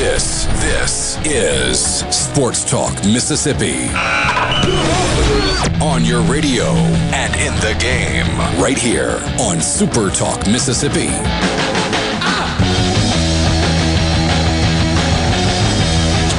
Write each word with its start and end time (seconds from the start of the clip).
This, 0.00 0.46
this 0.62 1.18
is 1.26 1.78
Sports 2.08 2.64
Talk 2.64 2.94
Mississippi. 3.04 3.90
On 5.78 6.06
your 6.06 6.22
radio 6.22 6.64
and 7.12 7.34
in 7.34 7.54
the 7.60 7.78
game, 7.78 8.26
right 8.58 8.78
here 8.78 9.22
on 9.38 9.60
Super 9.60 10.08
Talk 10.08 10.46
Mississippi. 10.46 11.08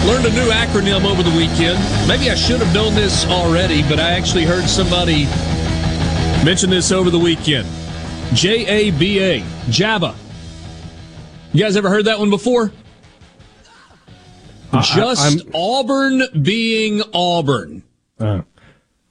Learned 0.07 0.25
a 0.25 0.31
new 0.31 0.49
acronym 0.49 1.05
over 1.05 1.21
the 1.21 1.29
weekend. 1.37 1.77
Maybe 2.07 2.31
I 2.31 2.35
should 2.35 2.62
have 2.62 2.73
known 2.73 2.95
this 2.95 3.27
already, 3.27 3.84
but 3.84 3.99
I 3.99 4.09
actually 4.09 4.45
heard 4.45 4.67
somebody 4.67 5.25
mention 6.43 6.71
this 6.71 6.91
over 6.91 7.12
the 7.12 7.20
weekend. 7.20 7.67
J 8.34 8.65
A 8.65 8.89
B 8.89 9.20
A, 9.20 9.41
JABA. 9.70 10.15
You 11.53 11.63
guys 11.63 11.77
ever 11.77 11.91
heard 11.91 12.05
that 12.05 12.17
one 12.17 12.31
before? 12.31 12.71
Just 14.84 15.41
I, 15.48 15.52
Auburn 15.53 16.23
being 16.41 17.02
Auburn. 17.13 17.84
Uh, 18.20 18.41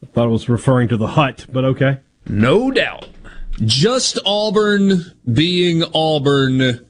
I 0.02 0.06
thought 0.06 0.26
it 0.26 0.30
was 0.30 0.48
referring 0.48 0.88
to 0.88 0.96
the 0.96 1.08
hut, 1.08 1.46
but 1.52 1.64
okay. 1.64 1.98
No 2.26 2.70
doubt. 2.70 3.06
Just 3.64 4.18
Auburn 4.24 5.12
being 5.30 5.84
Auburn. 5.94 6.86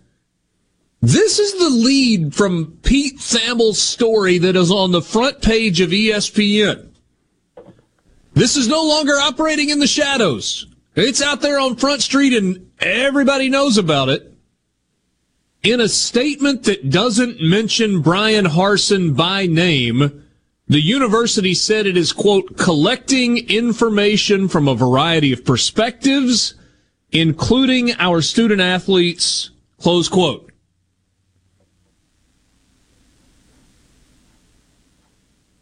This 1.00 1.38
is 1.38 1.58
the 1.58 1.70
lead 1.70 2.34
from 2.34 2.78
Pete 2.82 3.18
Thamel's 3.18 3.80
story 3.80 4.38
that 4.38 4.54
is 4.54 4.70
on 4.70 4.92
the 4.92 5.02
front 5.02 5.40
page 5.40 5.80
of 5.80 5.90
ESPN. 5.90 6.90
This 8.34 8.56
is 8.56 8.68
no 8.68 8.84
longer 8.84 9.14
operating 9.14 9.70
in 9.70 9.80
the 9.80 9.86
shadows. 9.86 10.66
It's 10.94 11.22
out 11.22 11.40
there 11.40 11.58
on 11.58 11.76
Front 11.76 12.02
Street 12.02 12.34
and 12.34 12.70
everybody 12.80 13.48
knows 13.48 13.78
about 13.78 14.08
it. 14.08 14.29
In 15.62 15.80
a 15.80 15.88
statement 15.88 16.62
that 16.64 16.88
doesn't 16.88 17.42
mention 17.42 18.00
Bryan 18.00 18.46
Harsin 18.46 19.14
by 19.14 19.44
name, 19.44 20.24
the 20.68 20.80
university 20.80 21.52
said 21.52 21.86
it 21.86 21.98
is, 21.98 22.12
quote, 22.12 22.56
collecting 22.56 23.36
information 23.50 24.48
from 24.48 24.68
a 24.68 24.74
variety 24.74 25.32
of 25.32 25.44
perspectives, 25.44 26.54
including 27.12 27.92
our 27.98 28.22
student 28.22 28.62
athletes, 28.62 29.50
close 29.78 30.08
quote. 30.08 30.50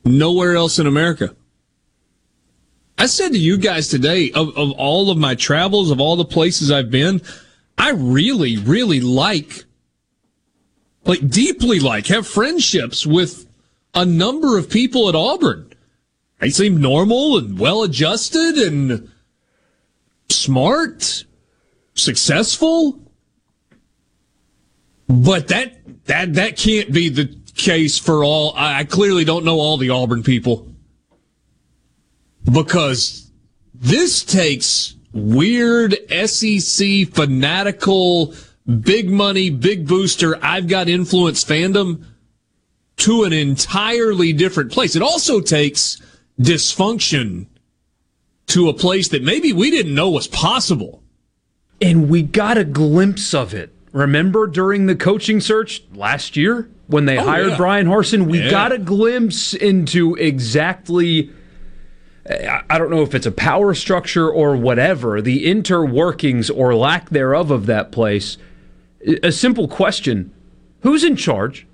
Nowhere 0.05 0.55
else 0.55 0.79
in 0.79 0.87
America. 0.87 1.35
I 2.97 3.07
said 3.07 3.33
to 3.33 3.39
you 3.39 3.57
guys 3.57 3.89
today, 3.89 4.31
of, 4.31 4.57
of 4.57 4.71
all 4.73 5.11
of 5.11 5.19
my 5.19 5.35
travels, 5.35 5.91
of 5.91 6.01
all 6.01 6.15
the 6.15 6.25
places 6.25 6.71
I've 6.71 6.91
been, 6.91 7.21
I 7.77 7.91
really, 7.91 8.59
really 8.59 9.01
like, 9.01 9.65
like 11.09 11.29
deeply 11.29 11.81
like, 11.81 12.07
have 12.07 12.27
friendships 12.27 13.07
with 13.07 13.49
a 13.95 14.05
number 14.05 14.59
of 14.59 14.71
people 14.71 15.09
at 15.09 15.15
Auburn. 15.15 15.73
They 16.39 16.51
seem 16.51 16.81
normal 16.81 17.39
and 17.39 17.59
well 17.59 17.83
adjusted 17.83 18.57
and 18.59 19.11
smart, 20.29 21.25
successful. 21.95 23.01
But 25.09 25.49
that, 25.49 26.05
that, 26.05 26.35
that 26.35 26.57
can't 26.59 26.93
be 26.93 27.09
the 27.09 27.35
case 27.57 27.99
for 27.99 28.23
all. 28.23 28.53
I, 28.55 28.81
I 28.81 28.85
clearly 28.85 29.25
don't 29.25 29.45
know 29.45 29.59
all 29.59 29.79
the 29.79 29.91
Auburn 29.91 30.23
people 30.23 30.69
because 32.53 33.31
this 33.75 34.23
takes 34.23 34.95
weird 35.13 35.97
SEC 36.27 37.09
fanatical, 37.09 38.35
big 38.69 39.09
money, 39.11 39.51
big 39.51 39.87
booster, 39.87 40.39
I've 40.45 40.69
got 40.69 40.89
influence 40.89 41.45
fandom 41.45 42.05
to 42.99 43.25
an 43.25 43.33
entirely 43.33 44.33
different 44.33 44.73
place. 44.73 44.97
It 44.97 45.03
also 45.03 45.41
takes 45.41 46.01
dysfunction 46.41 47.47
to 48.49 48.69
a 48.69 48.75
place 48.75 49.09
that 49.09 49.23
maybe 49.23 49.53
we 49.53 49.71
didn't 49.71 49.95
know 49.95 50.11
was 50.11 50.27
possible. 50.27 51.03
And 51.81 52.09
we 52.09 52.23
got 52.23 52.59
a 52.59 52.65
glimpse 52.65 53.35
of 53.35 53.55
it. 53.55 53.73
Remember 53.93 54.47
during 54.47 54.87
the 54.87 54.97
coaching 54.97 55.41
search 55.41 55.83
last 55.95 56.37
year 56.37 56.69
when 56.89 57.05
they 57.05 57.19
Oh, 57.19 57.25
hired 57.25 57.51
yeah. 57.51 57.57
Bryan 57.57 57.87
Harsin? 57.87 58.27
We 58.27 58.41
Yeah. 58.41 58.51
got 58.51 58.73
a 58.73 58.79
glimpse 58.79 59.55
into 59.55 60.15
exactly. 60.17 61.31
I 62.29 62.63
I 62.69 62.79
don't 62.79 62.91
know 62.91 63.03
if 63.03 63.15
it's 63.15 63.27
a 63.27 63.31
power 63.33 63.75
structure 63.75 64.29
or 64.29 64.57
whatever, 64.57 65.23
the 65.23 65.47
interworkings 65.47 66.51
or 66.55 66.75
lack 66.75 67.11
thereof 67.11 67.51
of 67.51 67.67
that 67.67 67.93
place. 67.93 68.37
A 69.23 69.33
simple 69.33 69.69
question 69.69 70.33
Who's 70.81 71.05
in 71.05 71.17
charge? 71.17 71.67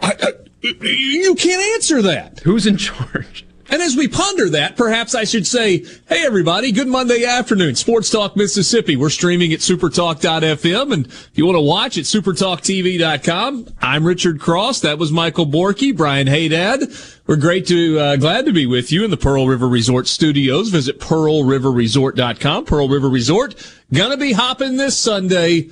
I, 0.00 0.14
I, 0.22 0.32
you 0.62 1.34
can't 1.34 1.74
answer 1.74 2.02
that. 2.02 2.40
Who's 2.40 2.66
in 2.66 2.76
charge? 2.76 3.44
And 3.70 3.82
as 3.82 3.96
we 3.96 4.08
ponder 4.08 4.48
that, 4.50 4.76
perhaps 4.76 5.14
I 5.14 5.24
should 5.24 5.46
say, 5.46 5.84
hey 6.08 6.24
everybody, 6.24 6.72
good 6.72 6.88
Monday 6.88 7.24
afternoon. 7.24 7.74
Sports 7.74 8.08
Talk 8.08 8.34
Mississippi. 8.34 8.96
We're 8.96 9.10
streaming 9.10 9.52
at 9.52 9.60
supertalk.fm 9.60 10.92
and 10.92 11.06
if 11.06 11.32
you 11.34 11.44
want 11.44 11.56
to 11.56 11.62
watch 11.62 11.98
at 11.98 12.04
supertalktv.com, 12.04 13.74
I'm 13.82 14.04
Richard 14.04 14.40
Cross. 14.40 14.80
That 14.80 14.98
was 14.98 15.12
Michael 15.12 15.46
Borky, 15.46 15.94
Brian 15.94 16.26
Hadad. 16.26 16.84
We're 17.26 17.36
great 17.36 17.66
to, 17.66 17.98
uh, 17.98 18.16
glad 18.16 18.46
to 18.46 18.52
be 18.52 18.64
with 18.64 18.90
you 18.90 19.04
in 19.04 19.10
the 19.10 19.18
Pearl 19.18 19.46
River 19.46 19.68
Resort 19.68 20.06
studios. 20.06 20.70
Visit 20.70 20.98
pearlriverresort.com. 20.98 22.64
Pearl 22.64 22.88
River 22.88 23.10
Resort. 23.10 23.54
Gonna 23.92 24.16
be 24.16 24.32
hopping 24.32 24.78
this 24.78 24.96
Sunday 24.96 25.68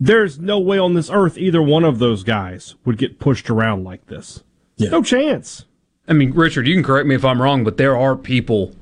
there's 0.00 0.38
no 0.38 0.58
way 0.58 0.78
on 0.78 0.94
this 0.94 1.10
earth 1.10 1.36
either 1.36 1.60
one 1.60 1.84
of 1.84 1.98
those 1.98 2.22
guys 2.22 2.76
would 2.84 2.98
get 2.98 3.18
pushed 3.18 3.50
around 3.50 3.84
like 3.84 4.06
this. 4.06 4.42
Yeah. 4.76 4.90
No 4.90 5.02
chance. 5.02 5.64
I 6.06 6.12
mean, 6.12 6.32
Richard, 6.32 6.66
you 6.66 6.74
can 6.74 6.84
correct 6.84 7.06
me 7.06 7.14
if 7.14 7.24
I'm 7.24 7.42
wrong, 7.42 7.64
but 7.64 7.76
there 7.76 7.96
are 7.96 8.16
people, 8.16 8.74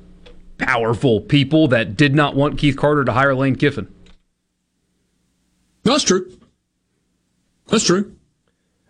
powerful 0.59 1.21
people, 1.21 1.67
that 1.69 1.97
did 1.97 2.15
not 2.15 2.37
want 2.37 2.59
Keith 2.59 2.77
Carter 2.77 3.05
to 3.05 3.13
hire 3.13 3.35
Lane 3.35 3.57
Kiffin. 3.57 3.89
That's 5.87 6.03
true. 6.03 6.31
That's 7.69 7.85
true. 7.85 8.17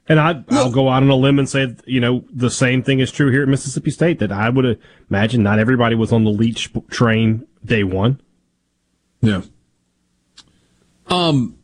And 0.08 0.20
I, 0.20 0.43
I'll 0.50 0.70
go 0.70 0.88
out 0.88 1.02
on 1.02 1.10
a 1.10 1.16
limb 1.16 1.38
and 1.38 1.48
say, 1.48 1.75
you 1.84 2.00
know, 2.00 2.25
the 2.32 2.50
same 2.50 2.82
thing 2.82 3.00
is 3.00 3.10
true 3.10 3.31
here 3.31 3.43
at 3.43 3.48
Mississippi 3.48 3.90
State. 3.90 4.19
That 4.20 4.32
I 4.32 4.48
would 4.48 4.81
imagine 5.10 5.43
not 5.43 5.58
everybody 5.58 5.94
was 5.94 6.12
on 6.12 6.25
the 6.25 6.31
Leach 6.31 6.72
train 6.88 7.46
day 7.64 7.84
one. 7.84 8.20
Yeah. 9.20 9.43
Um, 11.08 11.58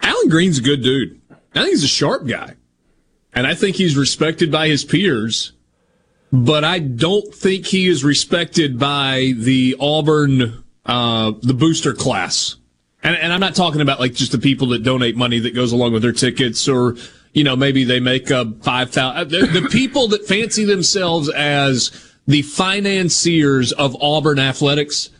Allen 0.00 0.28
Greene's 0.28 0.58
a 0.58 0.62
good 0.62 0.82
dude. 0.82 1.20
I 1.30 1.60
think 1.60 1.70
he's 1.70 1.84
a 1.84 1.88
sharp 1.88 2.26
guy, 2.26 2.56
and 3.34 3.46
I 3.46 3.54
think 3.54 3.76
he's 3.76 3.96
respected 3.96 4.50
by 4.50 4.68
his 4.68 4.84
peers. 4.84 5.52
But 6.32 6.64
I 6.64 6.78
don't 6.78 7.34
think 7.34 7.66
he 7.66 7.88
is 7.88 8.02
respected 8.02 8.78
by 8.78 9.34
the 9.36 9.76
Auburn, 9.78 10.64
uh, 10.86 11.32
the 11.42 11.52
booster 11.52 11.92
class. 11.92 12.56
And, 13.02 13.16
and 13.16 13.32
I'm 13.32 13.40
not 13.40 13.54
talking 13.54 13.80
about 13.80 14.00
like 14.00 14.14
just 14.14 14.32
the 14.32 14.38
people 14.38 14.68
that 14.68 14.82
donate 14.82 15.16
money 15.16 15.38
that 15.40 15.54
goes 15.54 15.72
along 15.72 15.92
with 15.92 16.02
their 16.02 16.12
tickets 16.12 16.68
or, 16.68 16.96
you 17.32 17.44
know, 17.44 17.56
maybe 17.56 17.84
they 17.84 18.00
make 18.00 18.30
a 18.30 18.52
5,000. 18.62 19.16
Uh, 19.16 19.24
the, 19.24 19.60
the 19.60 19.68
people 19.70 20.08
that 20.08 20.26
fancy 20.26 20.64
themselves 20.64 21.28
as 21.30 22.12
the 22.26 22.42
financiers 22.42 23.72
of 23.72 24.00
Auburn 24.00 24.38
athletics. 24.38 25.10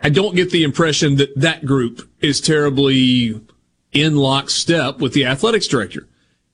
I 0.00 0.10
don't 0.10 0.36
get 0.36 0.50
the 0.50 0.62
impression 0.62 1.16
that 1.16 1.34
that 1.36 1.64
group 1.64 2.08
is 2.20 2.40
terribly 2.40 3.40
in 3.92 4.16
lockstep 4.16 4.98
with 4.98 5.14
the 5.14 5.24
athletics 5.24 5.66
director. 5.66 6.06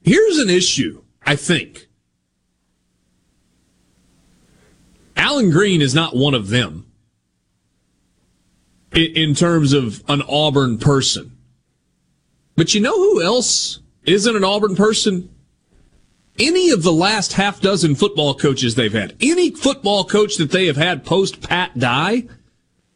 Here's 0.02 0.38
an 0.38 0.48
issue, 0.48 1.02
I 1.26 1.36
think. 1.36 1.88
Allen 5.16 5.50
Greene 5.50 5.82
is 5.82 5.94
not 5.94 6.16
one 6.16 6.34
of 6.34 6.48
them 6.48 6.86
in 8.94 9.34
terms 9.34 9.72
of 9.72 10.02
an 10.08 10.22
Auburn 10.28 10.78
person. 10.78 11.36
But 12.56 12.74
you 12.74 12.80
know 12.80 12.96
who 12.96 13.22
else 13.22 13.80
isn't 14.04 14.36
an 14.36 14.44
Auburn 14.44 14.76
person? 14.76 15.28
Any 16.38 16.70
of 16.70 16.82
the 16.82 16.92
last 16.92 17.34
half 17.34 17.60
dozen 17.60 17.94
football 17.94 18.34
coaches 18.34 18.74
they've 18.74 18.92
had, 18.92 19.16
any 19.20 19.50
football 19.50 20.04
coach 20.04 20.36
that 20.36 20.50
they 20.50 20.66
have 20.66 20.76
had 20.76 21.04
post 21.04 21.42
Pat 21.42 21.78
Dye, 21.78 22.24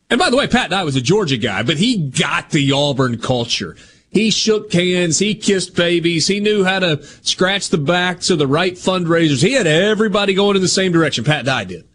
and 0.09 0.19
by 0.19 0.31
the 0.31 0.37
way, 0.37 0.47
Pat 0.47 0.71
Dye 0.71 0.85
was 0.85 0.97
a 0.97 1.03
Georgia 1.03 1.37
guy, 1.37 1.63
but 1.63 1.79
he 1.79 1.97
got 1.97 2.51
the 2.51 2.73
Auburn 2.73 3.19
culture. 3.19 3.77
He 4.09 4.31
shook 4.31 4.73
hands, 4.73 5.19
he 5.19 5.35
kissed 5.35 5.75
babies, 5.75 6.27
he 6.27 6.41
knew 6.41 6.65
how 6.65 6.79
to 6.79 7.03
scratch 7.23 7.69
the 7.69 7.79
backs 7.79 8.31
of 8.31 8.39
the 8.39 8.47
right 8.47 8.75
fundraisers. 8.75 9.43
He 9.43 9.53
had 9.53 9.67
everybody 9.67 10.33
going 10.33 10.57
in 10.57 10.63
the 10.63 10.69
same 10.69 10.93
direction. 10.93 11.25
Pat 11.25 11.45
Dye 11.45 11.65
did. 11.65 11.87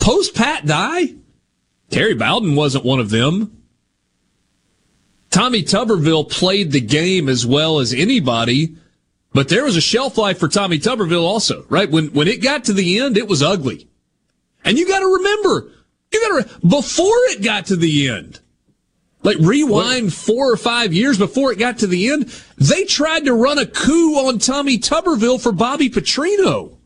Post 0.00 0.34
Pat 0.34 0.66
Dye, 0.66 1.14
Terry 1.92 2.14
Bowden 2.14 2.56
wasn't 2.56 2.86
one 2.86 3.00
of 3.00 3.10
them. 3.10 3.62
Tommy 5.30 5.62
Tuberville 5.62 6.28
played 6.28 6.72
the 6.72 6.80
game 6.80 7.28
as 7.28 7.46
well 7.46 7.80
as 7.80 7.92
anybody, 7.92 8.76
but 9.34 9.50
there 9.50 9.64
was 9.64 9.76
a 9.76 9.80
shelf 9.80 10.16
life 10.16 10.38
for 10.38 10.48
Tommy 10.48 10.78
Tuberville 10.78 11.22
also, 11.22 11.66
right? 11.68 11.90
When, 11.90 12.08
when 12.08 12.28
it 12.28 12.42
got 12.42 12.64
to 12.64 12.72
the 12.72 12.98
end, 12.98 13.18
it 13.18 13.28
was 13.28 13.42
ugly. 13.42 13.88
And 14.64 14.78
you 14.78 14.88
gotta 14.88 15.06
remember, 15.06 15.70
you 16.12 16.20
gotta, 16.20 16.48
re- 16.48 16.68
before 16.68 17.16
it 17.28 17.42
got 17.42 17.66
to 17.66 17.76
the 17.76 18.08
end, 18.08 18.40
like 19.22 19.36
rewind 19.38 20.14
four 20.14 20.50
or 20.50 20.56
five 20.56 20.94
years 20.94 21.18
before 21.18 21.52
it 21.52 21.58
got 21.58 21.78
to 21.78 21.86
the 21.86 22.10
end, 22.10 22.24
they 22.56 22.84
tried 22.84 23.26
to 23.26 23.34
run 23.34 23.58
a 23.58 23.66
coup 23.66 24.14
on 24.16 24.38
Tommy 24.38 24.78
Tuberville 24.78 25.40
for 25.40 25.52
Bobby 25.52 25.90
Petrino 25.90 26.78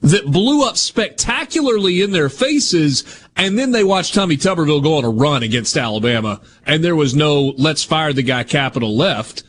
that 0.00 0.26
blew 0.26 0.66
up 0.66 0.76
spectacularly 0.76 2.02
in 2.02 2.12
their 2.12 2.28
faces. 2.28 3.24
And 3.36 3.58
then 3.58 3.70
they 3.70 3.84
watched 3.84 4.14
Tommy 4.14 4.36
Tuberville 4.36 4.82
go 4.82 4.96
on 4.96 5.04
a 5.04 5.10
run 5.10 5.42
against 5.42 5.76
Alabama. 5.76 6.40
And 6.66 6.82
there 6.82 6.96
was 6.96 7.14
no 7.14 7.54
let's 7.58 7.84
fire 7.84 8.12
the 8.12 8.22
guy 8.22 8.44
capital 8.44 8.96
left 8.96 9.42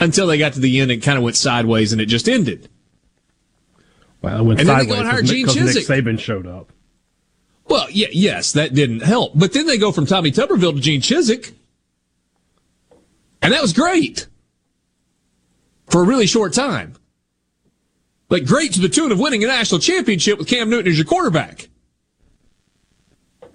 until 0.00 0.26
they 0.26 0.38
got 0.38 0.54
to 0.54 0.60
the 0.60 0.80
end 0.80 0.90
and 0.90 1.02
kind 1.02 1.18
of 1.18 1.24
went 1.24 1.36
sideways 1.36 1.92
and 1.92 2.00
it 2.00 2.06
just 2.06 2.28
ended. 2.28 2.68
Well, 4.22 4.40
it 4.40 4.42
went 4.44 4.60
and 4.60 4.66
sideways 4.66 4.88
then 4.88 4.96
they 4.96 5.02
go 5.02 5.08
and 5.08 5.10
hire 5.10 5.22
Gene 5.22 5.46
Nick 5.46 5.56
Chizik. 5.56 5.86
Saban 5.86 6.18
showed 6.18 6.46
up. 6.46 6.72
Well, 7.66 7.86
yeah, 7.90 8.08
yes, 8.10 8.52
that 8.52 8.72
didn't 8.72 9.02
help. 9.02 9.32
But 9.34 9.52
then 9.52 9.66
they 9.66 9.76
go 9.76 9.92
from 9.92 10.06
Tommy 10.06 10.32
Tuberville 10.32 10.74
to 10.74 10.80
Gene 10.80 11.02
Chizik. 11.02 11.54
And 13.42 13.52
that 13.52 13.60
was 13.62 13.72
great. 13.72 14.26
For 15.86 16.02
a 16.02 16.06
really 16.06 16.26
short 16.26 16.52
time. 16.52 16.94
Like 18.30 18.44
great 18.44 18.74
to 18.74 18.80
the 18.80 18.88
tune 18.88 19.12
of 19.12 19.18
winning 19.18 19.42
a 19.42 19.46
national 19.46 19.80
championship 19.80 20.38
with 20.38 20.48
Cam 20.48 20.68
Newton 20.68 20.90
as 20.90 20.98
your 20.98 21.06
quarterback. 21.06 21.68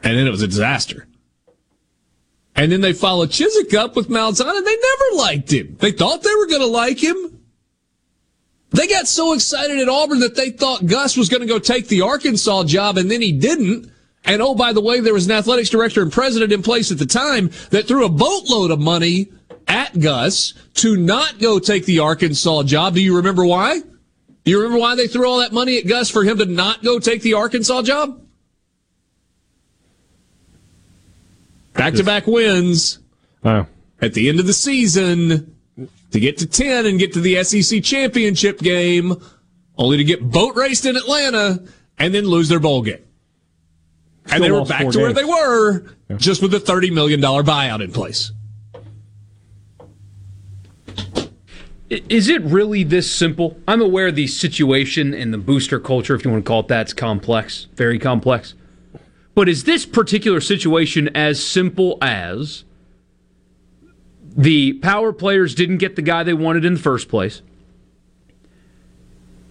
And 0.03 0.17
then 0.17 0.27
it 0.27 0.31
was 0.31 0.41
a 0.41 0.47
disaster. 0.47 1.07
And 2.55 2.71
then 2.71 2.81
they 2.81 2.93
followed 2.93 3.29
Chizik 3.29 3.73
up 3.73 3.95
with 3.95 4.09
Malzahn 4.09 4.55
and 4.55 4.65
they 4.65 4.75
never 4.75 5.17
liked 5.17 5.51
him. 5.51 5.77
They 5.79 5.91
thought 5.91 6.21
they 6.21 6.35
were 6.35 6.47
going 6.47 6.61
to 6.61 6.67
like 6.67 7.01
him. 7.01 7.39
They 8.71 8.87
got 8.87 9.07
so 9.07 9.33
excited 9.33 9.79
at 9.79 9.89
Auburn 9.89 10.19
that 10.19 10.35
they 10.35 10.49
thought 10.49 10.85
Gus 10.85 11.15
was 11.15 11.29
going 11.29 11.41
to 11.41 11.47
go 11.47 11.59
take 11.59 11.87
the 11.87 12.01
Arkansas 12.01 12.63
job 12.63 12.97
and 12.97 13.09
then 13.09 13.21
he 13.21 13.31
didn't. 13.31 13.91
And 14.25 14.41
oh, 14.41 14.55
by 14.55 14.73
the 14.73 14.81
way, 14.81 14.99
there 14.99 15.13
was 15.13 15.25
an 15.25 15.31
athletics 15.31 15.69
director 15.69 16.01
and 16.01 16.11
president 16.11 16.51
in 16.51 16.63
place 16.63 16.91
at 16.91 16.97
the 16.97 17.05
time 17.05 17.51
that 17.69 17.87
threw 17.87 18.05
a 18.05 18.09
boatload 18.09 18.71
of 18.71 18.79
money 18.79 19.31
at 19.67 19.99
Gus 19.99 20.53
to 20.75 20.97
not 20.97 21.39
go 21.39 21.59
take 21.59 21.85
the 21.85 21.99
Arkansas 21.99 22.63
job. 22.63 22.95
Do 22.95 23.01
you 23.01 23.15
remember 23.15 23.45
why? 23.45 23.81
You 24.45 24.57
remember 24.59 24.79
why 24.79 24.95
they 24.95 25.07
threw 25.07 25.27
all 25.27 25.39
that 25.39 25.53
money 25.53 25.77
at 25.77 25.87
Gus 25.87 26.09
for 26.09 26.23
him 26.23 26.37
to 26.39 26.45
not 26.45 26.83
go 26.83 26.99
take 26.99 27.21
the 27.21 27.33
Arkansas 27.35 27.83
job? 27.83 28.21
Back 31.73 31.93
to 31.95 32.03
back 32.03 32.27
wins 32.27 32.99
Oh. 33.43 33.65
at 34.01 34.13
the 34.13 34.29
end 34.29 34.39
of 34.39 34.45
the 34.47 34.53
season 34.53 35.55
to 36.11 36.19
get 36.19 36.37
to 36.37 36.45
10 36.45 36.85
and 36.85 36.99
get 36.99 37.13
to 37.13 37.19
the 37.21 37.43
SEC 37.43 37.81
championship 37.83 38.59
game, 38.59 39.15
only 39.77 39.97
to 39.97 40.03
get 40.03 40.21
boat 40.29 40.55
raced 40.55 40.85
in 40.85 40.95
Atlanta 40.95 41.63
and 41.97 42.13
then 42.13 42.25
lose 42.25 42.47
their 42.49 42.59
bowl 42.59 42.81
game. 42.83 42.99
And 44.27 44.43
they 44.43 44.51
were 44.51 44.63
back 44.65 44.87
to 44.89 44.99
where 44.99 45.13
they 45.13 45.23
were, 45.25 45.85
just 46.17 46.41
with 46.41 46.53
a 46.53 46.59
$30 46.59 46.93
million 46.93 47.19
buyout 47.21 47.83
in 47.83 47.91
place. 47.91 48.31
Is 52.09 52.27
it 52.27 52.41
really 52.41 52.83
this 52.83 53.11
simple? 53.11 53.59
I'm 53.67 53.81
aware 53.81 54.11
the 54.11 54.25
situation 54.25 55.13
and 55.13 55.31
the 55.31 55.37
booster 55.37 55.79
culture, 55.79 56.15
if 56.15 56.25
you 56.25 56.31
want 56.31 56.43
to 56.43 56.47
call 56.47 56.61
it 56.61 56.67
that, 56.69 56.87
is 56.87 56.93
complex, 56.93 57.67
very 57.75 57.99
complex. 57.99 58.55
But 59.35 59.47
is 59.47 59.65
this 59.65 59.85
particular 59.85 60.41
situation 60.41 61.15
as 61.15 61.43
simple 61.43 61.99
as 62.01 62.63
the 64.35 64.73
power 64.73 65.13
players 65.13 65.53
didn't 65.53 65.77
get 65.77 65.95
the 65.95 66.01
guy 66.01 66.23
they 66.23 66.33
wanted 66.33 66.65
in 66.65 66.73
the 66.73 66.79
first 66.79 67.09
place, 67.09 67.43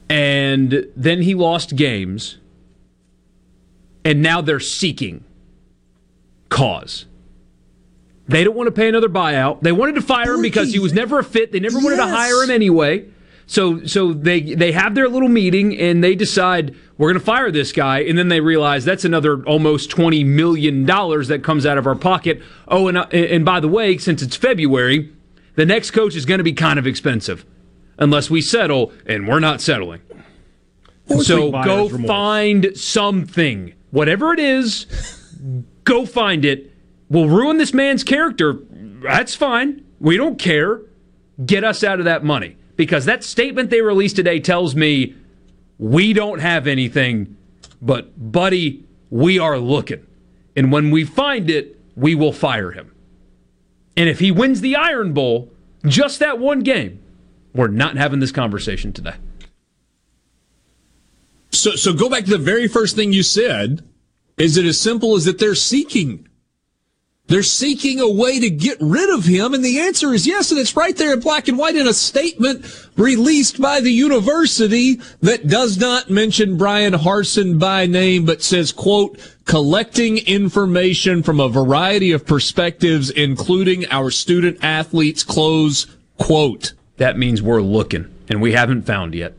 and 0.09 0.87
then 0.97 1.23
he 1.23 1.37
lost 1.37 1.76
games, 1.76 2.38
and 4.05 4.21
now 4.21 4.40
they're 4.40 4.59
seeking 4.59 5.23
cause? 6.49 7.07
They 8.29 8.45
don't 8.45 8.57
want 8.57 8.69
to 8.69 8.73
pay 8.73 8.88
another 8.88 9.09
buyout. 9.09 9.62
They 9.62 9.73
wanted 9.73 9.97
to 9.97 10.02
fire 10.02 10.35
him 10.35 10.43
because 10.43 10.73
he 10.73 10.79
was 10.79 10.93
never 10.93 11.19
a 11.19 11.25
fit. 11.25 11.52
They 11.52 11.61
never 11.61 11.79
wanted 11.79 11.97
to 11.97 12.07
hire 12.07 12.43
him 12.45 12.50
anyway. 12.50 13.07
So 13.47 13.85
so 13.85 14.12
they 14.12 14.41
they 14.41 14.73
have 14.73 14.95
their 14.95 15.09
little 15.09 15.29
meeting 15.29 15.76
and 15.76 16.02
they 16.02 16.14
decide 16.14 16.75
we're 16.97 17.09
going 17.09 17.19
to 17.19 17.25
fire 17.25 17.50
this 17.50 17.73
guy 17.73 17.99
and 18.00 18.17
then 18.17 18.29
they 18.29 18.41
realize 18.41 18.85
that's 18.85 19.05
another 19.05 19.43
almost 19.45 19.91
20 19.91 20.23
million 20.25 20.87
dollars 20.87 21.29
that 21.29 21.43
comes 21.43 21.67
out 21.67 21.76
of 21.79 21.87
our 21.87 21.97
pocket. 21.97 22.41
Oh 22.69 22.88
and 22.88 22.97
uh, 22.97 23.07
and 23.12 23.45
by 23.45 23.61
the 23.61 23.69
way, 23.69 23.99
since 23.99 24.23
it's 24.23 24.37
February, 24.37 25.12
the 25.57 25.67
next 25.67 25.91
coach 25.91 26.14
is 26.14 26.25
going 26.25 26.38
to 26.38 26.45
be 26.45 26.52
kind 26.52 26.79
of 26.79 26.87
expensive 26.87 27.45
unless 27.99 28.31
we 28.31 28.41
settle 28.41 28.93
and 29.07 29.26
we're 29.29 29.41
not 29.41 29.61
settling. 29.61 30.00
So 31.21 31.50
go 31.50 31.88
find 31.88 32.76
something. 32.76 33.75
Whatever 33.91 34.33
it 34.33 34.41
is, 34.41 34.87
go 35.85 36.07
find 36.07 36.45
it. 36.45 36.72
We'll 37.12 37.28
ruin 37.28 37.59
this 37.59 37.75
man's 37.75 38.04
character. 38.04 38.57
That's 39.02 39.35
fine. 39.35 39.85
We 40.00 40.16
don't 40.16 40.38
care. 40.38 40.81
Get 41.45 41.62
us 41.62 41.85
out 41.85 41.99
of 41.99 42.07
that 42.07 42.25
money. 42.25 42.57
Because 42.76 43.04
that 43.04 43.23
statement 43.23 43.69
they 43.69 43.83
released 43.83 44.16
today 44.16 44.40
tells 44.40 44.75
me 44.75 45.14
we 45.78 46.14
don't 46.14 46.38
have 46.38 46.66
anything, 46.66 47.37
but 47.83 48.33
buddy, 48.33 48.87
we 49.11 49.38
are 49.38 49.59
looking. 49.59 50.07
And 50.57 50.73
when 50.73 50.90
we 50.90 51.04
find 51.04 51.50
it, 51.50 51.78
we 51.97 52.14
will 52.14 52.33
fire 52.33 52.71
him. 52.71 52.95
And 53.95 54.09
if 54.09 54.19
he 54.19 54.31
wins 54.31 54.62
the 54.62 54.76
Iron 54.76 55.12
Bowl, 55.12 55.52
just 55.85 56.19
that 56.21 56.38
one 56.38 56.61
game, 56.61 57.02
we're 57.54 57.69
not 57.69 57.99
having 57.99 58.21
this 58.21 58.33
conversation 58.33 58.90
today. 58.90 59.16
So, 61.50 61.73
so 61.73 61.92
go 61.92 62.09
back 62.09 62.25
to 62.25 62.31
the 62.31 62.38
very 62.38 62.69
first 62.69 62.97
thing 62.97 63.12
you 63.12 63.23
said. 63.23 63.87
Is 64.38 64.57
it 64.57 64.64
as 64.64 64.81
simple 64.81 65.14
as 65.14 65.26
that 65.26 65.38
they're 65.38 65.54
seeking? 65.54 66.26
They're 67.29 67.43
seeking 67.43 68.00
a 68.00 68.11
way 68.11 68.41
to 68.41 68.50
get 68.50 68.76
rid 68.81 69.09
of 69.09 69.25
him, 69.25 69.55
and 69.55 69.64
the 69.64 69.81
answer 69.81 70.12
is 70.12 70.26
yes, 70.26 70.50
and 70.50 70.61
it's 70.61 70.76
right 70.76 70.95
there 70.97 71.14
in 71.14 71.21
black 71.21 71.49
and 71.49 71.57
white 71.57 71.76
in 71.76 71.87
a 71.87 71.95
statement 71.95 72.67
released 72.97 73.61
by 73.61 73.81
the 73.81 73.93
university 73.93 75.00
that 75.21 75.47
does 75.47 75.79
not 75.79 76.11
mention 76.11 76.59
Bryan 76.59 76.93
Harsin 76.93 77.59
by 77.59 77.87
name, 77.87 78.26
but 78.26 78.43
says, 78.43 78.73
quote, 78.73 79.19
collecting 79.47 80.19
information 80.19 81.23
from 81.23 81.41
a 81.41 81.49
variety 81.49 82.12
of 82.12 82.26
perspectives, 82.26 83.09
including 83.11 83.87
our 83.91 84.11
student 84.11 84.59
athletes, 84.62 85.23
close 85.23 85.87
quote. 86.19 86.75
that 86.99 87.17
means 87.17 87.41
we're 87.41 87.62
looking, 87.62 88.12
and 88.29 88.43
we 88.43 88.52
haven't 88.52 88.83
found 88.83 89.14
yet. 89.14 89.35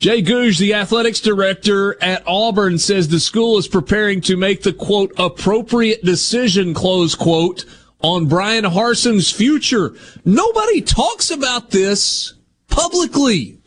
Jay 0.00 0.22
Gogue, 0.22 0.54
the 0.54 0.72
athletics 0.72 1.20
director 1.20 2.02
at 2.02 2.22
Auburn, 2.26 2.78
says 2.78 3.08
the 3.08 3.20
school 3.20 3.58
is 3.58 3.68
preparing 3.68 4.22
to 4.22 4.34
make 4.34 4.62
the 4.62 4.72
quote 4.72 5.12
appropriate 5.18 6.02
decision, 6.02 6.72
close 6.72 7.14
quote, 7.14 7.66
on 8.00 8.26
Bryan 8.26 8.64
Harsin's 8.64 9.30
future. 9.30 9.94
Nobody 10.24 10.80
talks 10.80 11.30
about 11.30 11.70
this 11.70 12.32
publicly. 12.68 13.58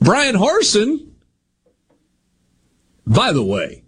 Bryan 0.00 0.36
Harsin, 0.36 1.08
by 3.04 3.32
the 3.32 3.42
way, 3.42 3.82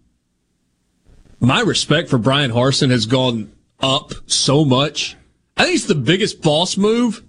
my 1.38 1.61
respect 1.61 2.09
for 2.09 2.19
Bryan 2.19 2.50
Harsin 2.50 2.90
has 2.90 3.07
gone 3.07 3.52
up 3.78 4.14
so 4.26 4.64
much. 4.64 5.16
I 5.57 5.62
think 5.62 5.76
it's 5.76 5.85
the 5.85 5.95
biggest 5.95 6.43
boss 6.43 6.76
move 6.76 7.23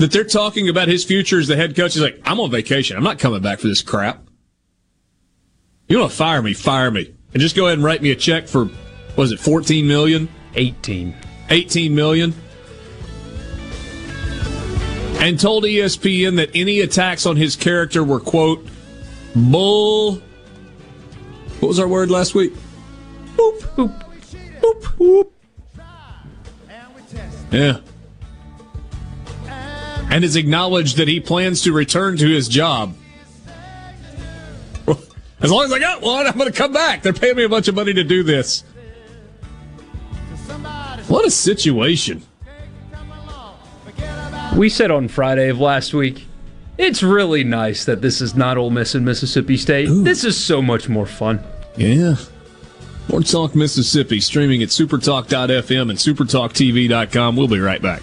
that 0.00 0.10
they're 0.10 0.24
talking 0.24 0.70
about 0.70 0.88
his 0.88 1.04
future 1.04 1.38
as 1.38 1.46
the 1.46 1.56
head 1.56 1.76
coach. 1.76 1.92
He's 1.92 2.02
like, 2.02 2.18
I'm 2.24 2.40
on 2.40 2.50
vacation. 2.50 2.96
I'm 2.96 3.02
not 3.02 3.18
coming 3.18 3.42
back 3.42 3.58
for 3.58 3.68
this 3.68 3.82
crap. 3.82 4.26
You 5.88 5.98
want 5.98 6.10
to 6.10 6.16
fire 6.16 6.40
me? 6.40 6.54
Fire 6.54 6.90
me. 6.90 7.14
And 7.34 7.40
just 7.40 7.54
go 7.54 7.66
ahead 7.66 7.76
and 7.76 7.84
write 7.84 8.00
me 8.00 8.10
a 8.10 8.16
check 8.16 8.48
for, 8.48 8.70
was 9.16 9.30
it 9.30 9.38
14 9.38 9.86
million? 9.86 10.28
18. 10.54 11.14
18 11.50 11.94
million. 11.94 12.34
And 15.18 15.38
told 15.38 15.64
ESPN 15.64 16.36
that 16.36 16.50
any 16.54 16.80
attacks 16.80 17.26
on 17.26 17.36
his 17.36 17.54
character 17.54 18.02
were, 18.02 18.20
quote, 18.20 18.66
bull. 19.36 20.14
What 21.58 21.68
was 21.68 21.78
our 21.78 21.88
word 21.88 22.10
last 22.10 22.34
week? 22.34 22.54
Boop, 23.36 23.60
boop, 23.76 24.04
boop, 24.62 24.82
boop. 24.96 25.30
Yeah 27.50 27.80
and 30.10 30.24
has 30.24 30.36
acknowledged 30.36 30.96
that 30.96 31.08
he 31.08 31.20
plans 31.20 31.62
to 31.62 31.72
return 31.72 32.16
to 32.18 32.28
his 32.28 32.48
job. 32.48 32.94
As 35.40 35.50
long 35.50 35.64
as 35.64 35.72
I 35.72 35.78
got 35.78 36.02
one, 36.02 36.26
I'm 36.26 36.36
going 36.36 36.50
to 36.50 36.56
come 36.56 36.72
back. 36.72 37.02
They're 37.02 37.12
paying 37.12 37.36
me 37.36 37.44
a 37.44 37.48
bunch 37.48 37.68
of 37.68 37.74
money 37.74 37.94
to 37.94 38.04
do 38.04 38.22
this. 38.22 38.64
What 41.08 41.24
a 41.26 41.30
situation. 41.30 42.22
We 44.56 44.68
said 44.68 44.90
on 44.90 45.08
Friday 45.08 45.48
of 45.48 45.60
last 45.60 45.94
week, 45.94 46.26
it's 46.76 47.02
really 47.02 47.44
nice 47.44 47.84
that 47.84 48.02
this 48.02 48.20
is 48.20 48.34
not 48.34 48.56
Ole 48.58 48.70
Miss 48.70 48.94
and 48.94 49.04
Mississippi 49.04 49.56
State. 49.56 49.88
Ooh. 49.88 50.02
This 50.02 50.24
is 50.24 50.36
so 50.42 50.60
much 50.60 50.88
more 50.88 51.06
fun. 51.06 51.42
Yeah. 51.76 52.16
More 53.08 53.22
Talk 53.22 53.54
Mississippi, 53.54 54.20
streaming 54.20 54.62
at 54.62 54.68
supertalk.fm 54.68 55.90
and 55.90 55.98
supertalktv.com. 55.98 57.36
We'll 57.36 57.48
be 57.48 57.60
right 57.60 57.82
back. 57.82 58.02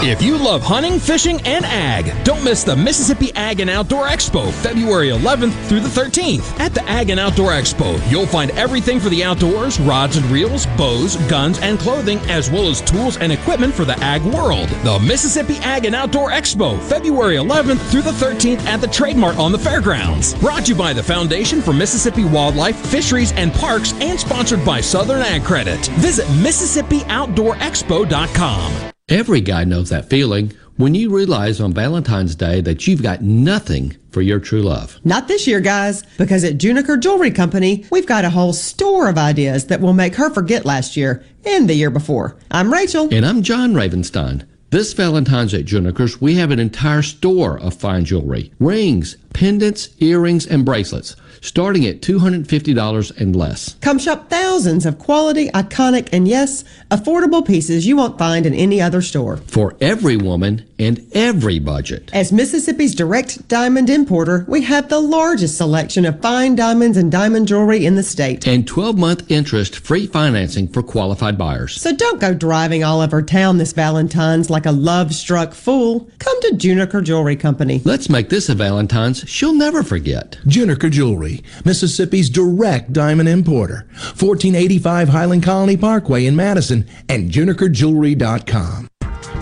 If 0.00 0.22
you 0.22 0.38
love 0.38 0.62
hunting, 0.62 1.00
fishing, 1.00 1.40
and 1.44 1.64
ag, 1.64 2.24
don't 2.24 2.44
miss 2.44 2.62
the 2.62 2.76
Mississippi 2.76 3.32
Ag 3.34 3.58
and 3.58 3.68
Outdoor 3.68 4.06
Expo, 4.06 4.52
February 4.52 5.08
11th 5.08 5.52
through 5.66 5.80
the 5.80 5.88
13th. 5.88 6.60
At 6.60 6.72
the 6.72 6.88
Ag 6.88 7.10
and 7.10 7.18
Outdoor 7.18 7.50
Expo, 7.50 8.00
you'll 8.08 8.26
find 8.26 8.52
everything 8.52 9.00
for 9.00 9.08
the 9.08 9.24
outdoors 9.24 9.80
rods 9.80 10.16
and 10.16 10.24
reels, 10.26 10.66
bows, 10.78 11.16
guns, 11.28 11.58
and 11.58 11.80
clothing, 11.80 12.18
as 12.30 12.48
well 12.48 12.68
as 12.68 12.80
tools 12.80 13.16
and 13.16 13.32
equipment 13.32 13.74
for 13.74 13.84
the 13.84 13.98
ag 13.98 14.22
world. 14.22 14.68
The 14.84 15.00
Mississippi 15.00 15.56
Ag 15.58 15.84
and 15.84 15.96
Outdoor 15.96 16.30
Expo, 16.30 16.80
February 16.80 17.34
11th 17.36 17.80
through 17.90 18.02
the 18.02 18.12
13th 18.12 18.64
at 18.66 18.80
the 18.80 18.86
Trademark 18.86 19.36
on 19.36 19.50
the 19.50 19.58
Fairgrounds. 19.58 20.34
Brought 20.34 20.66
to 20.66 20.72
you 20.72 20.78
by 20.78 20.92
the 20.92 21.02
Foundation 21.02 21.60
for 21.60 21.72
Mississippi 21.72 22.24
Wildlife, 22.24 22.76
Fisheries, 22.86 23.32
and 23.32 23.52
Parks, 23.52 23.92
and 24.00 24.16
sponsored 24.18 24.64
by 24.64 24.80
Southern 24.80 25.22
Ag 25.22 25.42
Credit. 25.42 25.84
Visit 25.98 26.26
MississippiOutdoorExpo.com. 26.26 28.77
Every 29.08 29.40
guy 29.40 29.64
knows 29.64 29.88
that 29.88 30.10
feeling 30.10 30.52
when 30.76 30.94
you 30.94 31.08
realize 31.16 31.62
on 31.62 31.72
Valentine's 31.72 32.34
Day 32.34 32.60
that 32.60 32.86
you've 32.86 33.02
got 33.02 33.22
nothing 33.22 33.96
for 34.10 34.20
your 34.20 34.38
true 34.38 34.60
love. 34.60 35.00
Not 35.02 35.28
this 35.28 35.46
year, 35.46 35.60
guys, 35.60 36.02
because 36.18 36.44
at 36.44 36.58
Juniker 36.58 37.00
Jewelry 37.00 37.30
Company, 37.30 37.86
we've 37.90 38.06
got 38.06 38.26
a 38.26 38.30
whole 38.30 38.52
store 38.52 39.08
of 39.08 39.16
ideas 39.16 39.68
that 39.68 39.80
will 39.80 39.94
make 39.94 40.14
her 40.16 40.28
forget 40.28 40.66
last 40.66 40.94
year 40.94 41.24
and 41.46 41.70
the 41.70 41.74
year 41.74 41.88
before. 41.88 42.36
I'm 42.50 42.70
Rachel. 42.70 43.08
And 43.10 43.24
I'm 43.24 43.42
John 43.42 43.72
Ravenstein. 43.72 44.46
This 44.68 44.92
Valentine's 44.92 45.54
at 45.54 45.64
Juniker's, 45.64 46.20
we 46.20 46.34
have 46.34 46.50
an 46.50 46.58
entire 46.60 47.00
store 47.00 47.58
of 47.58 47.72
fine 47.72 48.04
jewelry 48.04 48.52
rings, 48.60 49.16
pendants, 49.32 49.88
earrings, 50.00 50.46
and 50.46 50.66
bracelets 50.66 51.16
starting 51.40 51.86
at 51.86 52.00
$250 52.00 53.20
and 53.20 53.36
less. 53.36 53.74
Come 53.80 53.98
shop 53.98 54.30
thousands 54.30 54.86
of 54.86 54.98
quality, 54.98 55.48
iconic, 55.50 56.08
and 56.12 56.26
yes, 56.26 56.64
affordable 56.90 57.46
pieces 57.46 57.86
you 57.86 57.96
won't 57.96 58.18
find 58.18 58.46
in 58.46 58.54
any 58.54 58.80
other 58.80 59.02
store. 59.02 59.36
For 59.38 59.76
every 59.80 60.16
woman 60.16 60.64
and 60.78 61.04
every 61.12 61.58
budget. 61.58 62.10
As 62.12 62.32
Mississippi's 62.32 62.94
direct 62.94 63.48
diamond 63.48 63.90
importer, 63.90 64.44
we 64.48 64.62
have 64.62 64.88
the 64.88 65.00
largest 65.00 65.56
selection 65.56 66.04
of 66.04 66.20
fine 66.20 66.54
diamonds 66.54 66.96
and 66.96 67.10
diamond 67.10 67.48
jewelry 67.48 67.84
in 67.84 67.96
the 67.96 68.02
state. 68.02 68.46
And 68.46 68.66
12 68.66 68.96
month 68.96 69.30
interest 69.30 69.76
free 69.76 70.06
financing 70.06 70.68
for 70.68 70.82
qualified 70.82 71.36
buyers. 71.36 71.80
So 71.80 71.94
don't 71.94 72.20
go 72.20 72.32
driving 72.34 72.84
all 72.84 73.00
over 73.00 73.22
town 73.22 73.58
this 73.58 73.72
Valentine's 73.72 74.50
like 74.50 74.66
a 74.66 74.72
love 74.72 75.14
struck 75.14 75.52
fool. 75.52 76.08
Come 76.18 76.40
to 76.42 76.54
Juniker 76.54 77.02
Jewelry 77.02 77.36
Company. 77.36 77.82
Let's 77.84 78.08
make 78.08 78.28
this 78.28 78.48
a 78.48 78.54
Valentine's 78.54 79.28
she'll 79.28 79.54
never 79.54 79.82
forget. 79.82 80.38
Juniker 80.46 80.90
Jewelry, 80.90 81.27
Mississippi's 81.64 82.30
direct 82.30 82.92
diamond 82.92 83.28
importer. 83.28 83.86
1485 84.18 85.08
Highland 85.08 85.42
Colony 85.42 85.76
Parkway 85.76 86.26
in 86.26 86.36
Madison 86.36 86.86
and 87.08 87.30
junikerjewelry.com. 87.30 88.88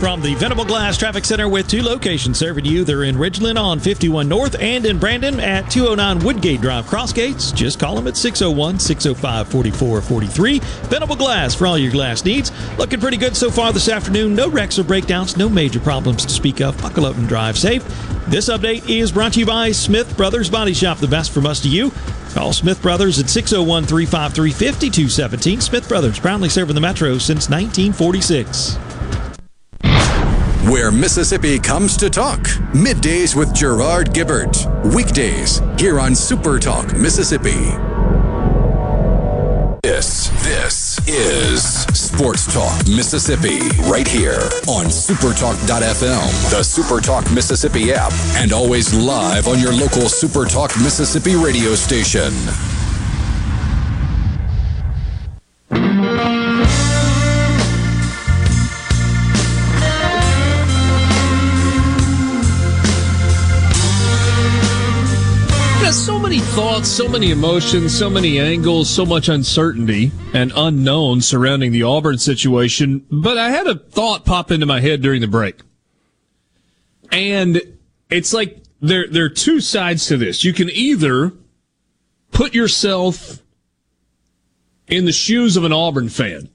From 0.00 0.20
the 0.20 0.34
Venable 0.34 0.66
Glass 0.66 0.98
Traffic 0.98 1.24
Center 1.24 1.48
with 1.48 1.68
two 1.68 1.82
locations 1.82 2.38
serving 2.38 2.66
you. 2.66 2.84
They're 2.84 3.04
in 3.04 3.16
Ridgeland 3.16 3.58
on 3.58 3.80
51 3.80 4.28
North 4.28 4.54
and 4.60 4.84
in 4.84 4.98
Brandon 4.98 5.40
at 5.40 5.70
209 5.70 6.22
Woodgate 6.22 6.60
Drive 6.60 6.84
Crossgates. 6.84 7.54
Just 7.54 7.80
call 7.80 7.94
them 7.94 8.06
at 8.06 8.16
601 8.16 8.78
605 8.78 9.48
4443. 9.48 10.58
Venable 10.88 11.16
Glass 11.16 11.54
for 11.54 11.66
all 11.66 11.78
your 11.78 11.92
glass 11.92 12.24
needs. 12.26 12.52
Looking 12.76 13.00
pretty 13.00 13.16
good 13.16 13.34
so 13.34 13.50
far 13.50 13.72
this 13.72 13.88
afternoon. 13.88 14.34
No 14.34 14.50
wrecks 14.50 14.78
or 14.78 14.84
breakdowns, 14.84 15.38
no 15.38 15.48
major 15.48 15.80
problems 15.80 16.26
to 16.26 16.32
speak 16.32 16.60
of. 16.60 16.80
Buckle 16.82 17.06
up 17.06 17.16
and 17.16 17.26
drive 17.26 17.56
safe. 17.56 17.82
This 18.28 18.50
update 18.50 18.88
is 18.90 19.12
brought 19.12 19.32
to 19.32 19.40
you 19.40 19.46
by 19.46 19.72
Smith 19.72 20.14
Brothers 20.16 20.50
Body 20.50 20.74
Shop, 20.74 20.98
the 20.98 21.08
best 21.08 21.32
from 21.32 21.46
us 21.46 21.60
to 21.60 21.70
you. 21.70 21.90
Call 22.34 22.52
Smith 22.52 22.82
Brothers 22.82 23.18
at 23.18 23.30
601 23.30 23.84
353 23.84 24.50
5217. 24.50 25.60
Smith 25.62 25.88
Brothers, 25.88 26.18
proudly 26.18 26.50
serving 26.50 26.74
the 26.74 26.82
Metro 26.82 27.16
since 27.16 27.48
1946 27.48 28.95
where 30.68 30.90
Mississippi 30.90 31.58
comes 31.58 31.96
to 31.96 32.10
talk. 32.10 32.40
Middays 32.72 33.36
with 33.36 33.54
Gerard 33.54 34.12
Gibert. 34.12 34.66
Weekdays 34.94 35.60
here 35.78 36.00
on 36.00 36.14
Super 36.14 36.58
Talk 36.58 36.92
Mississippi. 36.96 37.70
This, 39.82 40.28
this 40.42 40.98
is 41.06 41.62
Sports 41.96 42.52
Talk 42.52 42.76
Mississippi, 42.88 43.60
right 43.88 44.08
here 44.08 44.40
on 44.66 44.86
supertalk.fm, 44.86 46.50
the 46.50 46.62
Supertalk 46.62 47.32
Mississippi 47.32 47.92
app, 47.92 48.12
and 48.34 48.52
always 48.52 48.92
live 48.92 49.46
on 49.46 49.60
your 49.60 49.72
local 49.72 50.02
Supertalk 50.02 50.76
Mississippi 50.82 51.36
radio 51.36 51.76
station. 51.76 52.32
So 66.06 66.20
many 66.20 66.38
thoughts, 66.38 66.88
so 66.88 67.08
many 67.08 67.32
emotions, 67.32 67.92
so 67.92 68.08
many 68.08 68.38
angles, 68.38 68.88
so 68.88 69.04
much 69.04 69.28
uncertainty 69.28 70.12
and 70.32 70.52
unknown 70.54 71.20
surrounding 71.20 71.72
the 71.72 71.82
Auburn 71.82 72.16
situation. 72.16 73.04
But 73.10 73.38
I 73.38 73.50
had 73.50 73.66
a 73.66 73.74
thought 73.74 74.24
pop 74.24 74.52
into 74.52 74.66
my 74.66 74.78
head 74.78 75.02
during 75.02 75.20
the 75.20 75.26
break. 75.26 75.56
And 77.10 77.60
it's 78.08 78.32
like 78.32 78.62
there, 78.80 79.08
there 79.08 79.24
are 79.24 79.28
two 79.28 79.60
sides 79.60 80.06
to 80.06 80.16
this. 80.16 80.44
You 80.44 80.52
can 80.52 80.70
either 80.70 81.32
put 82.30 82.54
yourself 82.54 83.42
in 84.86 85.06
the 85.06 85.12
shoes 85.12 85.56
of 85.56 85.64
an 85.64 85.72
Auburn 85.72 86.08
fan 86.08 86.48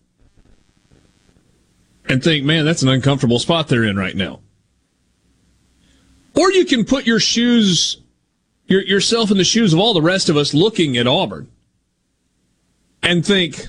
and 2.06 2.24
think, 2.24 2.46
man, 2.46 2.64
that's 2.64 2.84
an 2.84 2.90
uncomfortable 2.90 3.38
spot 3.38 3.68
they're 3.68 3.84
in 3.84 3.98
right 3.98 4.16
now. 4.16 4.40
Or 6.38 6.54
you 6.54 6.64
can 6.64 6.86
put 6.86 7.06
your 7.06 7.20
shoes 7.20 7.98
your, 8.72 8.82
yourself 8.84 9.30
in 9.30 9.38
the 9.38 9.44
shoes 9.44 9.74
of 9.74 9.80
all 9.80 9.94
the 9.94 10.02
rest 10.02 10.30
of 10.30 10.38
us 10.38 10.54
looking 10.54 10.98
at 10.98 11.06
Auburn 11.06 11.52
and 13.04 13.26
think, 13.26 13.68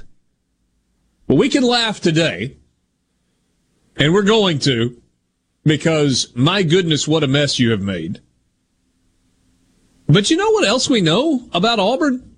well, 1.26 1.36
we 1.36 1.48
can 1.48 1.64
laugh 1.64 2.00
today, 2.00 2.56
and 3.96 4.14
we're 4.14 4.22
going 4.22 4.60
to, 4.60 5.02
because 5.64 6.32
my 6.36 6.62
goodness, 6.62 7.08
what 7.08 7.24
a 7.24 7.26
mess 7.26 7.58
you 7.58 7.72
have 7.72 7.82
made. 7.82 8.20
But 10.06 10.30
you 10.30 10.36
know 10.36 10.50
what 10.50 10.68
else 10.68 10.88
we 10.88 11.00
know 11.00 11.48
about 11.52 11.80
Auburn? 11.80 12.36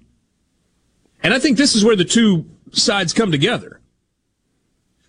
And 1.23 1.35
I 1.35 1.39
think 1.39 1.59
this 1.59 1.75
is 1.75 1.85
where 1.85 1.97
the 1.97 2.05
two 2.05 2.49
sides 2.73 3.13
come 3.13 3.31
together. 3.31 3.81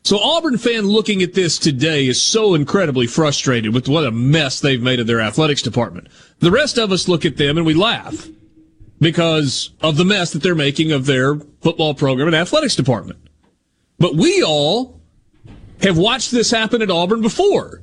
So 0.06 0.20
Auburn 0.20 0.60
fan 0.60 0.88
looking 0.88 1.24
at 1.24 1.34
this 1.34 1.58
today 1.58 2.06
is 2.06 2.22
so 2.22 2.54
incredibly 2.54 3.08
frustrated 3.08 3.74
with 3.74 3.88
what 3.88 4.06
a 4.06 4.12
mess 4.12 4.60
they've 4.60 4.82
made 4.82 5.00
of 5.00 5.08
their 5.08 5.20
athletics 5.20 5.64
department. 5.64 6.10
The 6.42 6.52
rest 6.52 6.78
of 6.78 6.92
us 6.92 7.08
look 7.08 7.26
at 7.26 7.38
them 7.38 7.58
and 7.58 7.66
we 7.66 7.74
laugh 7.74 8.28
because 9.00 9.72
of 9.82 9.98
the 9.98 10.06
mess 10.06 10.32
that 10.34 10.44
they're 10.44 10.54
making 10.54 10.92
of 10.92 11.08
their 11.08 11.38
football 11.62 11.96
program 11.96 12.28
and 12.28 12.36
athletics 12.36 12.76
department. 12.76 13.18
But 13.98 14.16
we 14.16 14.44
all 14.44 15.02
have 15.82 15.98
watched 15.98 16.30
this 16.30 16.52
happen 16.52 16.84
at 16.84 16.92
Auburn 16.92 17.24
before 17.24 17.82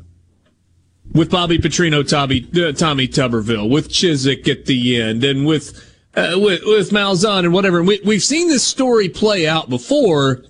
with 1.15 1.29
Bobby 1.29 1.59
Petrino, 1.59 2.09
Tommy, 2.09 2.49
uh, 2.55 2.71
Tommy 2.71 3.09
Tuberville, 3.09 3.69
with 3.69 3.89
Chizik 3.89 4.47
at 4.47 4.67
the 4.67 5.03
end, 5.03 5.25
and 5.25 5.45
with 5.45 5.93
uh, 6.15 6.35
with, 6.37 6.63
with 6.67 6.91
Malzahn 6.91 7.41
and 7.41 7.53
whatever. 7.53 7.79
And 7.79 7.89
we, 7.89 8.01
we've 8.05 8.23
seen 8.23 8.49
this 8.49 8.63
story 8.63 9.09
play 9.09 9.49
out 9.49 9.69
before 9.69 10.45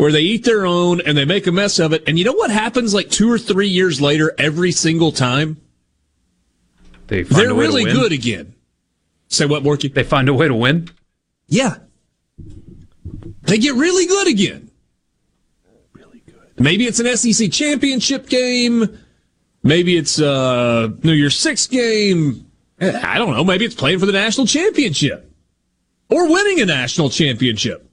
where 0.00 0.10
they 0.10 0.22
eat 0.22 0.44
their 0.44 0.64
own 0.64 0.98
and 1.02 1.14
they 1.14 1.26
make 1.26 1.46
a 1.46 1.52
mess 1.52 1.78
of 1.78 1.92
it. 1.92 2.02
And 2.06 2.18
you 2.18 2.24
know 2.24 2.32
what 2.32 2.50
happens 2.50 2.94
like 2.94 3.10
two 3.10 3.30
or 3.30 3.38
three 3.38 3.68
years 3.68 4.00
later 4.00 4.34
every 4.38 4.72
single 4.72 5.12
time? 5.12 5.60
They 7.08 7.22
They're 7.22 7.52
really 7.52 7.84
good 7.84 8.10
again. 8.10 8.54
Say 9.28 9.44
what, 9.44 9.62
Borky? 9.62 9.92
They 9.92 10.02
find 10.02 10.30
a 10.30 10.32
way 10.32 10.48
to 10.48 10.54
win? 10.54 10.88
Yeah. 11.48 11.76
They 13.42 13.58
get 13.58 13.74
really 13.74 14.06
good 14.06 14.26
again. 14.28 14.70
Really 15.92 16.22
good. 16.24 16.58
Maybe 16.58 16.86
it's 16.86 16.98
an 16.98 17.14
SEC 17.14 17.52
championship 17.52 18.26
game. 18.30 18.98
Maybe 19.62 19.98
it's 19.98 20.18
a 20.18 20.94
New 21.02 21.12
Year's 21.12 21.38
Six 21.38 21.66
game. 21.66 22.46
Eh, 22.80 22.98
I 23.04 23.18
don't 23.18 23.34
know. 23.34 23.44
Maybe 23.44 23.66
it's 23.66 23.74
playing 23.74 23.98
for 23.98 24.06
the 24.06 24.12
national 24.12 24.46
championship 24.46 25.30
or 26.08 26.26
winning 26.26 26.60
a 26.60 26.64
national 26.64 27.10
championship 27.10 27.89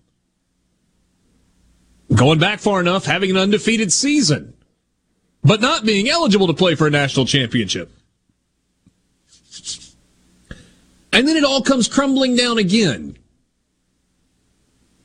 going 2.14 2.40
back 2.40 2.60
far 2.60 2.80
enough, 2.80 3.06
having 3.06 3.32
an 3.32 3.38
undefeated 3.38 3.92
season, 3.92 4.54
but 5.44 5.62
not 5.62 5.86
being 5.86 6.10
eligible 6.10 6.48
to 6.48 6.54
play 6.54 6.76
for 6.76 6.88
a 6.88 6.90
national 6.90 7.26
championship. 7.26 7.92
And 11.12 11.28
then 11.28 11.36
it 11.36 11.44
all 11.44 11.62
comes 11.62 11.88
crumbling 11.88 12.36
down 12.36 12.58
again. 12.58 13.18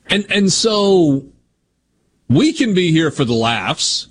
And, 0.07 0.25
and 0.29 0.51
so 0.51 1.25
we 2.27 2.53
can 2.53 2.73
be 2.73 2.91
here 2.91 3.09
for 3.09 3.25
the 3.25 3.33
laughs 3.33 4.07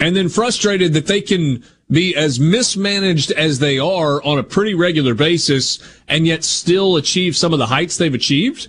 and 0.00 0.16
then 0.16 0.28
frustrated 0.28 0.92
that 0.94 1.06
they 1.06 1.20
can 1.20 1.62
be 1.90 2.16
as 2.16 2.40
mismanaged 2.40 3.30
as 3.32 3.58
they 3.58 3.78
are 3.78 4.22
on 4.22 4.38
a 4.38 4.42
pretty 4.42 4.74
regular 4.74 5.14
basis 5.14 5.78
and 6.08 6.26
yet 6.26 6.42
still 6.42 6.96
achieve 6.96 7.36
some 7.36 7.52
of 7.52 7.58
the 7.58 7.66
heights 7.66 7.96
they've 7.96 8.14
achieved. 8.14 8.68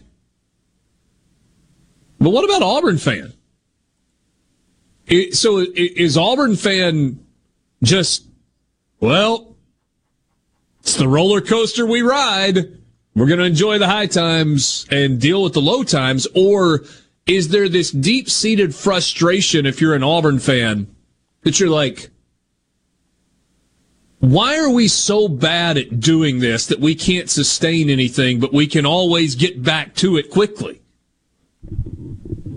But 2.19 2.29
what 2.29 2.45
about 2.45 2.61
Auburn 2.61 2.97
fan? 2.97 3.33
so 5.31 5.59
is 5.75 6.17
Auburn 6.17 6.55
fan 6.55 7.19
just, 7.83 8.25
well, 8.99 9.55
it's 10.79 10.95
the 10.95 11.07
roller 11.07 11.41
coaster 11.41 11.85
we 11.85 12.01
ride. 12.01 12.79
We're 13.15 13.27
going 13.27 13.39
to 13.39 13.45
enjoy 13.45 13.77
the 13.77 13.87
high 13.87 14.07
times 14.07 14.85
and 14.91 15.21
deal 15.21 15.41
with 15.43 15.53
the 15.53 15.61
low 15.61 15.83
times. 15.83 16.27
Or 16.35 16.83
is 17.25 17.49
there 17.49 17.69
this 17.69 17.91
deep 17.91 18.29
seated 18.29 18.75
frustration 18.75 19.65
if 19.65 19.79
you're 19.79 19.95
an 19.95 20.03
Auburn 20.03 20.39
fan 20.39 20.87
that 21.43 21.59
you're 21.59 21.69
like, 21.69 22.09
why 24.19 24.57
are 24.57 24.69
we 24.69 24.87
so 24.87 25.27
bad 25.27 25.77
at 25.77 25.99
doing 25.99 26.39
this 26.39 26.65
that 26.67 26.79
we 26.79 26.95
can't 26.95 27.29
sustain 27.29 27.89
anything, 27.89 28.39
but 28.39 28.53
we 28.53 28.67
can 28.67 28.85
always 28.85 29.35
get 29.35 29.61
back 29.61 29.93
to 29.95 30.17
it 30.17 30.29
quickly? 30.29 30.81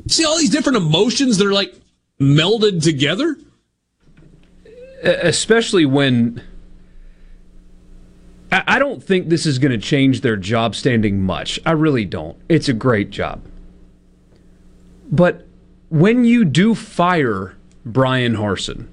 See 0.08 0.24
all 0.24 0.38
these 0.38 0.50
different 0.50 0.78
emotions 0.78 1.38
that 1.38 1.46
are 1.46 1.52
like 1.52 1.74
melded 2.20 2.82
together? 2.82 3.36
Especially 5.02 5.86
when 5.86 6.42
I 8.50 8.78
don't 8.78 9.02
think 9.02 9.28
this 9.28 9.44
is 9.44 9.58
going 9.58 9.72
to 9.72 9.78
change 9.78 10.22
their 10.22 10.36
job 10.36 10.74
standing 10.74 11.20
much. 11.22 11.60
I 11.66 11.72
really 11.72 12.06
don't. 12.06 12.38
It's 12.48 12.68
a 12.68 12.72
great 12.72 13.10
job. 13.10 13.42
But 15.10 15.46
when 15.90 16.24
you 16.24 16.44
do 16.44 16.74
fire 16.74 17.56
Bryan 17.84 18.36
Harsin, 18.36 18.88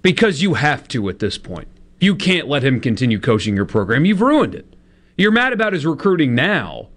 because 0.00 0.42
you 0.42 0.54
have 0.54 0.88
to 0.88 1.08
at 1.08 1.18
this 1.18 1.38
point, 1.38 1.68
you 2.00 2.14
can't 2.14 2.48
let 2.48 2.64
him 2.64 2.80
continue 2.80 3.20
coaching 3.20 3.56
your 3.56 3.64
program. 3.64 4.04
You've 4.04 4.20
ruined 4.20 4.54
it. 4.54 4.74
You're 5.16 5.30
mad 5.32 5.52
about 5.52 5.72
his 5.72 5.84
recruiting 5.84 6.34
now. 6.34 6.88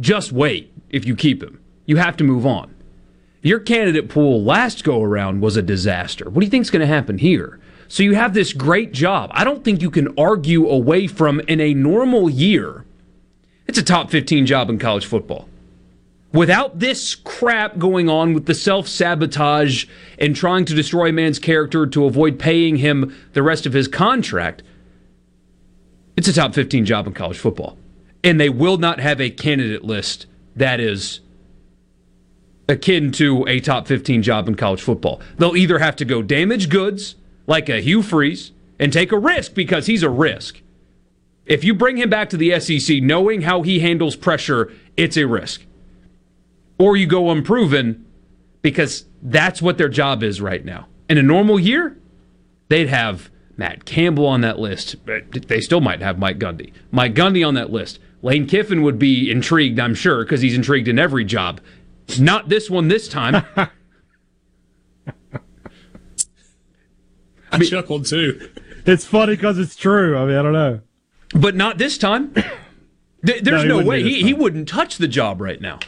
Just 0.00 0.32
wait 0.32 0.72
if 0.90 1.06
you 1.06 1.14
keep 1.14 1.42
him. 1.42 1.61
You 1.86 1.96
have 1.96 2.16
to 2.18 2.24
move 2.24 2.46
on. 2.46 2.74
Your 3.42 3.58
candidate 3.58 4.08
pool 4.08 4.42
last 4.42 4.84
go 4.84 5.02
around 5.02 5.40
was 5.40 5.56
a 5.56 5.62
disaster. 5.62 6.30
What 6.30 6.40
do 6.40 6.46
you 6.46 6.50
think 6.50 6.62
is 6.62 6.70
going 6.70 6.80
to 6.80 6.86
happen 6.86 7.18
here? 7.18 7.58
So 7.88 8.02
you 8.02 8.14
have 8.14 8.34
this 8.34 8.52
great 8.52 8.92
job. 8.92 9.30
I 9.34 9.44
don't 9.44 9.64
think 9.64 9.82
you 9.82 9.90
can 9.90 10.16
argue 10.18 10.68
away 10.68 11.06
from 11.08 11.40
in 11.40 11.60
a 11.60 11.74
normal 11.74 12.30
year. 12.30 12.84
It's 13.66 13.78
a 13.78 13.82
top 13.82 14.10
15 14.10 14.46
job 14.46 14.70
in 14.70 14.78
college 14.78 15.04
football. 15.04 15.48
Without 16.32 16.78
this 16.78 17.14
crap 17.14 17.78
going 17.78 18.08
on 18.08 18.32
with 18.32 18.46
the 18.46 18.54
self 18.54 18.88
sabotage 18.88 19.86
and 20.18 20.34
trying 20.34 20.64
to 20.64 20.74
destroy 20.74 21.08
a 21.08 21.12
man's 21.12 21.38
character 21.38 21.86
to 21.86 22.06
avoid 22.06 22.38
paying 22.38 22.76
him 22.76 23.14
the 23.34 23.42
rest 23.42 23.66
of 23.66 23.72
his 23.72 23.88
contract, 23.88 24.62
it's 26.16 26.28
a 26.28 26.32
top 26.32 26.54
15 26.54 26.86
job 26.86 27.06
in 27.06 27.12
college 27.12 27.38
football. 27.38 27.76
And 28.24 28.40
they 28.40 28.48
will 28.48 28.78
not 28.78 29.00
have 29.00 29.20
a 29.20 29.30
candidate 29.30 29.84
list 29.84 30.26
that 30.56 30.80
is 30.80 31.20
akin 32.72 33.12
to 33.12 33.46
a 33.46 33.60
top 33.60 33.86
15 33.86 34.22
job 34.22 34.48
in 34.48 34.56
college 34.56 34.82
football. 34.82 35.20
They'll 35.38 35.56
either 35.56 35.78
have 35.78 35.94
to 35.96 36.04
go 36.04 36.22
damage 36.22 36.68
goods, 36.68 37.14
like 37.46 37.68
a 37.68 37.80
Hugh 37.80 38.02
Freeze, 38.02 38.52
and 38.78 38.92
take 38.92 39.12
a 39.12 39.18
risk 39.18 39.54
because 39.54 39.86
he's 39.86 40.02
a 40.02 40.10
risk. 40.10 40.60
If 41.46 41.62
you 41.64 41.74
bring 41.74 41.96
him 41.96 42.10
back 42.10 42.30
to 42.30 42.36
the 42.36 42.58
SEC 42.58 43.02
knowing 43.02 43.42
how 43.42 43.62
he 43.62 43.80
handles 43.80 44.16
pressure, 44.16 44.72
it's 44.96 45.16
a 45.16 45.26
risk. 45.26 45.64
Or 46.78 46.96
you 46.96 47.06
go 47.06 47.30
unproven 47.30 48.06
because 48.62 49.04
that's 49.22 49.60
what 49.60 49.78
their 49.78 49.88
job 49.88 50.22
is 50.22 50.40
right 50.40 50.64
now. 50.64 50.86
In 51.08 51.18
a 51.18 51.22
normal 51.22 51.60
year, 51.60 51.96
they'd 52.68 52.88
have 52.88 53.30
Matt 53.56 53.84
Campbell 53.84 54.26
on 54.26 54.40
that 54.40 54.58
list. 54.58 54.96
But 55.04 55.48
they 55.48 55.60
still 55.60 55.80
might 55.80 56.00
have 56.00 56.18
Mike 56.18 56.38
Gundy. 56.38 56.72
Mike 56.90 57.14
Gundy 57.14 57.46
on 57.46 57.54
that 57.54 57.70
list. 57.70 57.98
Lane 58.22 58.46
Kiffin 58.46 58.82
would 58.82 58.98
be 58.98 59.30
intrigued, 59.30 59.80
I'm 59.80 59.94
sure, 59.94 60.24
because 60.24 60.40
he's 60.40 60.54
intrigued 60.54 60.88
in 60.88 60.98
every 60.98 61.24
job. 61.24 61.60
Not 62.18 62.48
this 62.48 62.68
one 62.68 62.88
this 62.88 63.08
time. 63.08 63.44
I, 67.50 67.58
mean, 67.58 67.68
chuckled 67.68 68.06
too. 68.06 68.50
It's 68.86 69.04
funny 69.04 69.36
because 69.36 69.58
it's 69.58 69.76
true. 69.76 70.16
I 70.16 70.24
mean, 70.24 70.36
I 70.36 70.42
don't 70.42 70.52
know. 70.52 70.80
But 71.34 71.54
not 71.54 71.78
this 71.78 71.98
time. 71.98 72.34
There's 73.22 73.64
no, 73.64 73.80
no 73.80 73.84
way. 73.84 74.02
He, 74.02 74.22
he 74.22 74.34
wouldn't 74.34 74.68
touch 74.68 74.98
the 74.98 75.06
job 75.08 75.40
right 75.40 75.60
now. 75.60 75.78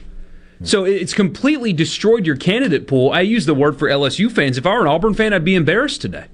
So 0.62 0.84
it's 0.84 1.12
completely 1.12 1.72
destroyed 1.72 2.26
your 2.26 2.36
candidate 2.36 2.86
pool. 2.86 3.10
I 3.10 3.20
use 3.20 3.44
the 3.44 3.54
word 3.54 3.78
for 3.78 3.88
LSU 3.88 4.30
fans. 4.30 4.56
If 4.56 4.66
I 4.66 4.74
were 4.74 4.82
an 4.82 4.86
Auburn 4.86 5.14
fan, 5.14 5.32
I'd 5.32 5.44
be 5.44 5.54
embarrassed 5.54 6.00
today. 6.00 6.26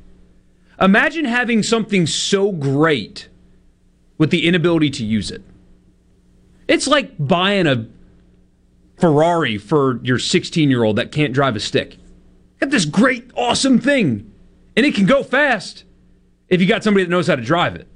Imagine 0.80 1.24
having 1.24 1.62
something 1.62 2.06
so 2.06 2.52
great 2.52 3.28
with 4.18 4.30
the 4.30 4.46
inability 4.46 4.90
to 4.90 5.04
use 5.04 5.30
it. 5.30 5.42
It's 6.68 6.86
like 6.86 7.14
buying 7.18 7.66
a 7.66 7.86
Ferrari 9.00 9.58
for 9.58 10.00
your 10.02 10.18
16 10.18 10.70
year 10.70 10.84
old 10.84 10.96
that 10.96 11.12
can't 11.12 11.32
drive 11.32 11.56
a 11.56 11.60
stick. 11.60 11.96
Got 12.60 12.70
this 12.70 12.84
great, 12.84 13.30
awesome 13.34 13.78
thing, 13.78 14.32
and 14.76 14.84
it 14.84 14.94
can 14.94 15.06
go 15.06 15.22
fast 15.22 15.84
if 16.48 16.60
you 16.60 16.66
got 16.66 16.84
somebody 16.84 17.04
that 17.04 17.10
knows 17.10 17.26
how 17.26 17.36
to 17.36 17.42
drive 17.42 17.76
it. 17.76 17.88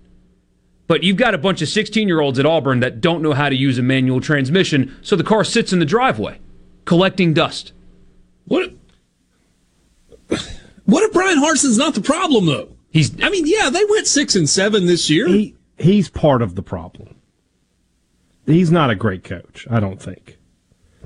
But 0.86 1.02
you've 1.02 1.16
got 1.16 1.34
a 1.34 1.38
bunch 1.38 1.62
of 1.62 1.68
16 1.68 2.08
year 2.08 2.20
olds 2.20 2.38
at 2.38 2.46
Auburn 2.46 2.80
that 2.80 3.00
don't 3.00 3.22
know 3.22 3.32
how 3.32 3.48
to 3.48 3.56
use 3.56 3.78
a 3.78 3.82
manual 3.82 4.20
transmission, 4.20 4.96
so 5.02 5.16
the 5.16 5.24
car 5.24 5.44
sits 5.44 5.72
in 5.72 5.78
the 5.78 5.84
driveway 5.84 6.38
collecting 6.84 7.32
dust. 7.32 7.72
What? 8.46 8.72
What 10.84 11.02
if 11.02 11.12
Bryan 11.12 11.38
Harsin's 11.38 11.78
not 11.78 11.94
the 11.94 12.02
problem 12.02 12.46
though? 12.46 12.68
He's. 12.90 13.20
I 13.22 13.30
mean, 13.30 13.46
yeah, 13.46 13.70
they 13.70 13.84
went 13.86 14.06
six 14.06 14.36
and 14.36 14.48
seven 14.48 14.86
this 14.86 15.08
year. 15.08 15.26
He, 15.26 15.56
he's 15.78 16.08
part 16.08 16.42
of 16.42 16.54
the 16.54 16.62
problem. 16.62 17.16
He's 18.46 18.70
not 18.70 18.90
a 18.90 18.94
great 18.94 19.24
coach, 19.24 19.66
I 19.70 19.80
don't 19.80 20.00
think. 20.00 20.38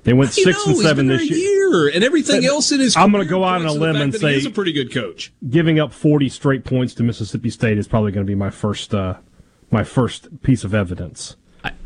They 0.09 0.15
went 0.15 0.33
six 0.33 0.67
know, 0.67 0.73
and 0.73 0.81
seven 0.81 1.07
this 1.07 1.29
year. 1.29 1.89
and 1.89 2.03
everything 2.03 2.41
But 2.41 2.49
else 2.49 2.73
in 2.73 2.81
his. 2.81 2.97
I'm 2.97 3.13
gonna 3.13 3.27
go 3.27 3.45
out 3.45 3.61
on 3.61 3.67
a 3.67 3.73
limb 3.73 3.97
and 3.97 4.15
say 4.15 4.35
he's 4.35 4.47
a 4.47 4.51
pretty 4.51 4.73
good 4.73 4.91
coach. 4.91 5.35
Giving 5.51 5.79
up 5.79 5.93
40 5.93 6.31
straight 6.31 6.65
points 6.65 6.95
to 6.95 7.03
Mississippi 7.03 7.51
State 7.51 7.77
is 7.77 7.87
probably 7.87 8.11
going 8.11 8.25
to 8.25 8.31
be 8.31 8.35
my 8.35 8.49
first 8.49 8.95
uh, 8.95 9.19
my 9.71 9.85
first 9.85 10.43
piece 10.43 10.65
of 10.65 10.75
evidence. 10.75 11.37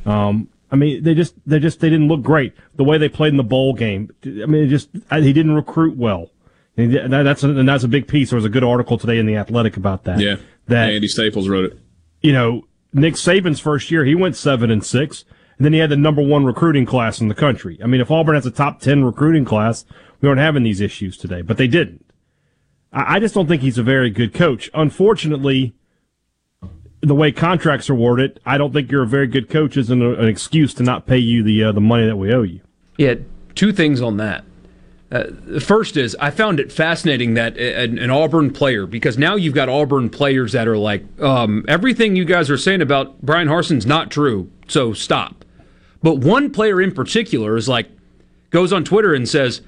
Um, 0.07 0.49
I 0.71 0.77
mean, 0.77 1.03
they 1.03 1.15
just 1.15 1.35
they 1.45 1.59
just 1.59 1.81
they 1.81 1.91
didn't 1.91 2.07
look 2.07 2.23
great. 2.23 2.55
The 2.77 2.85
way 2.85 2.97
they 2.97 3.09
played 3.09 3.31
in 3.31 3.39
the 3.39 3.43
bowl 3.43 3.75
game, 3.75 4.11
I 4.25 4.47
mean, 4.47 4.67
it 4.67 4.69
just 4.69 4.91
he 5.11 5.33
didn't 5.33 5.55
recruit 5.57 5.97
well. 5.97 6.31
And 6.77 7.13
that's 7.13 7.43
a, 7.43 7.51
and 7.51 7.69
that's 7.69 7.83
a 7.83 7.89
big 7.89 8.07
piece. 8.07 8.31
There 8.31 8.37
was 8.37 8.45
a 8.45 8.49
good 8.49 8.63
article 8.63 8.99
today 8.99 9.19
in 9.19 9.27
the 9.27 9.35
Athletic 9.35 9.77
about 9.77 10.05
that. 10.05 10.21
Yeah, 10.21 10.37
that 10.69 10.91
Andy 10.91 11.09
Staples 11.09 11.49
wrote 11.49 11.65
it. 11.73 11.79
you 12.21 12.33
know, 12.33 12.69
Nick 12.93 13.15
Saban's 13.15 13.59
first 13.59 13.91
year, 13.91 14.05
he 14.05 14.15
went 14.15 14.37
seven 14.37 14.71
and 14.71 14.85
six, 14.85 15.25
and 15.63 15.67
then 15.67 15.75
he 15.75 15.79
had 15.79 15.91
the 15.91 15.97
number 15.97 16.21
one 16.21 16.45
recruiting 16.45 16.85
class 16.85 17.21
in 17.21 17.29
the 17.29 17.37
country. 17.37 17.79
I 17.81 17.87
mean, 17.87 18.01
if 18.01 18.11
Auburn 18.11 18.35
has 18.35 18.47
a 18.47 18.51
top 18.51 18.81
ten 18.81 19.05
recruiting 19.05 19.45
class, 19.45 19.85
we 20.21 20.29
aren't 20.29 20.41
having 20.41 20.65
these 20.65 20.81
issues 20.81 21.17
today, 21.17 21.41
but 21.41 21.57
they 21.57 21.69
didn't. 21.69 22.05
I, 22.93 23.15
I 23.15 23.21
just 23.21 23.33
don't 23.33 23.47
think 23.47 23.63
he's 23.63 23.79
a 23.79 23.85
very 23.85 24.11
good 24.11 24.35
coach. 24.35 24.69
Unfortunately, 24.75 25.73
the 27.01 27.15
way 27.15 27.31
contracts 27.31 27.89
are 27.89 27.95
worded, 27.95 28.41
I 28.45 28.59
don't 28.59 28.73
think 28.73 28.91
you're 28.91 29.05
a 29.05 29.07
very 29.07 29.29
good 29.29 29.49
coach 29.49 29.77
isn't 29.77 30.03
a- 30.03 30.15
an 30.15 30.27
excuse 30.27 30.75
to 30.75 30.83
not 30.83 31.07
pay 31.07 31.19
you 31.19 31.45
the 31.45 31.63
uh, 31.63 31.71
the 31.71 31.81
money 31.81 32.07
that 32.07 32.17
we 32.17 32.35
owe 32.35 32.43
you. 32.43 32.59
Yeah, 32.99 33.15
two 33.55 33.73
things 33.73 34.03
on 34.03 34.17
that. 34.17 34.45
Uh, 35.13 35.27
the 35.29 35.61
first 35.61 35.97
is 35.97 36.17
I 36.19 36.31
found 36.33 36.59
it 36.59 36.73
fascinating 36.73 37.35
that 37.35 37.57
an, 37.57 38.01
an 38.01 38.11
Auburn 38.11 38.53
player, 38.53 38.85
because 38.85 39.17
now 39.17 39.37
you've 39.37 39.55
got 39.55 39.69
Auburn 39.69 40.11
players 40.11 40.51
that 40.55 40.67
are 40.67 40.77
like, 40.77 41.05
um, 41.21 41.65
everything 41.69 42.17
you 42.17 42.25
guys 42.25 42.51
are 42.51 42.59
saying 42.59 42.83
about 42.83 43.23
Bryan 43.23 43.47
Harsin's 43.47 43.87
not 43.87 44.11
true, 44.11 44.51
so 44.67 44.93
stop. 44.93 45.45
But 46.03 46.19
one 46.19 46.51
player 46.51 46.81
in 46.81 46.93
particular 46.93 47.57
is 47.57 47.69
like, 47.69 47.89
goes 48.51 48.73
on 48.73 48.85
Twitter 48.85 49.15
and 49.15 49.29
says, 49.29 49.63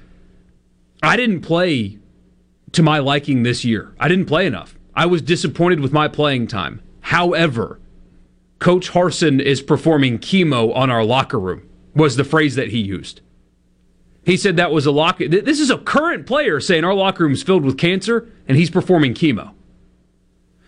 I 1.01 1.15
didn't 1.15 1.41
play 1.41 1.97
to 2.73 2.83
my 2.83 2.99
liking 2.99 3.43
this 3.43 3.63
year. 3.63 3.93
I 3.99 4.07
didn't 4.07 4.25
play 4.25 4.45
enough. 4.45 4.75
I 4.93 5.05
was 5.05 5.21
disappointed 5.21 5.79
with 5.79 5.93
my 5.93 6.07
playing 6.07 6.47
time. 6.47 6.81
However, 7.01 7.79
Coach 8.59 8.91
Harsin 8.91 9.41
is 9.41 9.61
performing 9.61 10.19
chemo 10.19 10.75
on 10.75 10.89
our 10.89 11.03
locker 11.03 11.39
room, 11.39 11.67
was 11.93 12.15
the 12.15 12.23
phrase 12.23 12.55
that 12.55 12.69
he 12.69 12.79
used. 12.79 13.21
He 14.25 14.37
said 14.37 14.57
that 14.57 14.71
was 14.71 14.85
a 14.85 14.91
lock. 14.91 15.19
th- 15.19 15.29
This 15.45 15.59
is 15.59 15.69
a 15.69 15.77
current 15.77 16.25
player 16.25 16.59
saying 16.59 16.83
our 16.83 16.93
locker 16.95 17.23
room 17.23 17.33
is 17.33 17.43
filled 17.43 17.63
with 17.63 17.77
cancer 17.77 18.27
and 18.47 18.57
he's 18.57 18.71
performing 18.71 19.13
chemo. 19.13 19.51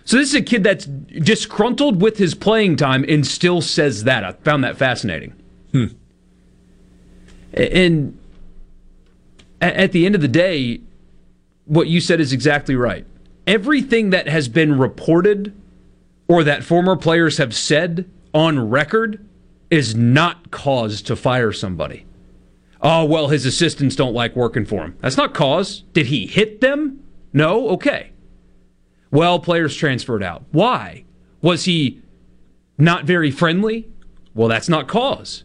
So 0.05 0.15
this 0.17 0.29
is 0.29 0.35
a 0.35 0.41
kid 0.41 0.63
that's 0.63 0.85
disgruntled 0.85 2.01
with 2.01 2.17
his 2.17 2.35
playing 2.35 2.75
time 2.77 3.03
and 3.09 3.25
still 3.25 3.61
says 3.61 4.03
that. 4.05 4.23
I 4.23 4.31
found 4.33 4.63
that 4.63 4.77
fascinating. 4.77 5.33
Hmm. 5.71 5.85
A- 7.53 7.75
And 7.75 8.17
at 9.61 9.91
the 9.91 10.05
end 10.05 10.15
of 10.15 10.21
the 10.21 10.27
day, 10.27 10.81
what 11.65 11.87
you 11.87 11.99
said 11.99 12.19
is 12.19 12.31
exactly 12.33 12.75
right. 12.75 13.05
Everything 13.45 14.09
that 14.11 14.27
has 14.27 14.47
been 14.47 14.77
reported 14.77 15.53
or 16.27 16.43
that 16.43 16.63
former 16.63 16.95
players 16.95 17.37
have 17.37 17.55
said 17.55 18.09
on 18.33 18.69
record 18.69 19.25
is 19.69 19.95
not 19.95 20.51
cause 20.51 21.01
to 21.03 21.15
fire 21.15 21.51
somebody. 21.51 22.05
Oh, 22.81 23.05
well, 23.05 23.29
his 23.29 23.45
assistants 23.45 23.95
don't 23.95 24.13
like 24.13 24.35
working 24.35 24.65
for 24.65 24.83
him. 24.83 24.95
That's 25.01 25.17
not 25.17 25.33
cause. 25.33 25.83
Did 25.93 26.07
he 26.07 26.27
hit 26.27 26.61
them? 26.61 27.03
No? 27.33 27.69
Okay. 27.69 28.11
Well, 29.09 29.39
players 29.39 29.75
transferred 29.75 30.21
out. 30.21 30.43
Why? 30.51 31.03
Was 31.41 31.65
he 31.65 32.01
not 32.77 33.05
very 33.05 33.31
friendly? 33.31 33.87
Well, 34.35 34.47
that's 34.47 34.69
not 34.69 34.87
cause. 34.87 35.43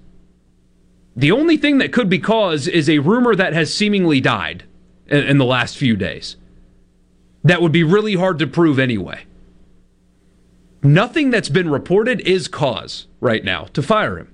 The 1.14 1.32
only 1.32 1.56
thing 1.56 1.78
that 1.78 1.92
could 1.92 2.08
be 2.08 2.18
cause 2.18 2.66
is 2.66 2.88
a 2.88 3.00
rumor 3.00 3.34
that 3.34 3.52
has 3.52 3.72
seemingly 3.72 4.20
died 4.20 4.64
in, 5.06 5.24
in 5.24 5.38
the 5.38 5.44
last 5.44 5.76
few 5.76 5.96
days. 5.96 6.36
That 7.44 7.60
would 7.60 7.72
be 7.72 7.82
really 7.84 8.14
hard 8.14 8.38
to 8.38 8.46
prove 8.46 8.78
anyway. 8.78 9.24
Nothing 10.82 11.30
that's 11.30 11.48
been 11.48 11.70
reported 11.70 12.20
is 12.22 12.48
cause 12.48 13.06
right 13.20 13.44
now 13.44 13.64
to 13.72 13.82
fire 13.82 14.18
him. 14.18 14.28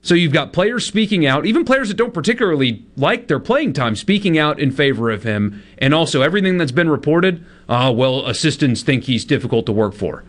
So 0.00 0.14
you've 0.14 0.32
got 0.32 0.52
players 0.52 0.86
speaking 0.86 1.26
out, 1.26 1.44
even 1.44 1.64
players 1.64 1.88
that 1.88 1.96
don't 1.96 2.14
particularly 2.14 2.86
like 2.96 3.28
their 3.28 3.40
playing 3.40 3.72
time, 3.72 3.96
speaking 3.96 4.38
out 4.38 4.58
in 4.60 4.70
favor 4.70 5.10
of 5.10 5.24
him, 5.24 5.62
and 5.78 5.92
also 5.92 6.22
everything 6.22 6.56
that's 6.56 6.72
been 6.72 6.88
reported. 6.88 7.44
Uh, 7.68 7.92
well, 7.94 8.26
assistants 8.26 8.82
think 8.82 9.04
he's 9.04 9.24
difficult 9.24 9.66
to 9.66 9.72
work 9.72 9.94
for. 9.94 10.24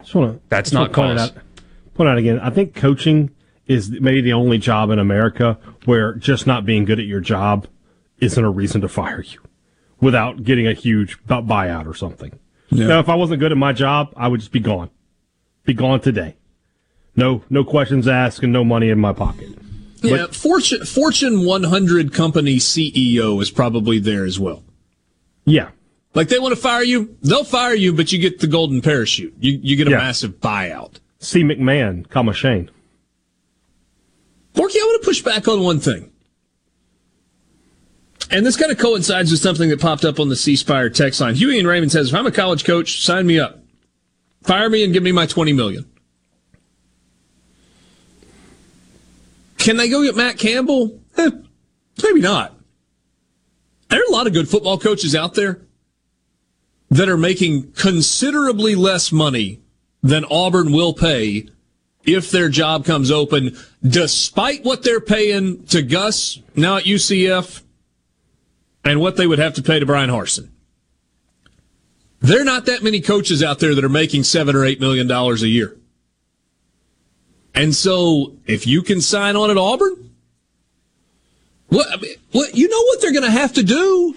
Just 0.00 0.14
wanna, 0.14 0.38
That's 0.48 0.70
just 0.70 0.74
not 0.74 0.96
wanna 0.96 1.08
point 1.08 1.18
cause. 1.18 1.30
out, 1.30 1.42
point 1.94 2.08
out 2.08 2.18
again. 2.18 2.38
I 2.40 2.50
think 2.50 2.74
coaching 2.74 3.30
is 3.66 3.90
maybe 3.90 4.20
the 4.20 4.32
only 4.32 4.58
job 4.58 4.90
in 4.90 4.98
America 4.98 5.58
where 5.84 6.14
just 6.14 6.46
not 6.46 6.64
being 6.66 6.84
good 6.84 6.98
at 6.98 7.06
your 7.06 7.20
job 7.20 7.66
isn't 8.18 8.44
a 8.44 8.50
reason 8.50 8.80
to 8.82 8.88
fire 8.88 9.22
you 9.22 9.40
without 10.00 10.44
getting 10.44 10.66
a 10.66 10.74
huge 10.74 11.18
buyout 11.26 11.86
or 11.86 11.94
something. 11.94 12.38
Now, 12.70 12.98
if 12.98 13.08
I 13.08 13.14
wasn't 13.14 13.40
good 13.40 13.52
at 13.52 13.58
my 13.58 13.72
job, 13.72 14.12
I 14.16 14.28
would 14.28 14.40
just 14.40 14.52
be 14.52 14.60
gone. 14.60 14.90
Be 15.64 15.74
gone 15.74 16.00
today. 16.00 16.36
No, 17.16 17.42
no 17.48 17.62
questions 17.64 18.08
asked 18.08 18.42
and 18.42 18.52
no 18.52 18.64
money 18.64 18.88
in 18.90 18.98
my 18.98 19.12
pocket. 19.12 19.50
Yeah, 20.02 20.26
Fortune 20.26 20.84
Fortune 20.84 21.44
100 21.46 22.12
company 22.12 22.56
CEO 22.56 23.40
is 23.40 23.50
probably 23.50 23.98
there 23.98 24.24
as 24.26 24.38
well. 24.38 24.62
Yeah. 25.46 25.70
Like 26.14 26.28
they 26.28 26.38
want 26.38 26.54
to 26.54 26.60
fire 26.60 26.82
you, 26.82 27.16
they'll 27.22 27.44
fire 27.44 27.74
you, 27.74 27.92
but 27.94 28.12
you 28.12 28.18
get 28.18 28.40
the 28.40 28.46
golden 28.46 28.82
parachute. 28.82 29.34
You 29.38 29.58
you 29.62 29.76
get 29.76 29.86
a 29.88 29.92
Yeah. 29.92 29.98
massive 29.98 30.40
buyout. 30.40 30.96
C. 31.20 31.42
McMahon, 31.42 32.08
comma 32.10 32.34
Shane. 32.34 32.70
Borky, 34.54 34.76
I 34.76 34.84
want 34.84 35.02
to 35.02 35.06
push 35.06 35.22
back 35.22 35.48
on 35.48 35.62
one 35.62 35.80
thing. 35.80 36.10
And 38.30 38.46
this 38.46 38.56
kind 38.56 38.72
of 38.72 38.78
coincides 38.78 39.30
with 39.30 39.40
something 39.40 39.68
that 39.68 39.80
popped 39.80 40.04
up 40.04 40.18
on 40.18 40.28
the 40.28 40.36
C 40.36 40.56
Spire 40.56 40.88
text 40.88 41.20
line. 41.20 41.34
Huey 41.34 41.58
and 41.58 41.68
Raymond 41.68 41.92
says, 41.92 42.08
if 42.08 42.14
I'm 42.14 42.26
a 42.26 42.32
college 42.32 42.64
coach, 42.64 43.02
sign 43.02 43.26
me 43.26 43.38
up. 43.38 43.60
Fire 44.42 44.70
me 44.70 44.84
and 44.84 44.92
give 44.92 45.02
me 45.02 45.12
my 45.12 45.26
20 45.26 45.52
million. 45.52 45.90
Can 49.58 49.76
they 49.76 49.88
go 49.88 50.02
get 50.02 50.16
Matt 50.16 50.38
Campbell? 50.38 51.00
Eh, 51.16 51.30
maybe 52.02 52.20
not. 52.20 52.54
There 53.88 54.00
are 54.00 54.08
a 54.08 54.12
lot 54.12 54.26
of 54.26 54.32
good 54.32 54.48
football 54.48 54.78
coaches 54.78 55.14
out 55.14 55.34
there 55.34 55.62
that 56.90 57.08
are 57.08 57.16
making 57.16 57.72
considerably 57.72 58.74
less 58.74 59.10
money 59.10 59.60
than 60.02 60.24
Auburn 60.30 60.72
will 60.72 60.92
pay 60.92 61.48
if 62.04 62.30
their 62.30 62.48
job 62.48 62.84
comes 62.84 63.10
open, 63.10 63.56
despite 63.86 64.64
what 64.64 64.82
they're 64.82 65.00
paying 65.00 65.64
to 65.66 65.82
Gus 65.82 66.40
now 66.56 66.78
at 66.78 66.84
UCF 66.84 67.62
and 68.84 69.00
what 69.00 69.16
they 69.16 69.26
would 69.26 69.38
have 69.38 69.54
to 69.54 69.62
pay 69.62 69.78
to 69.78 69.86
Bryan 69.86 70.10
Harsin. 70.10 70.50
There 72.20 72.40
are 72.40 72.44
not 72.44 72.64
that 72.66 72.82
many 72.82 73.00
coaches 73.00 73.42
out 73.42 73.58
there 73.58 73.74
that 73.74 73.84
are 73.84 73.90
making 73.90 74.22
seven 74.22 74.56
or 74.56 74.64
eight 74.64 74.80
million 74.80 75.06
dollars 75.06 75.42
a 75.42 75.48
year. 75.48 75.76
And 77.54 77.74
so 77.74 78.36
if 78.46 78.66
you 78.66 78.82
can 78.82 79.00
sign 79.00 79.36
on 79.36 79.50
at 79.50 79.58
Auburn, 79.58 80.10
what, 81.68 81.86
what 82.32 82.54
you 82.54 82.68
know 82.68 82.82
what 82.82 83.00
they're 83.00 83.12
going 83.12 83.24
to 83.24 83.30
have 83.30 83.52
to 83.54 83.62
do? 83.62 84.14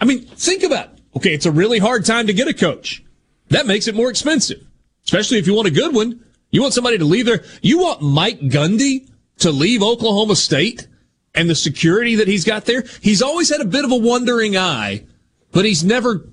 I 0.00 0.04
mean, 0.04 0.22
think 0.22 0.62
about 0.62 0.86
it. 0.86 1.00
Okay, 1.16 1.34
it's 1.34 1.46
a 1.46 1.52
really 1.52 1.78
hard 1.78 2.04
time 2.04 2.26
to 2.28 2.32
get 2.32 2.48
a 2.48 2.54
coach. 2.54 3.04
That 3.50 3.66
makes 3.66 3.88
it 3.88 3.94
more 3.94 4.10
expensive, 4.10 4.66
especially 5.04 5.38
if 5.38 5.46
you 5.46 5.54
want 5.54 5.68
a 5.68 5.72
good 5.72 5.94
one. 5.94 6.24
You 6.50 6.62
want 6.62 6.74
somebody 6.74 6.98
to 6.98 7.04
leave 7.04 7.26
there. 7.26 7.44
You 7.62 7.78
want 7.78 8.02
Mike 8.02 8.40
Gundy 8.40 9.10
to 9.38 9.50
leave 9.50 9.82
Oklahoma 9.82 10.36
State 10.36 10.86
and 11.34 11.48
the 11.48 11.54
security 11.54 12.16
that 12.16 12.28
he's 12.28 12.44
got 12.44 12.64
there. 12.64 12.84
He's 13.00 13.22
always 13.22 13.50
had 13.50 13.60
a 13.60 13.66
bit 13.66 13.84
of 13.84 13.92
a 13.92 13.96
wondering 13.96 14.56
eye, 14.56 15.04
but 15.52 15.64
he's 15.64 15.84
never 15.84 16.28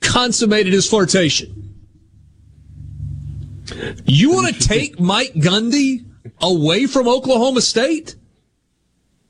consummated 0.00 0.72
his 0.72 0.88
flirtation. 0.88 1.74
You 4.04 4.32
want 4.32 4.54
to 4.54 4.68
take 4.68 4.98
Mike 4.98 5.34
Gundy 5.34 6.04
away 6.40 6.86
from 6.86 7.08
Oklahoma 7.08 7.60
State? 7.60 8.16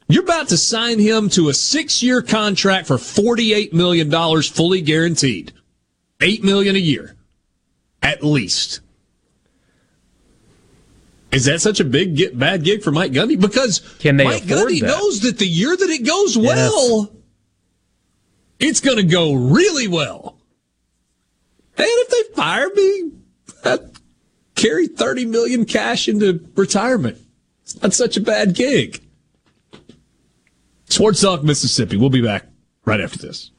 You're 0.09 0.24
about 0.24 0.48
to 0.48 0.56
sign 0.56 0.98
him 0.98 1.28
to 1.30 1.50
a 1.50 1.54
six 1.54 2.02
year 2.02 2.20
contract 2.20 2.88
for 2.88 2.96
$48 2.96 3.72
million 3.72 4.11
fully 4.42 4.80
guaranteed. 4.80 5.52
8 6.20 6.42
million 6.42 6.74
a 6.74 6.80
year. 6.80 7.16
At 8.02 8.24
least. 8.24 8.80
Is 11.32 11.44
that 11.44 11.60
such 11.60 11.78
a 11.80 11.84
big 11.84 12.16
get, 12.16 12.38
bad 12.38 12.64
gig 12.64 12.82
for 12.82 12.90
Mike 12.90 13.12
Gundy? 13.12 13.40
Because 13.40 13.80
Can 14.00 14.16
they 14.16 14.24
Mike 14.24 14.42
Gundy 14.44 14.80
that? 14.80 14.86
knows 14.86 15.20
that 15.20 15.38
the 15.38 15.46
year 15.46 15.76
that 15.76 15.90
it 15.90 16.04
goes 16.04 16.36
well, 16.36 17.12
it's 18.58 18.80
going 18.80 18.96
to 18.96 19.04
go 19.04 19.34
really 19.34 19.86
well. 19.86 20.38
And 21.76 21.86
if 21.88 22.08
they 22.08 22.34
fire 22.34 22.68
me, 22.74 23.12
I'd 23.64 23.90
carry 24.56 24.86
30 24.88 25.26
million 25.26 25.64
cash 25.64 26.08
into 26.08 26.46
retirement. 26.56 27.18
It's 27.62 27.80
not 27.80 27.94
such 27.94 28.16
a 28.16 28.20
bad 28.20 28.54
gig. 28.54 29.00
Sports 30.86 31.20
Talk 31.20 31.44
Mississippi. 31.44 31.96
We'll 31.96 32.10
be 32.10 32.20
back 32.22 32.46
right 32.84 33.00
after 33.00 33.18
this. 33.18 33.52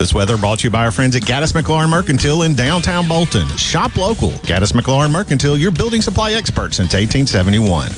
This 0.00 0.14
weather 0.14 0.38
brought 0.38 0.60
to 0.60 0.64
you 0.64 0.70
by 0.70 0.86
our 0.86 0.90
friends 0.90 1.14
at 1.14 1.24
Gaddis 1.24 1.52
McLaurin 1.52 1.90
Mercantile 1.90 2.44
in 2.44 2.54
downtown 2.54 3.06
Bolton. 3.06 3.46
Shop 3.58 3.94
local. 3.98 4.30
Gaddis 4.30 4.72
McLaurin 4.72 5.12
Mercantile, 5.12 5.58
your 5.58 5.70
building 5.70 6.00
supply 6.00 6.32
expert 6.32 6.72
since 6.72 6.94
1871. 6.94 7.90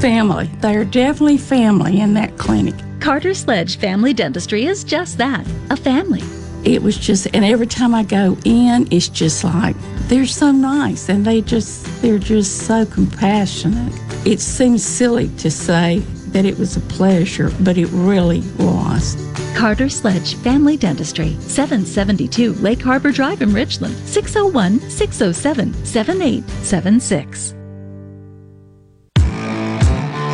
Family. 0.00 0.48
They're 0.60 0.84
definitely 0.84 1.38
family 1.38 1.98
in 1.98 2.14
that 2.14 2.38
clinic. 2.38 2.76
Carter 3.00 3.34
Sledge 3.34 3.76
Family 3.78 4.14
Dentistry 4.14 4.66
is 4.66 4.84
just 4.84 5.18
that 5.18 5.44
a 5.70 5.76
family. 5.76 6.22
It 6.62 6.80
was 6.80 6.96
just, 6.96 7.26
and 7.34 7.44
every 7.44 7.66
time 7.66 7.92
I 7.92 8.04
go 8.04 8.38
in, 8.44 8.86
it's 8.92 9.08
just 9.08 9.42
like, 9.42 9.74
they're 10.02 10.26
so 10.26 10.52
nice 10.52 11.08
and 11.08 11.24
they 11.24 11.40
just, 11.40 11.84
they're 12.02 12.20
just 12.20 12.68
so 12.68 12.86
compassionate. 12.86 13.92
It 14.24 14.38
seems 14.38 14.84
silly 14.84 15.28
to 15.38 15.50
say 15.50 16.04
that 16.32 16.44
it 16.44 16.58
was 16.58 16.76
a 16.76 16.80
pleasure, 16.80 17.50
but 17.60 17.78
it 17.78 17.88
really 17.88 18.42
was. 18.58 19.16
Carter 19.56 19.88
Sledge 19.88 20.34
Family 20.36 20.76
Dentistry, 20.76 21.30
772 21.40 22.54
Lake 22.54 22.82
Harbor 22.82 23.10
Drive 23.12 23.42
in 23.42 23.52
Richland, 23.52 23.96
601 24.06 24.80
607 24.90 25.72
7876. 25.84 27.54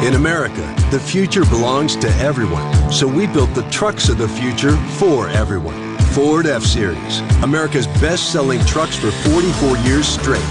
In 0.03 0.15
America, 0.15 0.75
the 0.91 0.99
future 0.99 1.45
belongs 1.45 1.95
to 1.95 2.09
everyone. 2.17 2.91
So 2.91 3.07
we 3.07 3.29
built 3.29 3.55
the 3.55 3.63
trucks 3.71 4.09
of 4.09 4.19
the 4.19 4.27
future 4.27 4.77
for 4.99 5.29
everyone. 5.29 5.97
Ford 6.13 6.47
F 6.47 6.65
Series, 6.65 7.21
America's 7.45 7.87
best 7.87 8.33
selling 8.33 8.59
trucks 8.65 8.97
for 8.97 9.13
44 9.13 9.77
years 9.79 10.09
straight. 10.09 10.43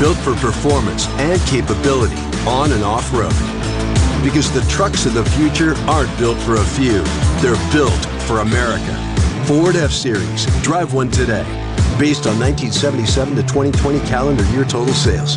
Built 0.00 0.16
for 0.16 0.34
performance 0.34 1.06
and 1.20 1.40
capability 1.42 2.20
on 2.48 2.72
and 2.72 2.82
off 2.82 3.12
road. 3.12 3.59
Because 4.22 4.52
the 4.52 4.60
trucks 4.70 5.06
of 5.06 5.14
the 5.14 5.24
future 5.24 5.74
aren't 5.88 6.16
built 6.18 6.38
for 6.38 6.56
a 6.56 6.64
few, 6.64 7.02
they're 7.40 7.72
built 7.72 8.04
for 8.26 8.40
America. 8.40 8.94
Ford 9.46 9.76
F 9.76 9.90
Series, 9.90 10.44
drive 10.62 10.92
one 10.92 11.10
today. 11.10 11.44
Based 11.98 12.26
on 12.26 12.38
1977 12.38 13.36
to 13.36 13.42
2020 13.42 13.98
calendar 14.00 14.44
year 14.52 14.64
total 14.64 14.94
sales. 14.94 15.36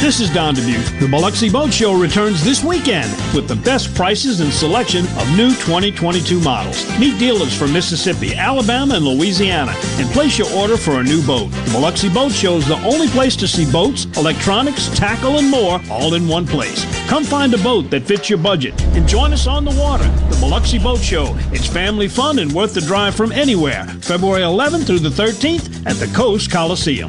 This 0.00 0.20
is 0.20 0.28
Don 0.28 0.54
Dubuque. 0.54 1.00
The 1.00 1.08
Biloxi 1.08 1.48
Boat 1.48 1.72
Show 1.72 1.94
returns 1.98 2.44
this 2.44 2.62
weekend 2.62 3.10
with 3.34 3.48
the 3.48 3.56
best 3.56 3.94
prices 3.94 4.40
and 4.40 4.52
selection 4.52 5.06
of 5.16 5.26
new 5.34 5.48
2022 5.54 6.40
models. 6.40 6.86
Meet 6.98 7.18
dealers 7.18 7.56
from 7.56 7.72
Mississippi, 7.72 8.34
Alabama, 8.34 8.96
and 8.96 9.04
Louisiana 9.06 9.72
and 9.96 10.06
place 10.10 10.36
your 10.36 10.50
order 10.52 10.76
for 10.76 11.00
a 11.00 11.02
new 11.02 11.22
boat. 11.26 11.50
The 11.50 11.70
Biloxi 11.72 12.10
Boat 12.10 12.32
Show 12.32 12.56
is 12.56 12.68
the 12.68 12.76
only 12.84 13.08
place 13.08 13.34
to 13.36 13.48
see 13.48 13.70
boats, 13.70 14.04
electronics, 14.18 14.90
tackle, 14.90 15.38
and 15.38 15.48
more 15.48 15.80
all 15.90 16.12
in 16.12 16.28
one 16.28 16.46
place. 16.46 16.84
Come 17.08 17.24
find 17.24 17.54
a 17.54 17.58
boat 17.58 17.88
that 17.90 18.02
fits 18.02 18.28
your 18.28 18.38
budget 18.38 18.78
and 18.94 19.08
join 19.08 19.32
us 19.32 19.46
on 19.46 19.64
the 19.64 19.74
water. 19.80 20.04
The 20.28 20.36
Biloxi 20.38 20.78
Boat 20.78 21.00
Show. 21.00 21.34
It's 21.50 21.66
family 21.66 22.08
fun 22.08 22.40
and 22.40 22.52
worth 22.52 22.74
the 22.74 22.82
drive 22.82 23.14
from 23.14 23.32
anywhere. 23.32 23.86
February 24.02 24.42
11th 24.42 24.86
through 24.86 24.98
the 24.98 25.08
13th 25.08 25.86
at 25.86 25.96
the 25.96 26.14
Coast 26.14 26.50
Coliseum. 26.50 27.08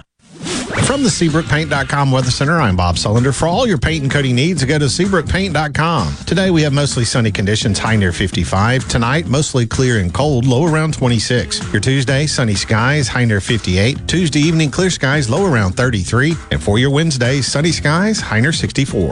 From 0.71 1.03
the 1.03 1.09
SeabrookPaint.com 1.09 2.11
Weather 2.11 2.31
Center, 2.31 2.59
I'm 2.59 2.75
Bob 2.75 2.95
Sullender. 2.95 3.37
For 3.37 3.47
all 3.47 3.67
your 3.67 3.77
paint 3.77 4.03
and 4.03 4.11
coating 4.11 4.35
needs, 4.35 4.63
go 4.63 4.79
to 4.79 4.85
SeabrookPaint.com. 4.85 6.15
Today 6.25 6.49
we 6.49 6.61
have 6.63 6.73
mostly 6.73 7.05
sunny 7.05 7.31
conditions, 7.31 7.77
high 7.77 7.95
near 7.95 8.11
55. 8.11 8.87
Tonight, 8.87 9.27
mostly 9.27 9.65
clear 9.65 9.99
and 9.99 10.13
cold, 10.13 10.45
low 10.45 10.65
around 10.65 10.93
26. 10.93 11.71
Your 11.73 11.81
Tuesday, 11.81 12.25
sunny 12.25 12.55
skies, 12.55 13.07
high 13.07 13.25
near 13.25 13.41
58. 13.41 14.07
Tuesday 14.07 14.39
evening, 14.39 14.71
clear 14.71 14.89
skies, 14.89 15.29
low 15.29 15.45
around 15.45 15.73
33. 15.73 16.33
And 16.51 16.61
for 16.61 16.79
your 16.79 16.89
Wednesday, 16.89 17.41
sunny 17.41 17.71
skies, 17.71 18.19
high 18.19 18.39
near 18.39 18.53
64. 18.53 19.11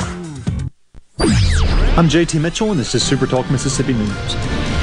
I'm 1.19 2.07
JT 2.07 2.41
Mitchell, 2.41 2.71
and 2.71 2.79
this 2.79 2.95
is 2.95 3.03
Super 3.03 3.27
Talk 3.27 3.49
Mississippi 3.51 3.93
News. 3.93 4.33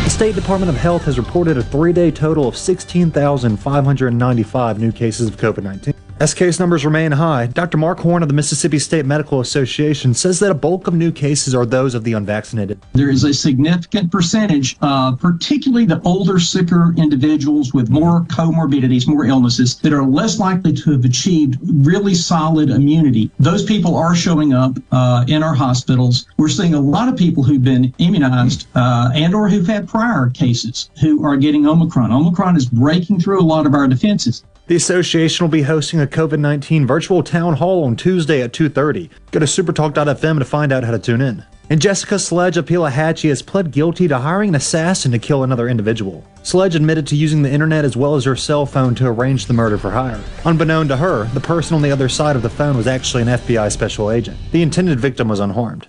The 0.04 0.10
State 0.10 0.34
Department 0.34 0.70
of 0.70 0.76
Health 0.76 1.04
has 1.04 1.18
reported 1.18 1.58
a 1.58 1.62
three 1.62 1.92
day 1.92 2.10
total 2.10 2.46
of 2.46 2.56
16,595 2.56 4.78
new 4.78 4.92
cases 4.92 5.28
of 5.28 5.36
COVID 5.36 5.62
19. 5.62 5.94
As 6.18 6.33
case 6.33 6.59
numbers 6.59 6.83
remain 6.87 7.12
high, 7.12 7.44
Dr. 7.44 7.76
Mark 7.76 8.00
Horn 8.00 8.22
of 8.22 8.29
the 8.29 8.35
Mississippi 8.35 8.79
State 8.79 9.05
Medical 9.05 9.40
Association 9.40 10.14
says 10.14 10.38
that 10.40 10.50
a 10.50 10.55
bulk 10.55 10.87
of 10.87 10.94
new 10.94 11.12
cases 11.12 11.55
are 11.55 11.66
those 11.66 11.94
of 11.94 12.05
the 12.05 12.14
unvaccinated. 12.14 12.81
There 12.94 13.11
is 13.11 13.24
a 13.24 13.35
significant 13.35 14.11
percentage, 14.11 14.79
uh, 14.81 15.14
particularly 15.14 15.85
the 15.85 16.00
older, 16.07 16.38
sicker 16.38 16.94
individuals 16.96 17.74
with 17.74 17.90
more 17.90 18.22
comorbidities, 18.22 19.07
more 19.07 19.26
illnesses, 19.26 19.76
that 19.81 19.92
are 19.92 20.05
less 20.05 20.38
likely 20.38 20.72
to 20.72 20.92
have 20.92 21.05
achieved 21.05 21.59
really 21.87 22.14
solid 22.14 22.70
immunity. 22.70 23.31
Those 23.38 23.62
people 23.62 23.94
are 23.94 24.14
showing 24.14 24.55
up 24.55 24.79
uh, 24.92 25.26
in 25.29 25.42
our 25.42 25.55
hospitals. 25.55 26.26
We're 26.38 26.48
seeing 26.48 26.72
a 26.72 26.81
lot 26.81 27.11
of 27.11 27.16
people 27.18 27.42
who've 27.42 27.62
been 27.62 27.92
immunized 27.98 28.68
uh, 28.74 29.11
and 29.14 29.35
or 29.35 29.50
who've 29.50 29.66
had 29.66 29.87
prior 29.87 30.31
cases 30.31 30.88
who 30.98 31.26
are 31.26 31.37
getting 31.37 31.66
Omicron. 31.66 32.11
Omicron 32.11 32.57
is 32.57 32.64
breaking 32.64 33.20
through 33.20 33.38
a 33.38 33.44
lot 33.44 33.66
of 33.66 33.74
our 33.74 33.87
defenses. 33.87 34.42
The 34.68 34.74
association 34.74 35.44
will 35.44 35.50
be 35.50 35.62
hosting 35.62 36.00
a 36.00 36.09
COVID-19 36.09 36.88
virtual 36.88 37.22
town 37.22 37.55
hall 37.55 37.85
on 37.85 37.94
Tuesday 37.94 38.42
at 38.42 38.52
2:30. 38.52 39.11
Go 39.31 39.38
to 39.38 39.46
supertalk.fm 39.46 40.38
to 40.40 40.44
find 40.44 40.72
out 40.72 40.83
how 40.83 40.90
to 40.90 40.98
tune 40.98 41.20
in. 41.20 41.44
And 41.70 41.81
Jessica 41.81 42.18
Sledge 42.18 42.57
of 42.57 42.66
Pelahatchie 42.66 43.29
has 43.29 43.42
pled 43.42 43.70
guilty 43.70 44.09
to 44.09 44.18
hiring 44.18 44.50
an 44.50 44.55
assassin 44.57 45.12
to 45.12 45.18
kill 45.20 45.44
another 45.44 45.68
individual. 45.68 46.24
Sledge 46.42 46.74
admitted 46.74 47.07
to 47.09 47.16
using 47.16 47.42
the 47.42 47.50
internet 47.50 47.85
as 47.85 47.96
well 47.96 48.16
as 48.16 48.24
her 48.24 48.35
cell 48.35 48.66
phone 48.66 48.96
to 48.96 49.07
arrange 49.07 49.46
the 49.46 49.55
murder 49.55 49.79
for 49.79 49.92
hire. 49.92 50.20
Unbeknown 50.44 50.88
to 50.88 50.96
her, 50.96 51.29
the 51.33 51.40
person 51.40 51.76
on 51.76 51.83
the 51.83 51.92
other 51.92 52.09
side 52.09 52.35
of 52.35 52.42
the 52.42 52.50
phone 52.50 52.76
was 52.76 52.88
actually 52.88 53.22
an 53.22 53.29
FBI 53.29 53.70
special 53.70 54.11
agent. 54.11 54.37
The 54.50 54.62
intended 54.62 54.98
victim 54.98 55.29
was 55.29 55.38
unharmed. 55.38 55.88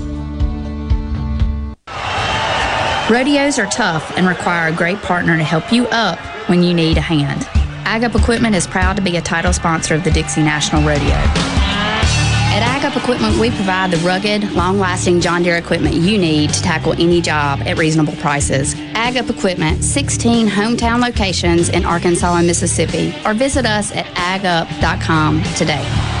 Rodeos 3.11 3.59
are 3.59 3.65
tough 3.65 4.17
and 4.17 4.25
require 4.25 4.69
a 4.69 4.71
great 4.71 4.97
partner 5.01 5.35
to 5.35 5.43
help 5.43 5.73
you 5.73 5.85
up 5.87 6.17
when 6.47 6.63
you 6.63 6.73
need 6.73 6.95
a 6.95 7.01
hand. 7.01 7.45
Ag 7.85 8.05
Up 8.05 8.15
Equipment 8.15 8.55
is 8.55 8.65
proud 8.65 8.95
to 8.95 9.01
be 9.01 9.17
a 9.17 9.21
title 9.21 9.51
sponsor 9.51 9.95
of 9.95 10.05
the 10.05 10.11
Dixie 10.11 10.41
National 10.41 10.81
Rodeo. 10.81 11.09
At 11.09 12.63
Ag 12.63 12.85
Up 12.85 12.95
Equipment, 12.95 13.37
we 13.37 13.49
provide 13.49 13.91
the 13.91 13.97
rugged, 13.97 14.53
long 14.53 14.79
lasting 14.79 15.19
John 15.19 15.43
Deere 15.43 15.57
equipment 15.57 15.95
you 15.95 16.17
need 16.17 16.51
to 16.51 16.61
tackle 16.61 16.93
any 16.93 17.19
job 17.19 17.59
at 17.65 17.77
reasonable 17.77 18.15
prices. 18.15 18.75
Ag 18.93 19.17
Up 19.17 19.29
Equipment, 19.29 19.83
16 19.83 20.47
hometown 20.47 21.01
locations 21.01 21.67
in 21.67 21.83
Arkansas 21.83 22.33
and 22.33 22.47
Mississippi, 22.47 23.13
or 23.25 23.33
visit 23.33 23.65
us 23.65 23.91
at 23.91 24.05
agup.com 24.15 25.43
today. 25.55 26.20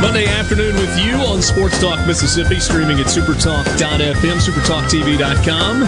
Monday 0.00 0.26
afternoon 0.26 0.74
with 0.76 0.98
you 0.98 1.12
on 1.12 1.42
Sports 1.42 1.78
Talk 1.78 2.06
Mississippi, 2.06 2.58
streaming 2.58 2.98
at 3.00 3.06
supertalk.fm, 3.06 4.40
supertalktv.com. 4.40 5.82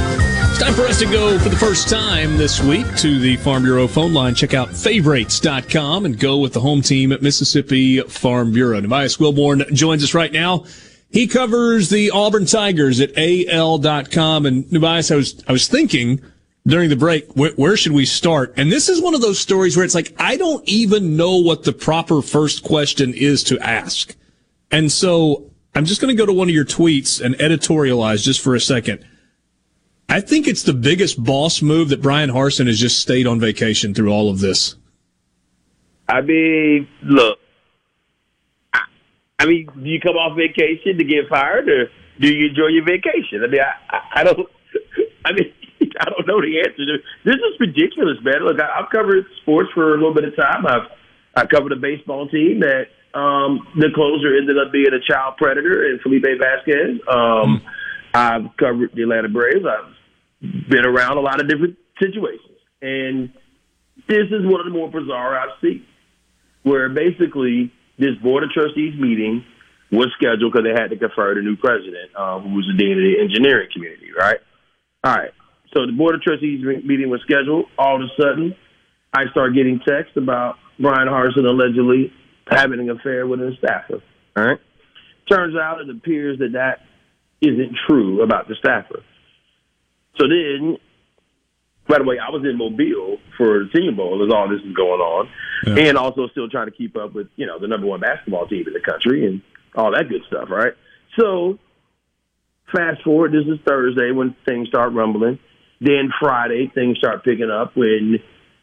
It's 0.51 0.59
time 0.59 0.75
for 0.75 0.83
us 0.83 0.99
to 0.99 1.07
go 1.07 1.39
for 1.39 1.49
the 1.49 1.57
first 1.57 1.89
time 1.89 2.37
this 2.37 2.63
week 2.63 2.87
to 2.99 3.19
the 3.19 3.37
Farm 3.39 3.63
Bureau 3.63 3.89
phone 3.89 4.13
line. 4.13 4.35
Check 4.35 4.53
out 4.53 4.69
favorites.com 4.69 6.05
and 6.05 6.19
go 6.19 6.37
with 6.39 6.53
the 6.53 6.61
home 6.61 6.83
team 6.83 7.11
at 7.11 7.23
Mississippi 7.23 8.03
Farm 8.03 8.53
Bureau. 8.53 8.81
Nubyjas 8.83 9.19
Wilborn 9.19 9.73
joins 9.73 10.05
us 10.05 10.13
right 10.13 10.33
now. 10.33 10.67
He 11.11 11.27
covers 11.27 11.89
the 11.89 12.11
Auburn 12.11 12.45
Tigers 12.45 13.01
at 13.01 13.13
AL.com. 13.17 14.47
And 14.47 14.65
Nubyjas, 14.67 15.11
I 15.11 15.17
was, 15.17 15.43
I 15.49 15.53
was 15.53 15.69
thinking 15.69 16.21
during 16.67 16.91
the 16.91 16.97
break, 16.97 17.33
where, 17.35 17.53
where, 17.53 17.77
should 17.77 17.93
we 17.93 18.07
start? 18.07 18.55
And 18.57 18.71
this 18.71 18.89
is 18.89 19.01
one 19.01 19.15
of 19.15 19.21
those 19.21 19.39
stories 19.39 19.77
where 19.77 19.85
it's 19.85 19.95
like, 19.95 20.15
I 20.19 20.37
don't 20.37 20.67
even 20.69 21.17
know 21.17 21.39
what 21.39 21.65
the 21.65 21.73
proper 21.73 22.23
first 22.23 22.63
question 22.63 23.15
is 23.15 23.43
to 23.45 23.59
ask. 23.59 24.15
And 24.71 24.91
so 24.91 25.51
I'm 25.75 25.85
just 25.85 26.01
going 26.01 26.15
to 26.15 26.19
go 26.19 26.27
to 26.27 26.33
one 26.33 26.49
of 26.49 26.55
your 26.55 26.65
tweets 26.65 27.21
and 27.21 27.35
editorialize 27.37 28.23
just 28.23 28.41
for 28.41 28.55
a 28.55 28.61
second. 28.61 29.05
I 30.09 30.21
think 30.21 30.47
it's 30.47 30.63
the 30.63 30.75
biggest 30.75 31.23
boss 31.23 31.63
move 31.63 31.89
that 31.89 32.03
Bryan 32.03 32.31
Harsin 32.31 32.67
has 32.67 32.79
just 32.79 32.99
stayed 32.99 33.27
on 33.27 33.41
vacation 33.41 33.95
through 33.95 34.11
all 34.11 34.31
of 34.31 34.41
this. 34.41 34.77
I 36.09 36.21
mean, 36.21 36.87
look, 37.03 37.39
I, 39.39 39.47
mean, 39.47 39.69
do 39.75 39.89
you 39.89 40.01
come 40.01 40.17
off 40.17 40.37
vacation 40.37 40.99
to 40.99 41.05
get 41.05 41.29
fired 41.29 41.69
or 41.69 41.91
do 42.21 42.29
you 42.29 42.51
enjoy 42.51 42.67
your 42.67 42.85
vacation? 42.85 43.43
I 43.43 43.47
mean, 43.47 43.61
I, 43.61 44.21
I 44.21 44.25
don't, 44.25 44.49
I 45.25 45.33
mean, 45.33 45.53
I 46.03 46.11
don't 46.11 46.27
know 46.27 46.41
the 46.43 46.59
answer. 46.59 46.83
To. 46.83 46.99
This 47.25 47.37
is 47.37 47.55
ridiculous, 47.61 48.19
man. 48.23 48.43
Look, 48.43 48.59
I, 48.59 48.83
I've 48.83 48.91
covered 48.91 49.25
sports 49.43 49.71
for 49.73 49.95
a 49.95 49.97
little 49.97 50.15
bit 50.15 50.25
of 50.25 50.35
time. 50.35 50.67
I've 50.67 50.91
I 51.35 51.47
covered 51.47 51.73
a 51.73 51.77
baseball 51.77 52.29
team 52.29 52.61
that 52.61 52.91
um, 53.15 53.67
the 53.77 53.89
closer 53.95 54.37
ended 54.37 54.59
up 54.59 54.73
being 54.73 54.93
a 54.93 55.01
child 55.01 55.37
predator 55.39 55.87
and 55.87 56.01
Felipe 56.01 56.25
Vasquez. 56.25 57.01
Um, 57.09 57.17
mm. 57.17 57.63
I've 58.13 58.57
covered 58.59 58.91
the 58.95 59.03
Atlanta 59.03 59.29
Braves. 59.29 59.65
I've 59.65 60.69
been 60.69 60.85
around 60.85 61.17
a 61.17 61.21
lot 61.21 61.41
of 61.41 61.49
different 61.49 61.79
situations, 62.03 62.59
and 62.83 63.33
this 64.09 64.27
is 64.29 64.45
one 64.45 64.61
of 64.61 64.67
the 64.67 64.77
more 64.77 64.91
bizarre 64.91 65.39
I've 65.39 65.57
seen, 65.63 65.87
where 66.65 66.89
basically 66.89 67.73
this 67.99 68.17
board 68.23 68.43
of 68.43 68.51
trustees 68.51 68.99
meeting 68.99 69.45
was 69.93 70.09
scheduled 70.17 70.53
because 70.53 70.65
they 70.65 70.77
had 70.77 70.89
to 70.89 70.97
confer 70.97 71.35
the 71.35 71.43
new 71.43 71.57
president, 71.57 72.17
um, 72.17 72.43
who 72.43 72.57
was 72.57 72.67
the 72.67 72.77
dean 72.77 72.93
of 72.93 73.05
the 73.05 73.17
engineering 73.21 73.69
community, 73.73 74.09
right? 74.19 74.41
All 75.05 75.15
right. 75.15 75.31
So 75.73 75.87
the 75.87 75.93
board 75.93 76.15
of 76.15 76.23
trustees 76.23 76.63
meeting 76.85 77.09
was 77.09 77.21
scheduled. 77.23 77.67
All 77.79 77.97
of 77.97 78.03
a 78.03 78.23
sudden, 78.23 78.55
I 79.13 79.25
start 79.31 79.55
getting 79.55 79.81
texts 79.81 80.17
about 80.17 80.57
Bryan 80.79 81.09
Harsin 81.09 81.47
allegedly 81.47 82.13
having 82.47 82.81
an 82.81 82.91
affair 82.91 83.27
with 83.27 83.41
a 83.41 83.53
staffer. 83.59 84.03
All 84.37 84.45
right. 84.45 84.59
Turns 85.31 85.57
out 85.57 85.81
it 85.81 85.89
appears 85.89 86.39
that 86.41 86.53
that 86.53 86.81
isn't 87.41 87.77
true 87.89 88.23
about 88.23 88.49
the 88.49 88.55
staffer. 88.57 89.03
So 90.19 90.27
then, 90.29 90.77
by 91.89 91.99
the 91.99 92.05
way, 92.05 92.19
I 92.19 92.31
was 92.31 92.45
in 92.45 92.59
Mobile 92.59 93.19
for 93.37 93.65
the 93.65 93.71
Senior 93.75 93.93
Bowl 93.93 94.25
as 94.25 94.33
all 94.33 94.49
this 94.49 94.61
is 94.61 94.75
going 94.75 95.01
on, 95.01 95.29
yeah. 95.67 95.89
and 95.89 95.99
also 95.99 96.29
still 96.29 96.49
trying 96.49 96.67
to 96.67 96.73
keep 96.73 96.97
up 96.97 97.15
with 97.15 97.29
you 97.37 97.47
know 97.47 97.59
the 97.59 97.67
number 97.67 97.87
one 97.87 98.01
basketball 98.01 98.47
team 98.47 98.67
in 98.67 98.73
the 98.75 98.81
country 98.81 99.27
and 99.27 99.43
all 99.75 99.93
that 99.93 100.09
good 100.09 100.23
stuff. 100.27 100.51
Right. 100.51 100.75
So, 101.19 101.59
fast 102.75 103.03
forward. 103.03 103.33
This 103.33 103.47
is 103.47 103.59
Thursday 103.67 104.11
when 104.13 104.37
things 104.47 104.69
start 104.69 104.93
rumbling. 104.93 105.39
Then 105.83 106.11
Friday, 106.21 106.71
things 106.73 106.99
start 106.99 107.25
picking 107.25 107.51
up 107.51 107.77
when 107.77 108.19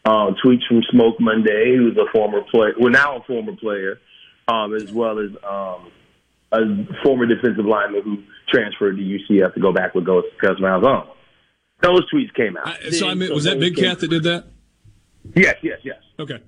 uh, 0.05 0.31
tweets 0.43 0.65
from 0.67 0.81
Smoke 0.89 1.19
Monday, 1.19 1.75
who's 1.75 1.97
a 1.97 2.09
former 2.13 2.41
player, 2.49 2.73
well 2.79 2.91
now 2.91 3.17
a 3.17 3.23
former 3.23 3.55
player, 3.57 3.99
um, 4.47 4.73
as 4.73 4.91
well 4.93 5.19
as 5.19 5.31
um, 5.43 5.91
a 6.53 7.03
former 7.03 7.25
defensive 7.25 7.65
lineman 7.65 8.03
who 8.03 8.23
transferred 8.47 8.95
to 8.95 9.03
UCF 9.03 9.53
to 9.53 9.59
go 9.59 9.73
back 9.73 9.93
with 9.93 10.05
Gus 10.05 10.23
Malzahn. 10.41 11.07
Those 11.81 12.09
tweets 12.11 12.33
came 12.33 12.55
out. 12.55 12.67
Uh, 12.67 12.91
so 12.91 13.09
I 13.09 13.15
mean, 13.15 13.33
was 13.33 13.43
that 13.43 13.59
Big 13.59 13.75
Cat 13.75 13.99
that 13.99 14.09
did 14.09 14.23
that? 14.23 14.45
Yes, 15.35 15.55
yes, 15.61 15.79
yes. 15.83 15.97
Okay. 16.17 16.41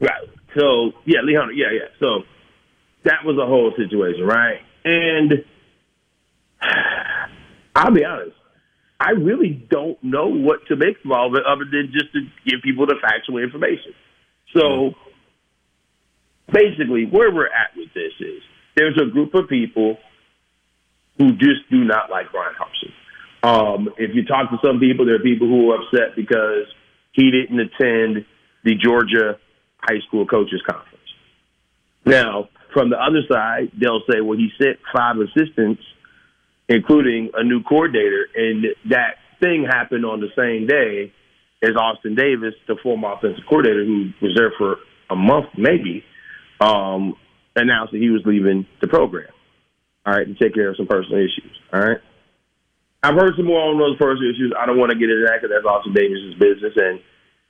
Right. 0.00 0.28
So 0.58 0.92
yeah, 1.06 1.20
Lee 1.22 1.34
Hunter. 1.34 1.52
Yeah, 1.52 1.72
yeah. 1.72 1.88
So 1.98 2.22
that 3.04 3.24
was 3.24 3.38
a 3.38 3.46
whole 3.46 3.72
situation, 3.76 4.24
right? 4.24 4.60
And 4.84 5.44
I'll 7.74 7.90
be 7.92 8.04
honest. 8.04 8.37
I 9.00 9.10
really 9.10 9.66
don't 9.70 10.02
know 10.02 10.26
what 10.26 10.66
to 10.68 10.76
make 10.76 10.96
of 11.04 11.10
all 11.12 11.28
of 11.28 11.34
it 11.34 11.42
other 11.46 11.64
than 11.70 11.92
just 11.92 12.12
to 12.12 12.20
give 12.44 12.62
people 12.62 12.86
the 12.86 12.96
factual 13.00 13.38
information. 13.38 13.94
So 14.56 14.94
basically, 16.52 17.06
where 17.06 17.32
we're 17.32 17.46
at 17.46 17.76
with 17.76 17.92
this 17.94 18.12
is 18.20 18.42
there's 18.76 18.98
a 19.00 19.10
group 19.10 19.34
of 19.34 19.48
people 19.48 19.98
who 21.18 21.32
just 21.32 21.68
do 21.70 21.84
not 21.84 22.10
like 22.10 22.32
Bryan 22.32 22.54
Harsin. 22.54 22.92
Um, 23.42 23.88
if 23.98 24.14
you 24.14 24.24
talk 24.24 24.50
to 24.50 24.58
some 24.64 24.80
people, 24.80 25.06
there 25.06 25.16
are 25.16 25.20
people 25.22 25.48
who 25.48 25.70
are 25.70 25.82
upset 25.82 26.16
because 26.16 26.66
he 27.12 27.30
didn't 27.30 27.60
attend 27.60 28.24
the 28.64 28.74
Georgia 28.74 29.38
High 29.80 30.00
School 30.06 30.26
Coaches 30.26 30.62
Conference. 30.68 30.98
Now, 32.04 32.48
from 32.72 32.90
the 32.90 32.96
other 32.96 33.22
side, 33.30 33.70
they'll 33.78 34.02
say, 34.10 34.20
well, 34.20 34.36
he 34.36 34.50
sent 34.60 34.78
five 34.94 35.16
assistants, 35.18 35.82
including 36.68 37.30
a 37.34 37.44
new 37.44 37.62
coordinator, 37.62 38.26
and 38.34 38.66
that 38.90 39.16
thing 39.40 39.66
happened 39.68 40.04
on 40.04 40.20
the 40.20 40.28
same 40.36 40.66
day 40.66 41.12
as 41.62 41.76
Austin 41.76 42.14
Davis, 42.14 42.54
the 42.66 42.76
former 42.82 43.12
offensive 43.12 43.44
coordinator 43.48 43.84
who 43.84 44.10
was 44.22 44.32
there 44.36 44.52
for 44.56 44.76
a 45.10 45.16
month, 45.16 45.46
maybe, 45.56 46.04
um, 46.60 47.14
announced 47.56 47.92
that 47.92 47.98
he 48.00 48.10
was 48.10 48.22
leaving 48.24 48.66
the 48.80 48.88
program. 48.88 49.30
All 50.06 50.14
right, 50.14 50.26
to 50.26 50.34
take 50.34 50.54
care 50.54 50.70
of 50.70 50.76
some 50.76 50.86
personal 50.86 51.18
issues. 51.18 51.52
All 51.72 51.80
right. 51.80 51.98
I've 53.02 53.14
heard 53.14 53.34
some 53.36 53.46
more 53.46 53.60
on 53.60 53.78
those 53.78 53.96
personal 53.96 54.30
issues. 54.30 54.52
I 54.58 54.66
don't 54.66 54.78
want 54.78 54.90
to 54.90 54.98
get 54.98 55.10
into 55.10 55.26
that 55.26 55.38
because 55.40 55.54
that's 55.54 55.66
Austin 55.66 55.94
Davis's 55.94 56.34
business, 56.34 56.74
and 56.76 57.00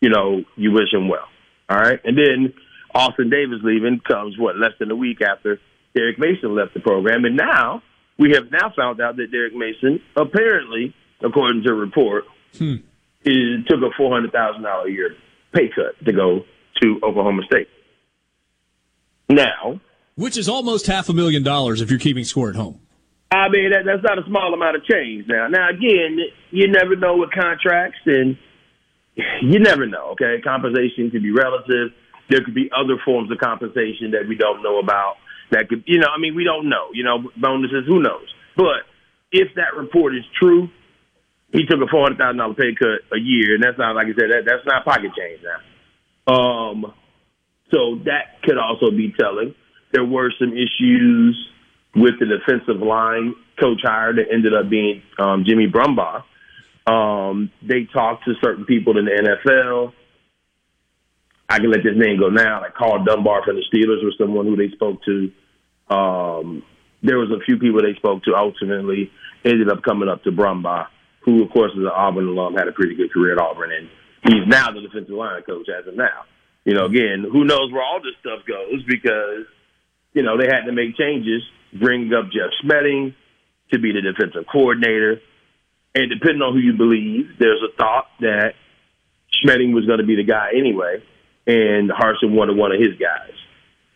you 0.01 0.11
know 0.11 0.45
you 0.57 0.73
wish 0.73 0.93
him 0.93 1.09
well. 1.09 1.25
All 1.69 1.79
right, 1.79 2.01
and 2.05 2.17
then 2.17 2.53
Austin 2.95 3.31
Davis 3.31 3.61
leaving 3.63 4.01
comes 4.01 4.37
what 4.39 4.57
less 4.57 4.73
than 4.79 4.91
a 4.91 4.97
week 4.97 5.23
after 5.23 5.61
Derek 5.95 6.19
Mason 6.19 6.55
left 6.55 6.75
the 6.75 6.81
program, 6.81 7.25
and 7.25 7.37
now 7.37 7.83
we 8.19 8.33
have 8.35 8.51
now 8.51 8.73
found 8.77 9.01
out 9.01 9.17
that 9.17 9.31
Derek 9.31 9.55
Mason 9.55 10.01
apparently, 10.17 10.95
according 11.23 11.63
to 11.65 11.71
a 11.71 11.75
report, 11.75 12.25
Hmm. 12.59 12.77
is, 13.25 13.65
took 13.69 13.81
a 13.83 13.91
four 13.97 14.13
hundred 14.13 14.33
thousand 14.33 14.63
dollar 14.63 14.89
a 14.89 14.91
year 14.91 15.11
pay 15.53 15.69
cut 15.69 15.95
to 16.05 16.13
go 16.13 16.45
to 16.83 17.01
Oklahoma 17.03 17.43
State. 17.51 17.69
Now, 19.29 19.81
Which 20.15 20.37
is 20.37 20.49
almost 20.49 20.87
half 20.87 21.09
a 21.09 21.13
million 21.13 21.43
dollars 21.43 21.81
if 21.81 21.91
you're 21.91 21.99
keeping 21.99 22.25
score 22.25 22.49
at 22.51 22.57
home. 22.57 22.81
I 23.31 23.49
mean, 23.51 23.71
that, 23.73 23.85
that's 23.85 24.03
not 24.03 24.19
a 24.19 24.25
small 24.27 24.55
amount 24.55 24.77
of 24.77 24.85
change 24.85 25.27
now. 25.29 25.49
Now, 25.49 25.69
again, 25.69 26.19
you 26.51 26.67
never 26.69 26.97
know 26.97 27.19
with 27.19 27.31
contracts, 27.31 27.99
and 28.07 28.39
you 29.43 29.59
never 29.59 29.87
know, 29.87 30.13
okay? 30.13 30.41
Compensation 30.43 31.11
can 31.11 31.23
be 31.23 31.31
relative. 31.31 31.91
There 32.31 32.43
could 32.43 32.55
be 32.55 32.71
other 32.75 32.97
forms 33.05 33.31
of 33.31 33.37
compensation 33.39 34.13
that 34.13 34.27
we 34.27 34.35
don't 34.37 34.63
know 34.63 34.79
about. 34.79 35.17
That 35.51 35.69
could, 35.69 35.85
you 35.87 35.99
know, 35.99 36.09
I 36.15 36.19
mean, 36.21 36.35
we 36.35 36.45
don't 36.45 36.69
know. 36.69 36.89
You 36.93 37.05
know, 37.05 37.31
bonuses, 37.37 37.85
who 37.87 38.01
knows? 38.03 38.27
But 38.57 38.85
if 39.33 39.55
that 39.57 39.77
report 39.77 40.15
is 40.15 40.25
true, 40.39 40.69
he 41.53 41.65
took 41.65 41.81
a 41.81 41.89
four 41.91 42.03
hundred 42.03 42.19
thousand 42.19 42.39
dollar 42.39 42.55
pay 42.55 42.75
cut 42.79 43.01
a 43.17 43.21
year, 43.21 43.55
and 43.55 43.63
that's 43.63 43.79
not 43.79 43.95
like 43.95 44.07
I 44.07 44.15
said, 44.19 44.31
that, 44.31 44.43
that's 44.45 44.67
not 44.67 44.85
pocket 44.85 45.13
change 45.17 45.41
now. 45.43 46.33
Um, 46.33 46.93
so 47.71 48.01
that 48.05 48.43
could 48.43 48.59
also 48.59 48.91
be 48.91 49.15
telling. 49.19 49.55
There 49.93 50.05
were 50.05 50.31
some 50.39 50.53
issues 50.53 51.49
with 51.95 52.15
the 52.21 52.27
defensive 52.27 52.83
line 52.83 53.35
coach 53.59 53.81
hire 53.83 54.13
that 54.13 54.27
ended 54.31 54.55
up 54.55 54.69
being 54.69 55.03
um, 55.19 55.45
Jimmy 55.47 55.67
Brumbaugh. 55.67 56.23
Um, 56.87 57.51
they 57.63 57.87
talked 57.93 58.25
to 58.25 58.35
certain 58.43 58.65
people 58.65 58.99
in 58.99 59.07
the 59.07 59.11
NFL. 59.11 59.93
I 61.49 61.59
can 61.59 61.71
let 61.71 61.83
this 61.83 61.97
name 61.97 62.19
go 62.19 62.29
now. 62.29 62.61
Like 62.61 62.75
Karl 62.75 63.05
Dunbar 63.05 63.43
from 63.45 63.57
the 63.57 63.65
Steelers 63.73 64.05
was 64.05 64.15
someone 64.19 64.47
who 64.47 64.57
they 64.57 64.69
spoke 64.75 65.03
to. 65.05 65.33
Um, 65.95 66.63
there 67.03 67.19
was 67.19 67.31
a 67.31 67.43
few 67.45 67.59
people 67.59 67.81
they 67.81 67.95
spoke 67.97 68.23
to. 68.25 68.35
Ultimately, 68.37 69.11
ended 69.45 69.71
up 69.71 69.83
coming 69.83 70.09
up 70.09 70.25
to 70.25 70.31
Brumbaugh, 70.31 70.87
who 71.25 71.43
of 71.43 71.51
course 71.51 71.73
is 71.73 71.79
an 71.79 71.91
Auburn 71.95 72.29
alum, 72.29 72.55
had 72.55 72.69
a 72.69 72.73
pretty 72.73 72.95
good 72.95 73.13
career 73.13 73.33
at 73.33 73.41
Auburn, 73.41 73.71
and 73.73 73.89
he's 74.25 74.47
now 74.47 74.71
the 74.73 74.81
defensive 74.81 75.15
line 75.15 75.43
coach 75.43 75.69
as 75.69 75.87
of 75.87 75.97
now. 75.97 76.25
You 76.65 76.75
know, 76.75 76.85
again, 76.85 77.25
who 77.31 77.45
knows 77.45 77.73
where 77.73 77.83
all 77.83 78.01
this 78.03 78.19
stuff 78.21 78.45
goes 78.47 78.85
because 78.87 79.47
you 80.13 80.23
know 80.23 80.37
they 80.37 80.47
had 80.47 80.67
to 80.67 80.73
make 80.73 80.97
changes, 80.97 81.43
bring 81.73 82.13
up 82.13 82.27
Jeff 82.27 82.53
Schmedding 82.63 83.15
to 83.73 83.79
be 83.79 83.93
the 83.93 84.03
defensive 84.03 84.45
coordinator, 84.51 85.21
and 85.95 86.11
depending 86.11 86.43
on 86.43 86.53
who 86.53 86.61
you 86.61 86.77
believe, 86.77 87.39
there's 87.39 87.63
a 87.63 87.75
thought 87.77 88.09
that 88.21 88.53
Schmedding 89.33 89.73
was 89.73 89.87
going 89.87 90.01
to 90.01 90.07
be 90.07 90.17
the 90.17 90.25
guy 90.25 90.51
anyway, 90.55 91.03
and 91.49 91.91
Harsin 91.91 92.35
wanted 92.35 92.57
one 92.57 92.73
of 92.73 92.79
his 92.79 92.95
guys. 93.01 93.33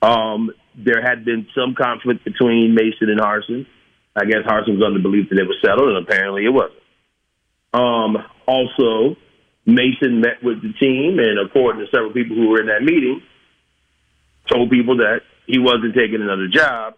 Um, 0.00 0.50
there 0.74 1.03
had 1.03 1.24
been 1.24 1.46
some 1.55 1.74
conflict 1.74 2.24
between 2.24 2.74
Mason 2.74 3.11
and 3.11 3.20
Harsin. 3.20 3.66
I 4.16 4.24
guess 4.24 4.42
Harsin 4.46 4.76
was 4.76 4.82
under 4.84 4.98
the 4.98 5.03
belief 5.03 5.28
that 5.28 5.38
it 5.38 5.46
was 5.46 5.59
settled, 5.62 5.90
and 5.94 5.98
apparently 5.98 6.44
it 6.46 6.48
wasn't. 6.53 6.80
Um, 7.74 8.16
also, 8.46 9.16
Mason 9.66 10.20
met 10.20 10.42
with 10.42 10.62
the 10.62 10.72
team, 10.80 11.18
and 11.18 11.38
according 11.38 11.84
to 11.84 11.90
several 11.90 12.12
people 12.12 12.36
who 12.36 12.48
were 12.48 12.61
in 12.61 12.66
that 12.66 12.82
meeting, 12.82 13.22
told 14.50 14.70
people 14.70 14.96
that 14.96 15.20
he 15.46 15.59
wasn't 15.59 15.94
taking 15.94 16.20
another 16.22 16.48
job, 16.48 16.94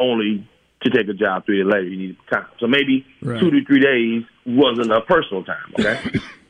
only 0.00 0.48
to 0.82 0.90
take 0.90 1.08
a 1.08 1.14
job 1.14 1.44
three 1.46 1.62
days 1.62 1.66
later. 1.72 1.84
You 1.88 1.96
needed 1.96 2.16
time. 2.30 2.46
So 2.58 2.66
maybe 2.66 3.06
Right. 3.22 3.40
two 3.40 3.50
to 3.50 3.64
three 3.64 3.80
days 3.80 4.24
wasn't 4.44 4.86
enough 4.86 5.06
personal 5.06 5.44
time. 5.44 5.72
Okay. 5.78 6.00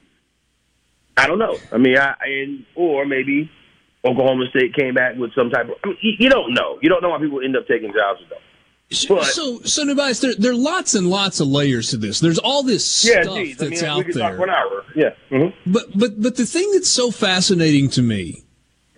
I 1.16 1.26
don't 1.26 1.38
know. 1.38 1.56
I 1.72 1.78
mean, 1.78 1.96
I 1.96 2.14
and 2.24 2.64
or 2.74 3.06
maybe 3.06 3.50
Oklahoma 4.04 4.46
State 4.50 4.74
came 4.74 4.94
back 4.94 5.16
with 5.16 5.34
some 5.34 5.50
type 5.50 5.68
of. 5.68 5.74
I 5.84 5.88
mean, 5.88 5.98
you, 6.00 6.28
don't 6.28 6.54
know. 6.54 6.78
You 6.82 6.88
don't 6.88 7.02
know 7.02 7.10
why 7.10 7.18
people 7.18 7.40
end 7.42 7.56
up 7.56 7.66
taking 7.66 7.92
jobs 7.92 8.20
though. 8.28 8.36
But 9.08 9.24
so, 9.24 9.60
so 9.62 9.84
Nubyjas, 9.84 10.20
there, 10.20 10.34
there 10.36 10.52
are 10.52 10.54
lots 10.54 10.94
and 10.94 11.08
lots 11.08 11.40
of 11.40 11.48
layers 11.48 11.90
to 11.90 11.96
this. 11.96 12.20
There's 12.20 12.38
all 12.38 12.62
this 12.62 13.04
yeah, 13.04 13.22
stuff 13.22 13.34
geez, 13.34 13.60
I 13.60 13.68
that's 13.68 13.82
mean, 13.82 13.90
out 13.90 14.06
there. 14.12 14.44
an 14.44 14.50
hour. 14.50 14.84
Yeah. 14.94 15.10
Mm-hmm. 15.30 15.72
But 15.72 15.98
but 15.98 16.22
but 16.22 16.36
the 16.36 16.46
thing 16.46 16.70
that's 16.72 16.88
so 16.88 17.10
fascinating 17.10 17.88
to 17.90 18.02
me, 18.02 18.44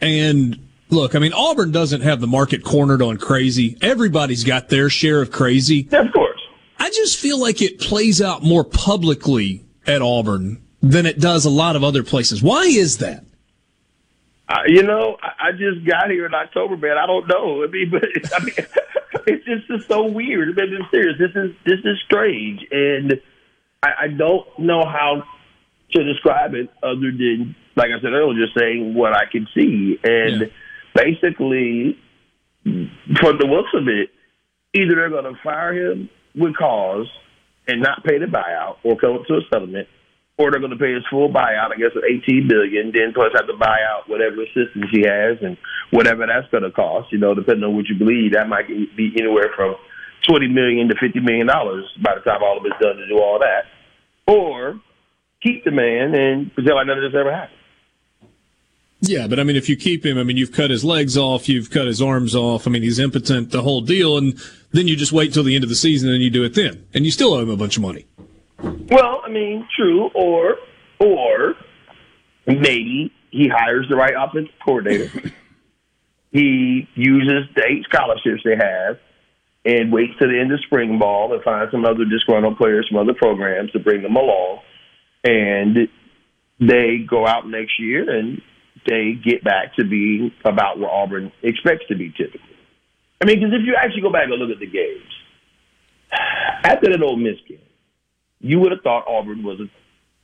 and 0.03 0.59
look, 0.91 1.15
I 1.15 1.21
mean, 1.21 1.33
Auburn 1.33 1.71
doesn't 1.71 2.03
have 2.03 2.21
the 2.21 2.27
market 2.27 2.65
cornered 2.65 3.01
on 3.01 3.17
crazy. 3.17 3.79
Everybody's 3.81 4.45
got 4.45 4.69
their 4.69 4.91
share 4.91 5.23
of 5.23 5.31
crazy. 5.31 5.89
Yeah, 5.91 6.03
of 6.03 6.13
course. 6.13 6.41
I 6.79 6.91
just 6.91 7.19
feel 7.19 7.41
like 7.41 7.63
it 7.63 7.81
plays 7.81 8.21
out 8.21 8.43
more 8.43 8.65
publicly 8.65 9.65
at 9.87 10.03
Auburn 10.03 10.63
than 10.83 11.07
it 11.07 11.19
does 11.19 11.45
a 11.45 11.51
lot 11.51 11.77
of 11.77 11.85
other 11.85 12.03
places. 12.03 12.43
Why 12.43 12.65
is 12.65 12.99
that? 12.99 13.25
Uh, 14.49 14.63
you 14.67 14.83
know, 14.83 15.17
I, 15.23 15.49
I 15.49 15.53
just 15.53 15.87
got 15.87 16.11
here 16.11 16.25
in 16.25 16.35
October, 16.35 16.77
man. 16.77 16.97
I 16.97 17.07
don't 17.07 17.29
know. 17.29 17.65
I 17.65 17.67
mean, 17.67 17.91
but 17.93 18.05
I 18.35 18.45
mean, 18.45 18.55
it's 19.27 19.45
just 19.45 19.65
it's 19.69 19.87
so 19.87 20.07
weird. 20.07 20.59
I 20.59 20.65
mean, 20.65 20.77
I'm 20.83 20.89
serious. 20.91 21.19
This 21.19 21.31
is 21.35 21.55
this 21.65 21.81
is 21.85 21.99
strange, 22.07 22.67
and 22.71 23.21
I, 23.83 23.89
I 24.03 24.09
don't 24.09 24.47
know 24.59 24.85
how 24.85 25.23
to 25.93 26.05
describe 26.05 26.55
it 26.55 26.71
other 26.83 27.11
than, 27.13 27.57
like 27.77 27.91
I 27.91 28.01
said 28.01 28.13
earlier, 28.13 28.45
just 28.45 28.59
saying 28.59 28.95
what 28.95 29.15
I 29.15 29.25
can 29.31 29.47
see. 29.55 29.99
And 30.03 30.51
basically, 30.95 31.99
from 32.65 33.39
the 33.39 33.47
looks 33.47 33.71
of 33.75 33.89
it, 33.89 34.11
either 34.75 34.95
they're 34.95 35.11
going 35.11 35.25
to 35.25 35.41
fire 35.43 35.73
him 35.73 36.11
with 36.35 36.57
cause 36.57 37.07
and 37.67 37.83
not 37.83 38.05
pay 38.05 38.19
the 38.19 38.27
buyout, 38.27 38.77
or 38.83 38.97
come 38.97 39.15
up 39.15 39.27
to 39.27 39.35
a 39.35 39.41
settlement, 39.53 39.89
or 40.39 40.51
they're 40.51 40.61
going 40.61 40.71
to 40.71 40.79
pay 40.79 40.95
his 40.95 41.05
full 41.11 41.29
buyout, 41.29 41.75
I 41.75 41.77
guess, 41.77 41.95
of 41.95 42.05
eighteen 42.05 42.47
million. 42.47 42.93
Then 42.95 43.13
plus 43.13 43.33
have 43.35 43.47
to 43.49 43.57
buy 43.59 43.79
out 43.91 44.09
whatever 44.09 44.43
assistance 44.43 44.87
he 44.91 45.03
has 45.03 45.39
and 45.43 45.57
whatever 45.91 46.27
that's 46.27 46.49
going 46.51 46.63
to 46.63 46.71
cost. 46.71 47.13
You 47.13 47.19
know, 47.19 47.35
depending 47.35 47.65
on 47.65 47.77
what 47.77 47.89
you 47.89 47.99
believe, 47.99 48.33
that 48.33 48.49
might 48.49 48.69
be 48.69 49.13
anywhere 49.19 49.51
from 49.55 49.75
twenty 50.27 50.49
million 50.49 50.89
to 50.89 50.95
fifty 51.01 51.21
million 51.21 51.49
dollars 51.49 51.85
by 52.03 52.15
the 52.15 52.23
time 52.23 52.43
all 52.43 52.57
of 52.57 52.65
it's 52.65 52.79
done 52.81 52.97
to 52.97 53.07
do 53.09 53.19
all 53.19 53.39
that. 53.41 53.67
Or 54.33 54.81
keep 55.43 55.65
the 55.65 55.71
man 55.71 56.15
and 56.15 56.55
pretend 56.55 56.77
like 56.77 56.87
none 56.87 56.99
of 56.99 57.13
this 57.13 57.19
ever 57.19 57.35
happened. 57.35 57.55
Yeah, 59.01 59.29
but 59.29 59.39
I 59.39 59.45
mean, 59.45 59.55
if 59.55 59.69
you 59.69 59.77
keep 59.77 60.05
him, 60.05 60.19
I 60.19 60.25
mean, 60.25 60.37
you've 60.37 60.51
cut 60.51 60.71
his 60.71 60.85
legs 60.85 61.17
off, 61.17 61.49
you've 61.49 61.71
cut 61.71 61.87
his 61.87 62.03
arms 62.03 62.35
off. 62.35 62.67
I 62.67 62.71
mean, 62.71 62.83
he's 62.83 62.99
impotent, 62.99 63.53
the 63.53 63.63
whole 63.63 63.81
deal, 63.81 64.19
and 64.19 64.37
then 64.73 64.89
you 64.89 64.97
just 64.97 65.13
wait 65.13 65.33
till 65.33 65.45
the 65.45 65.55
end 65.55 65.63
of 65.63 65.71
the 65.71 65.77
season 65.77 66.11
and 66.11 66.21
you 66.21 66.31
do 66.31 66.43
it 66.43 66.55
then, 66.55 66.85
and 66.93 67.05
you 67.05 67.13
still 67.13 67.33
owe 67.33 67.41
him 67.41 67.49
a 67.49 67.57
bunch 67.57 67.77
of 67.77 67.83
money. 67.85 68.07
Well, 68.61 69.23
I 69.25 69.31
mean, 69.31 69.67
true. 69.77 70.11
Or 70.15 70.57
or 70.99 71.55
maybe 72.47 73.13
he 73.31 73.49
hires 73.49 73.87
the 73.89 73.97
right 73.97 74.15
offensive 74.17 74.55
coordinator. 74.65 75.11
he 76.33 76.89
uses 76.95 77.49
the 77.55 77.65
eight 77.69 77.85
scholarships 77.85 78.43
they 78.45 78.57
have 78.57 78.99
and 79.65 79.93
waits 79.93 80.19
to 80.21 80.27
the 80.27 80.39
end 80.39 80.53
of 80.53 80.61
spring 80.61 80.99
ball 80.99 81.33
and 81.33 81.43
finds 81.43 81.71
some 81.73 81.85
other 81.85 82.05
disgruntled 82.05 82.57
players 82.57 82.89
from 82.89 82.99
other 82.99 83.15
programs 83.15 83.71
to 83.73 83.79
bring 83.79 84.03
them 84.03 84.17
along. 84.17 84.61
And 85.25 85.89
they 86.59 87.05
go 87.09 87.27
out 87.27 87.49
next 87.49 87.79
year 87.79 88.09
and 88.09 88.41
they 88.87 89.13
get 89.13 89.45
back 89.45 89.75
to 89.77 89.85
being 89.85 90.33
about 90.45 90.79
where 90.79 90.91
Auburn 90.91 91.33
expects 91.43 91.87
to 91.89 91.97
be 91.97 92.11
typically. 92.11 92.41
I 93.21 93.27
mean, 93.27 93.41
because 93.41 93.53
if 93.53 93.67
you 93.67 93.77
actually 93.77 94.03
go 94.03 94.13
back 94.13 94.25
and 94.25 94.33
look 94.33 94.51
at 94.51 94.61
the 94.61 94.67
games, 94.67 95.11
after 96.65 96.91
that 96.91 97.03
Ole 97.03 97.17
Miss 97.17 97.37
game, 97.49 97.59
you 98.41 98.61
would 98.61 98.73
have 98.73 98.83
thought 98.83 99.05
Auburn 99.09 99.43
was 99.43 99.61
a 99.61 99.69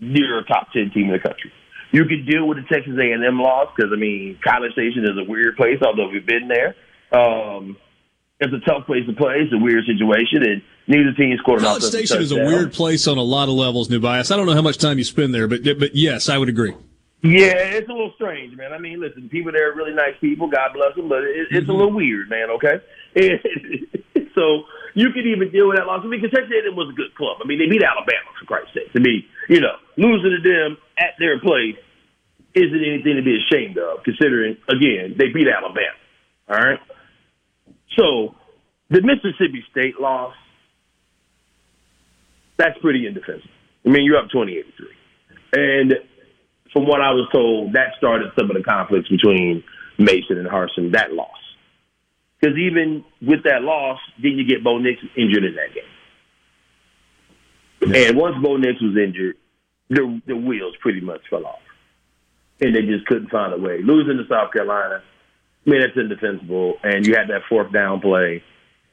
near 0.05 0.43
top 0.45 0.73
ten 0.73 0.91
team 0.93 1.07
in 1.07 1.13
the 1.13 1.19
country. 1.19 1.53
You 1.93 2.05
could 2.07 2.27
deal 2.27 2.47
with 2.49 2.59
the 2.59 2.65
Texas 2.75 2.95
A 2.99 3.13
and 3.13 3.25
M 3.25 3.39
loss 3.39 3.69
because 3.75 3.93
I 3.93 3.97
mean 3.97 4.39
College 4.43 4.73
Station 4.73 5.05
is 5.05 5.17
a 5.19 5.31
weird 5.31 5.57
place. 5.57 5.79
Although 5.85 6.09
we've 6.09 6.27
been 6.27 6.49
there, 6.49 6.75
um, 7.13 7.77
it's 8.41 8.53
a 8.53 8.61
tough 8.69 8.87
place 8.87 9.07
to 9.07 9.13
play. 9.13 9.37
It's 9.39 9.53
a 9.53 9.59
weird 9.59 9.85
situation, 9.87 10.43
and 10.43 10.63
neither 10.87 11.13
team 11.13 11.37
scored 11.39 11.61
College 11.61 11.83
Station 11.85 12.21
is 12.21 12.33
a 12.33 12.37
weird 12.37 12.73
place 12.73 13.07
on 13.07 13.19
a 13.19 13.23
lot 13.23 13.49
of 13.49 13.55
levels, 13.55 13.89
Nubyjas. 13.89 14.33
I 14.33 14.37
don't 14.37 14.47
know 14.47 14.55
how 14.55 14.63
much 14.63 14.79
time 14.79 14.99
you 14.99 15.05
spend 15.05 15.35
there, 15.35 15.47
but 15.47 15.63
but 15.79 15.95
yes, 15.95 16.29
I 16.29 16.39
would 16.39 16.49
agree. 16.49 16.75
Yeah, 17.23 17.55
it's 17.57 17.89
a 17.89 17.93
little 17.93 18.13
strange, 18.17 18.55
man. 18.55 18.75
I 18.75 18.79
mean, 18.79 19.01
listen, 19.01 19.31
people 19.31 19.51
there 19.51 19.73
are 19.73 19.75
really 19.75 19.95
nice 19.95 20.15
people. 20.21 20.47
God 20.47 20.73
bless 20.75 20.95
them, 20.95 21.09
but 21.09 21.25
it, 21.25 21.47
it's 21.51 21.69
a 21.69 21.73
little 21.73 21.93
weird, 21.93 22.29
man. 22.29 22.51
Okay, 22.51 22.81
so 24.35 24.65
you 24.95 25.11
could 25.11 25.27
even 25.27 25.51
deal 25.51 25.69
with 25.69 25.77
that 25.77 25.87
loss. 25.87 26.03
I 26.03 26.09
mean, 26.09 26.23
Texas 26.23 26.51
A&M 26.51 26.75
was 26.75 26.91
a 26.91 26.97
good 26.97 27.15
club. 27.15 27.39
I 27.43 27.47
mean, 27.47 27.59
they 27.59 27.67
beat 27.67 27.83
Alabama 27.83 28.31
for 28.39 28.47
Christ's 28.47 28.75
sake. 28.75 28.91
I 28.95 29.01
mean, 29.03 29.27
you 29.49 29.61
know, 29.61 29.75
losing 29.99 30.39
to 30.39 30.43
them 30.43 30.79
at 30.99 31.19
their 31.19 31.39
place 31.41 31.77
isn't 32.55 32.83
anything 32.83 33.19
to 33.19 33.23
be 33.23 33.37
ashamed 33.43 33.77
of, 33.79 34.03
considering 34.05 34.57
again 34.71 35.19
they 35.19 35.35
beat 35.35 35.51
Alabama. 35.51 35.99
All 36.49 36.59
right. 36.59 36.81
So 37.99 38.35
the 38.91 39.03
Mississippi 39.03 39.65
State 39.71 40.01
loss, 40.01 40.35
that's 42.57 42.79
pretty 42.79 43.07
indefensible. 43.07 43.51
I 43.85 43.91
mean, 43.91 44.05
you're 44.05 44.19
up 44.19 44.31
28 44.31 44.65
3. 44.77 44.87
And 45.55 45.95
from 46.73 46.87
what 46.87 47.01
I 47.01 47.11
was 47.11 47.29
told, 47.33 47.73
that 47.75 47.95
started 47.99 48.31
some 48.39 48.51
of 48.51 48.57
the 48.57 48.63
conflicts 48.63 49.09
between 49.09 49.63
Mason 49.99 50.39
and 50.39 50.49
Harsin, 50.49 50.93
that 50.93 51.13
loss. 51.13 51.44
Because 52.45 52.59
even 52.59 53.05
with 53.23 53.45
that 53.45 53.63
loss, 53.63 53.99
didn't 54.21 54.37
you 54.37 54.45
get 54.45 54.63
Bo 54.63 54.77
Nix 54.77 55.01
injured 55.17 55.45
in 55.45 55.55
that 55.55 55.73
game? 55.73 55.85
And 57.95 58.19
once 58.19 58.37
Bo 58.43 58.59
Nix 58.59 58.83
was 58.83 58.95
injured, 58.99 59.37
the 59.89 60.21
the 60.27 60.37
wheels 60.37 60.75
pretty 60.81 61.01
much 61.01 61.23
fell 61.31 61.47
off, 61.47 61.63
and 62.61 62.77
they 62.77 62.83
just 62.83 63.07
couldn't 63.07 63.31
find 63.31 63.55
a 63.55 63.59
way. 63.59 63.81
Losing 63.83 64.19
to 64.19 64.25
South 64.29 64.53
Carolina, 64.53 65.03
I 65.67 65.71
mean 65.71 65.81
that's 65.81 65.97
indefensible. 65.97 66.75
And 66.83 67.07
you 67.07 67.15
had 67.15 67.29
that 67.29 67.43
fourth 67.49 67.73
down 67.73 68.01
play 68.01 68.43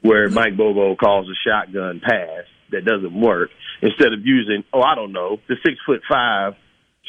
where 0.01 0.27
mm-hmm. 0.27 0.35
Mike 0.35 0.55
Bobo 0.55 0.95
calls 0.95 1.27
a 1.27 1.35
shotgun 1.45 1.99
pass 2.01 2.45
that 2.71 2.85
doesn't 2.85 3.19
work 3.19 3.49
instead 3.81 4.13
of 4.13 4.25
using 4.25 4.63
oh 4.71 4.81
I 4.81 4.95
don't 4.95 5.11
know 5.11 5.39
the 5.49 5.57
six 5.65 5.75
foot 5.85 6.03
five, 6.09 6.53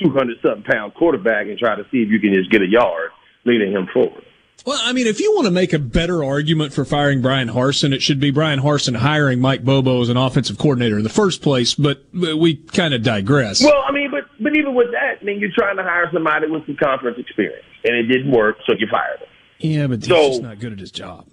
two 0.03 0.11
hundred 0.11 0.38
something 0.43 0.64
pound 0.64 0.95
quarterback 0.95 1.47
and 1.47 1.57
try 1.57 1.76
to 1.76 1.84
see 1.93 1.99
if 1.99 2.09
you 2.11 2.18
can 2.18 2.32
just 2.34 2.51
get 2.51 2.62
a 2.62 2.68
yard 2.68 3.12
leading 3.45 3.70
him 3.70 3.86
forward. 3.93 4.24
Well, 4.64 4.80
I 4.82 4.92
mean, 4.92 5.06
if 5.08 5.18
you 5.18 5.34
want 5.34 5.46
to 5.46 5.50
make 5.50 5.72
a 5.72 5.78
better 5.78 6.22
argument 6.22 6.72
for 6.72 6.84
firing 6.84 7.20
Bryan 7.20 7.48
Harsin, 7.48 7.92
it 7.92 8.00
should 8.02 8.20
be 8.20 8.30
Bryan 8.30 8.60
Harsin 8.60 8.96
hiring 8.96 9.40
Mike 9.40 9.64
Bobo 9.64 10.00
as 10.02 10.08
an 10.08 10.16
offensive 10.16 10.56
coordinator 10.56 10.96
in 10.98 11.02
the 11.02 11.08
first 11.10 11.42
place. 11.42 11.74
But 11.74 12.04
we 12.12 12.56
kind 12.56 12.94
of 12.94 13.02
digress. 13.02 13.62
Well, 13.62 13.82
I 13.86 13.90
mean, 13.92 14.10
but 14.10 14.24
but 14.40 14.56
even 14.56 14.74
with 14.74 14.92
that, 14.92 15.18
I 15.20 15.24
mean, 15.24 15.40
you're 15.40 15.50
trying 15.52 15.76
to 15.78 15.82
hire 15.82 16.08
somebody 16.12 16.48
with 16.48 16.64
some 16.66 16.76
conference 16.76 17.18
experience, 17.18 17.64
and 17.84 17.96
it 17.96 18.04
didn't 18.04 18.30
work, 18.30 18.58
so 18.66 18.74
you 18.78 18.86
fired 18.90 19.20
him. 19.20 19.28
Yeah, 19.58 19.86
but 19.88 20.04
So- 20.04 20.16
he's 20.16 20.28
just 20.30 20.42
not 20.42 20.58
good 20.60 20.72
at 20.72 20.78
his 20.78 20.90
job. 20.92 21.26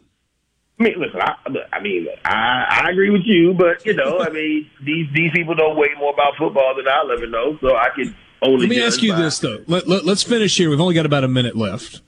I 0.79 0.83
mean, 0.83 0.93
listen, 0.97 1.19
I, 1.21 1.35
I 1.73 1.81
mean, 1.81 2.07
I, 2.23 2.83
I 2.85 2.89
agree 2.89 3.09
with 3.09 3.23
you, 3.25 3.53
but 3.53 3.85
you 3.85 3.93
know, 3.93 4.19
I 4.21 4.29
mean, 4.29 4.69
these 4.81 5.07
these 5.13 5.29
people 5.33 5.53
know 5.53 5.73
way 5.75 5.89
more 5.99 6.13
about 6.13 6.37
football 6.37 6.73
than 6.77 6.87
I'll 6.87 7.11
ever 7.11 7.27
know, 7.27 7.57
so 7.59 7.75
I 7.75 7.89
can 7.93 8.15
only. 8.41 8.61
Let 8.61 8.69
me 8.69 8.81
ask 8.81 9.03
you 9.03 9.11
by- 9.11 9.21
this 9.21 9.39
though. 9.39 9.61
Let, 9.67 9.87
let, 9.89 10.07
us 10.07 10.23
finish 10.23 10.55
here. 10.55 10.69
We've 10.69 10.79
only 10.79 10.93
got 10.95 11.05
about 11.05 11.25
a 11.25 11.27
minute 11.27 11.57
left. 11.57 12.01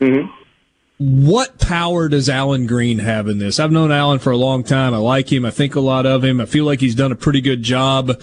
Mm-hmm. 0.00 0.30
What 0.98 1.58
power 1.58 2.08
does 2.08 2.28
Allen 2.28 2.66
Greene 2.66 3.00
have 3.00 3.28
in 3.28 3.38
this? 3.38 3.60
I've 3.60 3.70
known 3.70 3.92
Allen 3.92 4.18
for 4.18 4.30
a 4.30 4.36
long 4.36 4.64
time. 4.64 4.94
I 4.94 4.98
like 4.98 5.30
him. 5.30 5.44
I 5.44 5.50
think 5.50 5.74
a 5.74 5.80
lot 5.80 6.06
of 6.06 6.24
him. 6.24 6.40
I 6.40 6.46
feel 6.46 6.64
like 6.64 6.80
he's 6.80 6.94
done 6.94 7.12
a 7.12 7.16
pretty 7.16 7.42
good 7.42 7.62
job. 7.62 8.18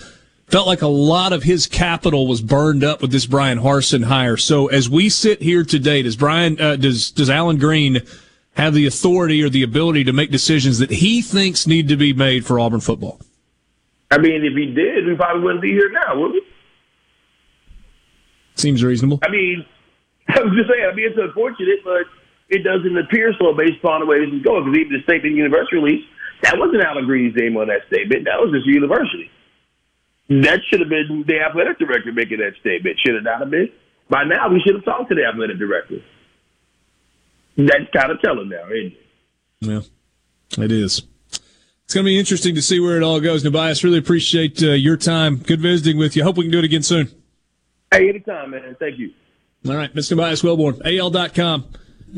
Felt 0.48 0.66
like 0.66 0.82
a 0.82 0.88
lot 0.88 1.34
of 1.34 1.44
his 1.44 1.68
capital 1.68 2.28
was 2.28 2.42
burned 2.42 2.84
up 2.84 3.02
with 3.02 3.12
this 3.12 3.28
Bryan 3.28 3.60
Harsin 3.60 4.06
hire. 4.06 4.38
So 4.38 4.68
as 4.68 4.90
we 4.90 5.10
sit 5.10 5.42
here 5.42 5.64
today, 5.64 6.02
does 6.02 6.16
Brian, 6.16 6.60
uh, 6.60 6.76
does 6.76 7.12
does 7.12 7.30
Allen 7.30 7.58
Greene 7.58 8.02
have 8.56 8.74
the 8.74 8.88
authority 8.88 9.44
or 9.44 9.50
the 9.50 9.64
ability 9.64 10.04
to 10.06 10.14
make 10.14 10.32
decisions 10.32 10.80
that 10.80 10.90
he 10.90 11.22
thinks 11.22 11.68
need 11.68 11.88
to 11.90 11.96
be 11.96 12.12
made 12.12 12.46
for 12.46 12.60
Auburn 12.60 12.82
football? 12.82 13.20
I 14.10 14.18
mean, 14.18 14.44
if 14.44 14.54
he 14.54 14.74
did, 14.74 15.06
we 15.06 15.16
probably 15.16 15.44
wouldn't 15.44 15.62
be 15.62 15.72
here 15.72 15.92
now, 15.92 16.20
would 16.20 16.34
we? 16.34 16.42
Seems 18.56 18.84
reasonable. 18.84 19.20
I 19.24 19.30
mean, 19.30 19.66
I 20.28 20.40
was 20.42 20.54
just 20.54 20.70
saying. 20.70 20.88
I 20.92 20.94
mean, 20.96 21.10
it's 21.10 21.20
unfortunate, 21.20 21.80
but 21.84 22.06
it 22.50 22.64
doesn't 22.64 22.98
appear 22.98 23.34
so 23.40 23.54
based 23.54 23.80
upon 23.80 24.02
the 24.02 24.06
way 24.06 24.24
this 24.24 24.34
is 24.34 24.42
going. 24.42 24.66
Because 24.66 24.80
even 24.80 24.94
the 24.94 25.04
statement 25.04 25.36
university 25.36 25.78
release, 25.78 26.06
that 26.44 26.58
wasn't 26.58 26.84
Allen 26.84 27.06
Greene's 27.06 27.36
name 27.36 27.58
on 27.58 27.68
that 27.68 27.88
statement. 27.88 28.26
That 28.26 28.40
was 28.40 28.52
just 28.52 28.66
the 28.66 28.74
university. 28.74 29.32
That 30.30 30.60
should 30.70 30.80
have 30.80 30.90
been 30.90 31.24
the 31.28 31.40
athletic 31.40 31.80
director 31.80 32.12
making 32.12 32.40
that 32.40 32.54
statement. 32.60 33.00
Should 33.00 33.16
it 33.16 33.24
not 33.24 33.40
have 33.40 33.52
been? 33.52 33.70
By 34.10 34.24
now, 34.24 34.50
we 34.50 34.62
should 34.66 34.76
have 34.76 34.86
talked 34.86 35.10
to 35.10 35.16
the 35.16 35.26
athletic 35.26 35.58
director. 35.58 36.00
That's 37.58 37.90
kind 37.96 38.12
of 38.12 38.22
telling 38.22 38.50
now, 38.50 38.66
isn't 38.66 38.94
it? 38.94 39.90
Yeah, 40.58 40.64
it 40.64 40.72
is. 40.72 41.04
It's 41.86 41.94
going 41.94 42.06
to 42.06 42.10
be 42.10 42.20
interesting 42.20 42.56
to 42.56 42.62
see 42.62 42.80
where 42.80 42.98
it 42.98 43.04
all 43.04 43.20
goes. 43.20 43.44
Nubyjas, 43.44 43.84
really 43.84 44.00
appreciate 44.00 44.62
uh, 44.64 44.72
your 44.72 44.98
time. 44.98 45.38
Good 45.38 45.62
visiting 45.62 45.98
with 45.98 46.16
you. 46.16 46.24
Hope 46.24 46.38
we 46.38 46.46
can 46.46 46.52
do 46.52 46.60
it 46.60 46.66
again 46.66 46.84
soon. 46.84 47.10
Hey, 47.92 48.10
anytime, 48.10 48.52
man. 48.52 48.76
Thank 48.80 48.98
you. 48.98 49.12
All 49.68 49.76
right, 49.76 49.94
Mr. 49.94 50.18
Nubyjas 50.18 50.44
Wilborn, 50.44 50.82
AL.com. 50.84 51.66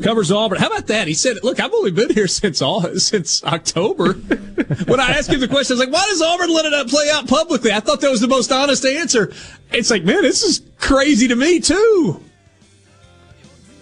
Covers 0.02 0.30
Auburn. 0.30 0.58
How 0.58 0.66
about 0.66 0.88
that? 0.88 1.08
He 1.08 1.14
said, 1.14 1.38
"Look, 1.42 1.58
I've 1.58 1.72
only 1.72 1.90
been 1.90 2.10
here 2.10 2.26
since 2.26 2.60
all 2.60 2.82
since 2.98 3.42
October." 3.44 4.12
when 4.86 5.00
I 5.00 5.10
asked 5.12 5.30
him 5.30 5.40
the 5.40 5.48
question, 5.48 5.74
I 5.74 5.78
was 5.78 5.86
like, 5.86 5.92
"Why 5.92 6.06
does 6.06 6.20
Auburn 6.20 6.52
let 6.52 6.66
it 6.66 6.88
play 6.88 7.10
out 7.10 7.26
publicly?" 7.26 7.72
I 7.72 7.80
thought 7.80 8.00
that 8.02 8.10
was 8.10 8.20
the 8.20 8.28
most 8.28 8.52
honest 8.52 8.84
answer. 8.84 9.32
It's 9.72 9.90
like, 9.90 10.04
man, 10.04 10.22
this 10.22 10.42
is 10.42 10.62
crazy 10.78 11.28
to 11.28 11.36
me 11.36 11.60
too. 11.60 12.22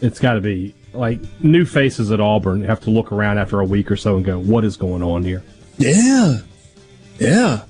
It's 0.01 0.21
got 0.21 0.35
to 0.35 0.41
be 0.41 0.75
like 0.93 1.21
new 1.43 1.65
faces 1.65 2.13
at 2.13 2.21
Auburn 2.21 2.63
have 2.63 2.81
to 2.81 2.91
look 2.91 3.11
around 3.11 3.39
after 3.39 3.59
a 3.59 3.65
week 3.65 3.91
or 3.91 3.97
so 3.97 4.17
and 4.17 4.25
go, 4.25 4.39
"What 4.39 4.65
is 4.65 4.77
going 4.77 5.03
on 5.03 5.25
here?" 5.25 5.43
Yeah, 5.79 6.39
yeah. 7.19 7.65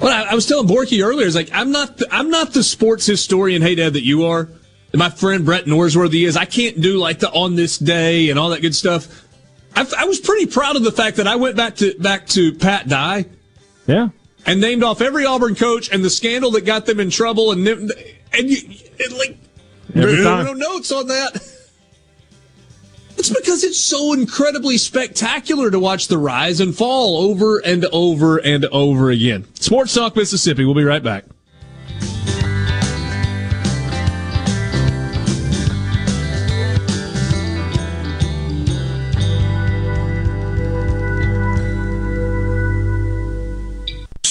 Well, 0.00 0.12
I, 0.12 0.30
I 0.30 0.34
was 0.34 0.46
telling 0.46 0.68
Borky 0.68 1.04
earlier, 1.04 1.26
it's 1.26 1.34
like 1.34 1.50
I'm 1.52 1.70
not 1.70 1.98
the, 1.98 2.08
I'm 2.10 2.30
not 2.30 2.52
the 2.54 2.62
sports 2.62 3.04
historian, 3.04 3.60
hey 3.60 3.74
dad, 3.74 3.92
that 3.92 4.04
you 4.04 4.24
are. 4.24 4.48
My 4.94 5.10
friend 5.10 5.44
Brett 5.44 5.66
Norsworthy 5.66 6.26
is. 6.26 6.36
I 6.36 6.46
can't 6.46 6.80
do 6.80 6.96
like 6.96 7.18
the 7.18 7.30
on 7.30 7.56
this 7.56 7.78
day 7.78 8.30
and 8.30 8.38
all 8.38 8.50
that 8.50 8.62
good 8.62 8.74
stuff. 8.74 9.26
I, 9.76 9.86
I 9.98 10.04
was 10.06 10.18
pretty 10.18 10.46
proud 10.46 10.76
of 10.76 10.82
the 10.82 10.92
fact 10.92 11.18
that 11.18 11.26
I 11.26 11.36
went 11.36 11.56
back 11.56 11.76
to 11.76 11.94
back 11.98 12.26
to 12.28 12.52
Pat 12.54 12.88
Dye. 12.88 13.26
Yeah. 13.86 14.08
And 14.46 14.60
named 14.60 14.82
off 14.82 15.02
every 15.02 15.26
Auburn 15.26 15.54
coach 15.54 15.92
and 15.92 16.02
the 16.02 16.10
scandal 16.10 16.50
that 16.52 16.64
got 16.64 16.86
them 16.86 17.00
in 17.00 17.10
trouble 17.10 17.52
and 17.52 17.66
and 17.68 17.92
you 18.50 18.56
and 19.04 19.18
like 19.18 19.38
there 19.90 20.08
are 20.26 20.44
no 20.44 20.52
notes 20.54 20.90
on 20.90 21.08
that. 21.08 21.54
It's 23.18 23.30
because 23.30 23.64
it's 23.64 23.80
so 23.80 24.12
incredibly 24.12 24.78
spectacular 24.78 25.72
to 25.72 25.78
watch 25.80 26.06
the 26.06 26.18
rise 26.18 26.60
and 26.60 26.74
fall 26.74 27.18
over 27.18 27.58
and 27.58 27.84
over 27.86 28.38
and 28.38 28.64
over 28.66 29.10
again. 29.10 29.44
Sports 29.54 29.92
Talk 29.92 30.14
Mississippi. 30.14 30.64
We'll 30.64 30.74
be 30.74 30.84
right 30.84 31.02
back. 31.02 31.24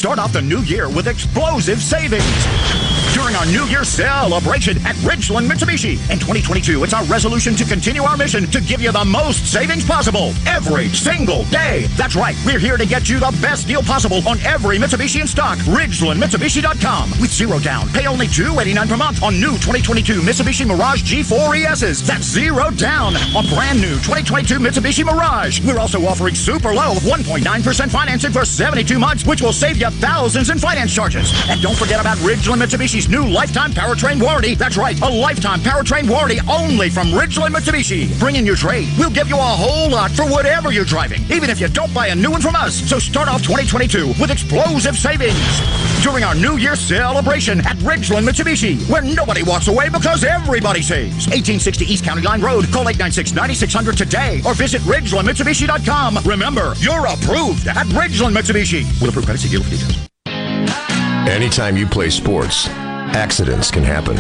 Start 0.07 0.19
off 0.19 0.31
the 0.31 0.41
new 0.41 0.61
year 0.61 0.87
with 0.87 1.05
explosive 1.05 1.81
savings. 1.81 2.23
During 3.17 3.35
our 3.35 3.47
New 3.47 3.65
Year 3.65 3.83
celebration 3.83 4.77
at 4.85 4.95
Ridgeland 4.97 5.49
Mitsubishi. 5.49 5.93
In 6.11 6.19
2022, 6.19 6.83
it's 6.83 6.93
our 6.93 7.03
resolution 7.05 7.55
to 7.55 7.65
continue 7.65 8.03
our 8.03 8.15
mission 8.15 8.45
to 8.51 8.61
give 8.61 8.79
you 8.79 8.91
the 8.91 9.03
most 9.03 9.51
savings 9.51 9.83
possible 9.83 10.33
every 10.45 10.89
single 10.89 11.43
day. 11.45 11.87
That's 11.97 12.15
right, 12.15 12.35
we're 12.45 12.59
here 12.59 12.77
to 12.77 12.85
get 12.85 13.09
you 13.09 13.19
the 13.19 13.35
best 13.41 13.65
deal 13.65 13.81
possible 13.81 14.21
on 14.27 14.39
every 14.41 14.77
Mitsubishi 14.77 15.19
in 15.19 15.25
stock. 15.25 15.57
RidgelandMitsubishi.com 15.65 17.09
with 17.19 17.33
zero 17.33 17.57
down. 17.57 17.89
Pay 17.89 18.05
only 18.05 18.27
289 18.27 18.87
per 18.87 18.97
month 18.97 19.23
on 19.23 19.33
new 19.39 19.53
2022 19.65 20.21
Mitsubishi 20.21 20.67
Mirage 20.67 21.01
G4 21.01 21.65
ESs. 21.65 22.05
That's 22.05 22.23
zero 22.23 22.69
down 22.69 23.15
on 23.35 23.47
brand 23.47 23.81
new 23.81 23.95
2022 24.05 24.59
Mitsubishi 24.59 25.03
Mirage. 25.03 25.65
We're 25.65 25.79
also 25.79 26.05
offering 26.05 26.35
super 26.35 26.71
low 26.71 26.93
1.9% 27.01 27.89
financing 27.89 28.31
for 28.31 28.45
72 28.45 28.99
months, 28.99 29.25
which 29.25 29.41
will 29.41 29.53
save 29.53 29.77
you 29.77 29.89
thousands 29.89 30.51
in 30.51 30.59
finance 30.59 30.93
charges. 30.93 31.33
And 31.49 31.59
don't 31.63 31.75
forget 31.75 31.99
about 31.99 32.17
Ridgeland 32.19 32.61
Mitsubishi's 32.61 33.06
new 33.09 33.27
lifetime 33.27 33.71
powertrain 33.71 34.21
warranty. 34.21 34.55
That's 34.55 34.77
right, 34.77 34.99
a 35.01 35.09
lifetime 35.09 35.59
powertrain 35.59 36.09
warranty 36.09 36.39
only 36.49 36.89
from 36.89 37.07
Ridgeland 37.07 37.55
Mitsubishi. 37.55 38.17
Bring 38.19 38.35
in 38.35 38.45
your 38.45 38.55
trade. 38.55 38.87
We'll 38.97 39.09
give 39.09 39.27
you 39.27 39.35
a 39.35 39.39
whole 39.39 39.89
lot 39.89 40.11
for 40.11 40.23
whatever 40.23 40.71
you're 40.71 40.85
driving, 40.85 41.21
even 41.31 41.49
if 41.49 41.59
you 41.59 41.67
don't 41.67 41.93
buy 41.93 42.07
a 42.07 42.15
new 42.15 42.31
one 42.31 42.41
from 42.41 42.55
us. 42.55 42.75
So 42.89 42.99
start 42.99 43.27
off 43.27 43.41
2022 43.41 44.07
with 44.19 44.31
explosive 44.31 44.97
savings 44.97 45.37
during 46.03 46.23
our 46.23 46.35
New 46.35 46.57
Year 46.57 46.75
celebration 46.75 47.59
at 47.61 47.77
Ridgeland 47.77 48.27
Mitsubishi, 48.27 48.77
where 48.89 49.01
nobody 49.01 49.43
walks 49.43 49.67
away 49.67 49.89
because 49.89 50.23
everybody 50.23 50.81
saves. 50.81 51.27
1860 51.27 51.85
East 51.85 52.03
County 52.03 52.21
Line 52.21 52.41
Road. 52.41 52.71
Call 52.71 52.85
896-9600 52.85 53.95
today 53.95 54.41
or 54.45 54.53
visit 54.53 54.81
RidgelandMitsubishi.com. 54.83 56.19
Remember, 56.25 56.73
you're 56.77 57.05
approved 57.07 57.67
at 57.67 57.87
Ridgeland 57.87 58.35
Mitsubishi. 58.35 58.85
We'll 59.01 59.09
approve 59.09 59.25
credit. 59.25 59.41
See 59.41 59.49
dealer 59.49 59.69
details. 59.69 60.07
Anytime 61.27 61.75
you 61.75 61.85
play 61.85 62.09
sports, 62.09 62.69
accidents 63.15 63.71
can 63.71 63.83
happen. 63.83 64.17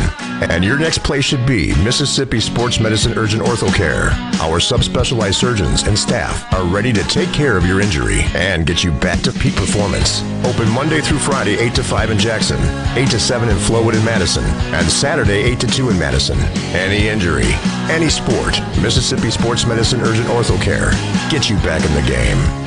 And 0.51 0.63
your 0.63 0.77
next 0.77 1.03
place 1.03 1.25
should 1.25 1.45
be 1.45 1.75
Mississippi 1.83 2.39
Sports 2.39 2.79
Medicine 2.79 3.17
Urgent 3.17 3.43
Ortho 3.43 3.73
Care. 3.73 4.09
Our 4.41 4.59
subspecialized 4.59 5.35
surgeons 5.35 5.83
and 5.83 5.97
staff 5.97 6.51
are 6.53 6.65
ready 6.65 6.93
to 6.93 7.03
take 7.07 7.31
care 7.33 7.57
of 7.57 7.65
your 7.65 7.81
injury 7.81 8.21
and 8.35 8.65
get 8.65 8.83
you 8.83 8.91
back 8.91 9.21
to 9.21 9.31
peak 9.31 9.55
performance. 9.55 10.21
Open 10.45 10.69
Monday 10.69 11.01
through 11.01 11.19
Friday, 11.19 11.57
8 11.57 11.75
to 11.75 11.83
5 11.83 12.11
in 12.11 12.17
Jackson, 12.17 12.59
8 12.97 13.09
to 13.09 13.19
7 13.19 13.49
in 13.49 13.57
Flowood 13.57 13.95
and 13.95 14.05
Madison, 14.05 14.43
and 14.73 14.87
Saturday, 14.89 15.43
8 15.43 15.59
to 15.61 15.67
2 15.67 15.89
in 15.89 15.99
Madison. 15.99 16.37
Any 16.75 17.07
injury, 17.07 17.51
any 17.89 18.09
sport, 18.09 18.59
Mississippi 18.81 19.31
Sports 19.31 19.65
Medicine 19.65 20.01
Urgent 20.01 20.27
Ortho 20.27 20.61
Care. 20.61 20.91
Get 21.29 21.49
you 21.49 21.55
back 21.57 21.83
in 21.83 21.93
the 21.93 22.07
game. 22.07 22.66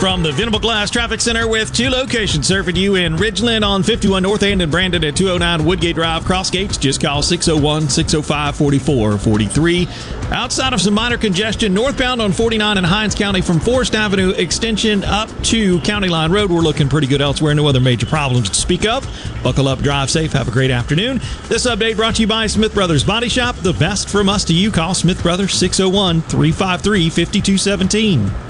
From 0.00 0.22
the 0.22 0.32
Venable 0.32 0.60
Glass 0.60 0.90
Traffic 0.90 1.20
Center 1.20 1.46
with 1.46 1.74
two 1.74 1.90
locations 1.90 2.46
serving 2.46 2.74
you 2.74 2.94
in 2.94 3.16
Ridgeland 3.16 3.66
on 3.66 3.82
51 3.82 4.22
North 4.22 4.42
End 4.42 4.62
and 4.62 4.72
Brandon 4.72 5.04
at 5.04 5.14
209 5.14 5.66
Woodgate 5.66 5.94
Drive, 5.94 6.24
Cross 6.24 6.52
Gates. 6.52 6.78
Just 6.78 7.02
call 7.02 7.20
601 7.20 7.90
605 7.90 8.56
4443. 8.56 9.86
Outside 10.34 10.72
of 10.72 10.80
some 10.80 10.94
minor 10.94 11.18
congestion, 11.18 11.74
northbound 11.74 12.22
on 12.22 12.32
49 12.32 12.78
in 12.78 12.84
Hinds 12.84 13.14
County 13.14 13.42
from 13.42 13.60
Forest 13.60 13.94
Avenue 13.94 14.30
extension 14.30 15.04
up 15.04 15.28
to 15.42 15.78
County 15.82 16.08
Line 16.08 16.32
Road. 16.32 16.50
We're 16.50 16.60
looking 16.60 16.88
pretty 16.88 17.06
good 17.06 17.20
elsewhere. 17.20 17.54
No 17.54 17.66
other 17.66 17.78
major 17.78 18.06
problems 18.06 18.48
to 18.48 18.56
speak 18.56 18.86
of. 18.86 19.06
Buckle 19.42 19.68
up, 19.68 19.80
drive 19.80 20.08
safe. 20.08 20.32
Have 20.32 20.48
a 20.48 20.50
great 20.50 20.70
afternoon. 20.70 21.18
This 21.48 21.66
update 21.66 21.96
brought 21.96 22.14
to 22.14 22.22
you 22.22 22.26
by 22.26 22.46
Smith 22.46 22.72
Brothers 22.72 23.04
Body 23.04 23.28
Shop. 23.28 23.54
The 23.56 23.74
best 23.74 24.08
from 24.08 24.30
us 24.30 24.44
to 24.44 24.54
you. 24.54 24.70
Call 24.70 24.94
Smith 24.94 25.22
Brothers 25.22 25.52
601 25.52 26.22
353 26.22 27.10
5217. 27.10 28.49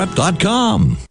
JumpstartTestPrep.com. 0.01 1.10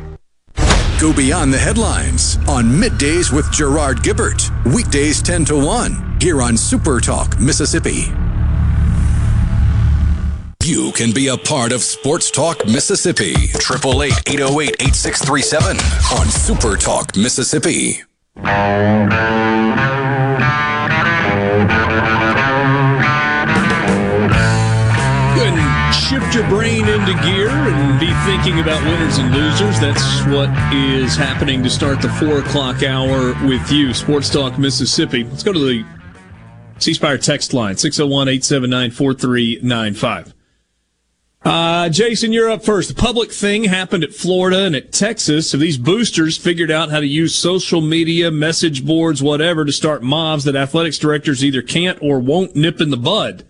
Go 1.01 1.11
beyond 1.11 1.51
the 1.51 1.57
headlines 1.57 2.37
on 2.47 2.65
Middays 2.65 3.33
with 3.33 3.51
Gerard 3.51 4.03
Gibert. 4.03 4.51
Weekdays 4.71 5.19
10 5.19 5.45
to 5.45 5.55
1 5.57 6.19
here 6.21 6.43
on 6.43 6.55
Super 6.55 6.99
Talk, 6.99 7.39
Mississippi. 7.39 8.13
You 10.63 10.91
can 10.91 11.11
be 11.11 11.29
a 11.29 11.37
part 11.37 11.71
of 11.71 11.81
Sports 11.81 12.29
Talk 12.29 12.67
Mississippi. 12.67 13.31
888 13.31 14.13
808 14.27 14.75
8637 14.79 15.77
on 16.19 16.27
Super 16.29 16.77
Talk 16.77 17.17
Mississippi. 17.17 18.03
Your 26.33 26.47
brain 26.47 26.87
into 26.87 27.13
gear 27.23 27.49
and 27.49 27.99
be 27.99 28.13
thinking 28.25 28.61
about 28.61 28.81
winners 28.85 29.17
and 29.17 29.33
losers. 29.33 29.79
That's 29.79 30.25
what 30.27 30.49
is 30.73 31.15
happening 31.15 31.61
to 31.63 31.69
start 31.69 32.01
the 32.01 32.09
four 32.09 32.39
o'clock 32.39 32.83
hour 32.83 33.33
with 33.45 33.69
you, 33.71 33.93
Sports 33.93 34.29
Talk 34.29 34.57
Mississippi. 34.57 35.25
Let's 35.25 35.43
go 35.43 35.51
to 35.51 35.59
the 35.59 35.85
C 36.77 36.93
Spire 36.93 37.17
text 37.17 37.53
line 37.53 37.75
601 37.75 38.29
879 38.29 38.91
4395. 38.91 40.33
Uh, 41.43 41.89
Jason, 41.89 42.31
you're 42.31 42.51
up 42.51 42.63
first. 42.63 42.87
The 42.89 42.95
public 42.95 43.31
thing 43.31 43.65
happened 43.65 44.03
at 44.03 44.13
Florida 44.13 44.65
and 44.65 44.75
at 44.75 44.93
Texas. 44.93 45.51
Have 45.51 45.59
these 45.59 45.77
boosters 45.77 46.37
figured 46.37 46.71
out 46.71 46.91
how 46.91 46.99
to 46.99 47.07
use 47.07 47.35
social 47.35 47.81
media, 47.81 48.31
message 48.31 48.85
boards, 48.85 49.21
whatever, 49.21 49.65
to 49.65 49.71
start 49.71 50.01
mobs 50.01 50.43
that 50.45 50.55
athletics 50.55 50.97
directors 50.97 51.43
either 51.43 51.61
can't 51.61 51.97
or 52.01 52.19
won't 52.19 52.55
nip 52.55 52.79
in 52.79 52.89
the 52.89 52.97
bud? 52.97 53.43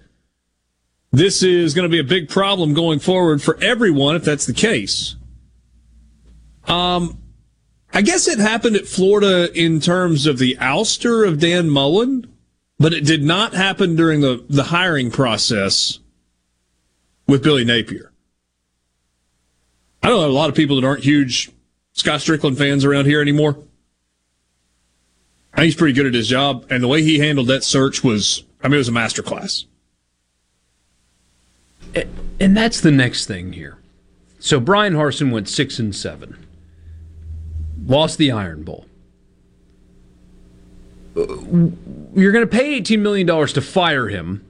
This 1.11 1.43
is 1.43 1.73
going 1.73 1.83
to 1.83 1.91
be 1.91 1.99
a 1.99 2.05
big 2.05 2.29
problem 2.29 2.73
going 2.73 2.99
forward 2.99 3.41
for 3.41 3.57
everyone 3.61 4.15
if 4.15 4.23
that's 4.23 4.45
the 4.45 4.53
case. 4.53 5.15
Um, 6.67 7.21
I 7.93 8.01
guess 8.01 8.27
it 8.27 8.39
happened 8.39 8.77
at 8.77 8.87
Florida 8.87 9.51
in 9.53 9.81
terms 9.81 10.25
of 10.25 10.37
the 10.37 10.55
ouster 10.61 11.27
of 11.27 11.39
Dan 11.39 11.69
Mullen, 11.69 12.33
but 12.79 12.93
it 12.93 13.05
did 13.05 13.23
not 13.23 13.53
happen 13.53 13.95
during 13.95 14.21
the, 14.21 14.45
the 14.47 14.63
hiring 14.63 15.11
process 15.11 15.99
with 17.27 17.43
Billy 17.43 17.65
Napier. 17.65 18.11
I 20.01 20.07
don't 20.07 20.21
know 20.21 20.27
a 20.27 20.31
lot 20.31 20.49
of 20.49 20.55
people 20.55 20.79
that 20.79 20.87
aren't 20.87 21.03
huge 21.03 21.51
Scott 21.91 22.21
Stricklin 22.21 22.57
fans 22.57 22.85
around 22.85 23.05
here 23.05 23.21
anymore. 23.21 23.57
I 25.53 25.57
think 25.57 25.65
he's 25.65 25.75
pretty 25.75 25.93
good 25.93 26.07
at 26.07 26.13
his 26.13 26.29
job, 26.29 26.65
and 26.69 26.81
the 26.81 26.87
way 26.87 27.03
he 27.03 27.19
handled 27.19 27.47
that 27.47 27.65
search 27.65 28.01
was, 28.01 28.45
I 28.63 28.69
mean, 28.69 28.75
it 28.75 28.77
was 28.77 28.87
a 28.87 28.93
masterclass. 28.93 29.65
And 31.95 32.57
that's 32.57 32.81
the 32.81 32.91
next 32.91 33.25
thing 33.25 33.53
here. 33.53 33.77
So 34.39 34.59
Bryan 34.59 34.93
Harsin 34.93 35.31
went 35.31 35.47
six 35.47 35.77
and 35.77 35.95
seven, 35.95 36.45
lost 37.85 38.17
the 38.17 38.31
Iron 38.31 38.63
Bowl. 38.63 38.85
Uh, 41.15 41.21
You're 42.15 42.31
going 42.31 42.47
to 42.47 42.47
pay 42.47 42.81
$18 42.81 42.99
million 42.99 43.27
to 43.27 43.61
fire 43.61 44.07
him, 44.07 44.43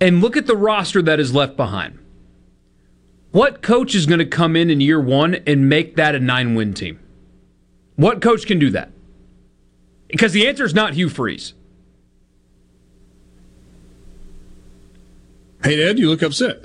and 0.00 0.20
look 0.20 0.36
at 0.36 0.46
the 0.46 0.56
roster 0.56 1.02
that 1.02 1.20
is 1.20 1.34
left 1.34 1.56
behind. 1.56 1.98
What 3.32 3.60
coach 3.60 3.94
is 3.94 4.06
going 4.06 4.20
to 4.20 4.24
come 4.24 4.56
in 4.56 4.70
in 4.70 4.80
year 4.80 5.00
one 5.00 5.34
and 5.46 5.68
make 5.68 5.96
that 5.96 6.14
a 6.14 6.20
nine 6.20 6.54
win 6.54 6.72
team? 6.72 6.98
What 7.96 8.22
coach 8.22 8.46
can 8.46 8.58
do 8.58 8.70
that? 8.70 8.90
Because 10.08 10.32
the 10.32 10.46
answer 10.46 10.64
is 10.64 10.72
not 10.72 10.94
Hugh 10.94 11.10
Freeze. 11.10 11.52
Hey, 15.62 15.76
Dad, 15.76 15.98
you 15.98 16.08
look 16.08 16.22
upset. 16.22 16.64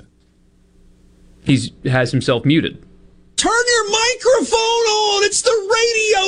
He's 1.44 1.70
has 1.84 2.12
himself 2.12 2.44
muted. 2.44 2.82
Turn 3.36 3.52
your 3.66 3.90
microphone 3.90 4.56
on. 4.58 5.24
It's 5.24 5.42
the 5.42 5.76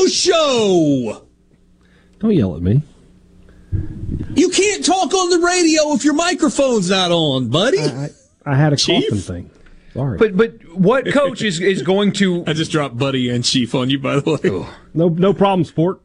radio 0.02 0.06
show. 0.08 1.26
Don't 2.18 2.32
yell 2.34 2.56
at 2.56 2.62
me. 2.62 2.82
You 4.34 4.48
can't 4.50 4.84
talk 4.84 5.12
on 5.14 5.30
the 5.30 5.38
radio 5.46 5.92
if 5.92 6.04
your 6.04 6.14
microphone's 6.14 6.90
not 6.90 7.12
on, 7.12 7.48
buddy. 7.50 7.78
I, 7.80 8.08
I 8.44 8.56
had 8.56 8.72
a 8.72 8.76
Chief? 8.76 9.04
coughing 9.08 9.20
thing. 9.20 9.50
Sorry. 9.92 10.18
But 10.18 10.36
but 10.36 10.76
what 10.76 11.06
coach 11.12 11.42
is, 11.42 11.60
is 11.60 11.82
going 11.82 12.12
to 12.14 12.42
I 12.48 12.52
just 12.52 12.72
dropped 12.72 12.96
Buddy 12.98 13.28
and 13.30 13.44
Chief 13.44 13.74
on 13.76 13.90
you, 13.90 13.98
by 14.00 14.18
the 14.18 14.30
way. 14.42 14.66
no 14.94 15.08
no 15.08 15.32
problem, 15.32 15.64
sport. 15.64 16.00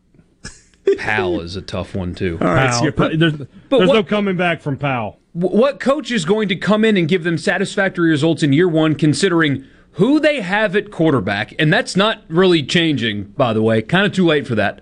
Pal 0.98 1.40
is 1.42 1.56
a 1.56 1.62
tough 1.62 1.96
one 1.96 2.14
too. 2.16 2.38
All 2.42 2.48
right, 2.48 2.70
Powell. 2.72 2.80
so 2.80 2.84
you're- 2.86 3.18
there's 3.18 3.34
But 3.70 3.78
there's 3.80 3.90
no 3.92 4.04
coming 4.04 4.38
back 4.38 4.62
from 4.62 4.78
Powell. 4.78 5.20
What 5.40 5.80
coach 5.80 6.12
is 6.12 6.26
going 6.26 6.50
to 6.50 6.56
come 6.56 6.84
in 6.84 6.98
and 6.98 7.08
give 7.08 7.24
them 7.24 7.38
satisfactory 7.38 8.10
results 8.10 8.44
in 8.44 8.52
year 8.52 8.68
one, 8.68 8.96
considering 8.96 9.66
who 9.94 10.20
they 10.20 10.42
have 10.42 10.76
at 10.76 10.92
quarterback? 10.92 11.54
And 11.58 11.72
that's 11.72 11.96
not 11.96 12.24
really 12.28 12.62
changing, 12.62 13.24
by 13.24 13.54
the 13.54 13.62
way. 13.62 13.82
Kind 13.82 14.06
of 14.06 14.12
too 14.12 14.26
late 14.26 14.46
for 14.46 14.56
that. 14.56 14.82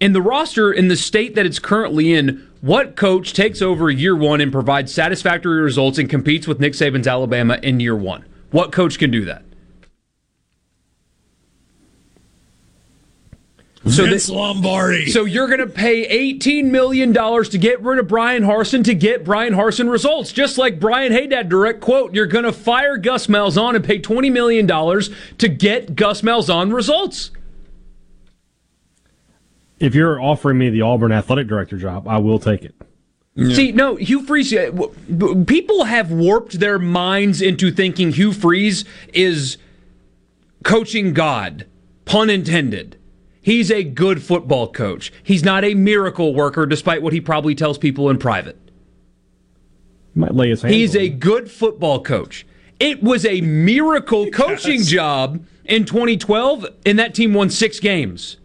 In 0.00 0.12
the 0.12 0.22
roster, 0.22 0.72
in 0.72 0.88
the 0.88 0.96
state 0.96 1.34
that 1.34 1.46
it's 1.46 1.58
currently 1.58 2.12
in, 2.12 2.48
what 2.60 2.96
coach 2.96 3.32
takes 3.32 3.62
over 3.62 3.90
year 3.90 4.16
one 4.16 4.40
and 4.40 4.50
provides 4.50 4.92
satisfactory 4.92 5.60
results 5.60 5.98
and 5.98 6.10
competes 6.10 6.48
with 6.48 6.58
Nick 6.58 6.72
Saban's 6.72 7.06
Alabama 7.06 7.58
in 7.62 7.80
year 7.80 7.96
one? 7.96 8.24
What 8.50 8.72
coach 8.72 8.98
can 8.98 9.10
do 9.10 9.24
that? 9.26 9.44
So 13.88 14.04
Vince 14.04 14.28
Lombardi. 14.28 15.10
So 15.10 15.24
you're 15.24 15.46
going 15.46 15.60
to 15.60 15.66
pay 15.66 16.34
$18 16.38 16.64
million 16.66 17.14
to 17.14 17.58
get 17.58 17.80
rid 17.80 17.98
of 17.98 18.08
Bryan 18.08 18.42
Harsin 18.42 18.84
to 18.84 18.94
get 18.94 19.24
Bryan 19.24 19.54
Harsin 19.54 19.90
results. 19.90 20.32
Just 20.32 20.58
like 20.58 20.78
Brian 20.78 21.12
Hadad 21.12 21.48
direct 21.48 21.80
quote, 21.80 22.14
you're 22.14 22.26
going 22.26 22.44
to 22.44 22.52
fire 22.52 22.98
Gus 22.98 23.26
Malzahn 23.26 23.74
and 23.74 23.82
pay 23.82 23.98
$20 23.98 24.30
million 24.30 24.66
to 24.66 25.48
get 25.48 25.96
Gus 25.96 26.20
Malzahn 26.20 26.74
results. 26.74 27.30
If 29.78 29.94
you're 29.94 30.20
offering 30.20 30.58
me 30.58 30.68
the 30.68 30.82
Auburn 30.82 31.10
athletic 31.10 31.48
director 31.48 31.78
job, 31.78 32.06
I 32.06 32.18
will 32.18 32.38
take 32.38 32.62
it. 32.62 32.74
Yeah. 33.34 33.54
See, 33.54 33.72
no, 33.72 33.96
Hugh 33.96 34.26
Freeze. 34.26 34.52
Uh, 34.52 34.72
people 35.46 35.84
have 35.84 36.12
warped 36.12 36.60
their 36.60 36.78
minds 36.78 37.40
into 37.40 37.70
thinking 37.70 38.12
Hugh 38.12 38.34
Freeze 38.34 38.84
is 39.14 39.56
coaching 40.64 41.14
God, 41.14 41.66
pun 42.04 42.28
intended. 42.28 42.99
He's 43.42 43.70
a 43.70 43.82
good 43.82 44.22
football 44.22 44.70
coach. 44.70 45.12
He's 45.22 45.42
not 45.42 45.64
a 45.64 45.74
miracle 45.74 46.34
worker, 46.34 46.66
despite 46.66 47.02
what 47.02 47.12
he 47.12 47.20
probably 47.20 47.54
tells 47.54 47.78
people 47.78 48.10
in 48.10 48.18
private. 48.18 48.58
He 50.14 50.20
might 50.20 50.34
lay 50.34 50.50
his 50.50 50.62
hands. 50.62 50.74
He's 50.74 50.94
a 50.94 51.08
good 51.08 51.50
football 51.50 52.02
coach. 52.02 52.46
It 52.78 53.02
was 53.02 53.24
a 53.24 53.40
miracle 53.40 54.30
coaching 54.32 54.82
job 54.82 55.44
in 55.64 55.84
2012, 55.84 56.66
and 56.84 56.98
that 56.98 57.14
team 57.14 57.32
won 57.32 57.50
six 57.50 57.80
games. 57.80 58.36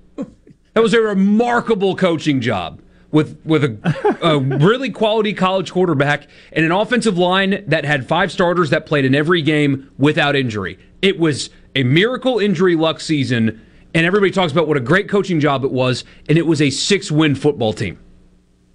That 0.73 0.81
was 0.81 0.93
a 0.93 1.01
remarkable 1.01 1.95
coaching 1.95 2.41
job 2.41 2.81
with 3.09 3.39
with 3.45 3.63
a, 3.63 4.17
a, 4.21 4.39
really 4.59 4.89
quality 4.89 5.33
college 5.33 5.71
quarterback 5.71 6.27
and 6.51 6.65
an 6.65 6.71
offensive 6.73 7.17
line 7.17 7.63
that 7.67 7.85
had 7.85 8.05
five 8.05 8.29
starters 8.29 8.71
that 8.71 8.85
played 8.85 9.05
in 9.05 9.15
every 9.15 9.41
game 9.41 9.89
without 9.97 10.35
injury. 10.35 10.77
It 11.01 11.17
was 11.17 11.49
a 11.75 11.83
miracle 11.83 12.39
injury 12.39 12.75
luck 12.75 12.99
season, 12.99 13.64
and 13.95 14.05
everybody 14.05 14.29
talks 14.29 14.51
about 14.51 14.67
what 14.67 14.75
a 14.75 14.81
great 14.81 15.07
coaching 15.07 15.39
job 15.39 15.63
it 15.63 15.71
was, 15.71 16.03
and 16.27 16.37
it 16.37 16.45
was 16.45 16.61
a 16.61 16.69
six 16.69 17.09
win 17.09 17.33
football 17.33 17.71
team. 17.71 17.97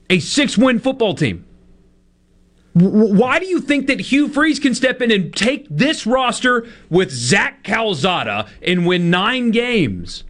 A 0.09 0.18
six 0.18 0.57
win 0.57 0.81
football 0.81 1.14
team. 1.14 1.45
Why 2.73 3.39
do 3.39 3.47
you 3.47 3.61
think 3.61 3.87
that 3.89 4.01
Hugh 4.01 4.29
Freeze 4.29 4.59
can 4.59 4.75
step 4.75 5.03
in 5.03 5.11
and 5.11 5.35
take 5.35 5.66
this 5.68 6.07
roster 6.07 6.66
with 6.89 7.11
Zach 7.11 7.62
Calzada 7.64 8.49
and 8.62 8.87
win 8.87 9.11
nine 9.11 9.51
games? 9.51 10.25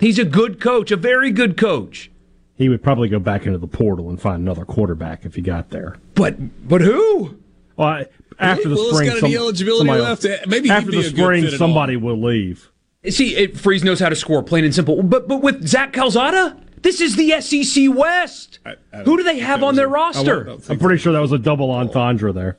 He's 0.00 0.18
a 0.18 0.24
good 0.24 0.58
coach, 0.60 0.90
a 0.90 0.96
very 0.96 1.30
good 1.30 1.58
coach. 1.58 2.10
He 2.56 2.68
would 2.68 2.82
probably 2.82 3.08
go 3.08 3.18
back 3.18 3.44
into 3.44 3.58
the 3.58 3.66
portal 3.66 4.08
and 4.08 4.20
find 4.20 4.40
another 4.40 4.64
quarterback 4.64 5.26
if 5.26 5.34
he 5.34 5.42
got 5.42 5.68
there. 5.68 5.96
But 6.14 6.66
but 6.66 6.80
who? 6.80 7.38
Well, 7.76 8.04
after 8.38 8.68
the 8.68 8.74
Willis 8.74 8.96
spring, 8.96 9.10
got 9.10 9.22
any 9.22 9.36
eligibility 9.36 9.90
left. 9.90 10.26
Maybe 10.46 10.70
after 10.70 10.92
the 10.92 11.02
spring, 11.02 11.48
somebody 11.50 11.96
will 11.96 12.20
leave. 12.20 12.71
See, 13.08 13.34
it, 13.36 13.58
Freeze 13.58 13.82
knows 13.82 13.98
how 13.98 14.08
to 14.08 14.16
score, 14.16 14.42
plain 14.42 14.64
and 14.64 14.74
simple. 14.74 15.02
But 15.02 15.26
but 15.26 15.42
with 15.42 15.66
Zach 15.66 15.92
Calzada, 15.92 16.56
this 16.82 17.00
is 17.00 17.16
the 17.16 17.40
SEC 17.40 17.94
West. 17.94 18.60
I, 18.64 18.74
I 18.92 18.98
Who 19.02 19.16
do 19.16 19.24
they 19.24 19.38
have 19.40 19.62
on 19.62 19.74
their 19.74 19.88
roster? 19.88 20.48
I'm 20.68 20.78
pretty 20.78 20.98
sure 20.98 21.12
that 21.12 21.20
was 21.20 21.32
a 21.32 21.38
double 21.38 21.70
entendre 21.70 22.32
there. 22.32 22.58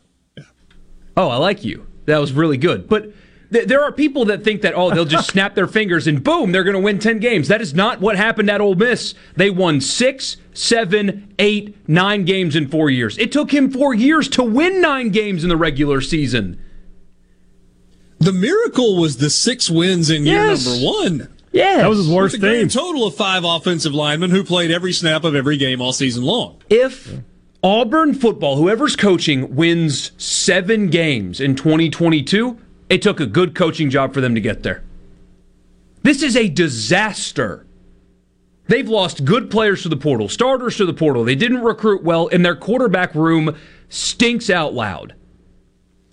Oh, 1.15 1.29
I 1.29 1.37
like 1.37 1.63
you. 1.63 1.85
That 2.05 2.17
was 2.17 2.33
really 2.33 2.57
good. 2.57 2.89
But 2.89 3.13
there 3.51 3.83
are 3.83 3.91
people 3.91 4.25
that 4.25 4.43
think 4.43 4.63
that, 4.63 4.73
oh, 4.75 4.93
they'll 4.93 5.05
just 5.05 5.29
snap 5.31 5.55
their 5.55 5.67
fingers 5.67 6.07
and 6.07 6.23
boom, 6.23 6.51
they're 6.51 6.63
going 6.63 6.75
to 6.75 6.81
win 6.81 6.99
10 6.99 7.19
games. 7.19 7.47
That 7.47 7.61
is 7.61 7.73
not 7.73 8.01
what 8.01 8.17
happened 8.17 8.49
at 8.49 8.61
Ole 8.61 8.75
Miss. 8.75 9.13
They 9.35 9.49
won 9.49 9.79
six, 9.79 10.37
seven, 10.53 11.33
eight, 11.39 11.87
nine 11.87 12.25
games 12.25 12.55
in 12.55 12.67
four 12.67 12.89
years. 12.89 13.17
It 13.17 13.31
took 13.31 13.53
him 13.53 13.71
four 13.71 13.93
years 13.93 14.27
to 14.29 14.43
win 14.43 14.81
nine 14.81 15.09
games 15.09 15.43
in 15.43 15.49
the 15.49 15.57
regular 15.57 16.01
season. 16.01 16.59
The 18.23 18.31
miracle 18.33 18.95
was 18.95 19.17
the 19.17 19.29
six 19.29 19.69
wins 19.69 20.09
in 20.09 20.25
yes. 20.25 20.65
year 20.65 20.73
number 20.73 20.85
one. 20.85 21.37
Yeah, 21.51 21.77
that 21.77 21.89
was 21.89 21.97
his 21.99 22.09
worst 22.09 22.35
With 22.35 22.43
a 22.45 22.59
team. 22.59 22.67
Total 22.69 23.05
of 23.05 23.15
five 23.15 23.43
offensive 23.43 23.93
linemen 23.93 24.31
who 24.31 24.43
played 24.43 24.71
every 24.71 24.93
snap 24.93 25.23
of 25.23 25.35
every 25.35 25.57
game 25.57 25.81
all 25.81 25.93
season 25.93 26.23
long. 26.23 26.57
If 26.69 27.13
Auburn 27.61 28.13
football, 28.13 28.55
whoever's 28.55 28.95
coaching, 28.95 29.55
wins 29.55 30.13
seven 30.17 30.87
games 30.87 31.41
in 31.41 31.55
2022, 31.55 32.57
it 32.89 33.01
took 33.01 33.19
a 33.19 33.25
good 33.25 33.55
coaching 33.55 33.89
job 33.89 34.13
for 34.13 34.21
them 34.21 34.35
to 34.35 34.41
get 34.41 34.63
there. 34.63 34.83
This 36.01 36.23
is 36.23 36.35
a 36.35 36.47
disaster. 36.47 37.65
They've 38.67 38.87
lost 38.87 39.25
good 39.25 39.51
players 39.51 39.83
to 39.83 39.89
the 39.89 39.97
portal, 39.97 40.29
starters 40.29 40.77
to 40.77 40.85
the 40.85 40.93
portal. 40.93 41.23
They 41.25 41.35
didn't 41.35 41.61
recruit 41.61 42.03
well, 42.03 42.29
and 42.29 42.45
their 42.45 42.55
quarterback 42.55 43.13
room 43.15 43.57
stinks 43.89 44.49
out 44.49 44.73
loud. 44.73 45.13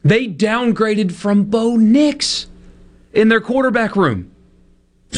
They 0.03 0.26
downgraded 0.26 1.12
from 1.12 1.44
Bo 1.44 1.76
Nix 1.76 2.46
in 3.12 3.28
their 3.28 3.40
quarterback 3.40 3.96
room. 3.96 4.30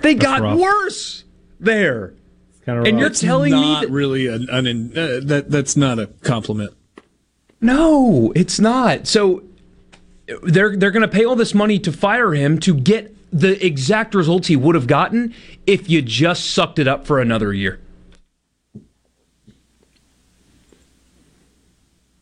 they 0.00 0.14
got 0.14 0.40
rough. 0.40 0.58
worse 0.58 1.24
there. 1.60 2.14
and 2.66 2.98
you're 2.98 3.10
telling 3.10 3.52
me 3.52 3.80
that 3.80 3.90
really 3.90 4.26
an, 4.26 4.48
an 4.50 4.92
uh, 4.96 5.20
that 5.24 5.50
that's 5.50 5.76
not 5.76 5.98
a 5.98 6.08
compliment. 6.22 6.72
No, 7.60 8.32
it's 8.34 8.58
not. 8.58 9.06
So 9.06 9.42
they're 10.42 10.76
they're 10.76 10.90
going 10.90 11.02
to 11.02 11.08
pay 11.08 11.24
all 11.24 11.36
this 11.36 11.54
money 11.54 11.78
to 11.80 11.92
fire 11.92 12.34
him 12.34 12.58
to 12.60 12.74
get 12.74 13.14
the 13.32 13.64
exact 13.64 14.14
results 14.14 14.48
he 14.48 14.56
would 14.56 14.74
have 14.74 14.86
gotten 14.86 15.34
if 15.66 15.90
you 15.90 16.02
just 16.02 16.50
sucked 16.50 16.78
it 16.78 16.88
up 16.88 17.06
for 17.06 17.20
another 17.20 17.52
year. 17.52 17.80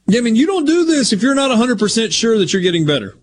Yeah, 0.06 0.18
I 0.18 0.22
mean, 0.22 0.36
you 0.36 0.46
don't 0.46 0.66
do 0.66 0.84
this 0.84 1.12
if 1.12 1.22
you're 1.22 1.34
not 1.34 1.50
100% 1.50 2.12
sure 2.12 2.38
that 2.38 2.52
you're 2.52 2.62
getting 2.62 2.84
better. 2.84 3.16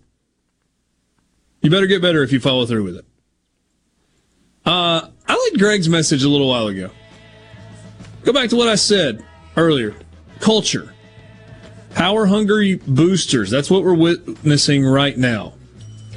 You 1.60 1.70
better 1.70 1.86
get 1.86 2.02
better 2.02 2.22
if 2.22 2.32
you 2.32 2.40
follow 2.40 2.66
through 2.66 2.82
with 2.82 2.96
it. 2.96 3.04
Uh, 4.64 5.08
I 5.28 5.32
liked 5.32 5.58
Greg's 5.58 5.88
message 5.88 6.24
a 6.24 6.28
little 6.28 6.48
while 6.48 6.66
ago. 6.66 6.90
Go 8.24 8.32
back 8.32 8.50
to 8.50 8.56
what 8.56 8.68
I 8.68 8.74
said 8.74 9.24
earlier. 9.56 9.94
Culture. 10.40 10.92
Power 11.94 12.26
hungry 12.26 12.76
boosters. 12.76 13.50
That's 13.50 13.70
what 13.70 13.84
we're 13.84 13.94
witnessing 13.94 14.84
right 14.84 15.16
now. 15.16 15.54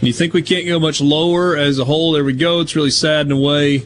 You 0.02 0.14
think 0.14 0.34
we 0.34 0.42
can't 0.42 0.66
go 0.66 0.80
much 0.80 1.02
lower 1.02 1.56
as 1.56 1.80
a 1.80 1.86
whole? 1.86 2.14
There 2.14 2.24
we 2.24 2.34
go. 2.34 2.60
It's 2.62 2.76
really 2.76 2.92
sad 2.92 3.26
in 3.26 3.32
a 3.32 3.40
way. 3.40 3.86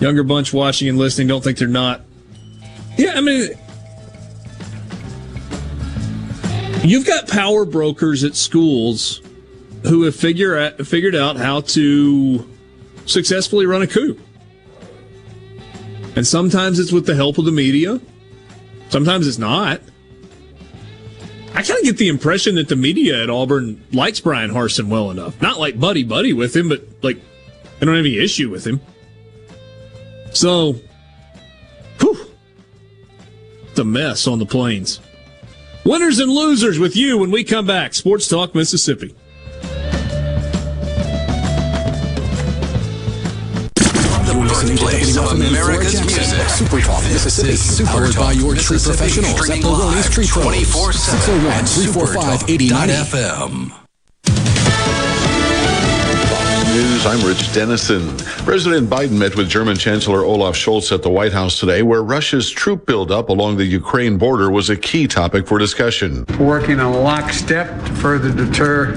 Younger 0.00 0.22
bunch 0.22 0.52
watching 0.52 0.88
and 0.88 0.98
listening 0.98 1.28
don't 1.28 1.42
think 1.42 1.58
they're 1.58 1.68
not. 1.68 2.02
Yeah, 2.96 3.12
I 3.14 3.20
mean, 3.20 3.50
you've 6.82 7.06
got 7.06 7.28
power 7.28 7.64
brokers 7.64 8.24
at 8.24 8.34
schools 8.34 9.22
who 9.84 10.02
have 10.02 10.14
figure 10.14 10.56
out, 10.56 10.86
figured 10.86 11.14
out 11.14 11.36
how 11.36 11.60
to 11.60 12.48
successfully 13.06 13.66
run 13.66 13.82
a 13.82 13.86
coup. 13.86 14.18
And 16.14 16.26
sometimes 16.26 16.78
it's 16.78 16.92
with 16.92 17.06
the 17.06 17.14
help 17.14 17.38
of 17.38 17.44
the 17.44 17.52
media. 17.52 18.00
Sometimes 18.90 19.26
it's 19.26 19.38
not. 19.38 19.80
I 21.54 21.62
kind 21.62 21.78
of 21.78 21.84
get 21.84 21.96
the 21.98 22.08
impression 22.08 22.54
that 22.56 22.68
the 22.68 22.76
media 22.76 23.22
at 23.22 23.30
Auburn 23.30 23.84
likes 23.92 24.20
Bryan 24.20 24.50
Harsin 24.50 24.88
well 24.88 25.10
enough. 25.10 25.40
Not 25.40 25.58
like 25.58 25.78
buddy 25.78 26.02
buddy 26.02 26.32
with 26.32 26.56
him, 26.56 26.68
but 26.68 26.86
like 27.02 27.18
they 27.78 27.86
don't 27.86 27.96
have 27.96 28.04
any 28.04 28.18
issue 28.18 28.50
with 28.50 28.66
him. 28.66 28.80
So, 30.32 30.76
whew, 32.00 32.26
the 33.74 33.84
mess 33.84 34.26
on 34.26 34.38
the 34.38 34.46
plains. 34.46 35.00
Winners 35.84 36.20
and 36.20 36.30
losers 36.30 36.78
with 36.78 36.94
you 36.94 37.18
when 37.18 37.32
we 37.32 37.42
come 37.42 37.66
back. 37.66 37.92
Sports 37.92 38.28
Talk 38.28 38.54
Mississippi. 38.54 39.16
The 44.24 44.38
birthplace 44.38 45.16
of 45.16 45.32
America's 45.32 46.00
music. 46.00 46.48
Super 46.48 46.80
Talk 46.80 47.02
Mississippi. 47.02 47.56
Super 47.56 47.90
Powered 47.90 48.14
by 48.14 48.30
your 48.32 48.54
tree 48.54 48.78
professionals 48.78 49.50
at 49.50 49.60
Barone's 49.60 50.08
Tree 50.08 50.26
Pros. 50.28 50.94
601 50.94 51.64
345 51.64 52.46
89FM. 52.46 53.81
News, 56.72 57.04
I'm 57.04 57.20
Rich 57.20 57.52
Dennison. 57.52 58.16
President 58.46 58.88
Biden 58.88 59.18
met 59.18 59.36
with 59.36 59.46
German 59.46 59.76
Chancellor 59.76 60.24
Olaf 60.24 60.56
Scholz 60.56 60.90
at 60.90 61.02
the 61.02 61.10
White 61.10 61.34
House 61.34 61.60
today, 61.60 61.82
where 61.82 62.02
Russia's 62.02 62.50
troop 62.50 62.86
buildup 62.86 63.28
along 63.28 63.58
the 63.58 63.66
Ukraine 63.66 64.16
border 64.16 64.50
was 64.50 64.70
a 64.70 64.76
key 64.76 65.06
topic 65.06 65.46
for 65.46 65.58
discussion. 65.58 66.24
We're 66.38 66.46
Working 66.46 66.80
on 66.80 66.94
lockstep 66.94 67.68
to 67.84 67.92
further 67.96 68.32
deter 68.32 68.94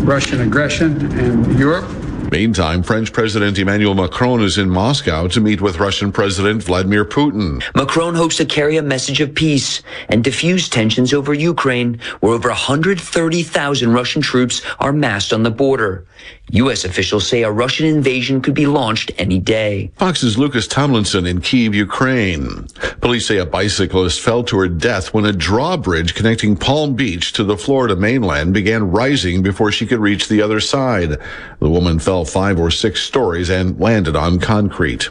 Russian 0.00 0.40
aggression 0.40 1.12
in 1.18 1.58
Europe 1.58 1.90
Meantime, 2.30 2.84
French 2.84 3.12
President 3.12 3.58
Emmanuel 3.58 3.94
Macron 3.94 4.40
is 4.42 4.56
in 4.56 4.70
Moscow 4.70 5.26
to 5.26 5.40
meet 5.40 5.60
with 5.60 5.80
Russian 5.80 6.12
President 6.12 6.62
Vladimir 6.62 7.04
Putin. 7.04 7.60
Macron 7.74 8.14
hopes 8.14 8.36
to 8.36 8.44
carry 8.44 8.76
a 8.76 8.82
message 8.82 9.20
of 9.20 9.34
peace 9.34 9.82
and 10.08 10.22
diffuse 10.22 10.68
tensions 10.68 11.12
over 11.12 11.34
Ukraine, 11.34 11.98
where 12.20 12.34
over 12.34 12.48
130,000 12.48 13.92
Russian 13.92 14.22
troops 14.22 14.62
are 14.78 14.92
massed 14.92 15.32
on 15.32 15.42
the 15.42 15.50
border. 15.50 16.06
U.S. 16.52 16.84
officials 16.84 17.26
say 17.26 17.42
a 17.42 17.50
Russian 17.50 17.86
invasion 17.86 18.40
could 18.40 18.54
be 18.54 18.66
launched 18.66 19.12
any 19.18 19.38
day. 19.38 19.90
Fox's 19.96 20.36
Lucas 20.36 20.66
Tomlinson 20.66 21.26
in 21.26 21.40
Kiev, 21.40 21.74
Ukraine. 21.74 22.66
Police 23.00 23.26
say 23.26 23.38
a 23.38 23.46
bicyclist 23.46 24.20
fell 24.20 24.42
to 24.44 24.58
her 24.58 24.68
death 24.68 25.14
when 25.14 25.24
a 25.24 25.32
drawbridge 25.32 26.14
connecting 26.14 26.56
Palm 26.56 26.94
Beach 26.94 27.32
to 27.34 27.44
the 27.44 27.56
Florida 27.56 27.96
mainland 27.96 28.52
began 28.52 28.90
rising 28.90 29.42
before 29.42 29.70
she 29.70 29.86
could 29.86 30.00
reach 30.00 30.28
the 30.28 30.42
other 30.42 30.60
side. 30.60 31.18
The 31.60 31.70
woman 31.70 31.98
fell 31.98 32.24
five 32.24 32.58
or 32.58 32.70
six 32.70 33.02
stories 33.02 33.50
and 33.50 33.78
landed 33.78 34.16
on 34.16 34.40
concrete. 34.40 35.10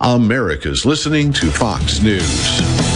America's 0.00 0.86
listening 0.86 1.32
to 1.34 1.50
Fox 1.50 2.00
News. 2.00 2.95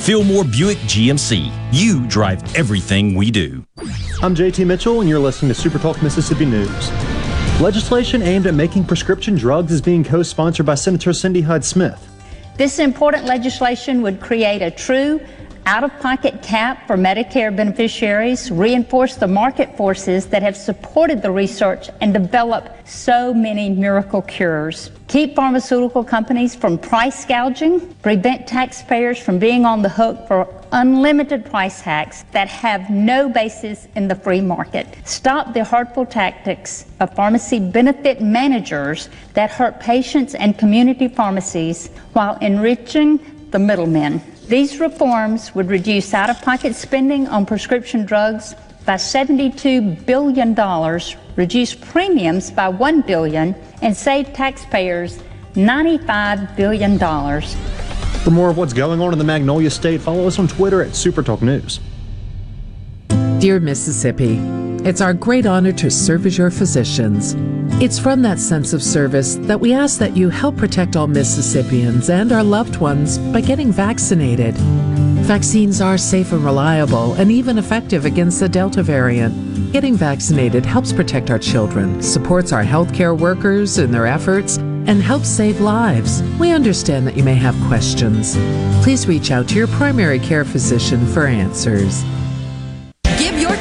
Fillmore 0.00 0.44
Buick 0.44 0.78
GMC. 0.78 1.52
You 1.72 2.06
drive 2.06 2.54
everything 2.54 3.14
we 3.14 3.30
do. 3.30 3.64
I'm 4.22 4.34
JT 4.34 4.64
Mitchell, 4.66 5.00
and 5.00 5.08
you're 5.08 5.18
listening 5.18 5.48
to 5.52 5.54
Super 5.54 5.78
Talk 5.78 6.00
Mississippi 6.02 6.46
News. 6.46 6.90
Legislation 7.60 8.22
aimed 8.22 8.46
at 8.46 8.54
making 8.54 8.84
prescription 8.84 9.34
drugs 9.34 9.72
is 9.72 9.82
being 9.82 10.04
co 10.04 10.22
sponsored 10.22 10.64
by 10.64 10.76
Senator 10.76 11.12
Cindy 11.12 11.40
Hyde 11.40 11.64
Smith. 11.64 12.08
This 12.56 12.78
important 12.78 13.24
legislation 13.24 14.00
would 14.02 14.20
create 14.20 14.62
a 14.62 14.70
true 14.70 15.20
out 15.68 15.84
of 15.84 16.00
pocket 16.00 16.40
cap 16.40 16.86
for 16.86 16.96
Medicare 16.96 17.54
beneficiaries, 17.54 18.50
reinforce 18.50 19.16
the 19.16 19.26
market 19.26 19.76
forces 19.76 20.24
that 20.28 20.42
have 20.42 20.56
supported 20.56 21.20
the 21.20 21.30
research 21.30 21.90
and 22.00 22.14
developed 22.14 22.88
so 22.88 23.34
many 23.34 23.68
miracle 23.68 24.22
cures, 24.22 24.90
keep 25.08 25.36
pharmaceutical 25.36 26.02
companies 26.02 26.54
from 26.54 26.78
price 26.78 27.26
gouging, 27.26 27.94
prevent 27.96 28.46
taxpayers 28.46 29.18
from 29.18 29.38
being 29.38 29.66
on 29.66 29.82
the 29.82 29.90
hook 29.90 30.26
for 30.26 30.48
unlimited 30.72 31.44
price 31.44 31.82
hacks 31.82 32.24
that 32.32 32.48
have 32.48 32.88
no 32.88 33.28
basis 33.28 33.88
in 33.94 34.08
the 34.08 34.14
free 34.14 34.40
market. 34.40 34.86
Stop 35.04 35.52
the 35.52 35.62
hurtful 35.62 36.06
tactics 36.06 36.86
of 37.00 37.14
pharmacy 37.14 37.60
benefit 37.60 38.22
managers 38.22 39.10
that 39.34 39.50
hurt 39.50 39.80
patients 39.80 40.34
and 40.34 40.56
community 40.56 41.08
pharmacies 41.08 41.88
while 42.14 42.38
enriching 42.38 43.20
the 43.50 43.58
middlemen. 43.58 44.22
These 44.48 44.80
reforms 44.80 45.54
would 45.54 45.68
reduce 45.68 46.14
out 46.14 46.30
of 46.30 46.40
pocket 46.40 46.74
spending 46.74 47.28
on 47.28 47.44
prescription 47.44 48.06
drugs 48.06 48.54
by 48.86 48.94
$72 48.94 50.06
billion, 50.06 50.54
reduce 51.36 51.74
premiums 51.74 52.50
by 52.50 52.70
1 52.70 53.02
billion, 53.02 53.54
and 53.82 53.94
save 53.94 54.32
taxpayers 54.32 55.18
$95 55.52 56.56
billion. 56.56 56.98
For 56.98 58.30
more 58.30 58.48
of 58.48 58.56
what's 58.56 58.72
going 58.72 59.02
on 59.02 59.12
in 59.12 59.18
the 59.18 59.24
Magnolia 59.24 59.68
State, 59.68 60.00
follow 60.00 60.26
us 60.26 60.38
on 60.38 60.48
Twitter 60.48 60.80
at 60.80 60.92
SuperTalk 60.92 61.42
News. 61.42 61.78
Dear 63.40 63.60
Mississippi, 63.60 64.38
it's 64.84 65.00
our 65.00 65.14
great 65.14 65.46
honor 65.46 65.70
to 65.74 65.92
serve 65.92 66.26
as 66.26 66.36
your 66.36 66.50
physicians. 66.50 67.36
It's 67.80 67.96
from 67.96 68.20
that 68.22 68.40
sense 68.40 68.72
of 68.72 68.82
service 68.82 69.36
that 69.42 69.60
we 69.60 69.72
ask 69.72 70.00
that 70.00 70.16
you 70.16 70.28
help 70.28 70.56
protect 70.56 70.96
all 70.96 71.06
Mississippians 71.06 72.10
and 72.10 72.32
our 72.32 72.42
loved 72.42 72.78
ones 72.78 73.16
by 73.16 73.40
getting 73.40 73.70
vaccinated. 73.70 74.56
Vaccines 74.56 75.80
are 75.80 75.96
safe 75.96 76.32
and 76.32 76.44
reliable 76.44 77.12
and 77.12 77.30
even 77.30 77.58
effective 77.58 78.04
against 78.04 78.40
the 78.40 78.48
Delta 78.48 78.82
variant. 78.82 79.72
Getting 79.72 79.94
vaccinated 79.94 80.66
helps 80.66 80.92
protect 80.92 81.30
our 81.30 81.38
children, 81.38 82.02
supports 82.02 82.50
our 82.52 82.64
healthcare 82.64 83.16
workers 83.16 83.78
in 83.78 83.92
their 83.92 84.08
efforts, 84.08 84.56
and 84.56 85.00
helps 85.00 85.28
save 85.28 85.60
lives. 85.60 86.24
We 86.40 86.50
understand 86.50 87.06
that 87.06 87.16
you 87.16 87.22
may 87.22 87.36
have 87.36 87.54
questions. 87.68 88.36
Please 88.82 89.06
reach 89.06 89.30
out 89.30 89.46
to 89.50 89.54
your 89.54 89.68
primary 89.68 90.18
care 90.18 90.44
physician 90.44 91.06
for 91.06 91.28
answers. 91.28 92.02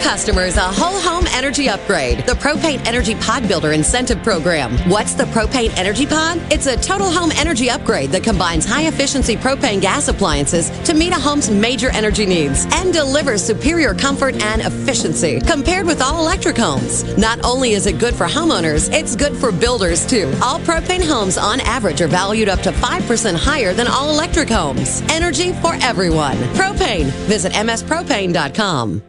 Customers 0.08 0.56
a 0.56 0.62
whole 0.62 1.02
home 1.02 1.26
energy 1.34 1.68
upgrade. 1.68 2.20
The 2.20 2.32
Propane 2.32 2.84
Energy 2.88 3.14
Pod 3.16 3.46
Builder 3.46 3.74
Incentive 3.74 4.24
Program. 4.24 4.78
What's 4.90 5.14
the 5.14 5.26
Propane 5.26 5.78
Energy 5.78 6.06
Pod? 6.06 6.40
It's 6.50 6.66
a 6.66 6.78
total 6.78 7.12
home 7.12 7.30
energy 7.36 7.70
upgrade 7.70 8.12
that 8.12 8.24
combines 8.24 8.66
high 8.66 8.88
efficiency 8.88 9.36
propane 9.36 9.82
gas 9.82 10.08
appliances 10.08 10.70
to 10.86 10.94
meet 10.94 11.12
a 11.12 11.20
home's 11.20 11.50
major 11.50 11.90
energy 11.90 12.26
needs 12.26 12.66
and 12.72 12.94
delivers 12.94 13.44
superior 13.44 13.94
comfort 13.94 14.42
and 14.42 14.62
efficiency 14.62 15.42
compared 15.42 15.86
with 15.86 16.02
all 16.02 16.22
electric 16.22 16.56
homes. 16.56 17.04
Not 17.18 17.44
only 17.44 17.74
is 17.74 17.86
it 17.86 18.00
good 18.00 18.16
for 18.16 18.28
homeowners, 18.28 18.90
it's 18.94 19.14
good 19.14 19.36
for 19.36 19.52
builders 19.52 20.06
too. 20.06 20.32
All 20.42 20.62
propane 20.62 21.06
homes 21.06 21.38
on 21.38 21.60
average 21.60 22.00
are 22.00 22.08
valued 22.08 22.48
up 22.48 22.62
to 22.62 22.72
5% 22.72 23.36
higher 23.36 23.74
than 23.74 23.88
all 23.88 24.10
electric 24.10 24.48
homes. 24.48 25.02
Energy 25.10 25.52
for 25.56 25.74
everyone. 25.82 26.38
Propane. 26.56 27.08
Visit 27.28 27.52
mspropane.com. 27.52 29.04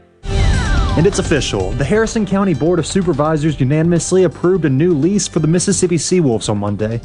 And 0.99 1.07
it's 1.07 1.21
official. 1.21 1.71
The 1.71 1.85
Harrison 1.85 2.27
County 2.27 2.55
Board 2.55 2.81
of 2.81 2.85
Supervisors 2.85 3.61
unanimously 3.61 4.25
approved 4.25 4.65
a 4.65 4.69
new 4.69 4.93
lease 4.93 5.29
for 5.29 5.39
the 5.39 5.47
Mississippi 5.47 5.95
Seawolves 5.95 6.49
on 6.49 6.59
Monday. 6.59 7.01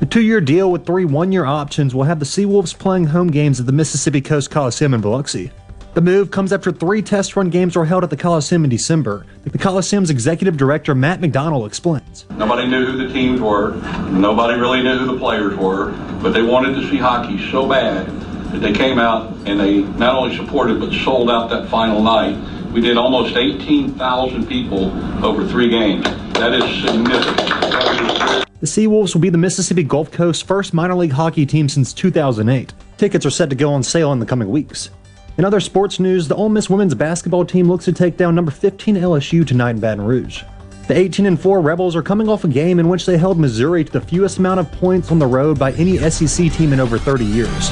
The 0.00 0.06
two 0.06 0.22
year 0.22 0.40
deal 0.40 0.72
with 0.72 0.84
three 0.84 1.04
one 1.04 1.30
year 1.30 1.44
options 1.44 1.94
will 1.94 2.02
have 2.02 2.18
the 2.18 2.24
Seawolves 2.24 2.76
playing 2.76 3.04
home 3.04 3.30
games 3.30 3.60
at 3.60 3.66
the 3.66 3.72
Mississippi 3.72 4.20
Coast 4.20 4.50
Coliseum 4.50 4.92
in 4.92 5.00
Biloxi. 5.00 5.52
The 5.94 6.00
move 6.00 6.32
comes 6.32 6.52
after 6.52 6.72
three 6.72 7.00
test 7.00 7.36
run 7.36 7.48
games 7.48 7.76
were 7.76 7.84
held 7.84 8.02
at 8.02 8.10
the 8.10 8.16
Coliseum 8.16 8.64
in 8.64 8.70
December. 8.70 9.24
The 9.44 9.56
Coliseum's 9.56 10.10
executive 10.10 10.56
director, 10.56 10.96
Matt 10.96 11.20
McDonald, 11.20 11.64
explains. 11.64 12.26
Nobody 12.30 12.66
knew 12.66 12.86
who 12.86 13.06
the 13.06 13.14
teams 13.14 13.40
were. 13.40 13.76
Nobody 14.10 14.58
really 14.58 14.82
knew 14.82 14.98
who 14.98 15.12
the 15.12 15.18
players 15.20 15.56
were. 15.56 15.92
But 16.24 16.30
they 16.30 16.42
wanted 16.42 16.74
to 16.74 16.90
see 16.90 16.96
hockey 16.96 17.38
so 17.52 17.68
bad 17.68 18.08
that 18.50 18.58
they 18.58 18.72
came 18.72 18.98
out 18.98 19.32
and 19.46 19.60
they 19.60 19.82
not 19.82 20.16
only 20.16 20.36
supported 20.36 20.80
but 20.80 20.92
sold 20.92 21.30
out 21.30 21.50
that 21.50 21.68
final 21.68 22.02
night. 22.02 22.36
We 22.72 22.82
did 22.82 22.96
almost 22.96 23.36
18,000 23.36 24.46
people 24.46 24.92
over 25.24 25.46
three 25.46 25.70
games. 25.70 26.04
That 26.34 26.52
is 26.52 26.62
significant. 26.84 28.46
The 28.60 28.66
Seawolves 28.66 29.14
will 29.14 29.20
be 29.20 29.30
the 29.30 29.38
Mississippi 29.38 29.82
Gulf 29.82 30.10
Coast's 30.10 30.42
first 30.42 30.74
minor 30.74 30.94
league 30.94 31.12
hockey 31.12 31.46
team 31.46 31.68
since 31.68 31.92
2008. 31.92 32.74
Tickets 32.98 33.24
are 33.24 33.30
set 33.30 33.48
to 33.50 33.56
go 33.56 33.72
on 33.72 33.82
sale 33.82 34.12
in 34.12 34.18
the 34.18 34.26
coming 34.26 34.50
weeks. 34.50 34.90
In 35.38 35.44
other 35.44 35.60
sports 35.60 35.98
news, 35.98 36.28
the 36.28 36.34
Ole 36.34 36.48
Miss 36.48 36.68
women's 36.68 36.94
basketball 36.94 37.44
team 37.44 37.68
looks 37.68 37.84
to 37.86 37.92
take 37.92 38.16
down 38.16 38.34
number 38.34 38.50
15 38.50 38.96
LSU 38.96 39.46
tonight 39.46 39.70
in 39.70 39.80
Baton 39.80 40.04
Rouge. 40.04 40.42
The 40.88 40.96
18 40.96 41.26
and 41.26 41.40
4 41.40 41.60
Rebels 41.60 41.94
are 41.94 42.02
coming 42.02 42.28
off 42.28 42.44
a 42.44 42.48
game 42.48 42.78
in 42.78 42.88
which 42.88 43.06
they 43.06 43.16
held 43.16 43.38
Missouri 43.38 43.84
to 43.84 43.92
the 43.92 44.00
fewest 44.00 44.38
amount 44.38 44.60
of 44.60 44.70
points 44.72 45.10
on 45.10 45.18
the 45.18 45.26
road 45.26 45.58
by 45.58 45.72
any 45.72 45.96
SEC 46.10 46.52
team 46.52 46.72
in 46.72 46.80
over 46.80 46.98
30 46.98 47.24
years. 47.24 47.70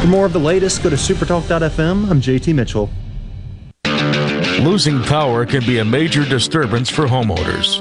For 0.00 0.06
more 0.06 0.26
of 0.26 0.32
the 0.32 0.40
latest, 0.40 0.82
go 0.82 0.90
to 0.90 0.96
supertalk.fm. 0.96 2.10
I'm 2.10 2.20
JT 2.20 2.54
Mitchell. 2.54 2.90
Losing 4.58 5.02
power 5.02 5.46
can 5.46 5.64
be 5.64 5.78
a 5.78 5.84
major 5.84 6.24
disturbance 6.24 6.90
for 6.90 7.06
homeowners. 7.06 7.78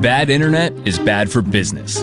Bad 0.00 0.30
internet 0.30 0.72
is 0.84 0.98
bad 0.98 1.30
for 1.30 1.42
business. 1.42 2.02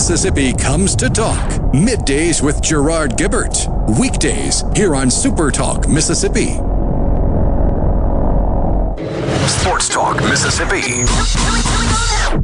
Mississippi 0.00 0.54
comes 0.54 0.96
to 0.96 1.10
talk. 1.10 1.50
Middays 1.74 2.42
with 2.42 2.62
Gerard 2.62 3.18
Gibert. 3.18 3.68
Weekdays 4.00 4.64
here 4.74 4.96
on 4.96 5.10
Super 5.10 5.50
Talk 5.50 5.86
Mississippi. 5.90 6.54
Sports 9.46 9.90
Talk 9.90 10.16
Mississippi. 10.22 11.02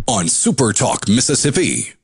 On 0.07 0.29
Super 0.29 0.75
Talk 0.75 1.09
Mississippi. 1.09 1.96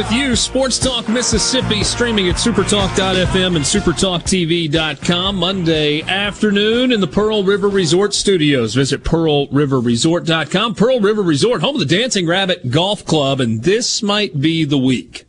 With 0.00 0.12
you, 0.12 0.34
Sports 0.34 0.78
Talk 0.78 1.10
Mississippi, 1.10 1.84
streaming 1.84 2.30
at 2.30 2.36
supertalk.fm 2.36 3.54
and 3.54 3.62
supertalktv.com 3.62 5.36
Monday 5.36 6.00
afternoon 6.00 6.90
in 6.90 7.02
the 7.02 7.06
Pearl 7.06 7.44
River 7.44 7.68
Resort 7.68 8.14
studios. 8.14 8.74
Visit 8.74 9.04
pearlriverresort.com. 9.04 10.74
Pearl 10.74 11.00
River 11.00 11.20
Resort, 11.20 11.60
home 11.60 11.74
of 11.74 11.86
the 11.86 11.98
Dancing 11.98 12.26
Rabbit 12.26 12.70
Golf 12.70 13.04
Club, 13.04 13.40
and 13.40 13.62
this 13.62 14.02
might 14.02 14.40
be 14.40 14.64
the 14.64 14.78
week. 14.78 15.26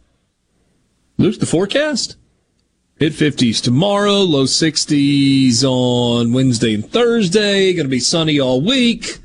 Luke, 1.18 1.42
the 1.42 1.46
forecast? 1.46 2.16
Mid 2.98 3.12
50s 3.12 3.62
tomorrow, 3.62 4.20
low 4.20 4.46
60s 4.46 5.66
on 5.66 6.32
Wednesday 6.32 6.76
and 6.76 6.90
Thursday. 6.90 7.74
Going 7.74 7.88
to 7.88 7.92
be 7.92 8.00
sunny 8.00 8.40
all 8.40 8.62
week. 8.62 9.20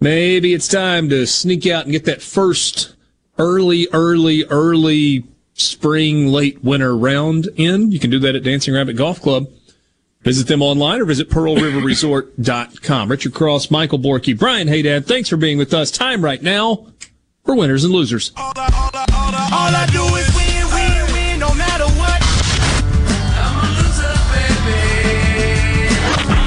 Maybe 0.00 0.54
it's 0.54 0.68
time 0.68 1.10
to 1.10 1.26
sneak 1.26 1.66
out 1.66 1.84
and 1.84 1.92
get 1.92 2.06
that 2.06 2.22
first 2.22 2.95
early, 3.38 3.88
early, 3.92 4.44
early 4.44 5.24
spring, 5.54 6.26
late 6.28 6.62
winter 6.62 6.96
round 6.96 7.48
in. 7.56 7.90
You 7.90 7.98
can 7.98 8.10
do 8.10 8.18
that 8.20 8.36
at 8.36 8.42
Dancing 8.42 8.74
Rabbit 8.74 8.96
Golf 8.96 9.20
Club. 9.20 9.48
Visit 10.22 10.48
them 10.48 10.60
online 10.60 11.00
or 11.00 11.04
visit 11.04 11.30
pearlriverresort.com. 11.30 13.10
Richard 13.10 13.32
Cross, 13.32 13.70
Michael 13.70 13.98
Borky, 13.98 14.36
Brian 14.36 14.66
Hadad, 14.66 15.06
thanks 15.06 15.28
for 15.28 15.36
being 15.36 15.56
with 15.56 15.72
us. 15.72 15.90
Time 15.90 16.24
right 16.24 16.42
now 16.42 16.86
for 17.44 17.54
winners 17.54 17.84
and 17.84 17.92
losers. 17.92 18.32
All 18.36 18.52
I 18.56 19.86
do 19.92 20.02
is 20.16 20.26
win, 20.34 20.66
win, 20.74 21.06
win, 21.12 21.38
no 21.38 21.54
matter 21.54 21.86
what. 21.94 22.20
I'm 23.38 23.56
a 23.62 23.68
loser, 23.78 24.16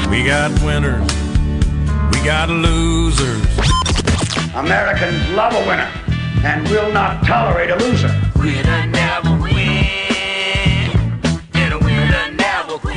baby. 0.07 0.23
We 0.23 0.23
got 0.27 0.51
winners. 0.61 1.09
We 2.11 2.19
got 2.25 2.49
losers. 2.49 3.45
Americans 4.55 5.29
love 5.29 5.53
a 5.53 5.65
winner 5.65 6.08
and 6.43 6.67
will 6.69 6.91
not 6.91 7.23
tolerate 7.25 7.69
a 7.69 7.75
loser. 7.75 8.09
Winner 8.37 8.87
never 8.87 9.37
win. 9.41 9.51
And 11.53 11.73
a 11.73 11.79
winner 11.79 12.31
never 12.31 12.77
quit. 12.77 12.95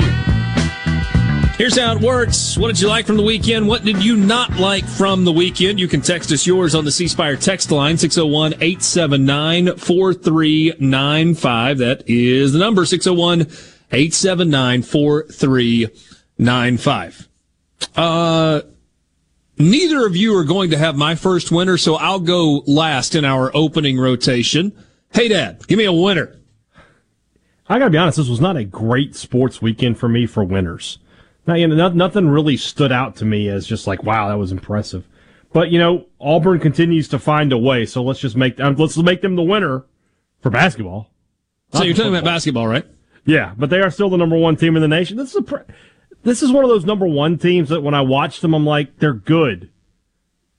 Here's 1.57 1.79
how 1.79 1.97
it 1.97 2.01
works. 2.01 2.57
What 2.57 2.69
did 2.69 2.81
you 2.81 2.89
like 2.89 3.07
from 3.07 3.17
the 3.17 3.23
weekend? 3.23 3.67
What 3.67 3.85
did 3.85 4.03
you 4.03 4.17
not 4.17 4.57
like 4.59 4.85
from 4.85 5.25
the 5.25 5.33
weekend? 5.33 5.81
You 5.81 5.89
can 5.89 6.01
text 6.01 6.31
us 6.31 6.47
yours 6.47 6.75
on 6.75 6.85
the 6.85 6.93
C 6.93 7.09
Spire 7.09 7.37
text 7.37 7.73
line, 7.73 7.99
601 7.99 8.55
879 8.55 9.77
4395. 9.77 11.79
That 11.79 12.09
is 12.09 12.53
the 12.53 12.59
number, 12.59 12.85
601 12.85 13.41
879 13.91 14.83
4395. 14.83 17.29
Uh, 17.97 18.61
neither 19.71 20.07
of 20.07 20.17
you 20.17 20.37
are 20.37 20.45
going 20.45 20.71
to 20.71 20.79
have 20.79 20.97
my 20.97 21.15
first 21.15 21.51
winner, 21.51 21.77
so 21.77 21.97
I'll 21.97 22.21
go 22.21 22.63
last 22.67 23.15
in 23.15 23.25
our 23.25 23.51
opening 23.55 23.99
rotation. 23.99 24.73
Hadad, 25.15 25.67
give 25.67 25.79
me 25.79 25.85
a 25.85 25.93
winner. 25.93 26.39
I 27.69 27.79
got 27.79 27.87
to 27.87 27.91
be 27.91 27.99
honest, 27.99 28.19
this 28.19 28.29
was 28.29 28.41
not 28.41 28.57
a 28.57 28.65
great 28.65 29.15
sports 29.15 29.63
weekend 29.63 29.99
for 29.99 30.09
me 30.09 30.27
for 30.27 30.45
winners. 30.45 30.99
Now, 31.47 31.55
you 31.55 31.67
know, 31.67 31.89
nothing 31.89 32.29
really 32.29 32.57
stood 32.57 32.93
out 32.93 33.17
to 33.17 33.25
me 33.25 33.49
as 33.49 33.67
just 33.67 33.87
like, 33.87 34.03
wow, 34.05 34.29
that 34.29 34.39
was 34.39 34.53
impressive. 34.53 35.07
But 35.53 35.71
you 35.71 35.79
know, 35.79 36.07
Auburn 36.21 36.61
continues 36.61 37.09
to 37.09 37.19
find 37.19 37.53
a 37.53 37.59
way, 37.59 37.85
so 37.85 38.03
let's 38.03 38.21
just 38.21 38.37
make 38.37 38.59
um, 38.59 38.75
let's 38.77 38.97
make 38.97 39.21
them 39.21 39.37
the 39.37 39.43
winner 39.43 39.85
for 40.41 40.51
basketball. 40.51 41.11
So 41.73 41.85
you're 41.85 41.95
talking 41.95 42.13
about 42.15 42.25
basketball, 42.25 42.67
right? 42.67 42.87
Yeah, 43.25 43.55
but 43.57 43.71
they 43.71 43.81
are 43.81 43.91
still 43.91 44.11
the 44.11 44.17
number 44.17 44.37
one 44.37 44.57
team 44.57 44.77
in 44.77 44.83
the 44.83 44.89
nation. 44.89 45.17
This 45.17 45.31
is 45.31 45.37
a, 45.37 45.43
pre- 45.43 45.65
this 46.23 46.43
is 46.43 46.53
one 46.53 46.65
of 46.65 46.71
those 46.71 46.85
number 46.85 47.07
one 47.07 47.39
teams 47.39 47.69
that 47.69 47.83
when 47.83 47.95
I 47.95 48.01
watch 48.01 48.41
them, 48.41 48.55
I'm 48.55 48.67
like, 48.67 48.99
they're 48.99 49.13
good. 49.13 49.71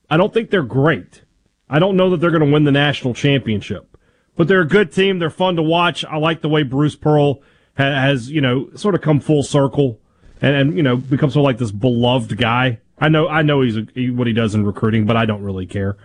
I 0.09 0.17
don't 0.17 0.33
think 0.33 0.49
they're 0.49 0.63
great. 0.63 1.23
I 1.69 1.79
don't 1.79 1.97
know 1.97 2.09
that 2.11 2.17
they're 2.17 2.31
going 2.31 2.45
to 2.45 2.51
win 2.51 2.65
the 2.65 2.71
national 2.71 3.13
championship, 3.13 3.97
but 4.35 4.47
they're 4.47 4.61
a 4.61 4.67
good 4.67 4.91
team. 4.91 5.19
They're 5.19 5.29
fun 5.29 5.55
to 5.55 5.63
watch. 5.63 6.05
I 6.05 6.17
like 6.17 6.41
the 6.41 6.49
way 6.49 6.63
Bruce 6.63 6.95
Pearl 6.95 7.41
has, 7.75 8.29
you 8.29 8.41
know, 8.41 8.69
sort 8.75 8.95
of 8.95 9.01
come 9.01 9.19
full 9.19 9.43
circle 9.43 9.99
and, 10.41 10.55
and 10.55 10.77
you 10.77 10.83
know, 10.83 10.97
become 10.97 11.31
sort 11.31 11.41
of 11.41 11.45
like 11.45 11.57
this 11.57 11.71
beloved 11.71 12.37
guy. 12.37 12.79
I 12.99 13.09
know, 13.09 13.27
I 13.27 13.41
know 13.41 13.61
he's 13.61 13.77
a, 13.77 13.87
he, 13.95 14.09
what 14.11 14.27
he 14.27 14.33
does 14.33 14.53
in 14.53 14.65
recruiting, 14.65 15.05
but 15.05 15.17
I 15.17 15.25
don't 15.25 15.41
really 15.41 15.65
care. 15.65 15.97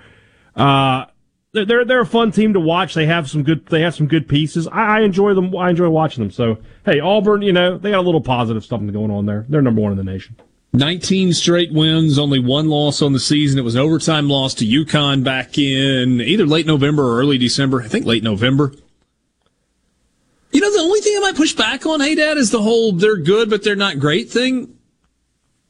Uh, 0.57 1.07
they're, 1.53 1.65
they're 1.65 1.85
they're 1.85 2.01
a 2.01 2.07
fun 2.07 2.31
team 2.31 2.53
to 2.53 2.61
watch. 2.61 2.95
They 2.95 3.07
have 3.07 3.29
some 3.29 3.43
good 3.43 3.67
they 3.67 3.81
have 3.83 3.95
some 3.95 4.07
good 4.07 4.29
pieces. 4.29 4.67
I, 4.69 4.99
I 4.99 5.01
enjoy 5.01 5.35
them. 5.35 5.57
I 5.57 5.71
enjoy 5.71 5.89
watching 5.89 6.23
them. 6.23 6.31
So 6.31 6.59
hey, 6.85 7.01
Auburn, 7.01 7.43
you 7.43 7.53
know 7.53 7.79
they 7.79 7.91
got 7.91 8.01
a 8.01 8.03
little 8.03 8.21
positive 8.21 8.65
something 8.65 8.93
going 8.93 9.11
on 9.11 9.27
there. 9.27 9.47
They're 9.49 9.63
number 9.63 9.81
one 9.81 9.93
in 9.93 9.99
the 9.99 10.05
nation. 10.05 10.37
19 10.75 11.33
straight 11.33 11.73
wins, 11.73 12.19
only 12.19 12.39
one 12.39 12.69
loss 12.69 13.01
on 13.01 13.15
the 13.15 13.21
season. 13.21 13.59
It 13.59 13.63
was 13.63 13.75
an 13.75 13.81
overtime 13.81 14.29
loss 14.29 14.53
to 14.55 14.67
UConn 14.67 15.25
back 15.25 15.57
in 15.57 16.21
either 16.21 16.45
late 16.45 16.67
November 16.67 17.05
or 17.05 17.21
early 17.21 17.39
December. 17.39 17.81
I 17.81 17.89
think 17.89 18.05
late 18.05 18.23
November. 18.23 18.75
You 20.53 20.61
know, 20.61 20.71
the 20.71 20.83
only 20.83 21.01
thing 21.01 21.17
I 21.17 21.21
might 21.21 21.37
push 21.37 21.55
back 21.55 21.87
on, 21.87 22.01
Hadad, 22.01 22.37
is 22.37 22.51
the 22.51 22.63
whole 22.63 22.93
they're 22.93 23.17
good, 23.17 23.49
but 23.49 23.63
they're 23.63 23.77
not 23.77 23.99
great 23.99 24.31
thing. 24.31 24.77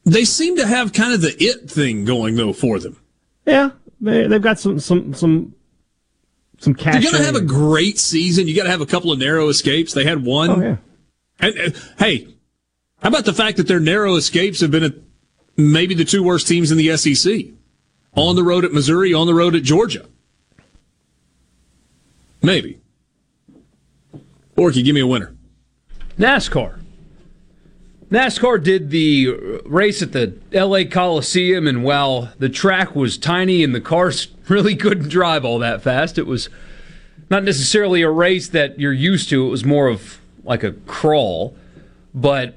They 0.03 0.25
seem 0.25 0.57
to 0.57 0.67
have 0.67 0.91
kind 0.91 1.13
of 1.13 1.21
the 1.21 1.35
it 1.41 1.69
thing 1.69 2.03
going, 2.03 2.35
though, 2.35 2.53
for 2.53 2.79
them. 2.79 2.97
Yeah, 3.45 3.71
they 4.01 4.27
they've 4.27 4.41
got 4.41 4.59
some 4.59 4.79
some 4.79 5.13
some 5.13 5.53
some 6.59 6.73
cash. 6.73 7.03
You're 7.03 7.11
going 7.11 7.23
to 7.23 7.31
have 7.31 7.35
a 7.35 7.45
great 7.45 7.97
season. 7.97 8.47
You 8.47 8.55
got 8.55 8.63
to 8.63 8.71
have 8.71 8.81
a 8.81 8.85
couple 8.85 9.11
of 9.11 9.19
narrow 9.19 9.47
escapes. 9.49 9.93
They 9.93 10.03
had 10.03 10.23
one. 10.23 10.49
Oh, 10.49 10.61
yeah. 10.61 10.77
And, 11.39 11.55
and, 11.55 11.83
hey, 11.97 12.27
how 13.01 13.09
about 13.09 13.25
the 13.25 13.33
fact 13.33 13.57
that 13.57 13.67
their 13.67 13.79
narrow 13.79 14.15
escapes 14.15 14.59
have 14.61 14.71
been 14.71 14.83
at 14.83 14.93
maybe 15.55 15.95
the 15.95 16.05
two 16.05 16.21
worst 16.23 16.47
teams 16.47 16.71
in 16.71 16.77
the 16.77 16.95
SEC? 16.97 17.45
On 18.15 18.35
the 18.35 18.43
road 18.43 18.65
at 18.65 18.73
Missouri, 18.73 19.13
on 19.13 19.27
the 19.27 19.33
road 19.33 19.55
at 19.55 19.63
Georgia. 19.63 20.05
Maybe. 22.41 22.79
Orky, 24.57 24.83
give 24.83 24.95
me 24.95 25.01
a 25.01 25.07
winner. 25.07 25.35
NASCAR. 26.17 26.78
NASCAR 28.11 28.63
did 28.63 28.89
the 28.89 29.61
race 29.65 30.01
at 30.01 30.13
the 30.13 30.33
LA 30.51 30.83
Coliseum, 30.89 31.67
and 31.67 31.83
while 31.83 32.33
the 32.39 32.49
track 32.49 32.95
was 32.95 33.17
tiny 33.17 33.63
and 33.63 33.75
the 33.75 33.81
cars 33.81 34.29
really 34.47 34.75
couldn't 34.75 35.09
drive 35.09 35.45
all 35.45 35.59
that 35.59 35.83
fast, 35.83 36.17
it 36.17 36.25
was 36.25 36.49
not 37.29 37.43
necessarily 37.43 38.01
a 38.01 38.09
race 38.09 38.49
that 38.49 38.79
you're 38.79 38.93
used 38.93 39.29
to. 39.29 39.45
It 39.45 39.49
was 39.49 39.63
more 39.63 39.87
of 39.87 40.19
like 40.43 40.63
a 40.63 40.71
crawl. 40.71 41.55
But 42.15 42.55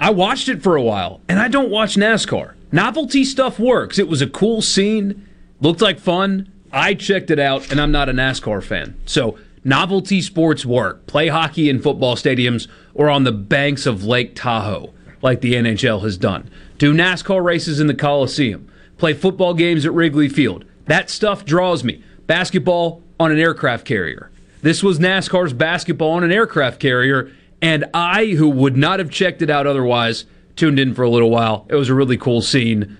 I 0.00 0.10
watched 0.10 0.48
it 0.48 0.62
for 0.62 0.76
a 0.76 0.82
while, 0.82 1.20
and 1.28 1.38
I 1.38 1.48
don't 1.48 1.70
watch 1.70 1.96
NASCAR. 1.96 2.54
Novelty 2.72 3.24
stuff 3.24 3.58
works. 3.58 3.98
It 3.98 4.08
was 4.08 4.22
a 4.22 4.26
cool 4.26 4.62
scene, 4.62 5.28
looked 5.60 5.82
like 5.82 6.00
fun. 6.00 6.50
I 6.72 6.94
checked 6.94 7.30
it 7.30 7.38
out, 7.38 7.70
and 7.70 7.78
I'm 7.78 7.92
not 7.92 8.08
a 8.08 8.12
NASCAR 8.12 8.62
fan. 8.62 8.96
So 9.04 9.38
novelty 9.62 10.22
sports 10.22 10.64
work. 10.64 11.06
Play 11.06 11.28
hockey 11.28 11.68
in 11.68 11.82
football 11.82 12.16
stadiums 12.16 12.66
or 12.94 13.10
on 13.10 13.24
the 13.24 13.32
banks 13.32 13.84
of 13.84 14.04
Lake 14.04 14.34
Tahoe, 14.34 14.93
like 15.24 15.40
the 15.40 15.54
NHL 15.54 16.02
has 16.02 16.18
done. 16.18 16.48
Do 16.76 16.92
NASCAR 16.92 17.42
races 17.42 17.80
in 17.80 17.86
the 17.86 17.94
Coliseum. 17.94 18.70
Play 18.98 19.14
football 19.14 19.54
games 19.54 19.86
at 19.86 19.92
Wrigley 19.92 20.28
Field. 20.28 20.66
That 20.84 21.08
stuff 21.08 21.46
draws 21.46 21.82
me. 21.82 22.04
Basketball 22.26 23.02
on 23.18 23.32
an 23.32 23.38
aircraft 23.38 23.86
carrier. 23.86 24.30
This 24.60 24.82
was 24.82 24.98
NASCAR's 24.98 25.54
basketball 25.54 26.10
on 26.10 26.24
an 26.24 26.30
aircraft 26.30 26.78
carrier, 26.78 27.32
and 27.62 27.86
I, 27.94 28.26
who 28.26 28.50
would 28.50 28.76
not 28.76 28.98
have 28.98 29.10
checked 29.10 29.40
it 29.40 29.48
out 29.48 29.66
otherwise, 29.66 30.26
tuned 30.56 30.78
in 30.78 30.94
for 30.94 31.02
a 31.02 31.10
little 31.10 31.30
while. 31.30 31.66
It 31.70 31.74
was 31.74 31.88
a 31.88 31.94
really 31.94 32.18
cool 32.18 32.42
scene. 32.42 32.98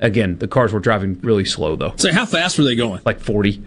Again, 0.00 0.38
the 0.38 0.48
cars 0.48 0.72
were 0.72 0.80
driving 0.80 1.20
really 1.20 1.44
slow 1.44 1.76
though. 1.76 1.92
So 1.96 2.12
how 2.12 2.24
fast 2.24 2.56
were 2.56 2.64
they 2.64 2.76
going? 2.76 3.02
Like 3.04 3.20
40. 3.20 3.62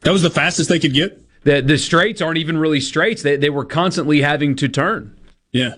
That 0.00 0.12
was 0.12 0.22
the 0.22 0.30
fastest 0.30 0.68
they 0.70 0.78
could 0.78 0.94
get? 0.94 1.18
The 1.44 1.60
the 1.60 1.76
straights 1.76 2.22
aren't 2.22 2.38
even 2.38 2.56
really 2.56 2.80
straights. 2.80 3.22
They 3.22 3.36
they 3.36 3.50
were 3.50 3.64
constantly 3.64 4.22
having 4.22 4.56
to 4.56 4.68
turn. 4.68 5.18
Yeah. 5.50 5.74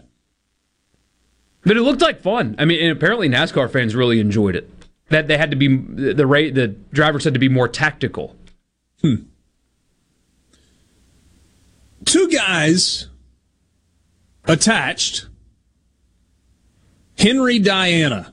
But 1.64 1.76
it 1.76 1.82
looked 1.82 2.02
like 2.02 2.20
fun. 2.20 2.56
I 2.58 2.64
mean, 2.64 2.80
and 2.80 2.92
apparently 2.92 3.28
NASCAR 3.28 3.70
fans 3.70 3.94
really 3.94 4.20
enjoyed 4.20 4.56
it. 4.56 4.70
That 5.08 5.28
they 5.28 5.38
had 5.38 5.50
to 5.50 5.56
be 5.56 5.68
the 5.76 6.26
rate 6.26 6.54
the 6.54 6.68
drivers 6.68 7.24
had 7.24 7.34
to 7.34 7.40
be 7.40 7.48
more 7.48 7.68
tactical. 7.68 8.36
Hmm. 9.02 9.14
Two 12.04 12.28
guys 12.28 13.08
attached. 14.44 15.28
Henry 17.18 17.58
Diana. 17.58 18.32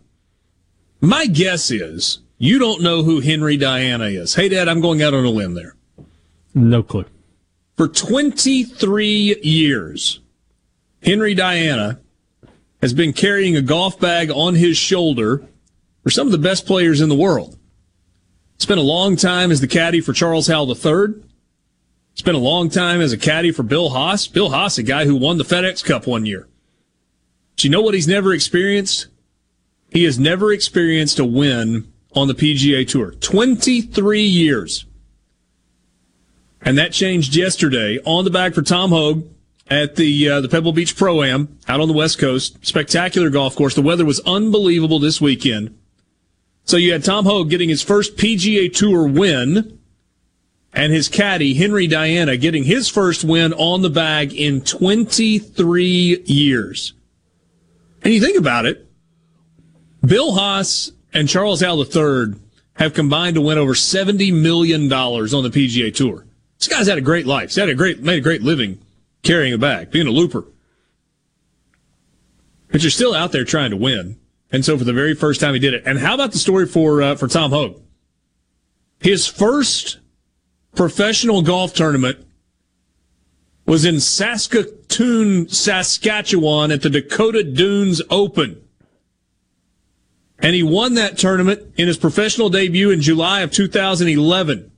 My 1.02 1.26
guess 1.26 1.72
is 1.72 2.20
you 2.38 2.58
don't 2.58 2.82
know 2.82 3.04
who 3.04 3.20
Henry 3.20 3.58
Diana 3.58 4.06
is. 4.06 4.36
Hadad, 4.36 4.68
I'm 4.68 4.82
going 4.82 5.02
out 5.02 5.14
on 5.14 5.26
a 5.26 5.30
limb 5.30 5.54
there. 5.54 5.76
No 6.54 6.84
clue. 6.84 7.06
For 7.78 7.88
23 7.88 9.40
years, 9.42 10.20
Henry 11.02 11.34
Diana 11.34 12.00
has 12.82 12.94
been 12.94 13.14
carrying 13.14 13.56
a 13.56 13.62
golf 13.62 14.00
bag 14.00 14.32
on 14.32 14.56
his 14.56 14.78
shoulder 14.78 15.48
for 16.04 16.10
some 16.10 16.28
of 16.28 16.32
the 16.32 16.38
best 16.38 16.66
players 16.66 17.02
in 17.02 17.10
the 17.10 17.16
world. 17.16 17.58
Spent 18.58 18.80
a 18.80 18.84
long 18.84 19.16
time 19.16 19.52
as 19.52 19.62
the 19.62 19.68
caddy 19.68 20.02
for 20.02 20.14
Charles 20.14 20.48
Howell 20.48 20.76
III. 20.76 21.24
Spent 22.16 22.36
a 22.36 22.40
long 22.40 22.70
time 22.70 23.02
as 23.02 23.14
a 23.14 23.18
caddy 23.18 23.52
for 23.52 23.64
Bill 23.64 23.90
Haas. 23.90 24.28
Bill 24.28 24.50
Haas, 24.50 24.78
a 24.78 24.84
guy 24.84 25.06
who 25.06 25.16
won 25.16 25.38
the 25.38 25.44
FedEx 25.44 25.84
Cup 25.84 26.08
one 26.08 26.26
year. 26.26 26.48
Do 27.56 27.68
you 27.68 27.72
know 27.72 27.82
what 27.82 27.94
he's 27.94 28.08
never 28.08 28.34
experienced? 28.34 29.08
He 29.90 30.04
has 30.04 30.18
never 30.18 30.52
experienced 30.52 31.20
a 31.20 31.26
win 31.26 31.92
on 32.14 32.28
the 32.28 32.34
PGA 32.34 32.88
Tour. 32.88 33.12
23 33.12 34.22
years. 34.22 34.86
And 36.62 36.78
that 36.78 36.92
changed 36.92 37.36
yesterday 37.36 38.00
on 38.06 38.24
the 38.24 38.30
bag 38.30 38.54
for 38.54 38.62
Tom 38.62 38.92
Hoge 38.92 39.26
at 39.72 39.96
the 39.96 40.30
uh, 40.30 40.42
the 40.42 40.50
Pebble 40.50 40.74
Beach 40.74 40.96
Pro 40.98 41.24
Am 41.24 41.58
out 41.68 41.80
on 41.80 41.88
the 41.88 41.94
West 41.94 42.20
Coast. 42.20 42.64
Spectacular 42.64 43.30
golf 43.30 43.56
course. 43.56 43.74
The 43.74 43.82
weather 43.82 44.06
was 44.06 44.20
unbelievable 44.26 45.00
this 45.00 45.22
weekend. 45.22 45.76
So 46.66 46.78
you 46.78 46.92
had 46.92 47.04
Tom 47.04 47.26
Hoge 47.26 47.50
getting 47.50 47.70
his 47.70 47.82
first 47.82 48.18
PGA 48.18 48.72
Tour 48.72 49.08
win, 49.08 49.80
and 50.74 50.94
his 50.94 51.08
caddy 51.08 51.54
Henry 51.54 51.88
Diana 51.88 52.38
getting 52.38 52.66
his 52.66 52.90
first 52.90 53.24
win 53.24 53.54
on 53.54 53.82
the 53.82 53.90
bag 53.90 54.34
in 54.34 54.62
23 54.62 56.24
years. 56.26 56.94
And 58.04 58.14
you 58.14 58.20
think 58.20 58.38
about 58.38 58.66
it, 58.66 58.88
Bill 60.06 60.34
Haas 60.34 60.92
and 61.14 61.30
Charles 61.30 61.62
Howell 61.62 61.86
III 61.86 62.36
have 62.74 62.94
combined 62.94 63.36
to 63.36 63.42
win 63.42 63.58
over 63.58 63.74
$70 63.74 64.34
million 64.34 64.92
on 64.92 65.44
the 65.44 65.50
PGA 65.50 65.94
Tour. 65.94 66.26
This 66.58 66.68
guy's 66.68 66.88
had 66.88 66.98
a 66.98 67.02
great 67.02 67.26
life. 67.26 67.50
He's 67.50 67.56
had 67.56 67.70
a 67.70 67.76
great, 67.76 68.02
made 68.02 68.18
a 68.18 68.22
great 68.22 68.42
living 68.42 68.80
carrying 69.24 69.54
a 69.54 69.58
bag, 69.58 69.92
being 69.92 70.08
a 70.08 70.12
looper. 70.12 70.46
But 72.72 72.82
you're 72.84 72.90
still 72.90 73.14
out 73.14 73.32
there 73.32 73.44
trying 73.44 73.72
to 73.72 73.78
win. 73.78 74.20
And 74.52 74.66
so 74.66 74.78
for 74.78 74.84
the 74.84 74.94
very 74.94 75.14
first 75.14 75.40
time 75.40 75.54
he 75.54 75.60
did 75.60 75.74
it. 75.74 75.84
And 75.86 76.00
how 76.00 76.14
about 76.14 76.32
the 76.32 76.38
story 76.38 76.66
for, 76.66 77.02
uh, 77.02 77.16
for 77.16 77.28
Tom 77.28 77.52
Hoge? 77.52 77.78
His 79.00 79.28
first 79.28 80.00
professional 80.76 81.42
golf 81.42 81.74
tournament 81.74 82.26
was 83.66 83.86
in 83.86 84.00
Saskatoon, 84.00 85.48
Saskatchewan 85.48 86.72
at 86.72 86.82
the 86.82 86.90
Dakota 86.90 87.44
Dunes 87.44 88.02
Open. 88.10 88.62
And 90.40 90.56
he 90.56 90.64
won 90.64 90.96
that 90.96 91.18
tournament 91.18 91.74
in 91.78 91.88
his 91.88 91.98
professional 91.98 92.50
debut 92.50 92.90
in 92.90 93.02
July 93.02 93.42
of 93.42 93.52
2011. 93.52 94.72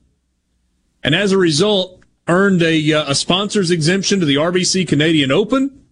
And 1.02 1.14
as 1.14 1.32
a 1.32 1.38
result, 1.38 2.03
earned 2.28 2.62
a, 2.62 2.92
uh, 2.92 3.10
a 3.10 3.14
sponsor's 3.14 3.70
exemption 3.70 4.20
to 4.20 4.26
the 4.26 4.36
RBC 4.36 4.88
Canadian 4.88 5.30
Open. 5.30 5.84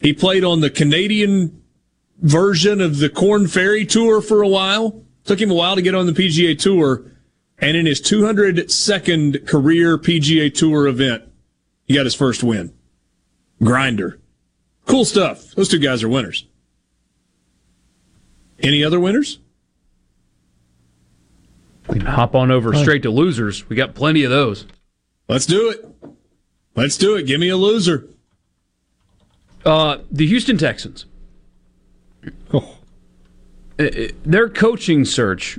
He 0.00 0.12
played 0.12 0.44
on 0.44 0.60
the 0.60 0.70
Canadian 0.70 1.62
version 2.18 2.80
of 2.80 2.98
the 2.98 3.08
Korn 3.08 3.48
Ferry 3.48 3.84
Tour 3.84 4.20
for 4.20 4.42
a 4.42 4.48
while. 4.48 5.02
Took 5.24 5.40
him 5.40 5.50
a 5.50 5.54
while 5.54 5.74
to 5.74 5.82
get 5.82 5.94
on 5.94 6.06
the 6.06 6.12
PGA 6.12 6.58
Tour. 6.58 7.02
And 7.58 7.76
in 7.76 7.86
his 7.86 8.00
202nd 8.02 9.46
career 9.46 9.96
PGA 9.96 10.52
Tour 10.52 10.86
event, 10.86 11.24
he 11.86 11.94
got 11.94 12.04
his 12.04 12.14
first 12.14 12.42
win. 12.42 12.72
Grinder. 13.62 14.18
Cool 14.84 15.04
stuff. 15.04 15.52
Those 15.52 15.68
two 15.68 15.78
guys 15.78 16.02
are 16.02 16.08
winners. 16.08 16.46
Any 18.60 18.84
other 18.84 19.00
winners? 19.00 19.38
We 21.88 21.98
can 21.98 22.06
hop 22.06 22.34
on 22.34 22.50
over 22.50 22.74
straight 22.74 23.02
to 23.04 23.10
losers. 23.10 23.68
We 23.68 23.76
got 23.76 23.94
plenty 23.94 24.24
of 24.24 24.30
those. 24.30 24.66
Let's 25.28 25.46
do 25.46 25.70
it. 25.70 25.84
Let's 26.74 26.96
do 26.96 27.16
it. 27.16 27.26
Give 27.26 27.40
me 27.40 27.48
a 27.48 27.56
loser. 27.56 28.08
Uh, 29.64 29.98
the 30.10 30.26
Houston 30.26 30.56
Texans. 30.56 31.06
Oh. 32.52 32.76
Their 33.76 34.48
coaching 34.48 35.04
search 35.04 35.58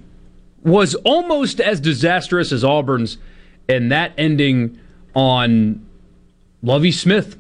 was 0.64 0.96
almost 0.96 1.60
as 1.60 1.80
disastrous 1.80 2.52
as 2.52 2.64
Auburn's, 2.64 3.18
and 3.68 3.92
that 3.92 4.14
ending 4.18 4.80
on 5.14 5.86
Lovie 6.64 6.92
Smith, 6.92 7.38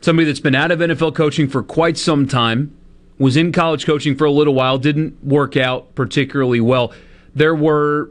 somebody 0.00 0.26
that's 0.26 0.40
been 0.40 0.54
out 0.54 0.70
of 0.70 0.80
NFL 0.80 1.14
coaching 1.14 1.48
for 1.48 1.62
quite 1.62 1.98
some 1.98 2.26
time, 2.26 2.76
was 3.18 3.36
in 3.36 3.52
college 3.52 3.86
coaching 3.86 4.16
for 4.16 4.24
a 4.24 4.30
little 4.30 4.54
while, 4.54 4.78
didn't 4.78 5.22
work 5.24 5.56
out 5.56 5.94
particularly 5.94 6.60
well. 6.60 6.92
There 7.34 7.54
were 7.54 8.10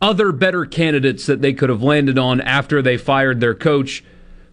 other 0.00 0.32
better 0.32 0.66
candidates 0.66 1.26
that 1.26 1.40
they 1.40 1.52
could 1.52 1.70
have 1.70 1.82
landed 1.82 2.18
on 2.18 2.40
after 2.40 2.82
they 2.82 2.96
fired 2.96 3.40
their 3.40 3.54
coach, 3.54 4.04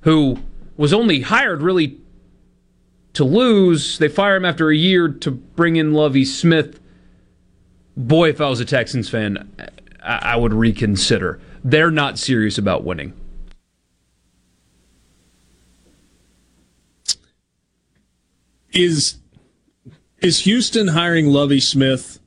who 0.02 0.40
was 0.78 0.94
only 0.94 1.22
hired 1.22 1.62
really 1.62 2.00
to 3.14 3.24
lose. 3.24 3.98
They 3.98 4.08
fire 4.08 4.36
him 4.36 4.46
after 4.46 4.70
a 4.70 4.76
year 4.76 5.08
to 5.10 5.32
bring 5.32 5.76
in 5.76 5.94
Lovie 5.94 6.26
Smith. 6.26 6.80
Boy, 7.96 8.30
if 8.30 8.42
I 8.42 8.50
was 8.50 8.60
a 8.60 8.66
Texans 8.66 9.10
fan, 9.10 9.52
I 10.02 10.36
would 10.36 10.54
reconsider. 10.54 11.40
They're 11.64 11.92
not 11.92 12.18
serious 12.20 12.58
about 12.58 12.84
winning. 12.84 13.14
Is 18.72 19.18
is 20.20 20.40
Houston 20.40 20.88
hiring 20.88 21.28
Lovie 21.28 21.60
Smith 21.60 22.20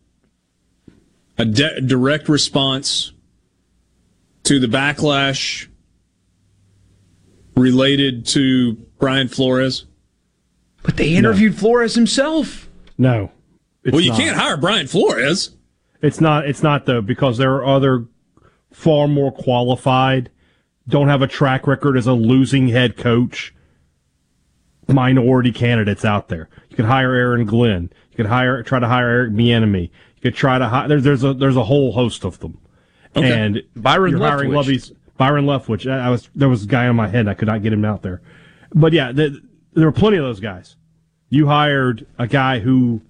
a 1.38 1.44
de- 1.44 1.80
direct 1.82 2.28
response 2.28 3.12
to 4.44 4.58
the 4.58 4.66
backlash 4.66 5.68
related 7.56 8.26
to 8.26 8.74
Brian 8.98 9.28
Flores? 9.28 9.86
But 10.82 10.96
they 10.96 11.14
interviewed 11.14 11.52
no. 11.52 11.58
Flores 11.58 11.94
himself. 11.94 12.68
No. 12.96 13.32
Well, 13.84 14.00
you 14.00 14.10
not. 14.10 14.18
can't 14.18 14.36
hire 14.36 14.56
Brian 14.56 14.86
Flores. 14.86 15.56
It's 16.02 16.20
not. 16.20 16.46
It's 16.46 16.62
not 16.62 16.86
though 16.86 17.00
because 17.00 17.38
there 17.38 17.54
are 17.54 17.64
other 17.64 18.06
far 18.70 19.08
more 19.08 19.32
qualified, 19.32 20.30
don't 20.86 21.08
have 21.08 21.22
a 21.22 21.26
track 21.26 21.66
record 21.66 21.96
as 21.96 22.06
a 22.06 22.12
losing 22.12 22.68
head 22.68 22.96
coach. 22.96 23.54
Minority 24.88 25.50
candidates 25.50 26.04
out 26.04 26.28
there. 26.28 26.48
You 26.70 26.76
could 26.76 26.84
hire 26.84 27.12
Aaron 27.12 27.44
Glenn. 27.44 27.90
You 28.10 28.16
could 28.16 28.26
hire, 28.26 28.62
try 28.62 28.78
to 28.78 28.86
hire 28.86 29.08
Eric 29.08 29.32
Bieniemy. 29.32 29.90
You 30.26 30.32
could 30.32 30.38
try 30.38 30.58
to 30.58 30.68
hire. 30.68 30.88
There's, 30.88 31.04
there's 31.04 31.24
a 31.24 31.34
there's 31.34 31.56
a 31.56 31.64
whole 31.64 31.92
host 31.92 32.24
of 32.24 32.38
them. 32.40 32.58
Okay. 33.14 33.32
And 33.32 33.62
Byron 33.76 34.12
you're 34.12 34.20
hiring 34.20 34.50
Leftwich. 34.50 34.92
Byron 35.16 35.46
Leftwich. 35.46 35.90
I, 35.90 36.06
I, 36.06 36.10
was 36.10 36.28
there 36.34 36.48
was 36.48 36.64
a 36.64 36.66
guy 36.66 36.86
in 36.86 36.96
my 36.96 37.08
head. 37.08 37.28
I 37.28 37.34
could 37.34 37.48
not 37.48 37.62
get 37.62 37.72
him 37.72 37.84
out 37.84 38.02
there. 38.02 38.20
But 38.74 38.92
yeah, 38.92 39.12
the, 39.12 39.40
there 39.72 39.86
were 39.86 39.92
plenty 39.92 40.16
of 40.16 40.24
those 40.24 40.40
guys. 40.40 40.76
You 41.28 41.46
hired 41.46 42.06
a 42.18 42.26
guy 42.26 42.58
who 42.60 43.02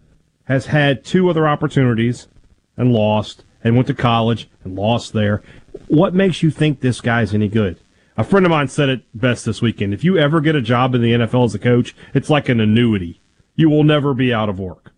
has 0.44 0.66
had 0.66 1.04
two 1.04 1.28
other 1.28 1.48
opportunities 1.48 2.28
and 2.76 2.92
lost, 2.92 3.44
and 3.64 3.74
went 3.74 3.88
to 3.88 3.94
college 3.94 4.48
and 4.62 4.76
lost 4.76 5.12
there. 5.12 5.42
What 5.88 6.14
makes 6.14 6.42
you 6.42 6.50
think 6.50 6.80
this 6.80 7.00
guy's 7.00 7.34
any 7.34 7.48
good? 7.48 7.80
A 8.16 8.24
friend 8.24 8.46
of 8.46 8.50
mine 8.50 8.68
said 8.68 8.88
it 8.88 9.02
best 9.14 9.44
this 9.44 9.60
weekend. 9.60 9.92
If 9.92 10.04
you 10.04 10.18
ever 10.18 10.40
get 10.40 10.54
a 10.54 10.62
job 10.62 10.94
in 10.94 11.02
the 11.02 11.12
NFL 11.12 11.46
as 11.46 11.54
a 11.54 11.58
coach, 11.58 11.94
it's 12.14 12.30
like 12.30 12.48
an 12.48 12.60
annuity. 12.60 13.20
You 13.54 13.68
will 13.68 13.84
never 13.84 14.14
be 14.14 14.32
out 14.32 14.48
of 14.48 14.58
work. 14.58 14.92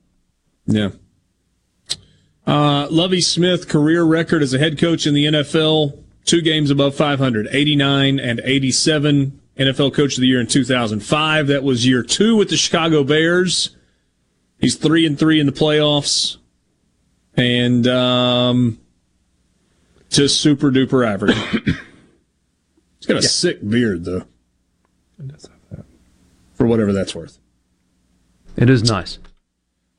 Yeah. 0.67 0.91
Uh, 2.49 2.89
Lovie 2.91 3.21
Smith 3.21 3.69
career 3.69 4.03
record 4.03 4.43
as 4.43 4.55
a 4.55 4.59
head 4.59 4.79
coach 4.79 5.07
in 5.07 5.13
the 5.13 5.27
NFL, 5.27 6.03
two 6.25 6.41
games 6.41 6.71
above 6.71 6.95
500, 6.95 7.47
89 7.51 8.19
and 8.19 8.41
87. 8.43 9.39
NFL 9.59 9.93
Coach 9.93 10.15
of 10.15 10.23
the 10.23 10.29
Year 10.29 10.41
in 10.41 10.47
2005. 10.47 11.49
That 11.49 11.63
was 11.63 11.85
year 11.85 12.03
two 12.03 12.37
with 12.37 12.49
the 12.49 12.57
Chicago 12.57 13.05
Bears. 13.05 13.77
He's 14.59 14.77
three 14.77 15.05
and 15.05 15.19
three 15.19 15.41
in 15.41 15.47
the 15.47 15.53
playoffs, 15.53 16.39
and 17.35 17.87
um, 17.87 18.79
just 20.09 20.41
super 20.41 20.71
duper 20.71 21.07
average. 21.07 21.37
He's 22.99 23.07
got 23.07 23.19
a 23.19 23.21
yeah. 23.21 23.29
sick 23.29 23.69
beard 23.69 24.05
though. 24.05 24.25
For 26.55 26.67
whatever 26.67 26.93
that's 26.93 27.15
worth. 27.15 27.39
It 28.57 28.71
is 28.71 28.85
nice. 28.85 29.19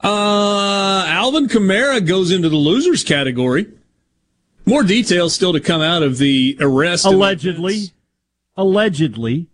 Uh, 0.01 1.05
Alvin 1.07 1.47
Kamara 1.47 2.05
goes 2.05 2.31
into 2.31 2.49
the 2.49 2.55
losers 2.55 3.03
category. 3.03 3.67
More 4.65 4.83
details 4.83 5.33
still 5.33 5.53
to 5.53 5.59
come 5.59 5.81
out 5.81 6.03
of 6.03 6.17
the 6.17 6.57
arrest. 6.59 7.05
Allegedly. 7.05 7.91
Allegedly. 8.55 9.47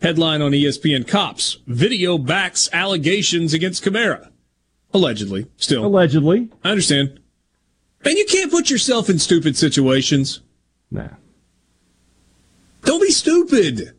Headline 0.00 0.42
on 0.42 0.52
ESPN 0.52 1.06
Cops 1.06 1.58
Video 1.66 2.18
backs 2.18 2.68
allegations 2.72 3.52
against 3.52 3.84
Kamara. 3.84 4.30
Allegedly. 4.94 5.46
Still. 5.56 5.84
Allegedly. 5.84 6.48
I 6.64 6.70
understand. 6.70 7.20
And 8.04 8.16
you 8.16 8.24
can't 8.26 8.50
put 8.50 8.70
yourself 8.70 9.10
in 9.10 9.18
stupid 9.18 9.56
situations. 9.56 10.40
Nah. 10.90 11.08
Don't 12.82 13.02
be 13.02 13.10
stupid. 13.10 13.97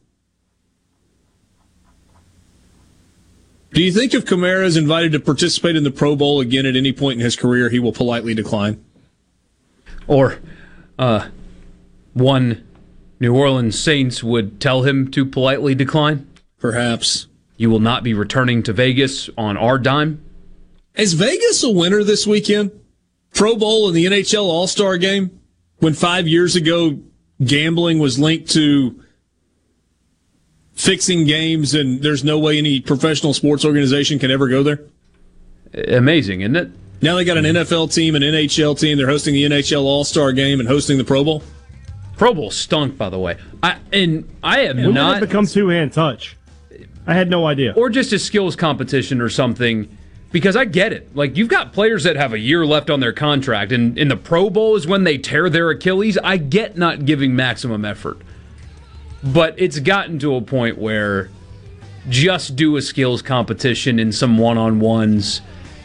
Do 3.71 3.83
you 3.83 3.91
think 3.91 4.13
if 4.13 4.25
Kamara 4.25 4.65
is 4.65 4.77
invited 4.77 5.11
to 5.11 5.19
participate 5.19 5.75
in 5.75 5.83
the 5.83 5.91
Pro 5.91 6.15
Bowl 6.15 6.39
again 6.39 6.65
at 6.65 6.75
any 6.75 6.91
point 6.91 7.19
in 7.19 7.25
his 7.25 7.35
career, 7.35 7.69
he 7.69 7.79
will 7.79 7.93
politely 7.93 8.33
decline? 8.33 8.83
Or, 10.07 10.39
uh, 10.97 11.29
one 12.13 12.67
New 13.19 13.35
Orleans 13.35 13.79
Saints 13.79 14.23
would 14.23 14.59
tell 14.59 14.83
him 14.83 15.11
to 15.11 15.25
politely 15.25 15.75
decline? 15.75 16.27
Perhaps. 16.57 17.27
You 17.57 17.69
will 17.69 17.79
not 17.79 18.03
be 18.03 18.13
returning 18.13 18.63
to 18.63 18.73
Vegas 18.73 19.29
on 19.37 19.55
our 19.57 19.77
dime? 19.77 20.23
Is 20.95 21.13
Vegas 21.13 21.63
a 21.63 21.69
winner 21.69 22.03
this 22.03 22.25
weekend? 22.25 22.71
Pro 23.33 23.55
Bowl 23.55 23.87
and 23.87 23.95
the 23.95 24.05
NHL 24.05 24.43
All 24.43 24.67
Star 24.67 24.97
game? 24.97 25.39
When 25.77 25.93
five 25.93 26.27
years 26.27 26.55
ago, 26.55 26.99
gambling 27.43 27.99
was 27.99 28.17
linked 28.17 28.49
to 28.51 29.03
fixing 30.79 31.25
games, 31.25 31.73
and 31.73 32.01
there's 32.01 32.23
no 32.23 32.39
way 32.39 32.57
any 32.57 32.79
professional 32.79 33.33
sports 33.33 33.65
organization 33.65 34.17
can 34.17 34.31
ever 34.31 34.47
go 34.47 34.63
there? 34.63 34.79
Amazing, 35.73 36.41
isn't 36.41 36.55
it? 36.55 36.71
Now 37.01 37.15
they 37.15 37.25
got 37.25 37.37
an 37.37 37.45
NFL 37.45 37.93
team, 37.93 38.15
an 38.15 38.21
NHL 38.21 38.79
team. 38.79 38.97
They're 38.97 39.07
hosting 39.07 39.33
the 39.33 39.43
NHL 39.43 39.83
All 39.83 40.03
Star 40.03 40.31
game 40.31 40.59
and 40.59 40.67
hosting 40.67 40.97
the 40.97 41.03
Pro 41.03 41.23
Bowl. 41.23 41.43
Pro 42.17 42.33
Bowl 42.33 42.51
stunk, 42.51 42.97
by 42.97 43.09
the 43.09 43.19
way. 43.19 43.37
I 43.61 43.77
and 43.93 44.27
I 44.43 44.59
have 44.59 44.77
when 44.77 44.93
not 44.93 45.15
did 45.15 45.23
it 45.23 45.27
become 45.27 45.45
two 45.45 45.69
hand 45.69 45.93
touch. 45.93 46.35
I 47.05 47.13
had 47.13 47.29
no 47.29 47.45
idea. 47.45 47.73
Or 47.75 47.89
just 47.89 48.11
a 48.13 48.19
skills 48.19 48.55
competition 48.55 49.21
or 49.21 49.29
something. 49.29 49.95
Because 50.31 50.55
I 50.55 50.65
get 50.65 50.93
it. 50.93 51.15
Like 51.15 51.37
you've 51.37 51.49
got 51.49 51.73
players 51.73 52.03
that 52.03 52.15
have 52.15 52.33
a 52.33 52.39
year 52.39 52.65
left 52.65 52.89
on 52.89 52.99
their 52.99 53.13
contract, 53.13 53.71
and 53.71 53.97
in 53.97 54.09
the 54.09 54.17
Pro 54.17 54.49
Bowl 54.49 54.75
is 54.75 54.85
when 54.85 55.03
they 55.03 55.17
tear 55.17 55.49
their 55.49 55.69
Achilles. 55.69 56.17
I 56.23 56.37
get 56.37 56.77
not 56.77 57.05
giving 57.05 57.35
maximum 57.35 57.83
effort. 57.83 58.17
But 59.23 59.55
it's 59.57 59.79
gotten 59.79 60.19
to 60.19 60.35
a 60.35 60.41
point 60.41 60.77
where 60.77 61.29
just 62.07 62.55
do 62.55 62.77
a 62.77 62.81
skills 62.81 63.21
competition 63.21 63.99
in 63.99 64.11
some 64.11 64.37
one 64.37 64.57
on 64.57 64.79
ones 64.79 65.41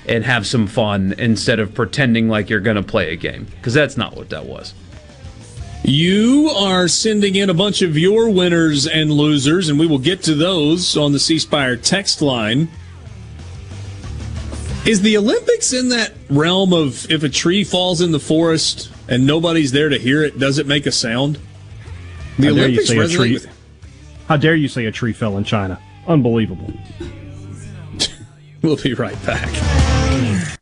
and 0.07 0.25
have 0.25 0.47
some 0.47 0.67
fun 0.67 1.15
instead 1.19 1.59
of 1.59 1.75
pretending 1.75 2.29
like 2.29 2.51
you're 2.51 2.61
going 2.61 2.77
to 2.77 2.83
play 2.83 3.13
a 3.13 3.17
game. 3.17 3.45
Because 3.45 3.75
that's 3.75 3.97
not 3.97 4.17
what 4.17 4.31
that 4.31 4.47
was. 4.47 4.75
You 5.83 6.49
are 6.49 6.89
sending 6.89 7.35
in 7.35 7.51
a 7.51 7.55
bunch 7.55 7.83
of 7.83 7.99
your 7.99 8.31
winners 8.31 8.87
and 8.87 9.11
losers, 9.11 9.69
and 9.69 9.79
we 9.79 9.87
will 9.87 9.99
get 9.99 10.23
to 10.23 10.35
those 10.35 10.97
on 10.97 11.13
the 11.13 11.19
C 11.19 11.39
Spire 11.39 11.77
text 11.77 12.23
line. 12.23 12.69
Is 14.87 15.03
the 15.03 15.17
Olympics 15.17 15.73
in 15.73 15.91
that 15.91 16.13
realm 16.31 16.73
of 16.73 17.11
if 17.11 17.23
a 17.23 17.29
tree 17.29 17.65
falls 17.65 18.01
in 18.01 18.13
the 18.13 18.19
forest 18.19 18.91
and 19.09 19.27
nobody's 19.27 19.73
there 19.73 19.89
to 19.89 19.99
hear 19.99 20.23
it, 20.23 20.39
does 20.39 20.59
it 20.59 20.67
make 20.67 20.87
a 20.87 20.93
sound? 20.93 21.39
The 22.39 22.47
How 22.47 22.53
Olympics 22.53 22.89
dare 22.89 22.97
you 22.97 23.09
say 23.09 23.15
a 23.15 23.17
tree, 23.17 23.33
with... 23.35 23.47
How 24.29 24.37
dare 24.37 24.55
you 24.55 24.69
say 24.69 24.87
a 24.87 24.93
tree 24.93 25.13
fell 25.13 25.37
in 25.37 25.45
China? 25.45 25.81
Unbelievable. 26.07 26.73
we'll 28.63 28.77
be 28.77 28.95
right 28.95 29.21
back. 29.25 30.54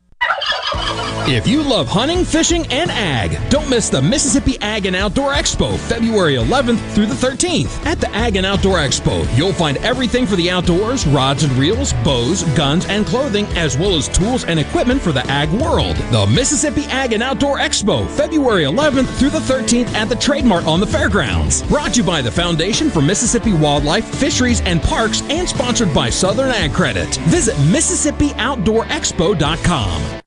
If 1.25 1.47
you 1.47 1.63
love 1.63 1.87
hunting, 1.87 2.25
fishing, 2.25 2.67
and 2.67 2.91
ag, 2.91 3.39
don't 3.49 3.69
miss 3.69 3.87
the 3.87 4.01
Mississippi 4.01 4.57
Ag 4.59 4.85
and 4.85 4.95
Outdoor 4.95 5.33
Expo, 5.33 5.79
February 5.79 6.35
11th 6.35 6.81
through 6.93 7.05
the 7.05 7.15
13th. 7.15 7.85
At 7.85 8.01
the 8.01 8.13
Ag 8.13 8.35
and 8.35 8.45
Outdoor 8.45 8.79
Expo, 8.79 9.25
you'll 9.37 9.53
find 9.53 9.77
everything 9.77 10.27
for 10.27 10.35
the 10.35 10.51
outdoors 10.51 11.07
rods 11.07 11.43
and 11.43 11.53
reels, 11.53 11.93
bows, 12.03 12.43
guns, 12.55 12.85
and 12.87 13.05
clothing, 13.05 13.45
as 13.55 13.77
well 13.77 13.95
as 13.95 14.09
tools 14.09 14.43
and 14.43 14.59
equipment 14.59 15.01
for 15.01 15.13
the 15.13 15.25
ag 15.27 15.49
world. 15.61 15.95
The 16.11 16.27
Mississippi 16.27 16.83
Ag 16.87 17.13
and 17.13 17.23
Outdoor 17.23 17.57
Expo, 17.57 18.05
February 18.05 18.65
11th 18.65 19.07
through 19.17 19.29
the 19.29 19.39
13th 19.39 19.93
at 19.93 20.09
the 20.09 20.17
Trade 20.17 20.43
Mart 20.43 20.65
on 20.65 20.81
the 20.81 20.87
fairgrounds. 20.87 21.63
Brought 21.63 21.93
to 21.93 22.01
you 22.01 22.05
by 22.05 22.21
the 22.21 22.31
Foundation 22.31 22.89
for 22.89 23.01
Mississippi 23.01 23.53
Wildlife, 23.53 24.13
Fisheries, 24.15 24.59
and 24.61 24.81
Parks, 24.81 25.21
and 25.29 25.47
sponsored 25.47 25.93
by 25.93 26.09
Southern 26.09 26.49
Ag 26.49 26.73
Credit. 26.73 27.15
Visit 27.29 27.55
MississippiOutdoorExpo.com. 27.55 30.22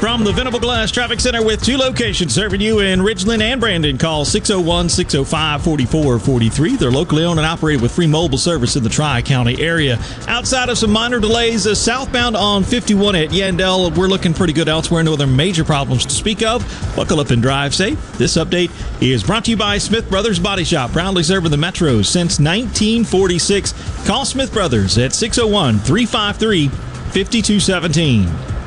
From 0.00 0.22
the 0.22 0.30
Venable 0.30 0.60
Glass 0.60 0.92
Traffic 0.92 1.18
Center 1.18 1.44
with 1.44 1.60
two 1.60 1.76
locations 1.76 2.32
serving 2.32 2.60
you 2.60 2.78
in 2.78 3.00
Ridgeland 3.00 3.42
and 3.42 3.60
Brandon. 3.60 3.98
Call 3.98 4.24
601 4.24 4.90
605 4.90 5.64
4443. 5.64 6.76
They're 6.76 6.92
locally 6.92 7.24
owned 7.24 7.40
and 7.40 7.46
operated 7.46 7.82
with 7.82 7.90
free 7.90 8.06
mobile 8.06 8.38
service 8.38 8.76
in 8.76 8.84
the 8.84 8.88
Tri 8.88 9.22
County 9.22 9.60
area. 9.60 9.98
Outside 10.28 10.68
of 10.68 10.78
some 10.78 10.92
minor 10.92 11.18
delays, 11.18 11.66
uh, 11.66 11.74
southbound 11.74 12.36
on 12.36 12.62
51 12.62 13.16
at 13.16 13.30
Yandell, 13.30 13.96
we're 13.96 14.06
looking 14.06 14.32
pretty 14.34 14.52
good 14.52 14.68
elsewhere. 14.68 15.02
No 15.02 15.14
other 15.14 15.26
major 15.26 15.64
problems 15.64 16.06
to 16.06 16.12
speak 16.12 16.44
of. 16.44 16.62
Buckle 16.94 17.18
up 17.18 17.30
and 17.30 17.42
drive 17.42 17.74
safe. 17.74 18.00
This 18.12 18.36
update 18.36 18.70
is 19.02 19.24
brought 19.24 19.46
to 19.46 19.50
you 19.50 19.56
by 19.56 19.78
Smith 19.78 20.08
Brothers 20.08 20.38
Body 20.38 20.62
Shop, 20.62 20.92
proudly 20.92 21.24
serving 21.24 21.50
the 21.50 21.56
Metro 21.56 22.02
since 22.02 22.38
1946. 22.38 24.06
Call 24.06 24.24
Smith 24.24 24.52
Brothers 24.52 24.96
at 24.96 25.12
601 25.12 25.80
353 25.80 26.68
5217. 26.68 28.57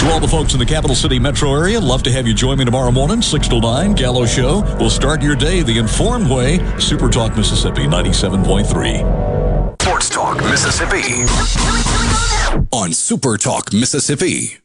To 0.00 0.12
all 0.12 0.20
the 0.20 0.28
folks 0.28 0.52
in 0.52 0.58
the 0.58 0.66
capital 0.66 0.94
city 0.94 1.18
metro 1.18 1.52
area, 1.54 1.80
love 1.80 2.02
to 2.04 2.12
have 2.12 2.26
you 2.26 2.34
join 2.34 2.58
me 2.58 2.64
tomorrow 2.64 2.90
morning, 2.90 3.22
6 3.22 3.48
to 3.48 3.60
9, 3.60 3.94
Gallo 3.94 4.26
Show. 4.26 4.62
We'll 4.78 4.90
start 4.90 5.22
your 5.22 5.34
day 5.34 5.62
the 5.62 5.78
informed 5.78 6.30
way. 6.30 6.58
Super 6.78 7.08
Talk 7.08 7.36
Mississippi 7.36 7.86
97.3. 7.86 9.82
Sports 9.82 10.08
Talk 10.10 10.36
Mississippi. 10.44 11.24
On 12.72 12.92
Super 12.92 13.36
Talk 13.36 13.72
Mississippi. 13.72 14.58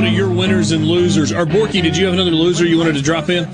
Go 0.00 0.06
to 0.06 0.12
your 0.12 0.30
winners 0.30 0.72
and 0.72 0.84
losers. 0.84 1.32
Or 1.32 1.44
Borky, 1.44 1.82
did 1.82 1.96
you 1.96 2.06
have 2.06 2.14
another 2.14 2.30
loser 2.30 2.64
you 2.64 2.78
wanted 2.78 2.94
to 2.94 3.02
drop 3.02 3.28
in? 3.28 3.44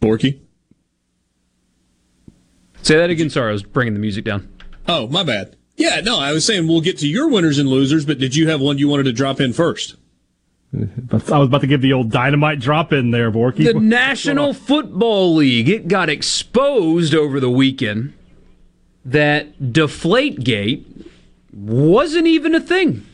Borky? 0.00 0.40
Say 2.82 2.96
that 2.96 3.10
again. 3.10 3.30
Sorry, 3.30 3.50
I 3.50 3.52
was 3.52 3.62
bringing 3.62 3.94
the 3.94 4.00
music 4.00 4.24
down. 4.24 4.48
Oh, 4.88 5.06
my 5.08 5.22
bad. 5.22 5.56
Yeah, 5.76 6.00
no, 6.00 6.18
I 6.18 6.32
was 6.32 6.44
saying 6.44 6.68
we'll 6.68 6.80
get 6.80 6.98
to 6.98 7.08
your 7.08 7.28
winners 7.28 7.58
and 7.58 7.68
losers, 7.68 8.04
but 8.04 8.18
did 8.18 8.36
you 8.36 8.48
have 8.48 8.60
one 8.60 8.78
you 8.78 8.88
wanted 8.88 9.04
to 9.04 9.12
drop 9.12 9.40
in 9.40 9.52
first? 9.52 9.96
I 10.74 11.08
was 11.10 11.48
about 11.48 11.60
to 11.60 11.66
give 11.66 11.82
the 11.82 11.92
old 11.92 12.10
dynamite 12.10 12.60
drop 12.60 12.92
in 12.92 13.10
there, 13.10 13.30
Borky. 13.30 13.64
The 13.64 13.78
National 13.78 14.54
Football 14.54 15.34
League 15.34 15.68
it 15.68 15.86
got 15.86 16.08
exposed 16.08 17.14
over 17.14 17.40
the 17.40 17.50
weekend 17.50 18.14
that 19.04 19.58
Deflategate 19.58 21.06
wasn't 21.52 22.26
even 22.26 22.54
a 22.54 22.60
thing. 22.60 23.06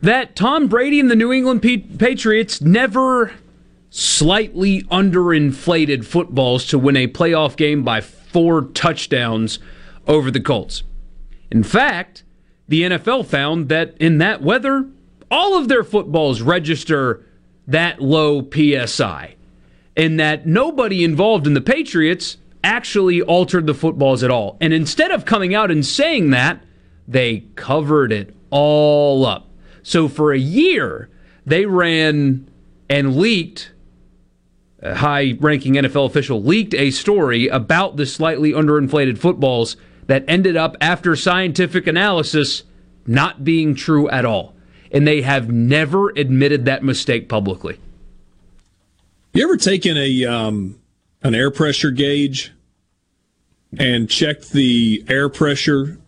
That 0.00 0.36
Tom 0.36 0.68
Brady 0.68 1.00
and 1.00 1.10
the 1.10 1.16
New 1.16 1.32
England 1.32 1.62
Patriots 1.62 2.60
never 2.60 3.32
slightly 3.90 4.82
underinflated 4.84 6.04
footballs 6.04 6.66
to 6.66 6.78
win 6.78 6.96
a 6.96 7.08
playoff 7.08 7.56
game 7.56 7.82
by 7.82 8.00
four 8.00 8.62
touchdowns 8.62 9.58
over 10.06 10.30
the 10.30 10.40
Colts. 10.40 10.82
In 11.50 11.62
fact, 11.62 12.22
the 12.68 12.82
NFL 12.82 13.26
found 13.26 13.68
that 13.68 13.96
in 13.98 14.18
that 14.18 14.42
weather, 14.42 14.86
all 15.30 15.56
of 15.56 15.68
their 15.68 15.84
footballs 15.84 16.42
register 16.42 17.24
that 17.66 18.00
low 18.00 18.46
PSI, 18.48 19.34
and 19.96 20.20
that 20.20 20.46
nobody 20.46 21.02
involved 21.02 21.46
in 21.46 21.54
the 21.54 21.60
Patriots 21.60 22.36
actually 22.66 23.22
altered 23.22 23.66
the 23.66 23.74
footballs 23.74 24.24
at 24.24 24.30
all. 24.30 24.58
And 24.60 24.72
instead 24.72 25.12
of 25.12 25.24
coming 25.24 25.54
out 25.54 25.70
and 25.70 25.86
saying 25.86 26.30
that, 26.30 26.62
they 27.06 27.44
covered 27.54 28.10
it 28.10 28.34
all 28.50 29.24
up. 29.24 29.48
So 29.84 30.08
for 30.08 30.32
a 30.32 30.38
year, 30.38 31.08
they 31.46 31.64
ran 31.64 32.50
and 32.90 33.16
leaked. 33.16 33.72
A 34.82 34.96
high 34.96 35.36
ranking 35.40 35.74
NFL 35.74 36.06
official 36.06 36.42
leaked 36.42 36.74
a 36.74 36.90
story 36.90 37.46
about 37.46 37.96
the 37.96 38.04
slightly 38.04 38.52
underinflated 38.52 39.16
footballs 39.16 39.76
that 40.06 40.24
ended 40.28 40.56
up, 40.56 40.76
after 40.80 41.16
scientific 41.16 41.86
analysis, 41.86 42.64
not 43.06 43.44
being 43.44 43.74
true 43.74 44.08
at 44.10 44.24
all. 44.24 44.54
And 44.90 45.06
they 45.06 45.22
have 45.22 45.50
never 45.50 46.10
admitted 46.10 46.64
that 46.64 46.82
mistake 46.82 47.28
publicly. 47.28 47.78
You 49.32 49.44
ever 49.44 49.56
taken 49.56 49.96
a 49.96 50.24
um, 50.24 50.78
an 51.22 51.34
air 51.34 51.50
pressure 51.50 51.90
gauge 51.90 52.52
and 53.78 54.08
check 54.08 54.42
the 54.42 55.04
air 55.08 55.28
pressure 55.28 55.98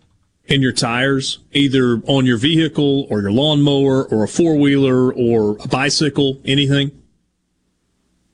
in 0.45 0.61
your 0.61 0.71
tires, 0.71 1.39
either 1.51 2.01
on 2.07 2.25
your 2.25 2.37
vehicle 2.37 3.05
or 3.09 3.21
your 3.21 3.31
lawnmower 3.31 4.05
or 4.05 4.23
a 4.23 4.27
four 4.27 4.55
wheeler 4.55 5.13
or 5.13 5.57
a 5.63 5.67
bicycle, 5.67 6.41
anything, 6.43 6.91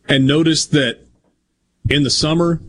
and 0.07 0.25
notice 0.25 0.65
that 0.65 0.99
in 1.89 2.03
the 2.03 2.09
summer 2.09 2.61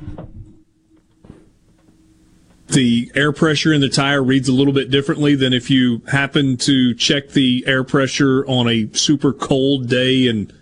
the 2.69 3.11
air 3.15 3.33
pressure 3.33 3.73
in 3.73 3.81
the 3.81 3.89
tire 3.89 4.23
reads 4.23 4.49
a 4.49 4.53
little 4.53 4.73
bit 4.73 4.91
differently 4.91 5.35
than 5.35 5.53
if 5.53 5.71
you 5.71 6.03
happen 6.11 6.57
to 6.57 6.95
check 6.95 7.29
the 7.31 7.65
air 7.67 7.85
pressure 7.85 8.45
on 8.47 8.69
a 8.69 8.89
super 8.93 9.33
cold 9.33 9.89
day 9.89 10.27
in 10.27 10.53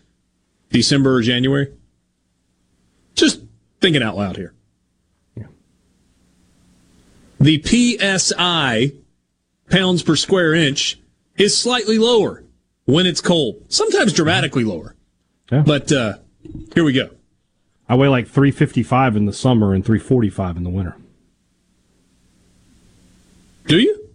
December 0.70 1.16
or 1.16 1.22
January? 1.22 1.72
Just 3.14 3.40
thinking 3.81 4.02
out 4.02 4.16
loud 4.16 4.36
here. 4.36 4.55
The 7.40 7.62
PSI, 7.62 8.93
pounds 9.70 10.02
per 10.02 10.16
square 10.16 10.55
inch, 10.55 10.98
is 11.36 11.56
slightly 11.56 11.98
lower 11.98 12.44
when 12.85 13.06
it's 13.06 13.20
cold, 13.20 13.65
sometimes 13.69 14.12
dramatically 14.12 14.65
lower. 14.65 14.94
Yeah. 15.51 15.62
But 15.66 15.90
uh, 15.93 16.15
here 16.74 16.85
we 16.85 16.93
go. 16.93 17.11
I 17.89 17.97
weigh 17.97 18.09
like 18.09 18.27
355 18.28 19.16
in 19.16 19.27
the 19.27 19.32
summer 19.32 19.74
and 19.74 19.85
345 19.85 20.56
in 20.56 20.65
the 20.65 20.70
winter. 20.70 20.97
Do 23.66 23.78
you? 23.78 24.09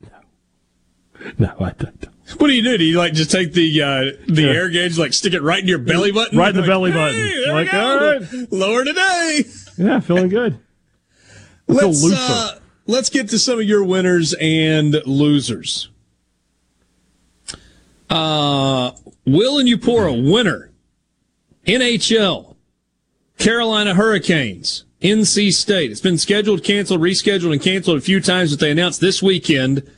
No, 0.00 0.08
No, 1.38 1.54
I 1.60 1.70
don't. 1.72 2.06
What 2.38 2.46
do 2.46 2.52
you 2.54 2.62
do? 2.62 2.78
Do 2.78 2.84
you 2.84 2.96
like 2.96 3.12
just 3.12 3.30
take 3.32 3.52
the 3.54 3.82
uh, 3.82 4.02
the 4.28 4.44
air 4.48 4.68
gauge, 4.68 4.96
like 4.96 5.12
stick 5.12 5.34
it 5.34 5.42
right 5.42 5.60
in 5.60 5.66
your 5.66 5.78
belly 5.80 6.12
button? 6.12 6.38
Right 6.38 6.50
in 6.50 6.54
the 6.54 6.60
Like, 6.60 6.68
belly 6.68 6.92
"Hey, 6.92 6.96
button. 6.96 7.42
there 7.44 7.52
Like, 7.52 7.66
we 7.66 7.72
go. 7.72 7.88
all 7.88 7.96
right. 7.98 8.52
Lower 8.52 8.84
today. 8.84 9.44
Yeah, 9.76 9.98
feeling 10.00 10.28
good. 10.28 10.60
I 11.68 11.74
feel 11.74 11.88
Let's 11.88 12.02
looser. 12.04 12.16
uh, 12.18 12.50
let's 12.90 13.08
get 13.08 13.28
to 13.30 13.38
some 13.38 13.58
of 13.58 13.64
your 13.64 13.84
winners 13.84 14.34
and 14.40 14.94
losers. 15.06 15.88
Uh, 18.08 18.90
Will 19.24 19.58
and 19.58 19.68
Eupora 19.68 20.30
winner. 20.30 20.70
NHL. 21.66 22.56
Carolina 23.38 23.94
Hurricanes. 23.94 24.84
NC 25.00 25.52
State. 25.52 25.90
It's 25.90 26.00
been 26.00 26.18
scheduled, 26.18 26.64
canceled, 26.64 27.00
rescheduled, 27.00 27.52
and 27.52 27.62
canceled 27.62 27.98
a 27.98 28.02
few 28.02 28.20
times, 28.20 28.50
but 28.50 28.60
they 28.60 28.70
announced 28.70 29.00
this 29.00 29.22
weekend 29.22 29.88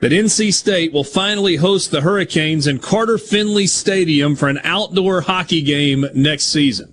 that 0.00 0.12
NC 0.12 0.52
State 0.52 0.92
will 0.92 1.04
finally 1.04 1.56
host 1.56 1.90
the 1.90 2.02
Hurricanes 2.02 2.66
in 2.66 2.78
Carter 2.78 3.16
Finley 3.16 3.66
Stadium 3.66 4.36
for 4.36 4.48
an 4.48 4.58
outdoor 4.64 5.22
hockey 5.22 5.62
game 5.62 6.04
next 6.14 6.46
season. 6.46 6.92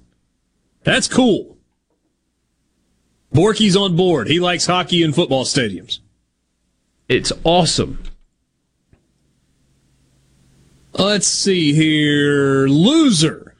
That's 0.83 1.07
cool. 1.07 1.50
Borky's 3.33 3.75
on 3.75 3.95
board. 3.95 4.27
He 4.27 4.39
likes 4.39 4.65
hockey 4.65 5.03
and 5.03 5.15
football 5.15 5.45
stadiums. 5.45 5.99
It's 7.07 7.31
awesome. 7.43 8.01
Let's 10.93 11.27
see 11.27 11.73
here. 11.73 12.67
Loser. 12.67 13.55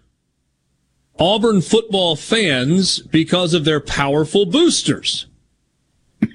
Auburn 1.19 1.61
football 1.61 2.15
fans 2.15 2.99
because 2.99 3.53
of 3.53 3.64
their 3.64 3.80
powerful 3.80 4.45
boosters. 4.45 5.27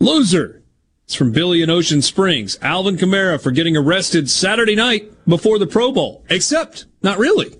Loser. 0.00 0.62
It's 1.04 1.14
from 1.14 1.32
Billy 1.32 1.62
in 1.62 1.70
Ocean 1.70 2.02
Springs. 2.02 2.58
Alvin 2.60 2.96
Kamara 2.96 3.40
for 3.40 3.52
getting 3.52 3.76
arrested 3.76 4.28
Saturday 4.28 4.74
night 4.74 5.12
before 5.26 5.58
the 5.58 5.66
Pro 5.66 5.92
Bowl. 5.92 6.24
Except, 6.28 6.86
not 7.02 7.18
really. 7.18 7.56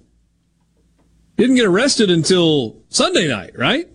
Didn't 1.37 1.57
get 1.57 1.67
arrested 1.67 2.11
until 2.11 2.83
Sunday 2.89 3.29
night, 3.29 3.57
right? 3.57 3.89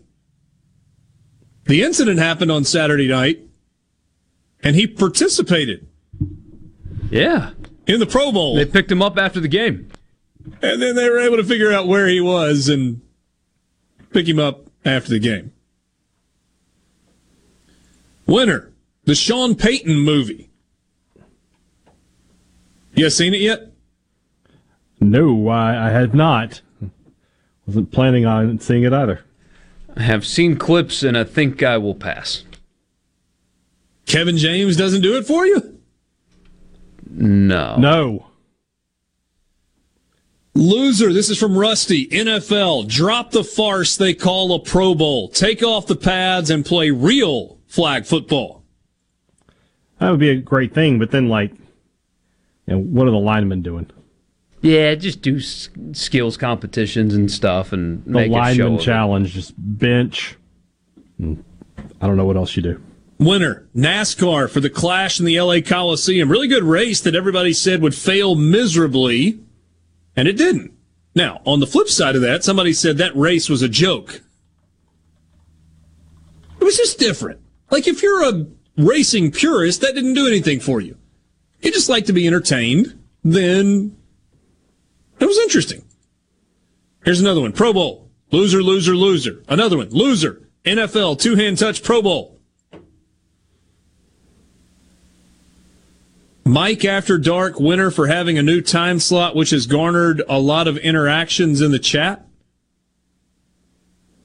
The 1.72 1.84
incident 1.84 2.20
happened 2.20 2.52
on 2.52 2.66
Saturday 2.66 3.08
night, 3.08 3.40
and 4.62 4.76
he 4.76 4.86
participated 4.86 5.88
Yeah. 7.10 7.52
in 7.88 8.02
the 8.02 8.06
Pro 8.06 8.34
Bowl. 8.34 8.58
They 8.58 8.66
picked 8.66 8.92
him 8.92 9.02
up 9.02 9.18
after 9.18 9.40
the 9.40 9.48
game. 9.48 9.88
And 10.62 10.82
then 10.82 10.96
they 10.96 11.10
were 11.10 11.20
able 11.20 11.38
to 11.38 11.46
figure 11.46 11.72
out 11.72 11.88
where 11.88 12.10
he 12.10 12.20
was 12.20 12.68
and 12.68 13.00
pick 14.12 14.28
him 14.28 14.38
up 14.38 14.66
after 14.84 15.12
the 15.12 15.20
game. 15.20 15.54
Winner, 18.26 18.74
the 19.06 19.16
Sean 19.16 19.56
Payton 19.56 19.98
movie. 19.98 20.50
You 22.96 23.06
guys 23.06 23.16
seen 23.16 23.34
it 23.34 23.40
yet? 23.40 23.72
No, 25.00 25.48
I, 25.48 25.88
I 25.88 25.90
had 25.92 26.14
not. 26.14 26.60
Wasn't 27.66 27.94
planning 27.94 28.26
on 28.26 28.60
seeing 28.60 28.84
it 28.84 28.92
either. 28.92 29.24
I 29.96 30.04
have 30.04 30.26
seen 30.26 30.58
clips, 30.58 31.04
and 31.04 31.18
I 31.18 31.24
think 31.24 31.64
I 31.64 31.78
will 31.78 31.96
pass. 31.96 32.44
Kevin 34.06 34.38
James 34.38 34.76
doesn't 34.76 35.02
do 35.02 35.18
it 35.18 35.26
for 35.26 35.46
you? 35.46 35.80
No. 37.10 37.78
No. 37.78 38.28
Loser, 40.54 41.14
this 41.14 41.30
is 41.30 41.38
from 41.38 41.58
Rusty. 41.58 42.08
NFL, 42.08 42.88
drop 42.88 43.32
the 43.32 43.44
farce 43.44 43.96
they 43.96 44.14
call 44.14 44.54
a 44.54 44.60
Pro 44.60 44.96
Bowl. 44.96 45.30
Take 45.30 45.64
off 45.64 45.88
the 45.88 45.96
pads 45.96 46.50
and 46.50 46.66
play 46.66 46.92
real 46.92 47.58
flag 47.68 48.06
football. 48.06 48.64
That 50.00 50.10
would 50.10 50.20
be 50.20 50.30
a 50.30 50.36
great 50.36 50.74
thing, 50.74 51.00
but 51.00 51.12
then, 51.12 51.30
like, 51.30 51.52
you 52.66 52.76
know, 52.76 52.80
what 52.80 53.08
are 53.08 53.12
the 53.12 53.18
linemen 53.18 53.62
doing? 53.62 53.90
Yeah, 54.62 54.94
just 54.96 55.22
do 55.22 55.38
s- 55.38 55.70
skills 55.94 56.38
competitions 56.38 57.14
and 57.16 57.32
stuff, 57.32 57.74
and 57.74 58.04
The 58.06 58.12
make 58.12 58.26
it 58.32 58.34
show. 58.34 58.38
lineman 58.38 58.80
challenge, 58.80 59.34
just 59.34 59.54
bench. 59.58 60.36
Hmm. 61.18 61.36
I 62.00 62.08
don't 62.08 62.18
know 62.18 62.26
what 62.26 62.38
else 62.38 62.56
you 62.56 62.62
do. 62.62 62.82
Winner, 63.18 63.68
NASCAR 63.76 64.50
for 64.50 64.60
the 64.60 64.70
Clash 64.70 65.20
in 65.20 65.26
the 65.26 65.40
LA 65.40 65.62
Coliseum. 65.62 66.30
Really 66.30 66.48
good 66.48 66.64
race 66.64 67.02
that 67.02 67.16
everybody 67.16 67.54
said 67.54 67.82
would 67.82 67.94
fail 67.96 68.36
miserably, 68.36 69.40
and 70.16 70.28
it 70.28 70.38
didn't. 70.38 70.72
Now, 71.16 71.42
on 71.46 71.60
the 71.60 71.68
flip 71.68 71.88
side 71.90 72.16
of 72.16 72.22
that, 72.22 72.44
somebody 72.44 72.74
said 72.74 72.98
that 72.98 73.16
race 73.16 73.50
was 73.50 73.62
a 73.62 73.70
joke. 73.70 74.22
It 76.60 76.64
was 76.64 76.78
just 76.78 77.00
different. 77.00 77.40
Like, 77.70 77.88
if 77.88 78.02
you're 78.02 78.24
a 78.30 78.46
racing 78.78 79.32
purist, 79.32 79.82
that 79.82 79.94
didn't 79.96 80.14
do 80.14 80.28
anything 80.28 80.60
for 80.60 80.80
you. 80.82 80.98
You 81.62 81.72
just 81.72 81.90
like 81.90 82.06
to 82.06 82.14
be 82.14 82.28
entertained, 82.28 82.98
then 83.24 83.96
it 85.22 85.26
was 85.26 85.38
interesting. 85.38 85.86
Here's 87.06 87.22
another 87.22 87.42
one 87.42 87.54
Pro 87.54 87.72
Bowl. 87.72 88.10
Loser, 88.32 88.64
loser, 88.64 88.96
loser. 88.96 89.44
Another 89.48 89.78
one. 89.78 89.90
Loser. 89.90 90.50
NFL 90.66 91.20
two 91.20 91.36
hand 91.36 91.58
touch 91.58 91.84
Pro 91.84 92.02
Bowl. 92.02 92.40
Mike 96.44 96.84
After 96.84 97.18
Dark 97.18 97.60
winner 97.60 97.92
for 97.92 98.08
having 98.08 98.38
a 98.38 98.44
new 98.44 98.62
time 98.62 99.00
slot, 99.00 99.36
which 99.36 99.52
has 99.52 99.68
garnered 99.68 100.22
a 100.28 100.40
lot 100.40 100.68
of 100.68 100.78
interactions 100.78 101.62
in 101.62 101.72
the 101.72 101.80
chat. 101.80 102.28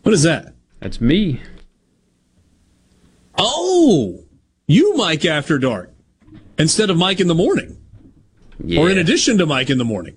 What 0.02 0.12
is 0.12 0.22
that? 0.22 0.54
That's 0.80 1.00
me. 1.00 1.42
Oh, 3.38 4.24
you 4.66 4.96
Mike 4.96 5.24
After 5.24 5.58
Dark 5.58 5.92
instead 6.58 6.90
of 6.90 6.96
Mike 6.96 7.20
in 7.20 7.28
the 7.28 7.34
morning, 7.34 7.76
or 8.76 8.90
in 8.90 8.98
addition 8.98 9.38
to 9.38 9.46
Mike 9.46 9.68
in 9.68 9.78
the 9.78 9.84
morning. 9.84 10.16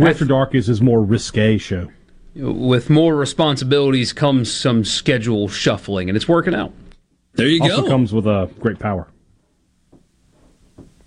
After 0.00 0.24
Dark 0.24 0.54
is 0.54 0.66
his 0.66 0.80
more 0.82 1.02
risque 1.02 1.58
show. 1.58 1.90
With 2.34 2.88
more 2.90 3.16
responsibilities 3.16 4.12
comes 4.12 4.52
some 4.52 4.84
schedule 4.84 5.48
shuffling, 5.48 6.08
and 6.08 6.16
it's 6.16 6.28
working 6.28 6.54
out. 6.54 6.72
There 7.34 7.46
you 7.48 7.60
go. 7.60 7.76
also 7.76 7.88
comes 7.88 8.12
with 8.12 8.26
a 8.26 8.50
great 8.60 8.78
power, 8.78 9.08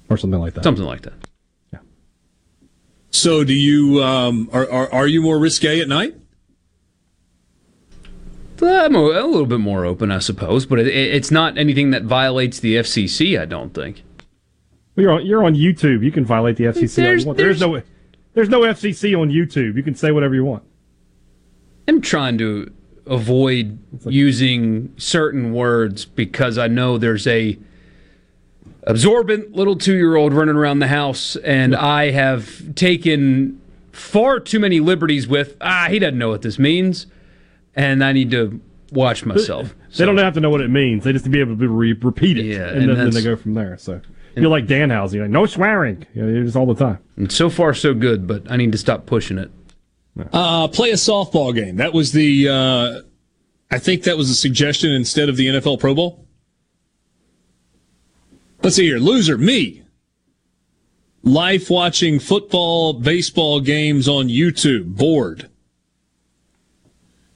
or 0.10 0.18
something 0.18 0.40
like 0.40 0.53
that. 0.56 0.64
Something 0.64 0.86
like 0.86 1.02
that. 1.03 1.14
Yeah. 1.72 1.80
So, 3.12 3.44
do 3.44 3.53
you 3.53 4.03
um, 4.03 4.49
are, 4.52 4.70
are 4.70 4.91
are 4.94 5.08
you 5.08 5.22
more 5.22 5.38
risque 5.40 5.80
at 5.80 5.88
night? 5.88 6.16
I'm 8.64 8.95
a, 8.95 8.99
a 8.99 9.26
little 9.26 9.48
bit 9.48 9.60
more 9.60 9.86
open, 9.86 10.12
I 10.12 10.20
suppose, 10.20 10.66
but 10.68 10.78
it, 10.80 10.88
it- 10.88 11.16
it's 11.16 11.32
not 11.32 11.58
anything 11.58 11.91
that 11.91 12.03
violates 12.03 12.60
the 12.60 12.76
FCC. 12.76 13.40
I 13.40 13.45
don't 13.45 13.74
think. 13.74 14.03
Well, 14.95 15.03
you're 15.03 15.12
on, 15.14 15.26
you're 15.26 15.44
on 15.44 15.56
YouTube. 15.56 16.03
You 16.03 16.12
can 16.12 16.26
violate 16.26 16.58
the 16.58 16.66
FCC. 16.66 16.98
all 16.99 17.03
you 17.03 17.08
There's- 17.10 17.26
want. 17.26 17.38
There's 17.38 17.60
no 17.62 17.82
there's 18.34 18.49
no 18.49 18.62
FCC 18.62 19.20
on 19.20 19.30
YouTube. 19.30 19.76
You 19.76 19.84
can 19.84 19.95
say 19.95 20.12
whatever 20.12 20.36
you 20.36 20.45
want. 20.45 20.64
I'm 21.88 22.02
trying 22.02 22.38
to 22.38 22.72
avoid 23.06 23.80
using 24.06 24.94
certain 24.98 25.53
words 25.53 26.06
because 26.06 26.58
I 26.58 26.68
know 26.68 26.98
there's 26.98 27.28
a 27.28 27.58
absorbent 28.84 29.53
little 29.53 29.76
two 29.76 29.95
year 29.95 30.16
old 30.16 30.34
running 30.34 30.56
around 30.56 30.80
the 30.80 30.88
house, 30.88 31.36
and 31.38 31.76
I 31.76 32.12
have 32.12 32.76
taken 32.76 33.60
far 33.91 34.40
too 34.40 34.60
many 34.60 34.80
liberties 34.80 35.28
with. 35.28 35.58
Ah, 35.62 35.88
he 35.90 35.99
doesn't 35.99 36.18
know 36.18 36.30
what 36.30 36.41
this 36.41 36.58
means, 36.58 37.08
and 37.76 38.03
I 38.03 38.14
need 38.14 38.32
to 38.32 38.62
watch 38.91 39.26
myself. 39.26 39.76
They 39.98 40.06
don't 40.06 40.18
have 40.18 40.34
to 40.36 40.40
know 40.40 40.49
what 40.49 40.62
it 40.62 40.70
means. 40.70 41.03
They 41.03 41.12
just 41.12 41.26
to 41.26 41.32
be 41.32 41.40
able 41.40 41.58
to 41.58 41.68
re- 41.68 41.94
repeat 41.94 42.38
it, 42.38 42.45
Yeah, 42.45 42.70
and, 42.70 42.84
and 42.84 42.90
then, 42.90 42.98
then 42.98 43.10
they 43.12 43.24
go 43.24 43.36
from 43.36 43.53
there. 43.56 43.78
So 43.78 44.02
you're 44.36 44.49
like 44.49 44.68
Danhausen, 44.68 45.14
you're 45.14 45.24
like 45.24 45.32
no 45.32 45.45
swearing. 45.45 46.06
You 46.14 46.24
know, 46.24 46.44
just 46.44 46.56
all 46.56 46.66
the 46.66 46.76
time. 46.76 46.99
And 47.18 47.32
so 47.32 47.49
far, 47.49 47.74
so 47.74 47.94
good, 47.94 48.28
but 48.28 48.49
I 48.49 48.58
need 48.58 48.72
to 48.72 48.78
stop 48.78 49.06
pushing 49.06 49.38
it. 49.38 49.52
Uh, 50.34 50.68
play 50.68 50.91
a 50.91 50.95
softball 50.95 51.56
game. 51.56 51.78
That 51.78 51.94
was 51.94 52.12
the. 52.12 52.49
Uh, 52.49 53.02
I 53.70 53.80
think 53.80 54.03
that 54.03 54.18
was 54.18 54.30
a 54.30 54.36
suggestion 54.36 54.91
instead 54.91 55.30
of 55.30 55.38
the 55.38 55.48
NFL 55.48 55.80
Pro 55.80 55.95
Bowl. 55.95 56.26
Let's 58.62 58.76
see 58.76 58.86
here. 58.86 58.99
Loser, 58.99 59.38
me. 59.38 59.84
Life 61.24 61.70
watching 61.70 62.20
football, 62.20 62.94
baseball 62.94 63.62
games 63.62 64.08
on 64.10 64.28
YouTube. 64.28 64.95
Bored. 64.98 65.49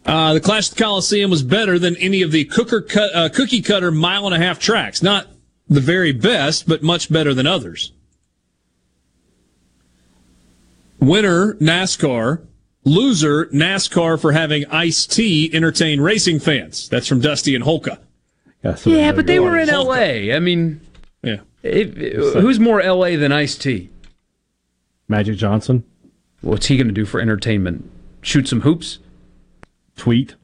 Uh, 0.05 0.33
the 0.33 0.39
Clash 0.39 0.69
of 0.69 0.75
the 0.75 0.83
Coliseum 0.83 1.31
was 1.31 1.41
better 1.41 1.79
than 1.79 1.95
any 1.97 2.21
of 2.21 2.31
the 2.31 2.45
cooker 2.45 2.81
cut, 2.81 3.15
uh, 3.15 3.29
cookie 3.29 3.61
cutter 3.61 3.89
mile 3.89 4.25
and 4.25 4.35
a 4.35 4.39
half 4.39 4.59
tracks. 4.59 5.01
Not 5.01 5.27
the 5.67 5.81
very 5.81 6.11
best, 6.11 6.67
but 6.67 6.83
much 6.83 7.11
better 7.11 7.33
than 7.33 7.47
others. 7.47 7.91
Winner, 10.99 11.53
NASCAR. 11.55 12.45
Loser, 12.87 13.47
NASCAR 13.47 14.21
for 14.21 14.31
having 14.31 14.65
Ice 14.67 15.07
T 15.07 15.49
entertain 15.53 16.01
racing 16.01 16.39
fans. 16.39 16.87
That's 16.87 17.07
from 17.07 17.19
Dusty 17.19 17.55
and 17.55 17.63
Houlka. 17.63 17.97
yeah, 18.85 19.11
but 19.11 19.25
they 19.25 19.39
were 19.39 19.57
in 19.57 19.69
L.A. 19.69 20.33
I 20.33 20.39
mean, 20.39 20.81
yeah. 21.23 21.37
who's 21.63 22.59
more 22.59 22.81
L.A. 22.81 23.15
than 23.15 23.31
Ice 23.31 23.55
T? 23.55 23.89
Magic 25.07 25.37
Johnson. 25.37 25.83
What's 26.41 26.67
he 26.67 26.77
going 26.77 26.87
to 26.87 26.93
do 26.93 27.05
for 27.05 27.19
entertainment? 27.19 27.89
Shoot 28.21 28.47
some 28.47 28.61
hoops? 28.61 28.99
Tweet. 29.97 30.35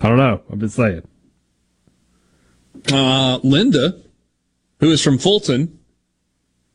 I 0.00 0.08
don't 0.08 0.18
know. 0.18 0.42
I'm 0.50 0.60
just 0.60 0.76
saying. 0.76 1.02
Uh, 2.92 3.38
Linda, 3.42 4.00
who 4.80 4.90
is 4.90 5.02
from 5.02 5.18
Fulton, 5.18 5.78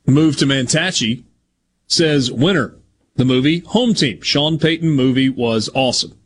moved 0.06 0.40
to 0.40 0.45
Mantachie, 0.45 1.23
says 1.88 2.31
winner, 2.31 2.76
the 3.15 3.26
movie 3.26 3.60
Home 3.60 3.94
Team. 3.94 4.22
Sean 4.22 4.60
Payton 4.60 4.91
movie 4.91 5.30
was 5.30 5.69
awesome. 5.73 6.18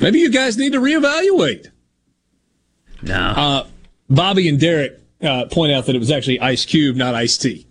Maybe 0.00 0.18
you 0.18 0.30
guys 0.30 0.56
need 0.56 0.72
to 0.72 0.80
reevaluate. 0.80 1.70
No. 3.02 3.14
Uh, 3.14 3.66
Bobby 4.10 4.48
and 4.48 4.58
Derek 4.58 5.00
uh, 5.22 5.46
point 5.46 5.72
out 5.72 5.86
that 5.86 5.94
it 5.94 5.98
was 5.98 6.10
actually 6.10 6.40
Ice 6.40 6.64
Cube, 6.64 6.96
not 6.96 7.14
Ice 7.14 7.38
T. 7.38 7.66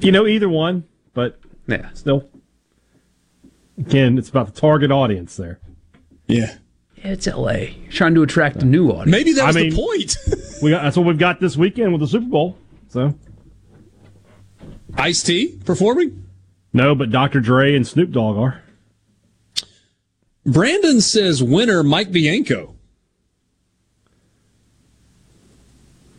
You 0.00 0.12
know 0.12 0.26
either 0.26 0.48
one, 0.48 0.84
but 1.12 1.38
yeah, 1.66 1.90
still. 1.92 2.29
Again, 3.80 4.18
it's 4.18 4.28
about 4.28 4.54
the 4.54 4.60
target 4.60 4.90
audience 4.90 5.36
there. 5.36 5.58
Yeah. 6.26 6.54
Yeah, 6.96 7.12
it's 7.12 7.26
L.A. 7.26 7.76
You're 7.82 7.92
trying 7.92 8.14
to 8.14 8.22
attract 8.22 8.56
a 8.62 8.64
new 8.66 8.90
audience. 8.90 9.10
Maybe 9.10 9.32
that's 9.32 9.56
I 9.56 9.58
mean, 9.58 9.70
the 9.70 9.76
point. 9.76 10.16
we 10.62 10.70
got, 10.70 10.82
that's 10.82 10.96
what 10.96 11.06
we've 11.06 11.18
got 11.18 11.40
this 11.40 11.56
weekend 11.56 11.92
with 11.92 12.00
the 12.02 12.06
Super 12.06 12.26
Bowl. 12.26 12.58
So 12.88 13.14
Ice 14.96 15.22
T 15.22 15.58
performing? 15.64 16.26
no, 16.72 16.94
but 16.94 17.10
Dr. 17.10 17.40
Dre 17.40 17.74
and 17.74 17.86
Snoop 17.86 18.10
Dogg 18.10 18.36
are. 18.36 18.62
Brandon 20.44 21.00
says 21.00 21.42
winner 21.42 21.82
Mike 21.82 22.12
Bianco. 22.12 22.74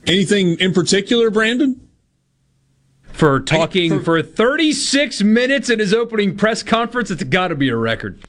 Anything 0.07 0.59
in 0.59 0.73
particular, 0.73 1.29
Brandon? 1.29 1.80
For 3.21 3.39
talking 3.39 4.01
for, 4.01 4.23
36 4.23 5.21
minutes 5.21 5.69
in 5.69 5.77
his 5.77 5.93
opening 5.93 6.35
press 6.35 6.63
conference, 6.63 7.11
it's 7.11 7.23
got 7.23 7.49
to 7.49 7.55
be 7.55 7.69
a 7.69 7.75
record. 7.75 8.19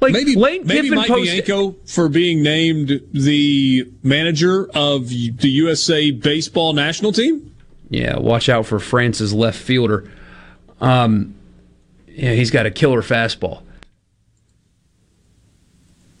Like 0.00 0.12
maybe 0.12 0.34
Lane 0.34 0.66
maybe 0.66 0.88
Kiffin 0.88 0.96
Mike 0.96 1.06
Bianco 1.06 1.76
for 1.86 2.08
being 2.08 2.42
named 2.42 3.00
the 3.12 3.88
manager 4.02 4.68
of 4.74 5.10
the 5.10 5.36
USA 5.42 6.10
baseball 6.10 6.72
national 6.72 7.12
team. 7.12 7.54
Yeah, 7.88 8.18
watch 8.18 8.48
out 8.48 8.66
for 8.66 8.80
France's 8.80 9.32
left 9.32 9.60
fielder. 9.60 10.10
Um, 10.80 11.36
yeah, 12.08 12.32
he's 12.32 12.50
got 12.50 12.66
a 12.66 12.70
killer 12.72 13.00
fastball. 13.00 13.62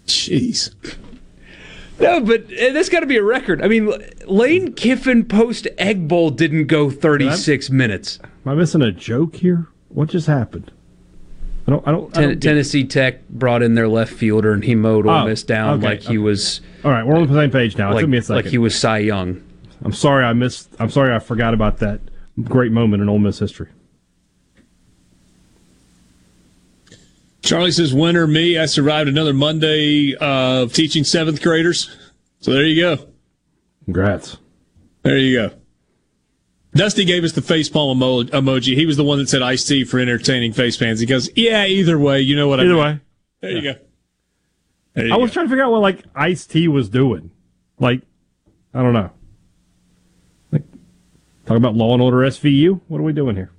Jeez. 0.06 0.72
No, 2.00 2.20
but 2.20 2.44
uh, 2.52 2.72
that's 2.72 2.88
got 2.88 3.00
to 3.00 3.06
be 3.06 3.16
a 3.16 3.22
record. 3.22 3.62
I 3.62 3.68
mean, 3.68 3.92
Lane 4.26 4.72
Kiffin 4.74 5.24
post 5.24 5.68
Egg 5.78 6.08
Bowl 6.08 6.30
didn't 6.30 6.66
go 6.66 6.90
36 6.90 7.70
minutes. 7.70 8.18
Am 8.22 8.52
I 8.52 8.54
missing 8.54 8.82
a 8.82 8.90
joke 8.92 9.36
here? 9.36 9.68
What 9.88 10.08
just 10.08 10.26
happened? 10.26 10.72
I 11.66 11.70
don't. 11.70 11.86
I 11.88 11.92
don't. 11.92 12.16
I 12.18 12.20
don't 12.22 12.30
get- 12.32 12.42
Tennessee 12.42 12.84
Tech 12.84 13.26
brought 13.28 13.62
in 13.62 13.74
their 13.74 13.88
left 13.88 14.12
fielder, 14.12 14.52
and 14.52 14.64
he 14.64 14.74
mowed 14.74 15.06
Ole 15.06 15.12
Oh, 15.14 15.24
Miss 15.26 15.42
down 15.44 15.78
okay, 15.78 15.86
like 15.86 16.00
he 16.02 16.08
okay. 16.08 16.18
was. 16.18 16.60
All 16.84 16.90
right, 16.90 17.06
we're 17.06 17.16
on 17.16 17.26
the 17.26 17.32
same 17.34 17.50
page 17.50 17.78
now. 17.78 17.90
It 17.90 17.94
like, 17.94 18.00
took 18.02 18.10
me 18.10 18.18
a 18.18 18.22
second. 18.22 18.36
like 18.36 18.46
he 18.46 18.58
was 18.58 18.78
Cy 18.78 18.98
Young. 18.98 19.42
I'm 19.82 19.92
sorry 19.92 20.24
I 20.24 20.32
missed. 20.32 20.68
I'm 20.78 20.90
sorry 20.90 21.14
I 21.14 21.18
forgot 21.20 21.54
about 21.54 21.78
that 21.78 22.00
great 22.42 22.72
moment 22.72 23.02
in 23.02 23.08
Ole 23.08 23.18
Miss 23.18 23.38
history. 23.38 23.68
Charlie 27.44 27.72
says, 27.72 27.92
winner 27.92 28.26
me. 28.26 28.58
I 28.58 28.64
survived 28.66 29.08
another 29.08 29.34
Monday 29.34 30.14
of 30.14 30.72
teaching 30.72 31.04
seventh 31.04 31.42
graders. 31.42 31.94
So 32.40 32.52
there 32.52 32.64
you 32.64 32.80
go. 32.82 33.08
Congrats. 33.84 34.38
There 35.02 35.18
you 35.18 35.36
go. 35.36 35.54
Dusty 36.74 37.04
gave 37.04 37.22
us 37.22 37.32
the 37.32 37.42
facepalm 37.42 37.96
emo- 37.96 38.22
emoji. 38.24 38.74
He 38.74 38.86
was 38.86 38.96
the 38.96 39.04
one 39.04 39.18
that 39.18 39.28
said 39.28 39.42
Ice 39.42 39.64
T 39.64 39.84
for 39.84 40.00
entertaining 40.00 40.52
face 40.54 40.76
fans. 40.76 41.00
He 41.00 41.06
goes, 41.06 41.28
yeah, 41.36 41.66
either 41.66 41.98
way, 41.98 42.20
you 42.20 42.34
know 42.34 42.48
what 42.48 42.60
Either 42.60 42.70
I 42.70 42.72
mean. 42.72 42.80
Either 42.80 42.94
way. 42.94 43.00
There 43.42 43.50
you 43.50 43.62
go. 43.62 43.80
There 44.94 45.06
you 45.06 45.14
I 45.14 45.16
was 45.18 45.30
go. 45.30 45.34
trying 45.34 45.46
to 45.46 45.50
figure 45.50 45.64
out 45.64 45.70
what 45.72 45.82
like 45.82 46.02
Ice 46.16 46.46
T 46.46 46.66
was 46.66 46.88
doing. 46.88 47.30
Like, 47.78 48.00
I 48.72 48.82
don't 48.82 48.94
know. 48.94 49.10
Like, 50.50 50.62
talk 51.44 51.56
about 51.58 51.74
Law 51.74 51.92
and 51.92 52.02
Order 52.02 52.18
SVU. 52.18 52.80
What 52.88 52.98
are 53.00 53.04
we 53.04 53.12
doing 53.12 53.36
here? 53.36 53.50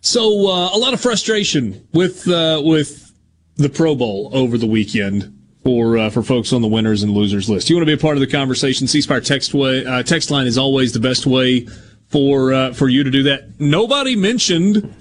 So 0.00 0.48
uh, 0.48 0.74
a 0.74 0.78
lot 0.78 0.94
of 0.94 1.00
frustration 1.00 1.86
with 1.92 2.26
uh, 2.28 2.62
with 2.64 3.12
the 3.56 3.68
Pro 3.68 3.94
Bowl 3.94 4.30
over 4.32 4.56
the 4.56 4.66
weekend 4.66 5.36
for 5.62 5.98
uh, 5.98 6.10
for 6.10 6.22
folks 6.22 6.52
on 6.52 6.62
the 6.62 6.68
winners 6.68 7.02
and 7.02 7.12
losers 7.12 7.50
list. 7.50 7.68
You 7.68 7.76
want 7.76 7.82
to 7.82 7.96
be 7.96 7.98
a 7.98 8.02
part 8.02 8.16
of 8.16 8.20
the 8.20 8.26
conversation? 8.26 8.86
C 8.86 9.02
Spire 9.02 9.20
text 9.20 9.52
way 9.52 9.84
uh, 9.84 10.02
text 10.02 10.30
line 10.30 10.46
is 10.46 10.56
always 10.56 10.92
the 10.92 11.00
best 11.00 11.26
way 11.26 11.66
for 12.08 12.52
uh, 12.52 12.72
for 12.72 12.88
you 12.88 13.04
to 13.04 13.10
do 13.10 13.22
that. 13.24 13.60
Nobody 13.60 14.16
mentioned 14.16 14.94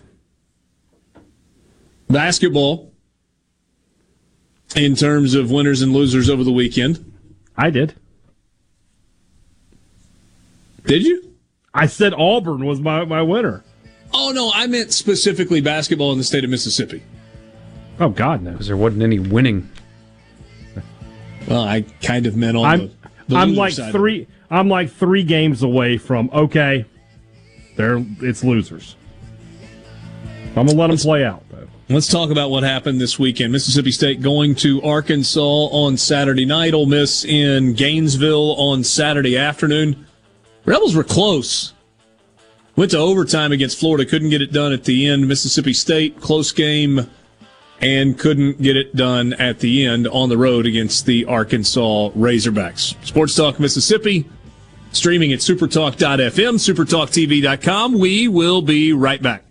basketball 2.10 2.92
in 4.76 4.96
terms 4.96 5.34
of 5.34 5.50
winners 5.50 5.82
and 5.82 5.94
losers 5.94 6.30
over 6.30 6.44
the 6.44 6.52
weekend. 6.52 7.14
I 7.58 7.70
did. 7.70 7.96
Did 10.86 11.04
you? 11.06 11.36
I 11.74 11.86
said 11.86 12.14
Auburn 12.14 12.66
was 12.66 12.80
my, 12.80 13.06
my 13.06 13.22
winner. 13.22 13.64
Oh 14.14 14.32
no, 14.32 14.52
I 14.54 14.68
meant 14.68 14.92
specifically 14.94 15.62
basketball 15.62 16.12
in 16.12 16.18
the 16.18 16.24
state 16.24 16.44
of 16.44 16.50
Mississippi. 16.50 17.04
Oh 18.00 18.10
God, 18.10 18.42
no. 18.42 18.52
Because 18.52 18.68
there 18.68 18.78
wasn't 18.78 19.04
any 19.04 19.20
winning. 19.20 19.70
Well, 21.48 21.62
I 21.62 21.82
kind 22.02 22.26
of 22.26 22.36
meant 22.36 22.58
on 22.58 22.66
I'm 22.66 22.80
the, 22.80 22.92
the 23.28 23.36
I'm 23.36 23.56
like 23.56 23.74
three. 23.74 24.28
I'm 24.50 24.70
like 24.70 24.92
three 24.92 25.24
games 25.24 25.64
away 25.64 25.98
from 25.98 26.30
okay. 26.34 26.86
They're 27.76 28.04
it's 28.22 28.44
losers. 28.44 28.96
I'm 30.56 30.66
gonna 30.66 30.74
let 30.74 30.88
them 30.88 30.98
play 30.98 31.24
out. 31.24 31.44
Though. 31.50 31.68
Let's 31.90 32.08
talk 32.08 32.30
about 32.30 32.52
what 32.52 32.64
happened 32.64 33.02
this 33.02 33.18
weekend. 33.18 33.52
Mississippi 33.52 33.92
State 33.92 34.22
going 34.22 34.56
to 34.56 34.82
Arkansas 34.84 35.40
on 35.40 35.98
Saturday 35.98 36.46
night. 36.46 36.74
Ole 36.74 36.86
Miss 36.86 37.26
in 37.26 37.74
Gainesville 37.74 38.56
on 38.58 38.84
Saturday 38.84 39.38
afternoon. 39.38 40.06
Rebels 40.66 40.96
were 40.96 41.04
close. 41.04 41.74
Went 42.80 42.92
to 42.92 42.98
overtime 42.98 43.52
against 43.52 43.78
Florida. 43.78 44.10
Couldn't 44.10 44.30
get 44.30 44.42
it 44.42 44.54
done 44.54 44.72
at 44.72 44.86
the 44.86 45.06
end. 45.06 45.28
Mississippi 45.28 45.74
State 45.74 46.22
close 46.22 46.54
game 46.54 47.12
and 47.82 48.18
couldn't 48.18 48.62
get 48.62 48.78
it 48.78 48.96
done 48.96 49.34
at 49.34 49.60
the 49.60 49.86
end 49.86 50.08
on 50.08 50.30
the 50.30 50.38
road 50.38 50.66
against 50.66 51.06
the 51.06 51.26
Arkansas 51.26 52.12
Razorbacks. 52.12 52.96
Sports 53.06 53.36
Talk 53.36 53.60
Mississippi 53.60 54.30
streaming 54.94 55.34
at 55.34 55.40
supertalk.fm, 55.40 56.56
supertalktv.com. 56.56 58.00
We 58.00 58.30
will 58.30 58.62
be 58.62 58.94
right 58.94 59.22
back. 59.22 59.44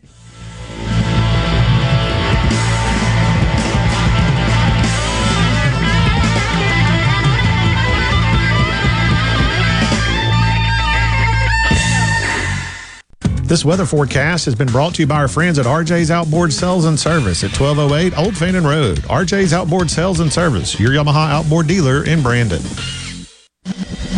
This 13.48 13.64
weather 13.64 13.86
forecast 13.86 14.44
has 14.44 14.54
been 14.54 14.68
brought 14.68 14.96
to 14.96 15.02
you 15.02 15.06
by 15.06 15.14
our 15.14 15.26
friends 15.26 15.58
at 15.58 15.64
RJ's 15.64 16.10
Outboard 16.10 16.52
Sales 16.52 16.84
and 16.84 17.00
Service 17.00 17.42
at 17.42 17.58
1208 17.58 18.18
Old 18.18 18.36
Fannin 18.36 18.62
Road. 18.62 18.98
RJ's 18.98 19.54
Outboard 19.54 19.90
Sales 19.90 20.20
and 20.20 20.30
Service, 20.30 20.78
your 20.78 20.90
Yamaha 20.90 21.30
outboard 21.30 21.66
dealer 21.66 22.04
in 22.04 22.22
Brandon. 22.22 22.60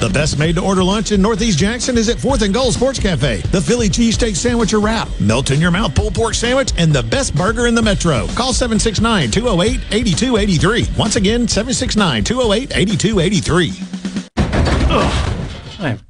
The 0.01 0.11
best 0.12 0.36
made 0.36 0.57
to 0.57 0.62
order 0.62 0.82
lunch 0.82 1.12
in 1.12 1.23
Northeast 1.23 1.61
Jackson 1.61 1.97
is 1.97 2.09
at 2.09 2.16
4th 2.16 2.43
and 2.43 2.52
Gold 2.52 2.74
Sports 2.74 2.98
Cafe. 2.98 3.36
The 3.52 3.61
Philly 3.61 3.89
cheesesteak 3.89 4.35
sandwich 4.35 4.74
or 4.74 4.81
wrap, 4.81 5.09
melt 5.20 5.52
in 5.52 5.61
your 5.61 5.70
mouth 5.70 5.94
pulled 5.94 6.16
pork 6.16 6.35
sandwich, 6.35 6.73
and 6.77 6.93
the 6.93 7.05
best 7.05 7.32
burger 7.36 7.69
in 7.69 7.77
the 7.77 7.82
metro. 7.82 8.27
Call 8.35 8.52
769 8.52 9.31
208 9.31 9.81
8283. 9.93 10.89
Once 10.98 11.15
again, 11.15 11.47
769 11.47 12.24
208 12.24 12.77
8283. 12.77 13.73
I've 15.78 16.10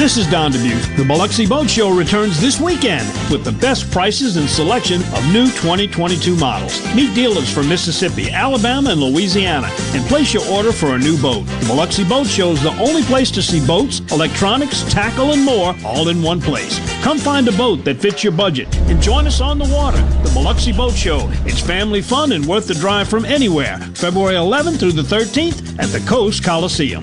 This 0.00 0.16
is 0.16 0.26
Don 0.28 0.50
Dubuque. 0.50 0.96
The 0.96 1.04
Biloxi 1.04 1.46
Boat 1.46 1.68
Show 1.68 1.90
returns 1.90 2.40
this 2.40 2.58
weekend 2.58 3.06
with 3.30 3.44
the 3.44 3.52
best 3.52 3.90
prices 3.90 4.38
and 4.38 4.48
selection 4.48 5.02
of 5.12 5.22
new 5.30 5.44
2022 5.48 6.36
models. 6.36 6.82
Meet 6.94 7.14
dealers 7.14 7.52
from 7.52 7.68
Mississippi, 7.68 8.30
Alabama, 8.30 8.92
and 8.92 9.00
Louisiana 9.02 9.68
and 9.92 10.02
place 10.06 10.32
your 10.32 10.42
order 10.46 10.72
for 10.72 10.94
a 10.94 10.98
new 10.98 11.20
boat. 11.20 11.44
The 11.44 11.66
Biloxi 11.66 12.04
Boat 12.04 12.26
Show 12.26 12.52
is 12.52 12.62
the 12.62 12.72
only 12.78 13.02
place 13.02 13.30
to 13.32 13.42
see 13.42 13.64
boats, 13.66 14.00
electronics, 14.10 14.90
tackle, 14.90 15.32
and 15.32 15.44
more 15.44 15.76
all 15.84 16.08
in 16.08 16.22
one 16.22 16.40
place. 16.40 16.80
Come 17.02 17.18
find 17.18 17.46
a 17.48 17.52
boat 17.52 17.84
that 17.84 18.00
fits 18.00 18.24
your 18.24 18.32
budget 18.32 18.74
and 18.88 19.02
join 19.02 19.26
us 19.26 19.42
on 19.42 19.58
the 19.58 19.68
water. 19.68 20.00
The 20.22 20.30
Biloxi 20.32 20.72
Boat 20.72 20.94
Show. 20.94 21.28
It's 21.44 21.60
family 21.60 22.00
fun 22.00 22.32
and 22.32 22.46
worth 22.46 22.68
the 22.68 22.74
drive 22.74 23.06
from 23.06 23.26
anywhere. 23.26 23.76
February 23.96 24.36
11th 24.36 24.80
through 24.80 24.92
the 24.92 25.02
13th 25.02 25.78
at 25.78 25.90
the 25.90 26.00
Coast 26.08 26.42
Coliseum. 26.42 27.02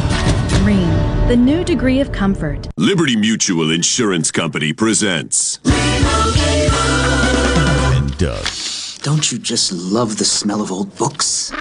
Dream, 1.31 1.45
the 1.45 1.51
new 1.51 1.63
degree 1.63 2.01
of 2.01 2.11
comfort. 2.11 2.67
Liberty 2.77 3.15
Mutual 3.15 3.71
Insurance 3.71 4.31
Company 4.31 4.73
presents. 4.73 5.59
And 7.93 8.17
Doug. 8.17 8.45
Don't 9.01 9.31
you 9.31 9.39
just 9.39 9.71
love 9.71 10.17
the 10.17 10.25
smell 10.25 10.61
of 10.61 10.71
old 10.73 10.97
books? 10.97 11.53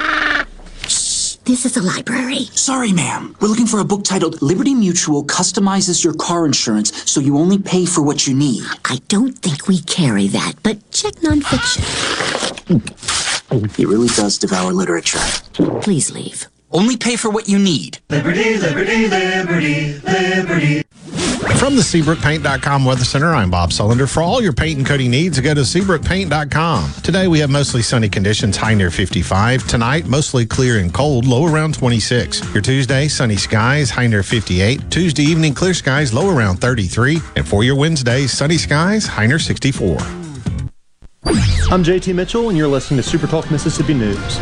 Shh, 0.88 1.36
this 1.44 1.64
is 1.64 1.76
a 1.76 1.82
library. 1.82 2.46
Sorry, 2.52 2.92
ma'am. 2.92 3.36
We're 3.40 3.48
looking 3.48 3.66
for 3.66 3.78
a 3.78 3.84
book 3.84 4.02
titled 4.02 4.42
Liberty 4.42 4.74
Mutual 4.74 5.24
Customizes 5.24 6.02
Your 6.02 6.14
Car 6.14 6.46
Insurance 6.46 7.08
so 7.08 7.20
you 7.20 7.38
only 7.38 7.58
pay 7.58 7.86
for 7.86 8.02
what 8.02 8.26
you 8.26 8.34
need. 8.34 8.64
I 8.84 8.98
don't 9.06 9.38
think 9.38 9.68
we 9.68 9.80
carry 9.82 10.26
that, 10.28 10.54
but 10.64 10.90
check 10.90 11.14
nonfiction. 11.22 11.86
He 13.76 13.84
really 13.84 14.08
does 14.08 14.36
devour 14.38 14.72
literature. 14.72 15.20
Please 15.80 16.10
leave. 16.10 16.48
Only 16.72 16.96
pay 16.96 17.16
for 17.16 17.30
what 17.30 17.48
you 17.48 17.58
need. 17.58 17.98
Liberty, 18.10 18.56
liberty, 18.56 19.08
liberty, 19.08 19.98
liberty. 20.00 20.82
From 21.58 21.76
the 21.76 21.82
SeabrookPaint.com 21.82 22.84
Weather 22.84 23.04
Center, 23.04 23.34
I'm 23.34 23.50
Bob 23.50 23.70
Sullender. 23.70 24.08
For 24.08 24.22
all 24.22 24.40
your 24.40 24.52
paint 24.52 24.78
and 24.78 24.86
coating 24.86 25.10
needs, 25.10 25.38
go 25.40 25.52
to 25.52 25.60
SeabrookPaint.com. 25.62 26.92
Today 27.02 27.28
we 27.28 27.38
have 27.40 27.50
mostly 27.50 27.82
sunny 27.82 28.08
conditions, 28.08 28.56
high 28.56 28.74
near 28.74 28.90
55. 28.90 29.66
Tonight, 29.66 30.06
mostly 30.06 30.46
clear 30.46 30.78
and 30.78 30.94
cold, 30.94 31.26
low 31.26 31.46
around 31.46 31.74
26. 31.74 32.54
Your 32.54 32.62
Tuesday, 32.62 33.08
sunny 33.08 33.36
skies, 33.36 33.90
high 33.90 34.06
near 34.06 34.22
58. 34.22 34.90
Tuesday 34.90 35.24
evening, 35.24 35.52
clear 35.52 35.74
skies, 35.74 36.14
low 36.14 36.34
around 36.34 36.58
33. 36.58 37.18
And 37.36 37.46
for 37.46 37.64
your 37.64 37.74
Wednesday, 37.74 38.26
sunny 38.26 38.56
skies, 38.56 39.06
high 39.06 39.26
near 39.26 39.38
64. 39.38 39.98
I'm 41.70 41.84
JT 41.84 42.14
Mitchell, 42.14 42.48
and 42.48 42.56
you're 42.56 42.68
listening 42.68 43.02
to 43.02 43.08
Super 43.08 43.26
Talk 43.26 43.50
Mississippi 43.50 43.94
News. 43.94 44.38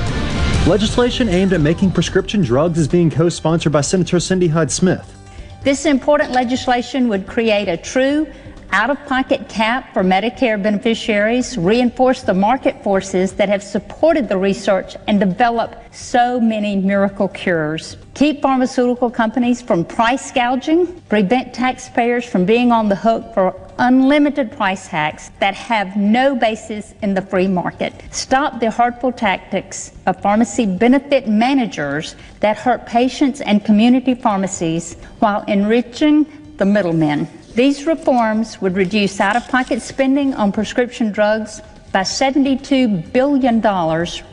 Legislation 0.67 1.29
aimed 1.29 1.53
at 1.55 1.61
making 1.63 1.91
prescription 1.91 2.43
drugs 2.43 2.79
is 2.79 2.87
being 2.87 3.11
co 3.11 3.29
sponsored 3.29 3.73
by 3.73 3.81
Senator 3.81 4.21
Cindy 4.21 4.49
Hyde 4.49 4.71
Smith. 4.71 5.15
This 5.63 5.87
important 5.87 6.33
legislation 6.33 7.09
would 7.09 7.27
create 7.27 7.69
a 7.69 7.77
true 7.77 8.27
out 8.73 8.91
of 8.91 8.99
pocket 9.07 9.49
cap 9.49 9.93
for 9.95 10.03
Medicare 10.03 10.63
beneficiaries, 10.63 11.57
reinforce 11.57 12.23
the 12.23 12.35
market 12.35 12.83
forces 12.83 13.33
that 13.33 13.49
have 13.49 13.63
supported 13.63 14.29
the 14.29 14.37
research 14.37 14.97
and 15.07 15.19
developed 15.19 15.77
so 15.95 16.39
many 16.41 16.77
miracle 16.77 17.29
cures, 17.29 17.97
keep 18.15 18.43
pharmaceutical 18.43 19.11
companies 19.11 19.63
from 19.63 19.85
price 19.85 20.31
gouging, 20.33 21.01
prevent 21.09 21.55
taxpayers 21.55 22.25
from 22.25 22.45
being 22.45 22.71
on 22.71 22.89
the 22.89 22.97
hook 22.97 23.33
for 23.33 23.55
unlimited 23.79 24.51
price 24.53 24.87
hacks 24.87 25.31
that 25.39 25.55
have 25.55 25.97
no 25.97 26.35
basis 26.35 26.95
in 27.03 27.15
the 27.15 27.23
free 27.23 27.49
market. 27.49 27.93
Stop 28.11 28.61
the 28.61 28.71
hurtful 28.71 29.13
tactics 29.13 29.93
of 30.07 30.21
pharmacy 30.21 30.67
benefit 30.67 31.29
managers 31.29 32.17
that 32.41 32.57
hurt 32.59 32.87
patients 32.87 33.41
and 33.41 33.65
community 33.65 34.15
pharmacies 34.15 34.95
while 35.21 35.45
enriching 35.45 36.27
the 36.59 36.67
middlemen. 36.67 37.29
These 37.55 37.87
reforms 37.87 38.61
would 38.61 38.77
reduce 38.77 39.21
out 39.21 39.37
of 39.37 39.49
pocket 39.49 39.81
spending 39.81 40.35
on 40.35 40.53
prescription 40.53 41.11
drugs 41.11 41.61
by 41.93 42.03
$72 42.03 43.13
billion, 43.13 43.61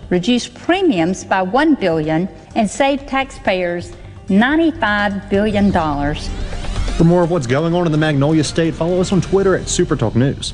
reduce 0.10 0.47
premiums 0.47 1.23
by 1.23 1.41
1 1.41 1.76
billion, 1.76 2.27
and 2.56 2.69
save 2.69 3.06
taxpayers 3.07 3.93
$95 4.27 5.30
billion. 5.30 5.72
For 6.97 7.03
more 7.03 7.23
of 7.23 7.31
what's 7.31 7.47
going 7.47 7.73
on 7.73 7.85
in 7.85 7.91
the 7.91 7.97
Magnolia 7.97 8.43
State, 8.43 8.73
follow 8.73 8.99
us 8.99 9.11
on 9.11 9.22
Twitter 9.22 9.56
at 9.56 9.64
SuperTalk 9.64 10.15
News. 10.15 10.53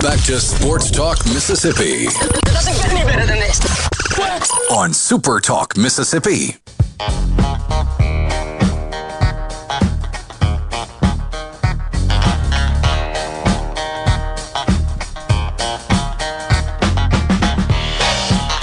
Back 0.00 0.20
to 0.24 0.40
Sports 0.40 0.90
Talk 0.90 1.24
Mississippi. 1.26 2.06
Doesn't 2.44 2.74
get 2.74 2.90
any 2.90 3.04
better 3.04 3.26
than 3.26 3.38
this. 3.38 3.60
On 4.70 4.92
Super 4.92 5.40
Talk 5.40 5.76
Mississippi. 5.76 6.56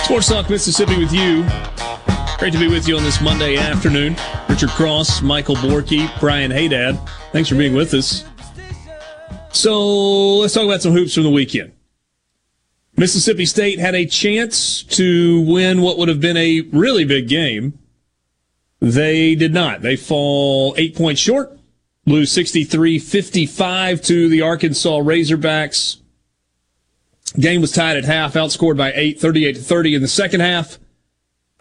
Sports 0.03 0.27
Talk 0.27 0.49
Mississippi 0.49 0.98
with 0.99 1.11
you. 1.11 1.44
Great 2.38 2.53
to 2.53 2.60
be 2.60 2.68
with 2.68 2.88
you 2.88 2.98
on 2.98 3.03
this 3.03 3.22
Monday 3.22 3.57
afternoon. 3.57 4.15
Richard 4.49 4.69
Cross, 4.72 5.22
Michael 5.22 5.56
Borky, 5.56 6.07
Brian 6.19 6.52
Hadad. 6.52 6.99
Thanks 7.31 7.49
for 7.49 7.56
being 7.56 7.73
with 7.73 7.94
us. 7.94 8.26
So 9.53 10.38
let's 10.38 10.53
talk 10.53 10.65
about 10.65 10.81
some 10.81 10.93
hoops 10.93 11.13
from 11.13 11.23
the 11.23 11.30
weekend. 11.30 11.73
Mississippi 12.97 13.45
State 13.45 13.80
had 13.80 13.95
a 13.95 14.05
chance 14.05 14.84
to 14.84 15.41
win 15.41 15.81
what 15.81 15.97
would 15.97 16.09
have 16.09 16.19
been 16.19 16.38
a 16.38 16.61
really 16.71 17.05
big 17.05 17.27
game. 17.27 17.77
They 18.80 19.35
did 19.35 19.53
not. 19.53 19.81
They 19.81 19.95
fall 19.95 20.73
eight 20.77 20.95
points 20.95 21.21
short, 21.21 21.57
lose 22.05 22.31
63 22.31 22.99
55 22.99 24.01
to 24.01 24.27
the 24.27 24.41
Arkansas 24.41 24.99
Razorbacks. 24.99 25.97
Game 27.39 27.61
was 27.61 27.71
tied 27.71 27.95
at 27.95 28.05
half, 28.05 28.34
outscored 28.34 28.77
by 28.77 28.91
8, 28.93 29.19
38 29.19 29.53
to 29.53 29.61
30 29.61 29.95
in 29.95 30.01
the 30.01 30.07
second 30.07 30.41
half. 30.41 30.77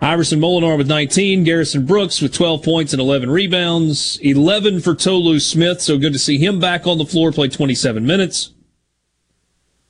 Iverson 0.03 0.41
Molinar 0.41 0.77
with 0.77 0.89
19, 0.89 1.45
Garrison 1.45 1.87
Brooks 1.87 2.20
with 2.20 2.35
12 2.35 2.65
points 2.65 2.93
and 2.93 3.01
11 3.01 3.31
rebounds, 3.31 4.19
11 4.20 4.81
for 4.81 4.97
Tolu 4.97 5.39
Smith, 5.39 5.81
so 5.81 5.97
good 5.97 6.12
to 6.12 6.19
see 6.19 6.39
him 6.39 6.59
back 6.59 6.89
on 6.89 6.99
the 6.99 7.07
floor, 7.07 7.31
played 7.31 7.53
27 7.53 8.05
minutes. 8.05 8.51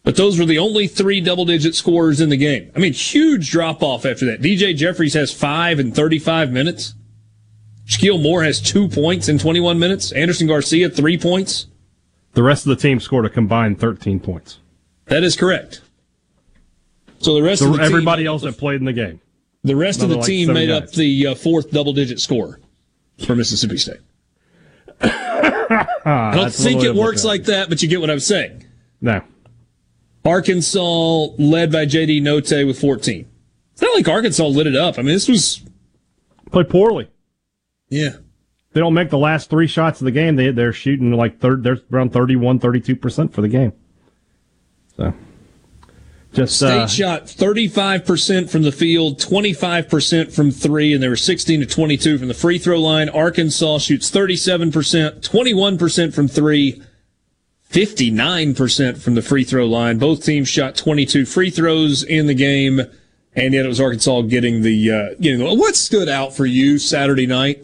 But 0.02 0.16
those 0.16 0.38
were 0.38 0.44
the 0.44 0.58
only 0.58 0.86
three 0.86 1.22
double 1.22 1.46
digit 1.46 1.74
scorers 1.74 2.20
in 2.20 2.28
the 2.28 2.36
game. 2.36 2.70
I 2.76 2.78
mean, 2.78 2.92
huge 2.92 3.50
drop 3.50 3.82
off 3.82 4.04
after 4.04 4.26
that. 4.26 4.42
DJ 4.42 4.76
Jeffries 4.76 5.14
has 5.14 5.32
five 5.32 5.80
in 5.80 5.92
35 5.92 6.52
minutes. 6.52 6.92
Shakeel 7.86 8.22
Moore 8.22 8.42
has 8.42 8.60
two 8.60 8.88
points 8.88 9.30
in 9.30 9.38
21 9.38 9.78
minutes. 9.78 10.12
Andersson 10.12 10.46
Garcia, 10.46 10.90
three 10.90 11.16
points. 11.16 11.68
The 12.34 12.42
rest 12.42 12.66
of 12.66 12.70
the 12.70 12.76
team 12.76 13.00
scored 13.00 13.24
a 13.24 13.30
combined 13.30 13.80
13 13.80 14.20
points. 14.20 14.58
That 15.06 15.24
is 15.24 15.36
correct. 15.36 15.80
So 17.20 17.34
the 17.34 17.42
rest 17.42 17.60
so 17.60 17.70
of 17.70 17.78
the 17.78 17.82
everybody 17.82 18.24
team, 18.24 18.28
else 18.28 18.42
that 18.42 18.58
played 18.58 18.80
in 18.80 18.84
the 18.84 18.92
game. 18.92 19.20
The 19.64 19.76
rest 19.76 20.00
Another 20.00 20.14
of 20.14 20.16
the 20.16 20.20
like 20.22 20.26
team 20.26 20.52
made 20.52 20.68
guys. 20.68 20.82
up 20.82 20.90
the 20.92 21.26
uh, 21.28 21.34
fourth 21.34 21.70
double 21.70 21.92
digit 21.92 22.20
score 22.20 22.60
for 23.24 23.36
Mississippi 23.36 23.76
State. 23.76 24.00
I 25.00 26.32
don't 26.34 26.52
think 26.52 26.82
it 26.82 26.94
works 26.94 27.24
like 27.24 27.44
that, 27.44 27.68
but 27.68 27.82
you 27.82 27.88
get 27.88 28.00
what 28.00 28.10
I'm 28.10 28.20
saying. 28.20 28.64
No. 29.00 29.22
Arkansas 30.24 31.26
led 31.38 31.72
by 31.72 31.86
JD 31.86 32.22
Notae 32.22 32.66
with 32.66 32.78
14. 32.80 33.28
It's 33.72 33.82
not 33.82 33.94
like 33.94 34.08
Arkansas 34.08 34.46
lit 34.46 34.66
it 34.66 34.76
up. 34.76 34.98
I 34.98 35.02
mean, 35.02 35.14
this 35.14 35.28
was 35.28 35.62
Played 36.52 36.68
poorly. 36.68 37.10
Yeah. 37.88 38.16
They 38.72 38.80
don't 38.80 38.94
make 38.94 39.10
the 39.10 39.18
last 39.18 39.48
three 39.50 39.66
shots 39.66 40.00
of 40.00 40.04
the 40.04 40.10
game. 40.10 40.36
They, 40.36 40.50
they're 40.50 40.72
shooting 40.72 41.12
like 41.12 41.40
third, 41.40 41.62
they're 41.62 41.78
around 41.90 42.12
31, 42.12 42.60
32% 42.60 43.32
for 43.32 43.40
the 43.40 43.48
game. 43.48 43.72
So, 44.96 45.14
just, 46.32 46.56
State 46.56 46.70
uh, 46.70 46.86
shot 46.86 47.26
35% 47.26 48.48
from 48.48 48.62
the 48.62 48.72
field, 48.72 49.18
25% 49.18 50.32
from 50.32 50.50
three, 50.50 50.94
and 50.94 51.02
they 51.02 51.08
were 51.08 51.16
16 51.16 51.60
to 51.60 51.66
22 51.66 52.18
from 52.18 52.28
the 52.28 52.34
free 52.34 52.58
throw 52.58 52.80
line. 52.80 53.08
Arkansas 53.10 53.78
shoots 53.78 54.10
37%, 54.10 55.20
21% 55.20 56.14
from 56.14 56.28
three, 56.28 56.82
59% 57.70 58.98
from 58.98 59.14
the 59.14 59.22
free 59.22 59.44
throw 59.44 59.66
line. 59.66 59.98
Both 59.98 60.24
teams 60.24 60.48
shot 60.48 60.74
22 60.74 61.26
free 61.26 61.50
throws 61.50 62.02
in 62.02 62.26
the 62.26 62.34
game, 62.34 62.80
and 63.34 63.52
yet 63.52 63.66
it 63.66 63.68
was 63.68 63.80
Arkansas 63.80 64.22
getting 64.22 64.62
the, 64.62 64.90
uh, 64.90 65.14
getting 65.20 65.40
the, 65.40 65.54
what 65.54 65.76
stood 65.76 66.08
out 66.08 66.34
for 66.34 66.46
you 66.46 66.78
Saturday 66.78 67.26
night? 67.26 67.62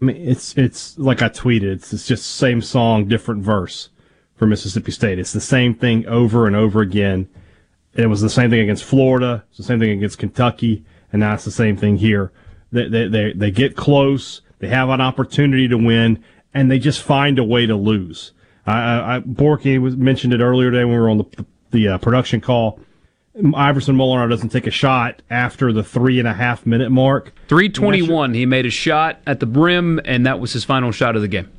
I 0.00 0.04
mean, 0.04 0.16
it's 0.16 0.56
it's 0.56 0.96
like 0.96 1.22
I 1.22 1.28
tweeted. 1.28 1.72
It's, 1.72 1.92
it's 1.92 2.06
just 2.06 2.36
same 2.36 2.62
song, 2.62 3.08
different 3.08 3.42
verse 3.42 3.88
for 4.36 4.46
Mississippi 4.46 4.92
State. 4.92 5.18
It's 5.18 5.32
the 5.32 5.40
same 5.40 5.74
thing 5.74 6.06
over 6.06 6.46
and 6.46 6.54
over 6.54 6.80
again. 6.80 7.28
It 7.98 8.06
was 8.06 8.20
the 8.20 8.30
same 8.30 8.48
thing 8.48 8.60
against 8.60 8.84
Florida. 8.84 9.44
It's 9.48 9.58
the 9.58 9.64
same 9.64 9.80
thing 9.80 9.90
against 9.90 10.18
Kentucky, 10.18 10.84
and 11.12 11.18
now 11.18 11.34
it's 11.34 11.44
the 11.44 11.50
same 11.50 11.76
thing 11.76 11.96
here. 11.96 12.30
They 12.70 12.88
they 12.88 13.08
they, 13.08 13.32
they 13.32 13.50
get 13.50 13.74
close. 13.74 14.40
They 14.60 14.68
have 14.68 14.88
an 14.88 15.00
opportunity 15.00 15.66
to 15.66 15.76
win, 15.76 16.22
and 16.54 16.70
they 16.70 16.78
just 16.78 17.02
find 17.02 17.40
a 17.40 17.44
way 17.44 17.66
to 17.66 17.74
lose. 17.74 18.32
I, 18.66 19.16
I 19.16 19.20
Borky 19.20 19.80
was 19.80 19.96
mentioned 19.96 20.32
it 20.32 20.40
earlier 20.40 20.70
today 20.70 20.84
when 20.84 20.94
we 20.94 21.00
were 21.00 21.10
on 21.10 21.18
the 21.18 21.46
the 21.72 21.88
uh, 21.88 21.98
production 21.98 22.40
call. 22.40 22.78
Iverson 23.54 23.96
Molinar 23.96 24.30
doesn't 24.30 24.50
take 24.50 24.66
a 24.66 24.70
shot 24.70 25.22
after 25.28 25.72
the 25.72 25.82
three 25.82 26.20
and 26.20 26.28
a 26.28 26.34
half 26.34 26.66
minute 26.66 26.90
mark. 26.90 27.32
321. 27.48 28.34
He 28.34 28.46
made 28.46 28.66
a 28.66 28.70
shot 28.70 29.20
at 29.26 29.40
the 29.40 29.46
brim, 29.46 30.00
and 30.04 30.24
that 30.24 30.38
was 30.38 30.52
his 30.52 30.64
final 30.64 30.92
shot 30.92 31.16
of 31.16 31.22
the 31.22 31.28
game. 31.28 31.50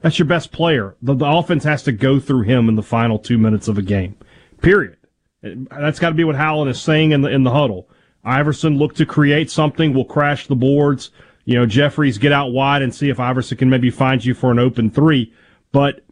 That's 0.00 0.18
your 0.18 0.26
best 0.26 0.52
player. 0.52 0.96
The, 1.02 1.14
the 1.14 1.26
offense 1.26 1.64
has 1.64 1.82
to 1.84 1.92
go 1.92 2.20
through 2.20 2.42
him 2.42 2.68
in 2.68 2.76
the 2.76 2.82
final 2.82 3.18
two 3.18 3.38
minutes 3.38 3.68
of 3.68 3.78
a 3.78 3.82
game. 3.82 4.16
Period. 4.62 4.97
That's 5.42 5.98
got 5.98 6.10
to 6.10 6.14
be 6.14 6.24
what 6.24 6.36
Howland 6.36 6.70
is 6.70 6.80
saying 6.80 7.12
in 7.12 7.20
the 7.22 7.30
in 7.30 7.44
the 7.44 7.50
huddle. 7.50 7.88
Iverson 8.24 8.76
look 8.76 8.94
to 8.96 9.06
create 9.06 9.50
something. 9.50 9.94
We'll 9.94 10.04
crash 10.04 10.46
the 10.46 10.56
boards. 10.56 11.10
You 11.44 11.54
know, 11.54 11.66
Jeffries 11.66 12.18
get 12.18 12.32
out 12.32 12.52
wide 12.52 12.82
and 12.82 12.94
see 12.94 13.08
if 13.08 13.20
Iverson 13.20 13.56
can 13.56 13.70
maybe 13.70 13.90
find 13.90 14.24
you 14.24 14.34
for 14.34 14.50
an 14.50 14.58
open 14.58 14.90
three. 14.90 15.32
But 15.72 16.04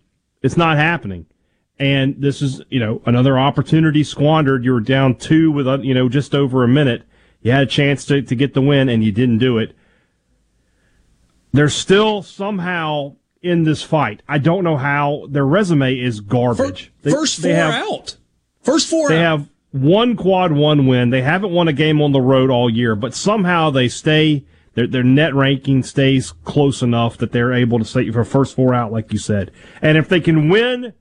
it's 0.42 0.56
not 0.56 0.76
happening. 0.76 1.26
And 1.78 2.14
this 2.18 2.40
is, 2.40 2.62
you 2.70 2.80
know, 2.80 3.02
another 3.04 3.38
opportunity 3.38 4.02
squandered. 4.02 4.64
You 4.64 4.72
were 4.72 4.80
down 4.80 5.16
two 5.16 5.50
with, 5.50 5.66
you 5.84 5.92
know, 5.92 6.08
just 6.08 6.34
over 6.34 6.64
a 6.64 6.68
minute. 6.68 7.02
You 7.42 7.52
had 7.52 7.64
a 7.64 7.66
chance 7.66 8.06
to, 8.06 8.22
to 8.22 8.34
get 8.34 8.54
the 8.54 8.62
win 8.62 8.88
and 8.88 9.04
you 9.04 9.12
didn't 9.12 9.38
do 9.38 9.58
it. 9.58 9.76
They're 11.52 11.68
still 11.68 12.22
somehow 12.22 13.16
in 13.42 13.64
this 13.64 13.82
fight. 13.82 14.22
I 14.28 14.38
don't 14.38 14.64
know 14.64 14.76
how 14.76 15.26
their 15.28 15.46
resume 15.46 15.98
is 15.98 16.20
garbage. 16.20 16.92
First 17.02 17.40
four 17.42 17.50
have, 17.50 17.74
out. 17.74 18.16
First 18.66 18.88
four 18.88 19.08
they 19.08 19.24
out. 19.24 19.38
have 19.40 19.48
one 19.70 20.16
quad 20.16 20.52
one 20.52 20.86
win. 20.86 21.10
They 21.10 21.22
haven't 21.22 21.52
won 21.52 21.68
a 21.68 21.72
game 21.72 22.02
on 22.02 22.12
the 22.12 22.20
road 22.20 22.50
all 22.50 22.68
year, 22.68 22.94
but 22.94 23.14
somehow 23.14 23.70
they 23.70 23.88
stay 23.88 24.44
their 24.74 24.86
their 24.86 25.02
net 25.02 25.34
ranking 25.34 25.82
stays 25.82 26.32
close 26.44 26.82
enough 26.82 27.16
that 27.18 27.32
they're 27.32 27.52
able 27.52 27.78
to 27.78 27.84
stay 27.84 28.10
for 28.10 28.24
first 28.24 28.54
four 28.54 28.74
out, 28.74 28.92
like 28.92 29.12
you 29.12 29.18
said. 29.18 29.50
And 29.80 29.96
if 29.96 30.08
they 30.08 30.20
can 30.20 30.48
win 30.48 30.92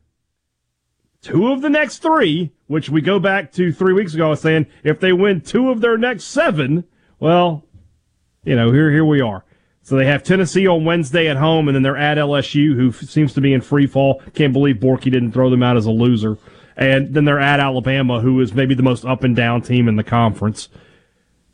two 1.21 1.51
of 1.51 1.61
the 1.61 1.69
next 1.69 1.99
three, 1.99 2.51
which 2.67 2.89
we 2.89 3.01
go 3.01 3.19
back 3.19 3.51
to 3.53 3.73
three 3.73 3.93
weeks 3.93 4.13
ago, 4.13 4.27
I 4.27 4.29
was 4.29 4.41
saying 4.41 4.67
if 4.83 4.99
they 4.99 5.11
win 5.11 5.41
two 5.41 5.71
of 5.71 5.81
their 5.81 5.97
next 5.97 6.25
seven, 6.25 6.85
well, 7.19 7.65
you 8.43 8.55
know, 8.55 8.71
here 8.71 8.91
here 8.91 9.05
we 9.05 9.21
are. 9.21 9.43
So 9.81 9.95
they 9.97 10.07
have 10.07 10.23
Tennessee 10.23 10.65
on 10.67 10.83
Wednesday 10.83 11.27
at 11.27 11.37
home, 11.37 11.67
and 11.67 11.75
then 11.75 11.83
they're 11.83 11.95
at 11.95 12.17
LSU, 12.17 12.75
who 12.75 12.91
seems 12.91 13.33
to 13.33 13.41
be 13.41 13.53
in 13.53 13.61
free 13.61 13.85
fall. 13.85 14.19
Can't 14.33 14.51
believe 14.51 14.77
Borky 14.77 15.11
didn't 15.11 15.31
throw 15.31 15.51
them 15.51 15.61
out 15.61 15.77
as 15.77 15.85
a 15.85 15.91
loser. 15.91 16.39
And 16.77 17.13
then 17.13 17.25
they're 17.25 17.39
at 17.39 17.59
Alabama, 17.59 18.19
who 18.19 18.39
is 18.41 18.53
maybe 18.53 18.75
the 18.75 18.83
most 18.83 19.05
up 19.05 19.23
and 19.23 19.35
down 19.35 19.61
team 19.61 19.87
in 19.87 19.95
the 19.95 20.03
conference. 20.03 20.67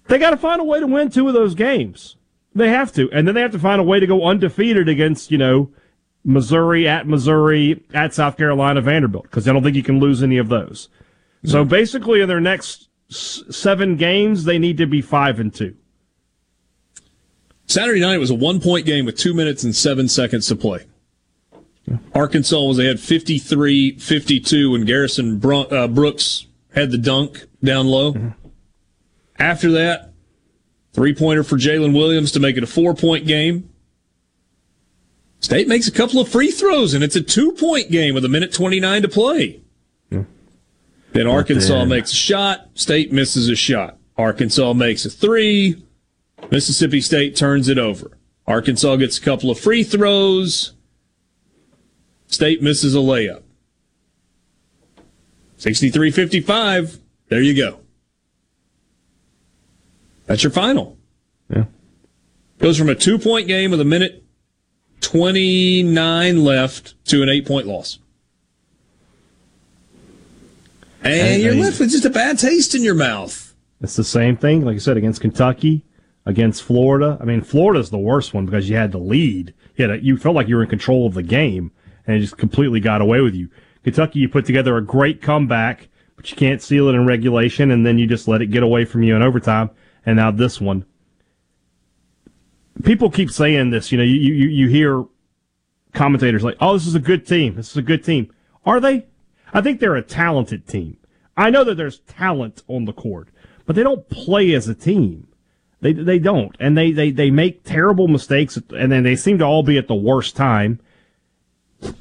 They 0.08 0.18
got 0.18 0.32
to 0.32 0.38
find 0.38 0.60
a 0.60 0.64
way 0.64 0.80
to 0.80 0.88
win 0.88 1.10
two 1.10 1.28
of 1.28 1.34
those 1.34 1.56
games. 1.56 2.16
They 2.54 2.70
have 2.70 2.92
to, 2.94 3.10
and 3.12 3.28
then 3.28 3.36
they 3.36 3.42
have 3.42 3.52
to 3.52 3.60
find 3.60 3.80
a 3.80 3.84
way 3.84 4.00
to 4.00 4.08
go 4.08 4.26
undefeated 4.26 4.90
against 4.90 5.32
you 5.32 5.38
know 5.38 5.72
Missouri 6.26 6.88
at 6.88 7.08
Missouri 7.08 7.84
at 7.94 8.14
South 8.14 8.36
Carolina 8.36 8.82
Vanderbilt 8.82 9.24
because 9.24 9.48
I 9.48 9.54
don't 9.54 9.64
think 9.64 9.76
you 9.76 9.84
can 9.84 10.00
lose 10.00 10.22
any 10.22 10.38
of 10.38 10.50
those. 10.50 10.90
So 11.46 11.62
mm-hmm. 11.62 11.70
basically, 11.70 12.22
in 12.22 12.28
their 12.28 12.42
next 12.42 12.90
s- 13.10 13.44
seven 13.50 13.96
games, 13.96 14.44
they 14.44 14.60
need 14.60 14.78
to 14.78 14.86
be 14.86 15.02
five 15.02 15.40
and 15.40 15.54
two. 15.54 15.76
Saturday 17.68 18.02
night 18.02 18.18
was 18.18 18.30
a 18.30 18.36
one 18.36 18.60
point 18.60 18.86
game 18.86 19.06
with 19.06 19.18
two 19.18 19.34
minutes 19.34 19.64
and 19.64 19.76
seven 19.76 20.10
seconds 20.10 20.48
to 20.48 20.56
play. 20.56 20.86
Arkansas 22.14 22.62
was 22.62 22.80
ahead 22.80 23.00
53 23.00 23.98
52 23.98 24.72
when 24.72 24.86
Garrison 24.86 25.38
Bro- 25.40 25.64
uh, 25.64 25.88
Brooks 25.88 26.46
had 26.74 26.92
the 26.92 26.98
dunk 26.98 27.46
down 27.64 27.88
low. 27.88 28.14
Mm-hmm. 28.14 28.30
After 29.40 29.72
that, 29.72 30.14
three 30.94 31.14
pointer 31.14 31.44
for 31.44 31.58
Jaylin 31.58 31.94
Williams 31.94 32.32
to 32.34 32.40
make 32.40 32.58
it 32.58 32.64
a 32.64 32.68
four 32.68 32.94
point 32.94 33.26
game. 33.28 33.70
State 35.40 35.68
makes 35.68 35.88
a 35.88 35.92
couple 35.92 36.20
of 36.22 36.30
free 36.30 36.52
throws, 36.52 36.94
and 36.94 37.04
it's 37.04 37.16
a 37.16 37.22
two 37.22 37.52
point 37.54 37.90
game 37.90 38.14
with 38.14 38.24
a 38.24 38.30
minute 38.30 38.54
29 38.54 39.02
to 39.02 39.08
play. 39.08 39.62
Then 41.14 41.28
Arkansas 41.28 41.80
then- 41.80 41.90
makes 41.90 42.14
a 42.14 42.16
shot. 42.16 42.70
State 42.74 43.12
misses 43.12 43.50
a 43.50 43.56
shot. 43.56 43.98
Arkansas 44.18 44.74
makes 44.74 45.06
a 45.06 45.10
three. 45.10 45.84
Mississippi 46.52 47.02
State 47.02 47.36
turns 47.36 47.68
it 47.68 47.78
over. 47.78 48.18
Arkansas 48.48 48.96
gets 48.98 49.18
a 49.18 49.22
couple 49.22 49.50
of 49.52 49.60
free 49.60 49.84
throws. 49.84 50.74
State 52.32 52.64
misses 52.64 52.96
a 52.96 53.00
layup. 53.00 53.44
63 55.58 56.10
55. 56.10 57.00
There 57.28 57.42
you 57.42 57.56
go. 57.56 57.82
That's 60.26 60.44
your 60.44 60.52
final. 60.52 60.98
Yeah. 61.54 61.66
Goes 62.58 62.80
from 62.80 62.90
a 62.90 62.96
two 62.96 63.20
point 63.20 63.48
game 63.48 63.70
with 63.70 63.82
a 63.82 63.86
minute 63.86 64.24
29 65.02 66.44
left 66.44 67.04
to 67.06 67.22
an 67.22 67.30
eight 67.30 67.46
point 67.46 67.68
loss. 67.68 68.00
And, 71.04 71.14
And 71.14 71.44
you're 71.44 71.56
left 71.56 71.80
with 71.80 71.92
just 71.92 72.06
a 72.06 72.10
bad 72.10 72.40
taste 72.40 72.74
in 72.74 72.82
your 72.82 72.96
mouth. 72.96 73.54
It's 73.82 73.96
the 73.96 74.04
same 74.04 74.38
thing, 74.38 74.64
like 74.64 74.76
I 74.76 74.80
said, 74.80 74.98
against 74.98 75.20
Kentucky, 75.20 75.84
against 76.26 76.64
Florida. 76.64 77.18
I 77.20 77.26
mean, 77.26 77.42
Florida's 77.42 77.90
the 77.90 77.98
worst 77.98 78.34
one 78.34 78.46
because 78.46 78.70
you 78.70 78.78
had 78.78 78.92
the 78.92 79.00
lead. 79.00 79.54
You, 79.76 79.90
had 79.90 80.00
a, 80.00 80.04
you 80.04 80.18
felt 80.18 80.36
like 80.36 80.48
you 80.48 80.56
were 80.56 80.64
in 80.64 80.70
control 80.70 81.08
of 81.08 81.16
the 81.16 81.24
game, 81.24 81.72
and 82.06 82.16
it 82.16 82.20
just 82.20 82.38
completely 82.38 82.80
got 82.80 83.02
away 83.02 83.22
with 83.22 83.36
you. 83.36 83.50
Kentucky, 83.84 84.20
you 84.20 84.30
put 84.30 84.46
together 84.46 84.78
a 84.78 84.84
great 84.84 85.22
comeback, 85.22 85.90
but 86.16 86.30
you 86.30 86.38
can't 86.38 86.62
seal 86.62 86.88
it 86.88 86.94
in 86.94 87.06
regulation, 87.06 87.72
and 87.72 87.86
then 87.86 87.98
you 87.98 88.08
just 88.08 88.28
let 88.28 88.42
it 88.42 88.48
get 88.48 88.64
away 88.64 88.86
from 88.86 89.04
you 89.04 89.16
in 89.16 89.22
overtime. 89.22 89.70
And 90.06 90.18
now 90.18 90.32
this 90.32 90.62
one. 90.62 90.86
People 92.84 93.10
keep 93.10 93.32
saying 93.32 93.70
this. 93.70 93.92
You 93.92 93.98
know, 93.98 94.04
you, 94.04 94.16
you, 94.16 94.48
you 94.48 94.68
hear 94.68 95.06
commentators 95.94 96.44
like, 96.44 96.58
oh, 96.60 96.74
this 96.74 96.88
is 96.88 96.96
a 96.96 97.00
good 97.00 97.26
team. 97.26 97.56
This 97.56 97.72
is 97.72 97.78
a 97.78 97.82
good 97.82 98.04
team. 98.04 98.32
Are 98.66 98.80
they? 98.80 99.08
I 99.54 99.62
think 99.62 99.80
they're 99.80 99.96
a 99.96 100.02
talented 100.02 100.68
team. 100.68 100.98
I 101.36 101.50
know 101.50 101.64
that 101.64 101.76
there's 101.76 102.00
talent 102.00 102.64
on 102.68 102.86
the 102.86 102.94
court, 102.94 103.30
but 103.66 103.76
they 103.76 103.84
don't 103.84 104.08
play 104.10 104.54
as 104.54 104.68
a 104.68 104.76
team. 104.76 105.28
They 105.82 105.94
they 105.94 106.20
don't, 106.20 106.56
and 106.60 106.78
they 106.78 106.92
they 106.92 107.10
they 107.10 107.32
make 107.32 107.64
terrible 107.64 108.08
mistakes, 108.08 108.58
and 108.70 108.92
then 108.92 109.04
they 109.04 109.16
seem 109.16 109.40
to 109.40 109.46
all 109.46 109.64
be 109.64 109.78
at 109.78 109.88
the 109.88 109.96
worst 109.96 110.36
time. 110.36 110.80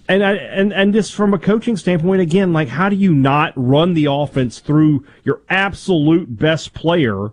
And 0.08 0.24
I, 0.24 0.32
and 0.34 0.72
and 0.72 0.92
just 0.92 1.14
from 1.14 1.32
a 1.32 1.38
coaching 1.38 1.76
standpoint, 1.76 2.20
again, 2.20 2.52
like 2.52 2.68
how 2.68 2.88
do 2.88 2.96
you 2.96 3.14
not 3.14 3.52
run 3.56 3.94
the 3.94 4.06
offense 4.06 4.58
through 4.58 5.04
your 5.24 5.40
absolute 5.48 6.36
best 6.38 6.74
player 6.74 7.30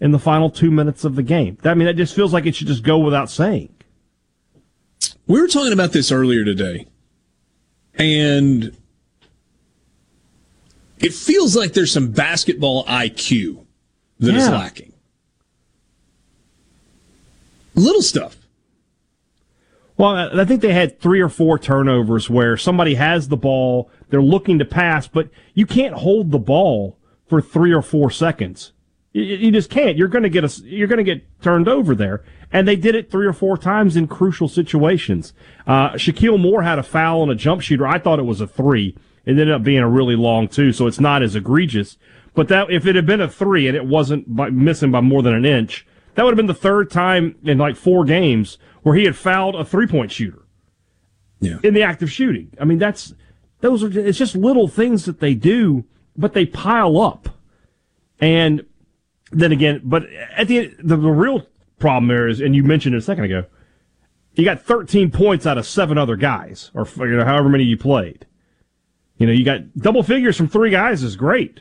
in 0.00 0.12
the 0.12 0.18
final 0.18 0.50
two 0.50 0.70
minutes 0.70 1.02
of 1.04 1.16
the 1.16 1.22
game? 1.22 1.56
I 1.64 1.74
mean, 1.74 1.86
that 1.86 1.96
just 1.96 2.14
feels 2.14 2.32
like 2.32 2.46
it 2.46 2.54
should 2.54 2.66
just 2.68 2.82
go 2.84 2.98
without 2.98 3.30
saying. 3.30 3.74
We 5.26 5.40
were 5.40 5.48
talking 5.48 5.72
about 5.72 5.92
this 5.92 6.12
earlier 6.12 6.44
today, 6.44 6.86
and 7.94 8.76
it 10.98 11.14
feels 11.14 11.56
like 11.56 11.72
there's 11.72 11.92
some 11.92 12.10
basketball 12.10 12.84
IQ 12.84 13.64
that 14.18 14.34
is 14.34 14.44
Yeah. 14.44 14.50
lacking. 14.58 14.92
Little 17.74 18.02
stuff. 18.02 18.36
Well, 20.00 20.40
I 20.40 20.46
think 20.46 20.62
they 20.62 20.72
had 20.72 20.98
three 20.98 21.20
or 21.20 21.28
four 21.28 21.58
turnovers 21.58 22.30
where 22.30 22.56
somebody 22.56 22.94
has 22.94 23.28
the 23.28 23.36
ball, 23.36 23.90
they're 24.08 24.22
looking 24.22 24.58
to 24.58 24.64
pass, 24.64 25.06
but 25.06 25.28
you 25.52 25.66
can't 25.66 25.92
hold 25.92 26.30
the 26.30 26.38
ball 26.38 26.96
for 27.26 27.42
three 27.42 27.70
or 27.70 27.82
four 27.82 28.10
seconds. 28.10 28.72
You, 29.12 29.24
you 29.24 29.50
just 29.50 29.68
can't. 29.68 29.98
You're 29.98 30.08
going 30.08 30.22
to 30.22 30.30
get 30.30 30.42
a, 30.42 30.62
you're 30.64 30.88
going 30.88 31.04
to 31.04 31.14
get 31.14 31.42
turned 31.42 31.68
over 31.68 31.94
there, 31.94 32.24
and 32.50 32.66
they 32.66 32.76
did 32.76 32.94
it 32.94 33.10
three 33.10 33.26
or 33.26 33.34
four 33.34 33.58
times 33.58 33.94
in 33.94 34.08
crucial 34.08 34.48
situations. 34.48 35.34
Uh, 35.66 35.90
Shakeel 35.90 36.40
Moore 36.40 36.62
had 36.62 36.78
a 36.78 36.82
foul 36.82 37.20
on 37.20 37.28
a 37.28 37.34
jump 37.34 37.60
shooter. 37.60 37.86
I 37.86 37.98
thought 37.98 38.18
it 38.18 38.22
was 38.22 38.40
a 38.40 38.46
three. 38.46 38.96
It 39.26 39.32
ended 39.32 39.50
up 39.50 39.62
being 39.62 39.80
a 39.80 39.88
really 39.88 40.16
long 40.16 40.48
two, 40.48 40.72
so 40.72 40.86
it's 40.86 40.98
not 40.98 41.22
as 41.22 41.36
egregious. 41.36 41.98
But 42.32 42.48
that 42.48 42.70
if 42.70 42.86
it 42.86 42.96
had 42.96 43.04
been 43.04 43.20
a 43.20 43.28
three 43.28 43.68
and 43.68 43.76
it 43.76 43.84
wasn't 43.84 44.34
by, 44.34 44.48
missing 44.48 44.92
by 44.92 45.02
more 45.02 45.22
than 45.22 45.34
an 45.34 45.44
inch, 45.44 45.86
that 46.14 46.24
would 46.24 46.30
have 46.30 46.38
been 46.38 46.46
the 46.46 46.54
third 46.54 46.90
time 46.90 47.36
in 47.44 47.58
like 47.58 47.76
four 47.76 48.06
games 48.06 48.56
where 48.82 48.94
he 48.94 49.04
had 49.04 49.16
fouled 49.16 49.54
a 49.54 49.64
three 49.64 49.86
point 49.86 50.12
shooter. 50.12 50.42
Yeah. 51.40 51.58
In 51.62 51.72
the 51.74 51.82
act 51.82 52.02
of 52.02 52.10
shooting. 52.10 52.52
I 52.60 52.64
mean, 52.64 52.78
that's 52.78 53.14
those 53.60 53.82
are 53.82 53.98
it's 53.98 54.18
just 54.18 54.36
little 54.36 54.68
things 54.68 55.04
that 55.06 55.20
they 55.20 55.34
do, 55.34 55.84
but 56.16 56.34
they 56.34 56.46
pile 56.46 57.00
up. 57.00 57.28
And 58.20 58.66
then 59.32 59.52
again, 59.52 59.80
but 59.84 60.04
at 60.36 60.48
the 60.48 60.58
end, 60.58 60.76
the, 60.82 60.96
the 60.96 61.10
real 61.10 61.46
problem 61.78 62.08
there 62.08 62.28
is, 62.28 62.40
and 62.40 62.54
you 62.54 62.62
mentioned 62.62 62.94
it 62.94 62.98
a 62.98 63.02
second 63.02 63.24
ago, 63.24 63.46
you 64.34 64.44
got 64.44 64.62
13 64.62 65.10
points 65.10 65.46
out 65.46 65.58
of 65.58 65.66
seven 65.66 65.98
other 65.98 66.16
guys, 66.16 66.70
or 66.74 66.86
you 66.98 67.16
know, 67.16 67.24
however 67.24 67.48
many 67.48 67.64
you 67.64 67.76
played. 67.76 68.26
You 69.16 69.26
know, 69.26 69.32
you 69.32 69.44
got 69.44 69.76
double 69.76 70.02
figures 70.02 70.36
from 70.36 70.48
three 70.48 70.70
guys 70.70 71.02
is 71.02 71.16
great. 71.16 71.60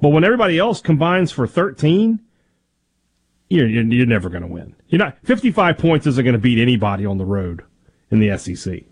But 0.00 0.10
when 0.10 0.24
everybody 0.24 0.58
else 0.58 0.80
combines 0.80 1.32
for 1.32 1.46
13, 1.46 2.20
you're 3.48 3.66
you're, 3.66 3.84
you're 3.84 4.06
never 4.06 4.28
going 4.28 4.42
to 4.42 4.48
win. 4.48 4.74
You're 4.88 4.98
not 4.98 5.18
55 5.24 5.78
points 5.78 6.06
isn't 6.06 6.24
going 6.24 6.34
to 6.34 6.38
beat 6.40 6.60
anybody 6.60 7.06
on 7.06 7.18
the 7.18 7.24
road 7.24 7.64
in 8.10 8.20
the 8.20 8.36
SEC. 8.38 8.82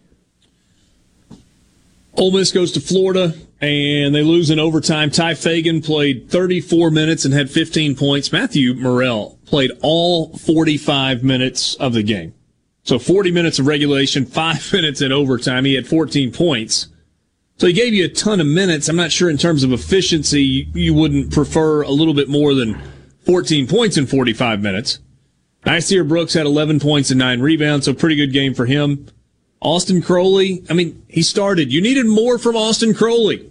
Ole 2.16 2.32
Miss 2.32 2.50
goes 2.50 2.72
to 2.72 2.80
Florida 2.80 3.34
and 3.60 4.14
they 4.14 4.22
lose 4.22 4.50
in 4.50 4.58
overtime. 4.58 5.10
Tye 5.10 5.34
Fagan 5.34 5.82
played 5.82 6.30
34 6.30 6.90
minutes 6.90 7.24
and 7.24 7.34
had 7.34 7.50
15 7.50 7.94
points. 7.94 8.32
Matthew 8.32 8.74
Murrell 8.74 9.38
played 9.46 9.70
all 9.82 10.36
45 10.36 11.22
minutes 11.22 11.74
of 11.74 11.92
the 11.92 12.02
game. 12.02 12.34
So 12.84 12.98
40 12.98 13.32
minutes 13.32 13.58
of 13.58 13.66
regulation, 13.66 14.24
five 14.26 14.72
minutes 14.72 15.02
in 15.02 15.12
overtime. 15.12 15.64
He 15.64 15.74
had 15.74 15.86
14 15.86 16.32
points. 16.32 16.88
So 17.58 17.66
he 17.66 17.72
gave 17.72 17.94
you 17.94 18.04
a 18.04 18.08
ton 18.08 18.40
of 18.40 18.46
minutes. 18.46 18.88
I'm 18.88 18.96
not 18.96 19.12
sure 19.12 19.30
in 19.30 19.38
terms 19.38 19.62
of 19.62 19.72
efficiency, 19.72 20.68
you 20.74 20.92
wouldn't 20.94 21.32
prefer 21.32 21.82
a 21.82 21.90
little 21.90 22.12
bit 22.12 22.28
more 22.28 22.54
than 22.54 22.80
14 23.26 23.66
points 23.66 23.96
in 23.96 24.06
45 24.06 24.62
minutes. 24.62 25.00
Nysier 25.66 26.06
Brooks 26.06 26.32
had 26.32 26.46
11 26.46 26.78
points 26.78 27.10
and 27.10 27.18
nine 27.18 27.40
rebounds, 27.40 27.86
so 27.86 27.92
pretty 27.92 28.14
good 28.14 28.32
game 28.32 28.54
for 28.54 28.66
him. 28.66 29.08
Austin 29.60 30.00
Crowley, 30.00 30.64
I 30.70 30.74
mean, 30.74 31.04
he 31.08 31.22
started. 31.22 31.72
You 31.72 31.82
needed 31.82 32.06
more 32.06 32.38
from 32.38 32.54
Austin 32.54 32.94
Crowley. 32.94 33.50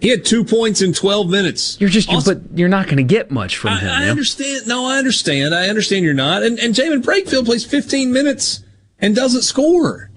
He 0.00 0.10
had 0.10 0.26
two 0.26 0.44
points 0.44 0.82
in 0.82 0.92
12 0.92 1.30
minutes. 1.30 1.80
You're 1.80 1.88
just, 1.88 2.10
Austin, 2.10 2.46
but 2.46 2.58
you're 2.58 2.68
not 2.68 2.86
going 2.86 2.98
to 2.98 3.02
get 3.02 3.30
much 3.30 3.56
from 3.56 3.72
I, 3.72 3.78
him. 3.78 3.90
I 3.90 4.08
understand. 4.10 4.66
No, 4.66 4.84
I 4.84 4.98
understand. 4.98 5.54
I 5.54 5.68
understand 5.68 6.04
you're 6.04 6.12
not. 6.12 6.42
And, 6.42 6.58
and 6.58 6.74
Jaemyn 6.74 7.02
Brakefield 7.02 7.46
plays 7.46 7.64
15 7.64 8.12
minutes 8.12 8.62
and 8.98 9.16
doesn't 9.16 9.42
score. 9.42 10.10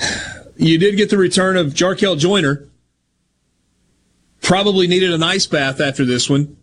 You 0.54 0.78
did 0.78 0.96
get 0.96 1.10
the 1.10 1.16
return 1.16 1.56
of 1.56 1.68
Jarkel 1.68 2.16
Joiner. 2.16 2.68
Probably 4.52 4.86
needed 4.86 5.14
an 5.14 5.22
ice 5.22 5.46
bath 5.46 5.80
after 5.80 6.04
this 6.04 6.28
one. 6.28 6.58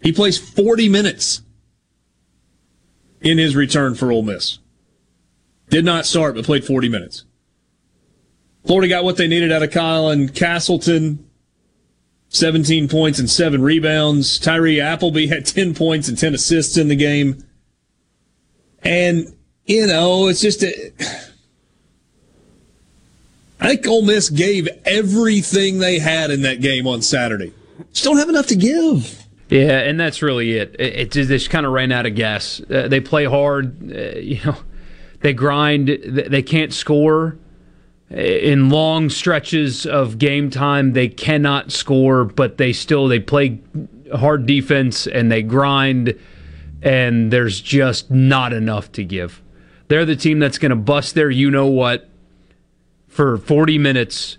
He 0.00 0.12
plays 0.12 0.38
40 0.38 0.88
minutes 0.88 1.42
in 3.20 3.36
his 3.36 3.56
return 3.56 3.96
for 3.96 4.12
Ole 4.12 4.22
Miss. 4.22 4.60
Did 5.70 5.84
not 5.84 6.06
start, 6.06 6.36
but 6.36 6.44
played 6.44 6.64
40 6.64 6.88
minutes. 6.88 7.24
Florida 8.64 8.86
got 8.86 9.02
what 9.02 9.16
they 9.16 9.26
needed 9.26 9.50
out 9.50 9.64
of 9.64 9.72
Colin 9.72 10.28
Castleton. 10.28 11.28
17 12.28 12.86
points 12.86 13.18
and 13.18 13.28
7 13.28 13.60
rebounds. 13.60 14.38
Tyree 14.38 14.80
Appleby 14.80 15.26
had 15.30 15.44
10 15.44 15.74
points 15.74 16.06
and 16.06 16.16
10 16.16 16.32
assists 16.32 16.76
in 16.76 16.86
the 16.86 16.94
game. 16.94 17.44
And, 18.84 19.36
you 19.64 19.88
know, 19.88 20.28
it's 20.28 20.40
just 20.40 20.62
a, 20.62 20.92
I 23.62 23.68
think 23.68 23.86
Ole 23.86 24.02
Miss 24.02 24.28
gave 24.28 24.68
everything 24.84 25.78
they 25.78 25.98
had 25.98 26.30
in 26.30 26.42
that 26.42 26.60
game 26.60 26.86
on 26.86 27.02
Saturday. 27.02 27.52
Just 27.92 28.04
don't 28.04 28.18
have 28.18 28.28
enough 28.28 28.46
to 28.48 28.56
give. 28.56 29.26
Yeah, 29.48 29.80
and 29.80 30.00
that's 30.00 30.22
really 30.22 30.52
it. 30.52 30.74
It, 30.78 30.96
it 30.96 31.10
just, 31.10 31.28
just 31.28 31.50
kind 31.50 31.66
of 31.66 31.72
ran 31.72 31.92
out 31.92 32.06
of 32.06 32.14
gas. 32.14 32.60
Uh, 32.70 32.88
they 32.88 33.00
play 33.00 33.24
hard, 33.24 33.92
uh, 33.92 34.18
you 34.18 34.40
know. 34.44 34.56
They 35.20 35.32
grind. 35.32 35.88
They 35.88 36.42
can't 36.42 36.72
score 36.72 37.38
in 38.10 38.70
long 38.70 39.08
stretches 39.08 39.86
of 39.86 40.18
game 40.18 40.50
time. 40.50 40.92
They 40.94 41.08
cannot 41.08 41.70
score, 41.70 42.24
but 42.24 42.58
they 42.58 42.72
still 42.72 43.06
they 43.06 43.20
play 43.20 43.60
hard 44.14 44.46
defense 44.46 45.06
and 45.06 45.30
they 45.30 45.42
grind. 45.42 46.18
And 46.82 47.32
there's 47.32 47.60
just 47.60 48.10
not 48.10 48.52
enough 48.52 48.90
to 48.92 49.04
give. 49.04 49.40
They're 49.86 50.04
the 50.04 50.16
team 50.16 50.40
that's 50.40 50.58
going 50.58 50.70
to 50.70 50.76
bust 50.76 51.14
their 51.14 51.30
you 51.30 51.50
know 51.50 51.66
what 51.66 52.08
for 53.12 53.36
40 53.36 53.76
minutes, 53.76 54.38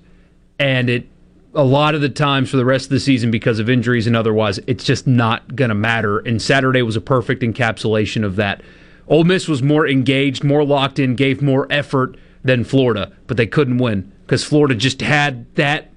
and 0.57 0.89
it 0.89 1.07
a 1.53 1.63
lot 1.63 1.93
of 1.93 2.01
the 2.01 2.09
times 2.09 2.49
for 2.49 2.57
the 2.57 2.65
rest 2.65 2.85
of 2.85 2.89
the 2.89 2.99
season 2.99 3.29
because 3.29 3.59
of 3.59 3.69
injuries 3.69 4.07
and 4.07 4.15
otherwise, 4.15 4.59
it's 4.65 4.83
just 4.83 5.05
not 5.05 5.55
going 5.55 5.69
to 5.69 5.75
matter. 5.75 6.17
And 6.17 6.41
Saturday 6.41 6.81
was 6.81 6.95
a 6.95 7.01
perfect 7.01 7.43
encapsulation 7.43 8.25
of 8.25 8.35
that. 8.37 8.63
Ole 9.07 9.23
Miss 9.23 9.47
was 9.47 9.61
more 9.61 9.87
engaged, 9.87 10.43
more 10.43 10.65
locked 10.65 10.97
in, 10.97 11.15
gave 11.15 11.43
more 11.43 11.67
effort 11.69 12.17
than 12.43 12.63
Florida, 12.63 13.11
but 13.27 13.37
they 13.37 13.45
couldn't 13.45 13.77
win 13.77 14.11
because 14.25 14.43
Florida 14.43 14.73
just 14.73 15.01
had 15.01 15.53
that 15.53 15.91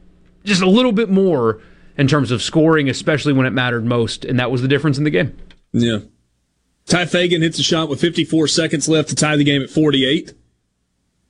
just 0.44 0.61
a 0.61 0.69
little 0.69 0.93
bit 0.93 1.09
more 1.09 1.62
in 1.97 2.07
terms 2.07 2.31
of 2.31 2.43
scoring, 2.43 2.90
especially 2.90 3.32
when 3.32 3.47
it 3.47 3.53
mattered 3.53 3.86
most, 3.86 4.27
and 4.27 4.39
that 4.39 4.51
was 4.51 4.61
the 4.61 4.69
difference 4.69 4.98
in 4.98 5.05
the 5.05 5.11
game. 5.11 5.35
Yeah. 5.73 6.01
Tye 6.85 7.07
Fagan 7.07 7.40
hits 7.40 7.59
a 7.59 7.62
shot 7.62 7.89
with 7.89 8.03
54 8.03 8.47
seconds 8.48 8.90
left 8.90 9.09
to 9.09 9.15
tie 9.15 9.36
the 9.36 9.44
game 9.44 9.62
at 9.62 9.70
48. 9.70 10.35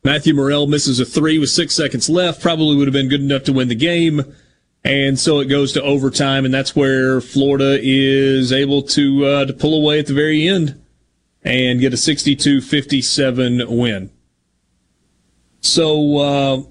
Matthew 0.07 0.35
Murrell 0.35 0.69
misses 0.69 1.01
a 1.01 1.05
three 1.05 1.37
with 1.37 1.51
six 1.51 1.75
seconds 1.75 2.09
left. 2.09 2.41
Probably 2.41 2.77
would 2.77 2.87
have 2.87 2.93
been 2.93 3.09
good 3.09 3.23
enough 3.23 3.43
to 3.43 3.53
win 3.53 3.67
the 3.67 3.75
game. 3.75 4.37
And 4.85 5.19
so 5.19 5.41
it 5.41 5.47
goes 5.47 5.73
to 5.73 5.83
overtime, 5.83 6.45
and 6.45 6.55
that's 6.55 6.77
where 6.77 7.21
Florida 7.21 7.77
is 7.83 8.53
able 8.53 8.83
to 8.83 9.27
uh, 9.27 9.45
to 9.47 9.53
pull 9.53 9.75
away 9.77 9.99
at 9.99 10.07
the 10.07 10.15
very 10.15 10.47
end 10.47 10.81
and 11.43 11.81
get 11.81 11.93
a 11.93 11.97
62-57 11.97 13.69
win. 13.77 14.11
So 15.59 16.19
uh, 16.19 16.63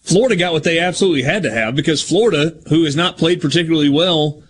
Florida 0.00 0.36
got 0.36 0.54
what 0.54 0.64
they 0.64 0.78
absolutely 0.78 1.24
had 1.24 1.42
to 1.42 1.50
have 1.50 1.76
because 1.76 2.02
Florida, 2.02 2.58
who 2.70 2.84
has 2.84 2.96
not 2.96 3.18
played 3.18 3.42
particularly 3.42 3.90
well, 3.90 4.42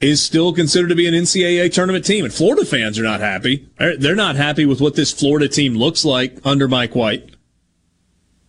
is 0.00 0.22
still 0.22 0.52
considered 0.52 0.88
to 0.88 0.94
be 0.94 1.08
an 1.08 1.14
NCAA 1.14 1.72
tournament 1.72 2.04
team. 2.04 2.24
And 2.24 2.32
Florida 2.32 2.64
fans 2.64 2.98
are 2.98 3.04
not 3.04 3.20
happy. 3.20 3.68
They're 3.78 4.14
not 4.14 4.36
happy 4.36 4.64
with 4.64 4.80
what 4.80 4.94
this 4.94 5.12
Florida 5.12 5.48
team 5.48 5.74
looks 5.74 6.04
like 6.04 6.38
under 6.44 6.68
Mike 6.68 6.94
White. 6.94 7.34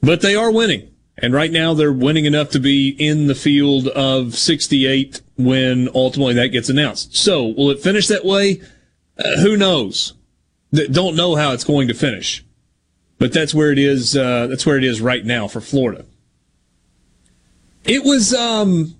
But 0.02 0.22
they 0.22 0.36
are 0.36 0.52
winning. 0.52 0.92
And 1.18 1.34
right 1.34 1.52
now 1.52 1.74
they're 1.74 1.92
winning 1.92 2.26
enough 2.26 2.50
to 2.52 2.60
be 2.60 2.90
in 2.90 3.28
the 3.28 3.36
field 3.36 3.88
of 3.90 4.36
68 4.36 5.22
when 5.38 5.90
ultimately 5.94 6.34
that 6.36 6.50
gets 6.50 6.70
announced. 6.70 7.16
So 7.16 7.48
will 7.48 7.72
it 7.72 7.80
finish 7.80 8.08
that 8.08 8.24
way? 8.24 8.62
Uh, 9.18 9.42
who 9.42 9.58
knows? 9.58 10.14
Don't 10.72 11.16
know 11.16 11.36
how 11.36 11.52
it's 11.52 11.64
going 11.64 11.88
to 11.88 11.94
finish. 11.94 12.46
But 13.18 13.34
that's 13.34 13.54
where 13.54 13.72
it 13.72 13.80
is. 13.80 14.16
Uh, 14.16 14.48
that's 14.48 14.66
where 14.66 14.78
it 14.78 14.84
is 14.84 15.02
right 15.02 15.26
now 15.26 15.48
for 15.48 15.60
Florida. 15.60 16.06
It 17.84 18.04
was, 18.04 18.34
um, 18.34 18.96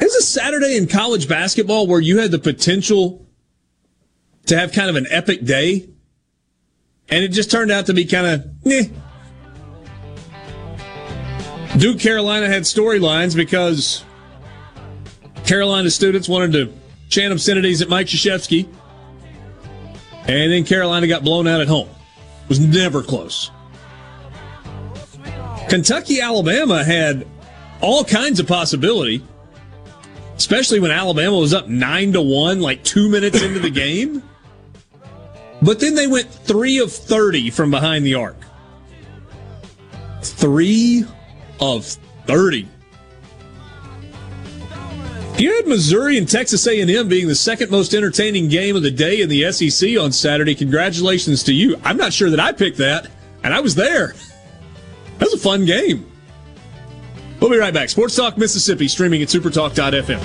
was 0.00 0.14
a 0.14 0.22
Saturday 0.22 0.76
in 0.76 0.86
college 0.86 1.28
basketball 1.28 1.86
where 1.86 2.00
you 2.00 2.18
had 2.18 2.30
the 2.30 2.38
potential 2.38 3.26
to 4.46 4.58
have 4.58 4.72
kind 4.72 4.90
of 4.90 4.96
an 4.96 5.06
epic 5.10 5.44
day, 5.44 5.88
and 7.08 7.24
it 7.24 7.28
just 7.28 7.50
turned 7.50 7.70
out 7.70 7.86
to 7.86 7.94
be 7.94 8.04
kind 8.04 8.26
of 8.26 8.44
eh. 8.66 8.88
Duke 11.78 11.98
Carolina 11.98 12.46
had 12.48 12.62
storylines 12.62 13.34
because 13.34 14.04
Carolina 15.44 15.90
students 15.90 16.28
wanted 16.28 16.52
to 16.52 16.72
chant 17.08 17.32
obscenities 17.32 17.82
at 17.82 17.88
Mike 17.88 18.06
Krzyzewski, 18.06 18.68
and 20.26 20.52
then 20.52 20.64
Carolina 20.64 21.06
got 21.06 21.24
blown 21.24 21.48
out 21.48 21.60
at 21.60 21.68
home. 21.68 21.88
It 22.44 22.48
was 22.48 22.60
never 22.60 23.02
close. 23.02 23.50
Kentucky, 25.68 26.20
Alabama 26.20 26.84
had 26.84 27.26
all 27.80 28.04
kinds 28.04 28.38
of 28.38 28.46
possibility 28.46 29.22
especially 30.36 30.80
when 30.80 30.90
Alabama 30.90 31.36
was 31.38 31.54
up 31.54 31.68
nine 31.68 32.12
to 32.12 32.22
one, 32.22 32.60
like 32.60 32.82
two 32.84 33.08
minutes 33.08 33.42
into 33.42 33.58
the 33.60 33.70
game. 33.70 34.22
But 35.62 35.80
then 35.80 35.94
they 35.94 36.06
went 36.06 36.28
three 36.28 36.78
of 36.78 36.92
thirty 36.92 37.50
from 37.50 37.70
behind 37.70 38.04
the 38.04 38.14
arc. 38.14 38.36
Three 40.22 41.04
of 41.60 41.86
thirty. 42.26 42.68
You 45.36 45.52
had 45.56 45.66
Missouri 45.66 46.16
and 46.16 46.28
Texas 46.28 46.64
A&M 46.64 47.08
being 47.08 47.26
the 47.26 47.34
second 47.34 47.68
most 47.68 47.92
entertaining 47.92 48.48
game 48.48 48.76
of 48.76 48.82
the 48.82 48.90
day 48.90 49.20
in 49.20 49.28
the 49.28 49.50
SEC 49.50 49.98
on 49.98 50.12
Saturday. 50.12 50.54
Congratulations 50.54 51.42
to 51.44 51.52
you. 51.52 51.76
I'm 51.82 51.96
not 51.96 52.12
sure 52.12 52.30
that 52.30 52.38
I 52.38 52.52
picked 52.52 52.78
that, 52.78 53.08
and 53.42 53.52
I 53.52 53.58
was 53.58 53.74
there. 53.74 54.14
That 55.18 55.24
was 55.24 55.34
a 55.34 55.38
fun 55.38 55.64
game. 55.64 56.08
We'll 57.44 57.52
be 57.52 57.58
right 57.58 57.74
back. 57.74 57.90
Sports 57.90 58.16
Talk 58.16 58.38
Mississippi, 58.38 58.88
streaming 58.88 59.20
at 59.20 59.28
supertalk.fm. 59.28 60.18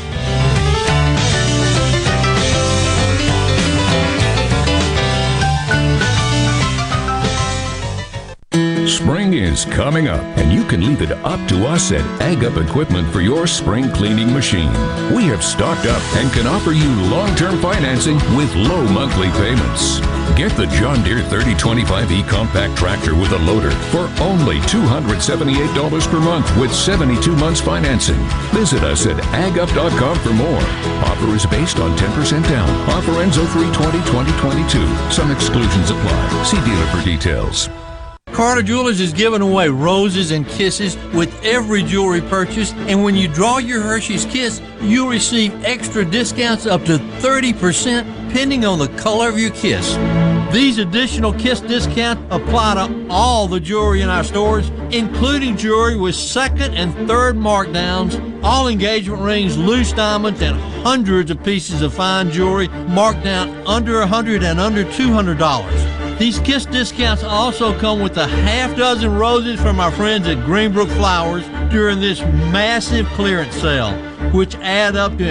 Spring 8.87 9.33
is 9.33 9.65
coming 9.65 10.07
up, 10.07 10.21
and 10.37 10.53
you 10.53 10.63
can 10.63 10.85
leave 10.85 11.01
it 11.01 11.11
up 11.11 11.45
to 11.49 11.67
us 11.67 11.91
at 11.91 12.21
Ag 12.21 12.45
Up 12.45 12.55
Equipment 12.55 13.11
for 13.11 13.19
your 13.19 13.47
spring 13.47 13.91
cleaning 13.91 14.31
machine. 14.31 14.71
We 15.13 15.25
have 15.25 15.43
stocked 15.43 15.87
up 15.87 16.01
and 16.15 16.31
can 16.31 16.47
offer 16.47 16.71
you 16.71 16.89
long 17.09 17.35
term 17.35 17.61
financing 17.61 18.15
with 18.37 18.55
low 18.55 18.87
monthly 18.87 19.29
payments. 19.31 19.99
Get 20.35 20.55
the 20.55 20.67
John 20.67 21.03
Deere 21.03 21.19
3025E 21.19 22.27
compact 22.27 22.77
tractor 22.77 23.13
with 23.15 23.31
a 23.31 23.37
loader 23.39 23.71
for 23.91 24.09
only 24.21 24.59
$278 24.61 26.11
per 26.11 26.19
month 26.19 26.57
with 26.57 26.73
72 26.73 27.35
months 27.35 27.59
financing. 27.59 28.19
Visit 28.53 28.83
us 28.83 29.05
at 29.05 29.17
agup.com 29.33 30.19
for 30.19 30.33
more. 30.33 30.61
Offer 31.09 31.35
is 31.35 31.45
based 31.45 31.79
on 31.79 31.97
10% 31.97 32.43
down. 32.43 32.69
Offer 32.89 33.21
ends 33.21 33.37
03 33.37 33.65
2022. 33.73 35.11
Some 35.11 35.31
exclusions 35.31 35.89
apply. 35.89 36.43
See 36.43 36.61
dealer 36.63 36.85
for 36.87 37.03
details. 37.03 37.69
Carter 38.31 38.61
Jewelers 38.61 39.01
is 39.01 39.11
giving 39.11 39.41
away 39.41 39.67
roses 39.67 40.31
and 40.31 40.47
kisses 40.47 40.95
with 41.13 41.43
every 41.43 41.83
jewelry 41.83 42.21
purchase, 42.21 42.71
and 42.87 43.03
when 43.03 43.15
you 43.15 43.27
draw 43.27 43.57
your 43.57 43.81
Hershey's 43.81 44.23
Kiss, 44.23 44.61
you'll 44.81 45.09
receive 45.09 45.65
extra 45.65 46.05
discounts 46.05 46.65
up 46.65 46.85
to 46.85 46.99
30% 46.99 48.18
depending 48.29 48.63
on 48.63 48.77
the 48.77 48.87
color 48.89 49.27
of 49.27 49.39
your 49.39 49.49
kiss. 49.49 49.95
These 50.53 50.77
additional 50.77 51.33
Kiss 51.33 51.61
discounts 51.61 52.21
apply 52.29 52.75
to 52.75 53.07
all 53.09 53.47
the 53.47 53.59
jewelry 53.59 54.01
in 54.01 54.09
our 54.09 54.23
stores, 54.23 54.69
including 54.91 55.57
jewelry 55.57 55.97
with 55.97 56.13
second 56.13 56.75
and 56.75 56.93
third 57.07 57.35
markdowns, 57.35 58.19
all 58.43 58.67
engagement 58.67 59.23
rings, 59.23 59.57
loose 59.57 59.93
diamonds, 59.93 60.43
and 60.43 60.59
hundreds 60.83 61.31
of 61.31 61.43
pieces 61.43 61.81
of 61.81 61.91
fine 61.91 62.29
jewelry 62.29 62.67
marked 62.67 63.23
down 63.23 63.49
under 63.65 63.97
100 63.97 64.43
and 64.43 64.59
under 64.59 64.83
$200. 64.83 66.19
These 66.19 66.37
Kiss 66.41 66.65
discounts 66.67 67.23
also 67.23 67.77
come 67.79 67.99
with 67.99 68.15
a 68.17 68.27
half 68.27 68.77
dozen 68.77 69.15
roses 69.15 69.59
from 69.59 69.79
our 69.79 69.91
friends 69.91 70.27
at 70.27 70.37
Greenbrook 70.45 70.95
Flowers 70.97 71.47
during 71.71 71.99
this 71.99 72.21
massive 72.51 73.07
clearance 73.07 73.55
sale, 73.55 73.91
which 74.31 74.53
add 74.57 74.95
up 74.95 75.17
to 75.17 75.25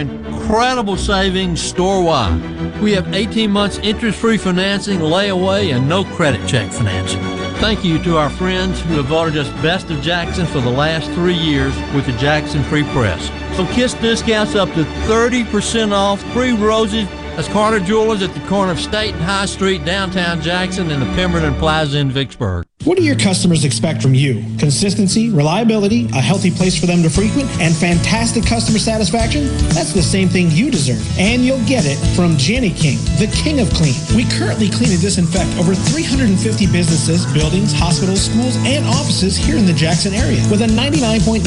incredible 0.49 0.97
savings 0.97 1.61
store-wide. 1.61 2.81
We 2.81 2.93
have 2.93 3.13
18 3.13 3.51
months 3.51 3.77
interest-free 3.81 4.39
financing, 4.39 5.01
layaway, 5.01 5.77
and 5.77 5.87
no 5.87 6.05
credit 6.05 6.49
check 6.49 6.73
financing. 6.73 7.21
Thank 7.57 7.85
you 7.85 8.03
to 8.05 8.17
our 8.17 8.31
friends 8.31 8.81
who 8.81 8.95
have 8.95 9.05
voted 9.05 9.37
us 9.37 9.51
Best 9.61 9.91
of 9.91 10.01
Jackson 10.01 10.47
for 10.47 10.63
the 10.63 10.71
last 10.71 11.11
three 11.11 11.35
years 11.35 11.77
with 11.95 12.07
the 12.07 12.13
Jackson 12.13 12.63
Free 12.63 12.85
Press. 12.85 13.29
So 13.59 13.67
Kiss 13.75 13.93
discounts 13.93 14.55
up 14.55 14.71
to 14.71 14.85
30% 15.07 15.93
off, 15.93 16.23
free 16.33 16.53
roses, 16.53 17.07
that's 17.37 17.49
Carter 17.49 17.81
Jewelers 17.81 18.23
at 18.23 18.33
the 18.33 18.41
corner 18.49 18.73
of 18.73 18.81
State 18.81 19.13
and 19.13 19.23
High 19.23 19.45
Street, 19.45 19.85
downtown 19.85 20.41
Jackson, 20.41 20.91
and 20.91 21.03
the 21.03 21.15
Pemberton 21.15 21.57
Plaza 21.57 21.99
in 21.99 22.11
Vicksburg. 22.11 22.68
What 22.85 22.97
do 22.97 23.03
your 23.03 23.19
customers 23.19 23.65
expect 23.65 24.01
from 24.01 24.15
you? 24.15 24.45
Consistency, 24.57 25.31
reliability, 25.31 26.07
a 26.15 26.23
healthy 26.23 26.51
place 26.51 26.79
for 26.79 26.87
them 26.87 27.03
to 27.03 27.11
frequent, 27.11 27.51
and 27.59 27.75
fantastic 27.75 28.47
customer 28.47 28.79
satisfaction? 28.79 29.49
That's 29.75 29.93
the 29.93 30.03
same 30.03 30.29
thing 30.29 30.49
you 30.53 30.71
deserve. 30.71 31.03
And 31.19 31.45
you'll 31.45 31.65
get 31.67 31.85
it 31.87 31.99
from 32.15 32.37
Jani-King, 32.39 32.99
the 33.19 33.27
king 33.35 33.59
of 33.59 33.69
clean. 33.75 33.99
We 34.15 34.31
currently 34.31 34.71
clean 34.71 34.95
and 34.95 35.01
disinfect 35.03 35.51
over 35.59 35.75
350 35.75 36.39
businesses, 36.71 37.27
buildings, 37.35 37.75
hospitals, 37.75 38.23
schools, 38.31 38.55
and 38.63 38.87
offices 38.87 39.37
here 39.37 39.59
in 39.59 39.67
the 39.67 39.75
Jackson 39.75 40.15
area 40.15 40.39
with 40.49 40.63
a 40.63 40.71
99.99% 40.71 41.43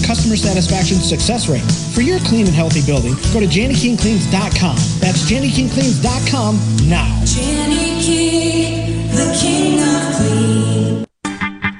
customer 0.00 0.34
satisfaction 0.34 0.96
success 0.96 1.46
rate. 1.46 1.62
For 1.92 2.00
your 2.00 2.20
clean 2.24 2.46
and 2.46 2.56
healthy 2.56 2.80
building, 2.88 3.12
go 3.36 3.44
to 3.44 3.46
JannyKingCleans.com. 3.46 4.76
That's 4.96 5.28
JannyKingCleans.com 5.28 6.88
now. 6.88 7.20
Jani-King, 7.28 8.97
the 9.18 9.34
king 9.34 9.80
of 9.80 10.14
clean. 10.14 10.57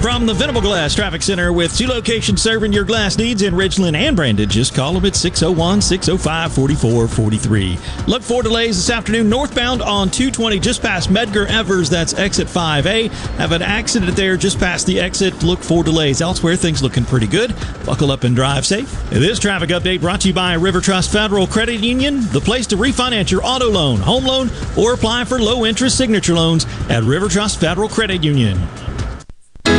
From 0.00 0.26
the 0.26 0.32
Venable 0.34 0.60
Glass 0.60 0.94
Traffic 0.94 1.22
Center 1.22 1.52
with 1.52 1.76
two 1.76 1.88
locations 1.88 2.40
serving 2.40 2.72
your 2.72 2.84
glass 2.84 3.18
needs 3.18 3.42
in 3.42 3.52
Ridgeland 3.52 3.96
and 3.96 4.14
Brandon, 4.14 4.48
just 4.48 4.72
call 4.72 4.92
them 4.92 5.04
at 5.04 5.16
601 5.16 5.82
605 5.82 6.52
4443. 6.52 7.78
Look 8.06 8.22
for 8.22 8.44
delays 8.44 8.76
this 8.76 8.90
afternoon 8.90 9.28
northbound 9.28 9.82
on 9.82 10.08
220 10.08 10.60
just 10.60 10.82
past 10.82 11.10
Medgar 11.10 11.46
Evers. 11.46 11.90
That's 11.90 12.14
exit 12.14 12.46
5A. 12.46 13.10
Have 13.38 13.50
an 13.50 13.60
accident 13.60 14.16
there 14.16 14.36
just 14.36 14.60
past 14.60 14.86
the 14.86 15.00
exit. 15.00 15.42
Look 15.42 15.64
for 15.64 15.82
delays. 15.82 16.20
Elsewhere, 16.20 16.54
things 16.54 16.80
looking 16.80 17.04
pretty 17.04 17.26
good. 17.26 17.52
Buckle 17.84 18.12
up 18.12 18.22
and 18.22 18.36
drive 18.36 18.64
safe. 18.64 18.90
This 19.10 19.40
traffic 19.40 19.70
update 19.70 20.00
brought 20.00 20.20
to 20.20 20.28
you 20.28 20.34
by 20.34 20.54
River 20.54 20.80
Trust 20.80 21.10
Federal 21.10 21.48
Credit 21.48 21.80
Union, 21.80 22.20
the 22.30 22.40
place 22.40 22.68
to 22.68 22.76
refinance 22.76 23.32
your 23.32 23.44
auto 23.44 23.68
loan, 23.68 23.98
home 23.98 24.24
loan, 24.24 24.48
or 24.76 24.94
apply 24.94 25.24
for 25.24 25.40
low 25.40 25.66
interest 25.66 25.98
signature 25.98 26.34
loans 26.34 26.66
at 26.88 27.02
River 27.02 27.28
Trust 27.28 27.58
Federal 27.58 27.88
Credit 27.88 28.22
Union. 28.22 28.58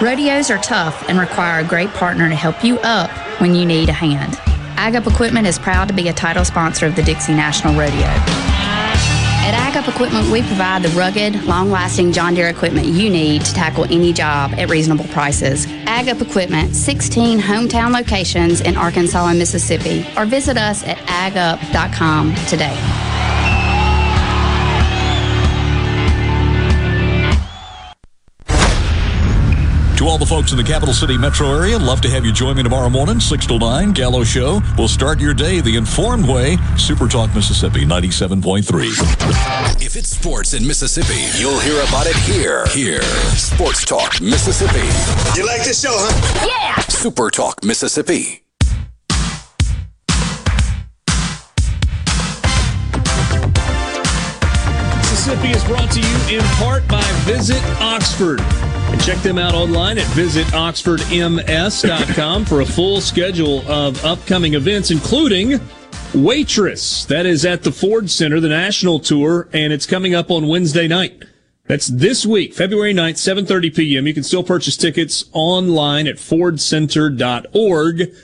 Rodeos 0.00 0.48
are 0.48 0.58
tough 0.58 1.08
and 1.08 1.18
require 1.18 1.58
a 1.58 1.64
great 1.64 1.90
partner 1.90 2.28
to 2.28 2.34
help 2.36 2.62
you 2.62 2.78
up 2.80 3.10
when 3.40 3.56
you 3.56 3.66
need 3.66 3.88
a 3.88 3.92
hand. 3.92 4.38
Ag 4.78 4.94
Up 4.94 5.08
Equipment 5.08 5.44
is 5.44 5.58
proud 5.58 5.88
to 5.88 5.94
be 5.94 6.06
a 6.06 6.12
title 6.12 6.44
sponsor 6.44 6.86
of 6.86 6.94
the 6.94 7.02
Dixie 7.02 7.34
National 7.34 7.74
Rodeo. 7.74 8.06
At 8.06 9.54
Ag 9.54 9.76
Up 9.76 9.88
Equipment, 9.88 10.30
we 10.30 10.42
provide 10.42 10.84
the 10.84 10.88
rugged, 10.90 11.42
long 11.46 11.72
lasting 11.72 12.12
John 12.12 12.34
Deere 12.34 12.46
equipment 12.46 12.86
you 12.86 13.10
need 13.10 13.44
to 13.44 13.52
tackle 13.52 13.86
any 13.86 14.12
job 14.12 14.52
at 14.52 14.70
reasonable 14.70 15.06
prices. 15.06 15.66
Ag 15.86 16.08
Up 16.08 16.20
Equipment, 16.20 16.76
16 16.76 17.40
hometown 17.40 17.92
locations 17.92 18.60
in 18.60 18.76
Arkansas 18.76 19.26
and 19.26 19.38
Mississippi, 19.40 20.06
or 20.16 20.26
visit 20.26 20.56
us 20.56 20.84
at 20.84 20.98
agup.com 21.08 22.36
today. 22.46 23.07
To 29.98 30.06
all 30.06 30.16
the 30.16 30.24
folks 30.24 30.52
in 30.52 30.56
the 30.56 30.62
capital 30.62 30.94
city 30.94 31.18
metro 31.18 31.52
area, 31.52 31.76
love 31.76 32.00
to 32.02 32.08
have 32.08 32.24
you 32.24 32.32
join 32.32 32.56
me 32.56 32.62
tomorrow 32.62 32.88
morning, 32.88 33.18
6 33.18 33.46
to 33.48 33.58
9, 33.58 33.90
Gallo 33.90 34.22
Show. 34.22 34.60
We'll 34.78 34.86
start 34.86 35.18
your 35.18 35.34
day 35.34 35.60
the 35.60 35.74
informed 35.74 36.28
way. 36.28 36.56
Super 36.76 37.08
Talk 37.08 37.34
Mississippi 37.34 37.84
97.3. 37.84 39.82
If 39.84 39.96
it's 39.96 40.10
sports 40.10 40.54
in 40.54 40.64
Mississippi, 40.64 41.26
you'll 41.36 41.58
hear 41.58 41.82
about 41.82 42.06
it 42.06 42.14
here. 42.14 42.64
Here. 42.68 43.02
Sports 43.34 43.84
Talk 43.84 44.20
Mississippi. 44.20 44.86
You 45.36 45.44
like 45.44 45.64
this 45.64 45.82
show, 45.82 45.90
huh? 45.92 46.46
Yeah! 46.46 46.80
Super 46.82 47.28
Talk 47.28 47.64
Mississippi. 47.64 48.44
Mississippi 55.28 55.54
is 55.54 55.64
brought 55.64 55.90
to 55.90 56.00
you 56.00 56.38
in 56.38 56.44
part 56.56 56.88
by 56.88 57.02
Visit 57.26 57.62
Oxford. 57.82 58.40
And 58.40 58.98
check 59.02 59.18
them 59.18 59.36
out 59.36 59.54
online 59.54 59.98
at 59.98 60.06
visitoxfordms.com 60.06 62.46
for 62.46 62.62
a 62.62 62.64
full 62.64 63.02
schedule 63.02 63.60
of 63.70 64.02
upcoming 64.06 64.54
events, 64.54 64.90
including 64.90 65.60
Waitress. 66.14 67.04
That 67.04 67.26
is 67.26 67.44
at 67.44 67.62
the 67.62 67.70
Ford 67.70 68.08
Center, 68.08 68.40
the 68.40 68.48
national 68.48 69.00
tour, 69.00 69.50
and 69.52 69.70
it's 69.70 69.84
coming 69.84 70.14
up 70.14 70.30
on 70.30 70.48
Wednesday 70.48 70.88
night. 70.88 71.22
That's 71.66 71.88
this 71.88 72.24
week, 72.24 72.54
February 72.54 72.94
9th, 72.94 73.44
7.30 73.44 73.76
p.m. 73.76 74.06
You 74.06 74.14
can 74.14 74.22
still 74.22 74.42
purchase 74.42 74.78
tickets 74.78 75.26
online 75.34 76.06
at 76.06 76.16
fordcenter.org. 76.16 78.14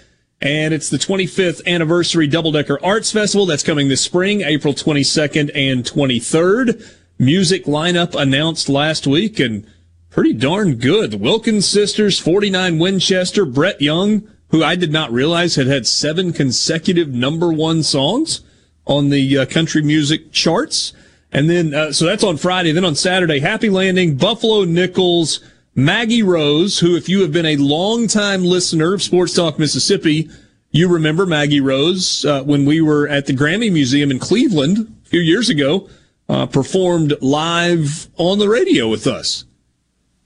And 0.44 0.74
it's 0.74 0.90
the 0.90 0.98
25th 0.98 1.66
anniversary 1.66 2.26
Double 2.26 2.52
Decker 2.52 2.78
Arts 2.84 3.10
Festival. 3.10 3.46
That's 3.46 3.62
coming 3.62 3.88
this 3.88 4.02
spring, 4.02 4.42
April 4.42 4.74
22nd 4.74 5.50
and 5.54 5.82
23rd. 5.82 6.86
Music 7.18 7.64
lineup 7.64 8.14
announced 8.14 8.68
last 8.68 9.06
week 9.06 9.40
and 9.40 9.66
pretty 10.10 10.34
darn 10.34 10.74
good. 10.74 11.12
The 11.12 11.16
Wilkins 11.16 11.66
sisters, 11.66 12.18
49 12.18 12.78
Winchester, 12.78 13.46
Brett 13.46 13.80
Young, 13.80 14.28
who 14.48 14.62
I 14.62 14.76
did 14.76 14.92
not 14.92 15.10
realize 15.10 15.54
had 15.54 15.66
had 15.66 15.86
seven 15.86 16.30
consecutive 16.30 17.08
number 17.08 17.50
one 17.50 17.82
songs 17.82 18.42
on 18.86 19.08
the 19.08 19.38
uh, 19.38 19.46
country 19.46 19.80
music 19.80 20.30
charts. 20.30 20.92
And 21.32 21.48
then, 21.48 21.72
uh, 21.72 21.90
so 21.90 22.04
that's 22.04 22.22
on 22.22 22.36
Friday. 22.36 22.72
Then 22.72 22.84
on 22.84 22.96
Saturday, 22.96 23.38
Happy 23.38 23.70
Landing, 23.70 24.18
Buffalo 24.18 24.64
Nichols, 24.64 25.40
Maggie 25.74 26.22
Rose, 26.22 26.78
who, 26.78 26.96
if 26.96 27.08
you 27.08 27.22
have 27.22 27.32
been 27.32 27.46
a 27.46 27.56
longtime 27.56 28.44
listener 28.44 28.94
of 28.94 29.02
Sports 29.02 29.34
Talk 29.34 29.58
Mississippi, 29.58 30.30
you 30.70 30.88
remember 30.88 31.26
Maggie 31.26 31.60
Rose 31.60 32.24
uh, 32.24 32.42
when 32.44 32.64
we 32.64 32.80
were 32.80 33.08
at 33.08 33.26
the 33.26 33.32
Grammy 33.32 33.72
Museum 33.72 34.10
in 34.10 34.20
Cleveland 34.20 34.96
a 35.04 35.08
few 35.08 35.20
years 35.20 35.48
ago, 35.48 35.88
uh, 36.28 36.46
performed 36.46 37.14
live 37.20 38.08
on 38.16 38.38
the 38.38 38.48
radio 38.48 38.88
with 38.88 39.06
us. 39.06 39.44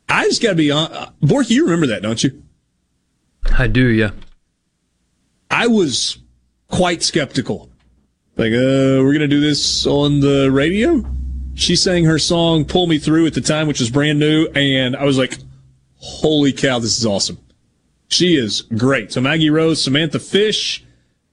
I 0.09 0.25
just 0.25 0.43
got 0.43 0.51
to 0.51 0.55
be 0.55 0.71
on. 0.71 0.93
Uh, 0.93 1.11
Borky, 1.23 1.51
you 1.51 1.65
remember 1.65 1.87
that, 1.87 2.03
don't 2.03 2.23
you? 2.23 2.43
I 3.59 3.67
do, 3.67 3.87
yeah. 3.87 4.11
I 5.51 5.67
was 5.67 6.19
quite 6.69 7.03
skeptical. 7.03 7.71
Like, 8.37 8.53
uh, 8.53 9.01
we're 9.01 9.15
going 9.15 9.21
to 9.21 9.29
do 9.29 9.41
this 9.41 9.87
on 9.87 10.21
the 10.21 10.51
radio? 10.51 11.05
She 11.59 11.75
sang 11.75 12.05
her 12.05 12.21
song 12.21 12.65
Pull 12.65 12.87
Me 12.87 12.99
Through 13.01 13.27
at 13.27 13.35
the 13.35 13.41
time, 13.41 13.67
which 13.67 13.81
was 13.81 13.91
brand 13.91 14.21
new, 14.21 14.47
and 14.55 14.95
I 14.95 15.05
was 15.05 15.19
like, 15.19 15.39
holy 15.97 16.53
cow, 16.53 16.79
this 16.79 16.97
is 16.97 17.05
awesome. 17.05 17.37
She 18.07 18.37
is 18.37 18.63
great. 18.63 19.11
So 19.11 19.21
Maggie 19.21 19.51
Rose, 19.51 19.83
Samantha 19.83 20.21
Fish, 20.21 20.85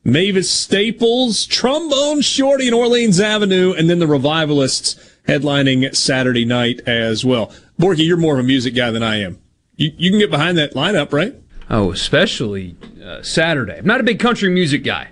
Mavis 0.03 0.49
Staples, 0.49 1.45
Trombone 1.45 2.21
Shorty 2.21 2.65
and 2.65 2.73
Orleans 2.73 3.19
Avenue, 3.19 3.75
and 3.77 3.87
then 3.87 3.99
the 3.99 4.07
Revivalists 4.07 4.95
headlining 5.27 5.95
Saturday 5.95 6.43
night 6.43 6.81
as 6.87 7.23
well. 7.23 7.53
Borky, 7.79 8.07
you're 8.07 8.17
more 8.17 8.33
of 8.33 8.39
a 8.39 8.47
music 8.47 8.73
guy 8.73 8.89
than 8.89 9.03
I 9.03 9.17
am. 9.17 9.37
You, 9.75 9.91
you 9.95 10.09
can 10.09 10.17
get 10.17 10.31
behind 10.31 10.57
that 10.57 10.73
lineup, 10.73 11.13
right? 11.13 11.35
Oh, 11.69 11.91
especially 11.91 12.75
uh, 13.03 13.21
Saturday. 13.21 13.77
I'm 13.77 13.85
not 13.85 13.99
a 13.99 14.03
big 14.03 14.19
country 14.19 14.49
music 14.49 14.83
guy. 14.83 15.09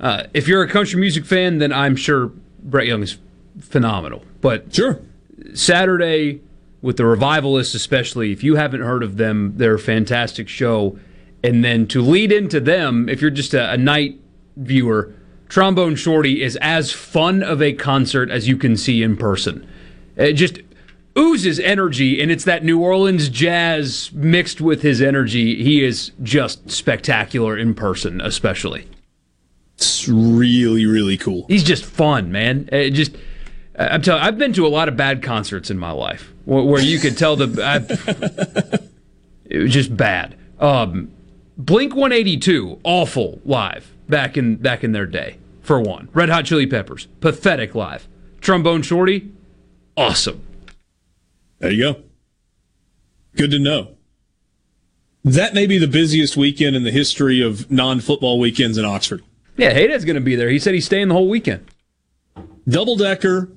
Uh, 0.00 0.24
if 0.34 0.48
you're 0.48 0.64
a 0.64 0.68
country 0.68 0.98
music 0.98 1.24
fan, 1.26 1.58
then 1.58 1.72
I'm 1.72 1.94
sure 1.94 2.32
Brett 2.58 2.88
Young 2.88 3.04
is 3.04 3.18
phenomenal. 3.60 4.24
But 4.40 4.74
sure, 4.74 5.00
Saturday 5.54 6.40
with 6.80 6.96
the 6.96 7.04
Revivalists, 7.04 7.74
especially 7.74 8.32
if 8.32 8.44
you 8.44 8.56
haven't 8.56 8.82
heard 8.82 9.02
of 9.02 9.16
them, 9.16 9.54
they're 9.56 9.74
a 9.74 9.78
fantastic 9.78 10.48
show. 10.48 10.98
And 11.42 11.64
then 11.64 11.86
to 11.88 12.02
lead 12.02 12.32
into 12.32 12.60
them, 12.60 13.08
if 13.08 13.20
you're 13.20 13.30
just 13.30 13.54
a, 13.54 13.72
a 13.72 13.76
night 13.76 14.20
viewer, 14.56 15.12
Trombone 15.48 15.96
Shorty 15.96 16.42
is 16.42 16.56
as 16.60 16.92
fun 16.92 17.42
of 17.42 17.62
a 17.62 17.72
concert 17.72 18.30
as 18.30 18.48
you 18.48 18.56
can 18.56 18.76
see 18.76 19.02
in 19.02 19.16
person. 19.16 19.66
It 20.16 20.34
just 20.34 20.60
oozes 21.16 21.58
energy, 21.58 22.20
and 22.20 22.30
it's 22.30 22.44
that 22.44 22.64
New 22.64 22.80
Orleans 22.80 23.28
jazz 23.28 24.12
mixed 24.12 24.60
with 24.60 24.82
his 24.82 25.00
energy. 25.00 25.62
He 25.62 25.82
is 25.82 26.12
just 26.22 26.70
spectacular 26.70 27.56
in 27.56 27.74
person, 27.74 28.20
especially. 28.20 28.86
It's 29.74 30.08
really, 30.08 30.86
really 30.86 31.16
cool. 31.16 31.46
He's 31.48 31.64
just 31.64 31.84
fun, 31.84 32.30
man. 32.30 32.68
It 32.70 32.90
just, 32.90 33.16
I'm 33.78 34.02
telling. 34.02 34.22
I've 34.22 34.38
been 34.38 34.52
to 34.54 34.66
a 34.66 34.68
lot 34.68 34.88
of 34.88 34.96
bad 34.96 35.22
concerts 35.22 35.70
in 35.70 35.78
my 35.78 35.92
life 35.92 36.32
where, 36.44 36.64
where 36.64 36.82
you 36.82 36.98
could 36.98 37.16
tell 37.16 37.36
the. 37.36 37.62
I, 37.62 37.76
it 39.44 39.58
was 39.58 39.72
just 39.72 39.96
bad. 39.96 40.36
Um, 40.58 41.12
Blink 41.56 41.94
182, 41.94 42.80
awful 42.82 43.40
live 43.44 43.92
back 44.08 44.36
in 44.36 44.56
back 44.56 44.82
in 44.82 44.92
their 44.92 45.06
day. 45.06 45.38
For 45.62 45.80
one, 45.80 46.08
Red 46.12 46.28
Hot 46.28 46.44
Chili 46.44 46.66
Peppers, 46.66 47.06
pathetic 47.20 47.74
live. 47.74 48.08
Trombone 48.40 48.82
Shorty, 48.82 49.30
awesome. 49.96 50.40
There 51.58 51.70
you 51.70 51.92
go. 51.92 52.02
Good 53.36 53.50
to 53.50 53.58
know. 53.58 53.96
That 55.24 55.54
may 55.54 55.66
be 55.66 55.78
the 55.78 55.88
busiest 55.88 56.36
weekend 56.36 56.74
in 56.74 56.84
the 56.84 56.90
history 56.90 57.42
of 57.42 57.70
non-football 57.70 58.38
weekends 58.38 58.78
in 58.78 58.84
Oxford. 58.84 59.22
Yeah, 59.56 59.72
Hayden's 59.72 60.04
going 60.04 60.14
to 60.14 60.22
be 60.22 60.36
there. 60.36 60.48
He 60.48 60.58
said 60.58 60.74
he's 60.74 60.86
staying 60.86 61.08
the 61.08 61.14
whole 61.14 61.28
weekend. 61.28 61.66
Double 62.66 62.96
decker. 62.96 63.50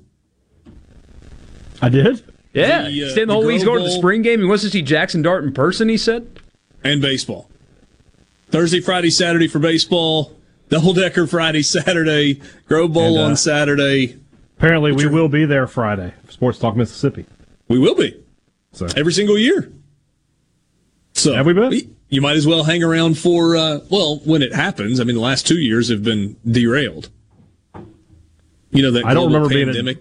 I 1.82 1.90
did. 1.90 2.24
Yeah, 2.54 2.88
The, 2.90 3.06
uh, 3.06 3.10
staying 3.10 3.28
the 3.28 3.34
whole 3.34 3.42
the 3.44 3.48
week. 3.48 3.56
He's 3.56 3.64
going 3.64 3.80
to 3.80 3.86
the 3.86 3.92
spring 3.92 4.22
game. 4.22 4.40
He 4.40 4.46
wants 4.46 4.64
to 4.64 4.70
see 4.70 4.82
Jackson 4.82 5.22
Dart 5.22 5.44
in 5.44 5.54
person. 5.54 5.90
He 5.90 5.98
said. 5.98 6.40
and 6.84 7.02
baseball. 7.02 7.50
Thursday, 8.50 8.82
Friday, 8.82 9.10
Saturday 9.10 9.48
for 9.48 9.60
baseball. 9.60 10.38
Double 10.70 10.94
decker 10.94 11.28
Friday, 11.28 11.62
Saturday. 11.62 12.42
Grove 12.68 12.94
Bowl 12.94 13.16
And, 13.16 13.18
uh, 13.18 13.24
on 13.28 13.36
Saturday. 13.38 14.18
Apparently, 14.58 14.92
we 14.92 15.08
will 15.08 15.30
be 15.30 15.46
there 15.46 15.66
Friday. 15.68 16.14
Sports 16.30 16.60
Talk 16.60 16.76
Mississippi. 16.76 17.26
We 17.68 17.80
will 17.80 17.96
be 17.96 18.22
So 18.74 18.88
every 18.96 19.14
single 19.14 19.38
year. 19.38 19.72
So 21.14 21.34
Have 21.34 21.46
we 21.46 21.54
been? 21.54 21.96
You 22.10 22.22
might 22.22 22.36
as 22.36 22.46
well 22.46 22.64
hang 22.66 22.84
around 22.84 23.18
for 23.18 23.56
uh, 23.56 23.80
well 23.90 24.18
when 24.26 24.42
it 24.42 24.54
happens. 24.54 25.00
I 25.00 25.06
mean, 25.06 25.16
the 25.16 25.22
last 25.22 25.48
two 25.48 25.60
years 25.60 25.90
have 25.90 26.04
been 26.04 26.36
derailed. 26.46 27.10
You 28.72 28.84
know 28.84 28.92
that 28.92 29.06
I 29.06 29.14
don't 29.14 29.30
global 29.30 29.48
remember 29.48 29.50
being 29.50 29.68
pandemic. 29.68 29.98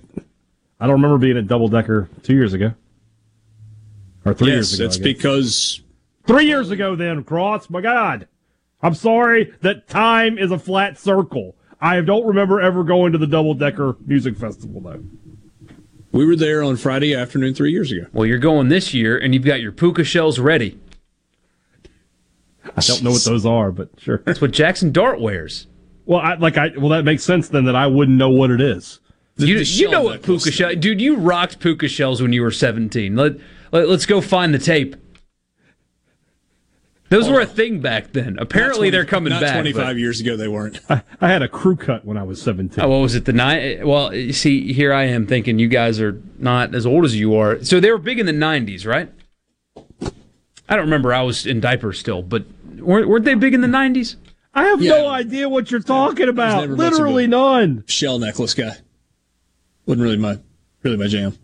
At, 0.81 0.85
I 0.85 0.87
don't 0.87 1.01
remember 1.03 1.19
being 1.19 1.37
at 1.37 1.47
Double 1.47 1.69
Decker 1.69 2.09
two 2.23 2.35
years 2.35 2.53
ago 2.53 2.75
or 4.25 4.35
three 4.35 4.53
years 4.53 4.73
yes, 4.73 4.79
ago. 4.79 4.87
it's 4.87 4.99
because 4.99 5.83
three 6.27 6.47
years 6.47 6.71
ago. 6.71 6.97
Then 6.97 7.25
Cross, 7.25 7.71
my 7.71 7.81
God, 7.81 8.29
I'm 8.83 8.95
sorry 8.95 9.55
that 9.63 9.89
time 9.89 10.39
is 10.39 10.51
a 10.51 10.59
flat 10.59 10.99
circle. 10.99 11.57
I 11.81 12.01
don't 12.01 12.27
remember 12.27 12.61
ever 12.61 12.85
going 12.85 13.13
to 13.13 13.19
the 13.19 13.27
Double 13.27 13.55
Decker 13.55 13.97
Music 14.07 14.37
Festival 14.37 14.81
though. 14.81 15.03
we 16.13 16.27
were 16.27 16.37
there 16.37 16.63
on 16.63 16.77
Friday 16.77 17.15
afternoon 17.15 17.55
three 17.55 17.73
years 17.73 17.91
ago. 17.91 18.07
Well, 18.13 18.27
you're 18.27 18.39
going 18.39 18.69
this 18.69 18.93
year, 18.93 19.17
and 19.17 19.33
you've 19.35 19.45
got 19.45 19.61
your 19.61 19.73
puka 19.73 20.05
shells 20.05 20.39
ready. 20.39 20.79
I 22.77 22.83
don't 22.83 23.03
know 23.03 23.11
what 23.11 23.25
those 23.25 23.47
are, 23.47 23.73
but 23.73 23.89
sure. 23.99 24.23
That's 24.25 24.41
what 24.41 24.51
Jackson 24.53 24.93
Dart 24.93 25.21
wears. 25.21 25.67
Well, 26.05 26.21
I, 26.21 26.35
like 26.35 26.57
I 26.59 26.71
well 26.77 26.91
that 26.91 27.05
makes 27.05 27.23
sense 27.23 27.49
then 27.49 27.65
that 27.65 27.77
I 27.77 27.87
wouldn't 27.87 28.19
know 28.19 28.31
what 28.31 28.51
it 28.51 28.61
is. 28.61 29.01
You 29.37 29.57
you 29.59 29.89
know 29.89 30.03
what 30.03 30.23
puka 30.23 30.51
shell, 30.51 30.75
dude? 30.75 31.01
You 31.01 31.17
rocked 31.17 31.61
puka 31.61 31.89
shells 31.89 32.21
when 32.21 32.33
you 32.33 32.43
were 32.43 32.51
17. 32.51 33.17
Let, 33.17 33.37
let 33.73 33.89
us 33.89 34.07
go 34.07 34.21
find 34.21 34.53
the 34.53 34.59
tape. 34.59 34.97
Those 37.11 37.29
were 37.29 37.41
a 37.41 37.43
oh. 37.43 37.47
thing 37.47 37.81
back 37.81 38.13
then. 38.13 38.39
Apparently, 38.39 38.89
20 38.89 38.91
they're 38.91 39.05
coming 39.05 39.33
not 39.33 39.43
back. 39.43 39.55
but- 39.57 39.73
25 39.73 39.99
years 39.99 40.21
ago, 40.21 40.37
they 40.37 40.47
weren't. 40.47 40.79
I, 40.89 41.03
I 41.21 41.29
had 41.29 41.43
a 41.43 41.49
crew 41.49 41.75
cut 41.75 42.05
when 42.05 42.17
I 42.17 42.23
was 42.23 42.41
17. 42.41 42.83
Oh, 42.83 42.89
what 42.89 42.99
was 42.99 43.17
it? 43.17 43.25
The 43.25 43.33
nine? 43.33 43.85
Well, 43.85 44.15
you 44.15 44.33
see, 44.33 44.73
here 44.73 44.93
I 44.93 45.05
am 45.05 45.27
thinking 45.27 45.59
you 45.59 45.67
guys 45.67 46.01
are 46.01 46.23
not 46.39 46.73
as 46.73 46.87
old 46.87 47.05
as 47.05 47.19
you 47.19 47.35
are. 47.35 47.63
So 47.65 47.81
they 47.81 47.91
were 47.91 47.99
big 47.99 48.21
in 48.21 48.27
the 48.27 48.33
'90s, 48.33 48.87
right? 48.87 49.13
I 50.69 50.77
don't 50.77 50.85
remember. 50.85 51.13
I 51.13 51.23
was 51.23 51.47
in 51.47 51.59
diapers 51.59 51.99
still, 51.99 52.23
but 52.23 52.45
weren't, 52.79 53.09
weren't 53.09 53.25
they 53.25 53.35
big 53.35 53.55
in 53.55 53.61
the 53.61 53.67
'90s? 53.67 54.15
I 54.55 54.67
have 54.67 54.81
Yeah. 54.81 54.93
no 54.93 55.09
idea 55.09 55.49
what 55.49 55.71
you're 55.71 55.81
talking 55.81 56.29
about. 56.29 56.61
never 56.61 56.77
much 56.77 56.87
of 56.87 56.93
Literally 56.93 57.27
none. 57.27 57.85
Shell 57.89 58.21
necklace 58.21 58.55
guy. 58.55 58.77
Wasn't 59.87 60.03
really 60.03 60.17
my 60.17 60.39
really 60.83 60.97
my 60.97 61.07
jam. 61.07 61.37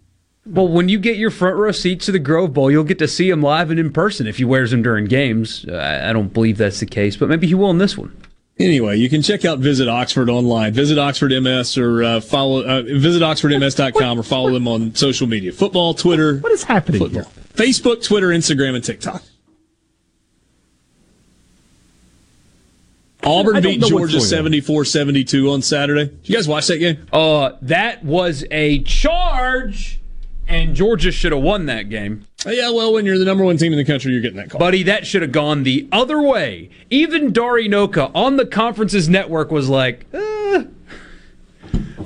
Well, 0.47 0.69
when 0.69 0.89
you 0.89 1.01
get 1.01 1.17
your 1.17 1.31
front 1.31 1.57
row 1.57 1.73
seats 1.73 2.07
to 2.07 2.13
the 2.13 2.21
Grove 2.21 2.55
Bowl, 2.55 2.71
you'll 2.71 2.85
get 2.85 3.01
to 3.01 3.09
see 3.09 3.29
him 3.29 3.43
live 3.43 3.71
and 3.71 3.81
in 3.81 3.93
person 3.93 4.29
if 4.29 4.37
he 4.37 4.45
wears 4.45 4.71
them 4.71 4.83
during 4.83 5.07
games. 5.07 5.65
Uh, 5.69 5.75
I 5.75 6.11
I 6.11 6.13
don't 6.13 6.33
believe 6.33 6.59
that's 6.59 6.81
the 6.81 6.87
case, 6.87 7.17
but 7.17 7.29
maybe 7.29 7.47
he 7.47 7.55
will 7.55 7.71
in 7.71 7.79
this 7.79 7.99
one. 7.99 8.17
Anyway, 8.59 8.97
you 8.97 9.11
can 9.11 9.21
check 9.21 9.45
out 9.45 9.59
Visit 9.59 9.87
Oxford 9.87 10.31
online. 10.31 10.73
Visit 10.73 10.99
Oxford 10.99 11.31
MS 11.31 11.77
or 11.77 12.03
uh, 12.03 12.21
follow 12.21 12.63
uh, 12.63 12.83
visit 12.83 13.23
oxfordms.com 13.23 14.19
or 14.19 14.23
follow 14.23 14.51
them 14.51 14.67
on 14.67 14.95
social 14.95 15.27
media. 15.27 15.53
Football, 15.53 15.93
Twitter. 15.93 16.39
What 16.39 16.53
is 16.53 16.63
happening 16.63 17.01
football. 17.01 17.31
Facebook, 17.55 18.03
Twitter, 18.03 18.29
Instagram, 18.29 18.75
and 18.75 18.85
TikTok. 18.85 19.23
Auburn 23.27 23.63
beat 23.63 23.81
Georgia 23.81 24.19
going 24.19 24.45
on. 24.45 24.51
74-72 24.53 25.53
on 25.53 25.63
Saturday. 25.63 26.17
You 26.25 26.35
guys 26.35 26.47
watch 26.49 26.67
that 26.69 26.79
game? 26.79 27.07
Uh, 27.13 27.53
that 27.63 28.05
was 28.05 28.45
a 28.51 28.83
charge, 28.85 30.01
and 30.47 30.75
Georgia 30.77 31.11
should 31.13 31.33
have 31.33 31.43
won 31.43 31.67
that 31.67 31.89
game. 31.91 32.27
Oh, 32.47 32.51
yeah, 32.51 32.71
well, 32.71 32.93
when 32.93 33.05
you're 33.05 33.19
the 33.19 33.25
number 33.25 33.45
one 33.45 33.57
team 33.57 33.73
in 33.73 33.79
the 33.79 33.85
country, 33.85 34.13
you're 34.13 34.21
getting 34.23 34.37
that 34.37 34.51
call. 34.51 34.61
Buddy, 34.61 34.85
that 34.85 35.07
should 35.07 35.23
have 35.23 35.33
gone 35.33 35.65
the 35.65 35.89
other 35.91 36.23
way. 36.23 36.71
Even 36.91 37.33
Dari 37.33 37.69
Nowkhah 37.69 38.13
on 38.15 38.37
the 38.37 38.47
conference's 38.47 39.09
network 39.09 39.51
was 39.51 39.69
like, 39.69 40.07
uh, 40.15 40.65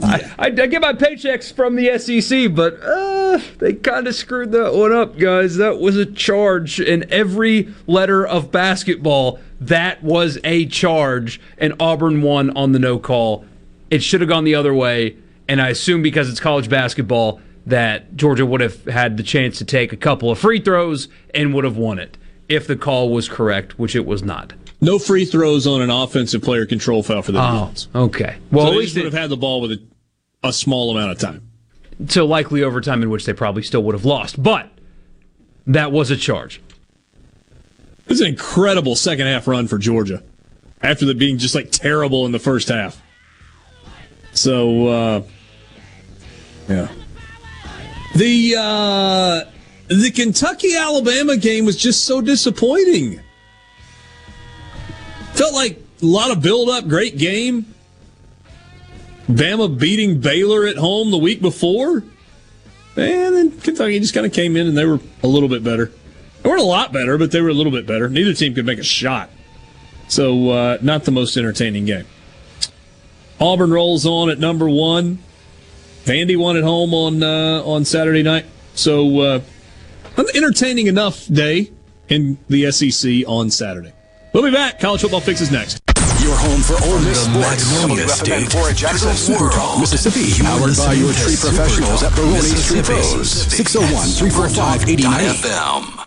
I, 0.02 0.32
I, 0.38 0.46
I 0.46 0.50
get 0.50 0.80
my 0.80 0.94
paychecks 0.94 1.52
from 1.52 1.76
the 1.76 1.98
SEC, 1.98 2.54
but 2.54 2.80
uh, 2.82 3.40
they 3.58 3.74
kind 3.74 4.06
of 4.06 4.14
screwed 4.14 4.52
that 4.52 4.72
one 4.74 4.92
up, 4.92 5.18
guys. 5.18 5.56
That 5.56 5.78
was 5.78 5.96
a 5.96 6.06
charge 6.06 6.80
in 6.80 7.04
every 7.12 7.74
letter 7.86 8.26
of 8.26 8.50
basketball. 8.50 9.38
That 9.60 10.02
was 10.02 10.38
a 10.42 10.66
charge, 10.66 11.40
and 11.58 11.74
Auburn 11.80 12.22
won 12.22 12.50
on 12.56 12.72
the 12.72 12.78
no 12.78 12.98
call. 12.98 13.44
It 13.90 14.02
should 14.02 14.20
have 14.20 14.28
gone 14.28 14.44
the 14.44 14.54
other 14.54 14.72
way, 14.72 15.16
and 15.48 15.60
I 15.60 15.68
assume 15.68 16.00
because 16.02 16.30
it's 16.30 16.40
college 16.40 16.68
basketball 16.70 17.40
that 17.66 18.16
Georgia 18.16 18.46
would 18.46 18.60
have 18.62 18.84
had 18.86 19.16
the 19.16 19.22
chance 19.22 19.58
to 19.58 19.64
take 19.64 19.92
a 19.92 19.96
couple 19.96 20.30
of 20.30 20.38
free 20.38 20.60
throws 20.60 21.08
and 21.34 21.52
would 21.54 21.64
have 21.64 21.76
won 21.76 21.98
it 21.98 22.16
if 22.48 22.66
the 22.66 22.74
call 22.76 23.10
was 23.10 23.28
correct, 23.28 23.78
which 23.78 23.94
it 23.94 24.06
was 24.06 24.22
not. 24.22 24.54
No 24.80 24.98
free 24.98 25.26
throws 25.26 25.66
on 25.66 25.82
an 25.82 25.90
offensive 25.90 26.40
player 26.42 26.64
control 26.64 27.02
foul 27.02 27.20
for 27.20 27.32
the 27.32 27.38
Oh, 27.40 27.60
defense. 27.60 27.88
okay. 27.94 28.36
Well, 28.50 28.66
so 28.68 28.72
at 28.72 28.78
least 28.78 28.94
just 28.94 29.04
would 29.04 29.12
have 29.12 29.20
had 29.22 29.30
the 29.30 29.36
ball 29.36 29.60
with 29.60 29.72
a, 29.72 29.82
a 30.42 30.52
small 30.54 30.90
amount 30.90 31.10
of 31.12 31.18
time. 31.18 31.42
so 32.08 32.24
likely 32.24 32.62
overtime 32.62 33.02
in 33.02 33.10
which 33.10 33.26
they 33.26 33.34
probably 33.34 33.62
still 33.62 33.82
would 33.82 33.94
have 33.94 34.06
lost, 34.06 34.42
but 34.42 34.70
that 35.66 35.92
was 35.92 36.10
a 36.10 36.16
charge. 36.16 36.62
It 38.10 38.14
was 38.14 38.22
an 38.22 38.26
incredible 38.26 38.96
second 38.96 39.28
half 39.28 39.46
run 39.46 39.68
for 39.68 39.78
Georgia 39.78 40.20
after 40.82 41.06
the 41.06 41.14
being 41.14 41.38
just 41.38 41.54
like 41.54 41.70
terrible 41.70 42.26
in 42.26 42.32
the 42.32 42.40
first 42.40 42.66
half. 42.66 43.00
So, 44.32 44.88
uh, 44.88 45.22
yeah. 46.68 46.88
The 48.16 48.56
uh, 48.58 49.44
the 49.86 50.10
Kentucky 50.10 50.74
Alabama 50.74 51.36
game 51.36 51.64
was 51.64 51.76
just 51.76 52.02
so 52.04 52.20
disappointing. 52.20 53.20
Felt 55.34 55.54
like 55.54 55.80
a 56.02 56.04
lot 56.04 56.32
of 56.32 56.42
build 56.42 56.68
up, 56.68 56.88
great 56.88 57.16
game. 57.16 57.72
Bama 59.28 59.78
beating 59.78 60.18
Baylor 60.18 60.66
at 60.66 60.76
home 60.76 61.12
the 61.12 61.18
week 61.18 61.40
before. 61.40 62.02
And 62.96 63.36
then 63.36 63.60
Kentucky 63.60 64.00
just 64.00 64.14
kind 64.14 64.26
of 64.26 64.32
came 64.32 64.56
in 64.56 64.66
and 64.66 64.76
they 64.76 64.84
were 64.84 64.98
a 65.22 65.28
little 65.28 65.48
bit 65.48 65.62
better. 65.62 65.92
They 66.42 66.48
weren't 66.48 66.62
a 66.62 66.64
lot 66.64 66.92
better, 66.92 67.18
but 67.18 67.30
they 67.32 67.40
were 67.40 67.48
a 67.50 67.54
little 67.54 67.72
bit 67.72 67.86
better. 67.86 68.08
Neither 68.08 68.32
team 68.34 68.54
could 68.54 68.66
make 68.66 68.78
a 68.78 68.82
shot. 68.84 69.30
So, 70.08 70.50
uh, 70.50 70.78
not 70.82 71.04
the 71.04 71.10
most 71.12 71.36
entertaining 71.36 71.84
game. 71.84 72.06
Auburn 73.38 73.72
rolls 73.72 74.04
on 74.06 74.28
at 74.30 74.38
number 74.38 74.68
one. 74.68 75.18
Vandy 76.04 76.36
won 76.36 76.56
at 76.56 76.64
home 76.64 76.92
on 76.94 77.22
uh, 77.22 77.62
on 77.64 77.84
Saturday 77.84 78.22
night. 78.22 78.46
So, 78.74 79.20
uh, 79.20 79.40
an 80.16 80.26
entertaining 80.34 80.86
enough 80.88 81.26
day 81.26 81.70
in 82.08 82.38
the 82.48 82.70
SEC 82.72 83.22
on 83.26 83.50
Saturday. 83.50 83.92
We'll 84.32 84.42
be 84.42 84.50
back. 84.50 84.80
College 84.80 85.02
football 85.02 85.20
fixes 85.20 85.50
next. 85.50 85.80
Your 86.22 86.36
home 86.36 86.60
for 86.60 86.74
Ole 86.84 87.00
Miss 87.00 87.24
sports. 87.24 87.72
Magnolia 87.72 88.06
State. 88.08 88.50
Jackson 88.76 89.14
Super 89.14 89.48
Talk, 89.50 89.80
Mississippi. 89.80 90.32
Powered 90.42 90.76
by 90.76 90.92
your 90.92 91.12
tree 91.14 91.36
professionals 91.36 92.02
at 92.02 92.14
Baroni's 92.14 92.66
Tree 92.66 92.82
Pros. 92.82 93.46
601-345-8090. 93.46 96.06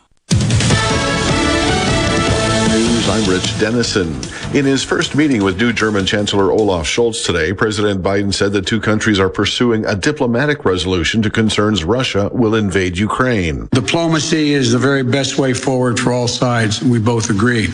News, 3.03 3.09
I'm 3.09 3.29
Rich 3.29 3.59
Denison. 3.59 4.07
In 4.55 4.65
his 4.65 4.83
first 4.83 5.15
meeting 5.15 5.43
with 5.43 5.57
new 5.59 5.73
German 5.73 6.05
Chancellor 6.05 6.51
Olaf 6.51 6.85
Scholz 6.85 7.25
today, 7.25 7.53
President 7.53 8.01
Biden 8.01 8.33
said 8.33 8.51
the 8.51 8.61
two 8.61 8.79
countries 8.79 9.19
are 9.19 9.29
pursuing 9.29 9.85
a 9.85 9.95
diplomatic 9.95 10.65
resolution 10.65 11.21
to 11.23 11.29
concerns 11.29 11.83
Russia 11.83 12.29
will 12.33 12.55
invade 12.55 12.97
Ukraine. 12.97 13.67
Diplomacy 13.71 14.53
is 14.53 14.71
the 14.71 14.77
very 14.77 15.03
best 15.03 15.37
way 15.37 15.53
forward 15.53 15.99
for 15.99 16.11
all 16.11 16.27
sides, 16.27 16.81
we 16.83 16.99
both 16.99 17.29
agree, 17.29 17.67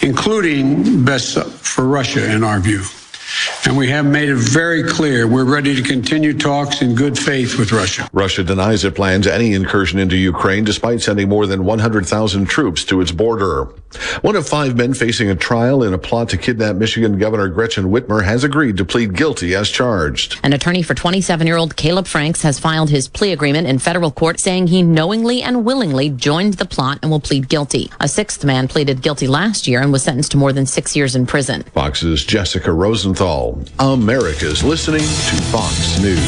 including 0.00 1.04
best 1.04 1.38
for 1.44 1.86
Russia 1.86 2.32
in 2.32 2.44
our 2.44 2.60
view. 2.60 2.82
And 3.66 3.76
we 3.76 3.88
have 3.88 4.04
made 4.04 4.28
it 4.28 4.36
very 4.36 4.82
clear 4.82 5.26
we're 5.26 5.44
ready 5.44 5.74
to 5.74 5.82
continue 5.82 6.36
talks 6.36 6.82
in 6.82 6.94
good 6.94 7.18
faith 7.18 7.58
with 7.58 7.72
Russia. 7.72 8.08
Russia 8.12 8.44
denies 8.44 8.84
it 8.84 8.94
plans 8.94 9.26
any 9.26 9.54
incursion 9.54 9.98
into 9.98 10.16
Ukraine 10.16 10.64
despite 10.64 11.00
sending 11.00 11.28
more 11.28 11.46
than 11.46 11.64
100,000 11.64 12.46
troops 12.46 12.84
to 12.84 13.00
its 13.00 13.10
border. 13.10 13.64
One 14.20 14.36
of 14.36 14.46
five 14.46 14.76
men 14.76 14.92
facing 14.92 15.30
a 15.30 15.34
trial 15.34 15.82
in 15.82 15.94
a 15.94 15.98
plot 15.98 16.28
to 16.30 16.36
kidnap 16.36 16.76
Michigan 16.76 17.18
Governor 17.18 17.48
Gretchen 17.48 17.86
Whitmer 17.86 18.22
has 18.22 18.44
agreed 18.44 18.76
to 18.76 18.84
plead 18.84 19.14
guilty 19.16 19.54
as 19.54 19.70
charged. 19.70 20.38
An 20.42 20.52
attorney 20.52 20.82
for 20.82 20.94
27 20.94 21.46
year 21.46 21.56
old 21.56 21.74
Kaleb 21.76 22.06
Franks 22.06 22.42
has 22.42 22.58
filed 22.58 22.90
his 22.90 23.08
plea 23.08 23.32
agreement 23.32 23.66
in 23.66 23.78
federal 23.78 24.10
court 24.10 24.40
saying 24.40 24.66
he 24.66 24.82
knowingly 24.82 25.42
and 25.42 25.64
willingly 25.64 26.10
joined 26.10 26.54
the 26.54 26.66
plot 26.66 26.98
and 27.02 27.10
will 27.10 27.20
plead 27.20 27.48
guilty. 27.48 27.90
A 28.00 28.08
sixth 28.08 28.44
man 28.44 28.68
pleaded 28.68 29.00
guilty 29.00 29.26
last 29.26 29.66
year 29.66 29.80
and 29.80 29.90
was 29.90 30.02
sentenced 30.02 30.32
to 30.32 30.36
more 30.36 30.52
than 30.52 30.66
six 30.66 30.94
years 30.94 31.16
in 31.16 31.26
prison. 31.26 31.62
Fox's 31.72 32.24
Jessica 32.24 32.70
Rosenthal. 32.70 33.23
America's 33.78 34.62
listening 34.62 35.00
to 35.00 35.42
Fox 35.50 35.98
News. 35.98 36.20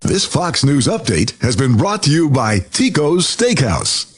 This 0.00 0.24
Fox 0.24 0.64
News 0.64 0.88
update 0.88 1.40
has 1.40 1.54
been 1.54 1.76
brought 1.76 2.02
to 2.02 2.10
you 2.10 2.28
by 2.28 2.58
Tico's 2.58 3.24
Steakhouse. 3.24 4.17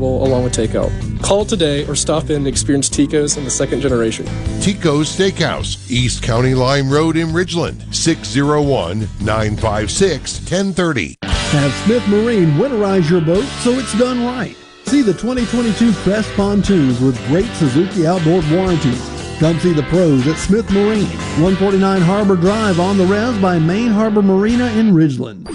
along 0.07 0.43
with 0.43 0.53
takeout. 0.53 0.91
Call 1.21 1.45
today 1.45 1.85
or 1.87 1.95
stop 1.95 2.29
in 2.29 2.37
and 2.37 2.47
experience 2.47 2.89
Tico's 2.89 3.37
in 3.37 3.43
the 3.43 3.49
second 3.49 3.81
generation. 3.81 4.25
Tico's 4.61 5.15
Steakhouse, 5.15 5.89
East 5.89 6.23
County 6.23 6.53
Line 6.53 6.89
Road 6.89 7.17
in 7.17 7.27
Ridgeland, 7.27 7.93
601 7.93 9.07
956 9.21 10.39
1030. 10.39 11.15
Have 11.23 11.73
Smith 11.85 12.07
Marine 12.07 12.51
winterize 12.53 13.09
your 13.09 13.21
boat 13.21 13.45
so 13.61 13.71
it's 13.71 13.97
done 13.99 14.23
right. 14.25 14.55
See 14.85 15.01
the 15.01 15.13
2022 15.13 15.93
Crest 16.03 16.29
pontoons 16.35 16.99
with 16.99 17.17
great 17.27 17.45
Suzuki 17.55 18.07
outboard 18.07 18.49
warranties. 18.49 19.09
Come 19.39 19.59
see 19.59 19.73
the 19.73 19.83
pros 19.83 20.27
at 20.27 20.37
Smith 20.37 20.69
Marine, 20.71 21.07
149 21.41 22.01
Harbor 22.01 22.35
Drive 22.35 22.79
on 22.79 22.97
the 22.97 23.05
res 23.05 23.37
by 23.39 23.57
Main 23.57 23.89
Harbor 23.89 24.21
Marina 24.21 24.67
in 24.73 24.91
Ridgeland. 24.91 25.47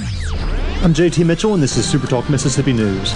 I'm 0.82 0.92
JT 0.92 1.24
Mitchell, 1.24 1.54
and 1.54 1.62
this 1.62 1.76
is 1.76 1.88
Super 1.88 2.06
Talk 2.06 2.28
Mississippi 2.28 2.72
News. 2.72 3.14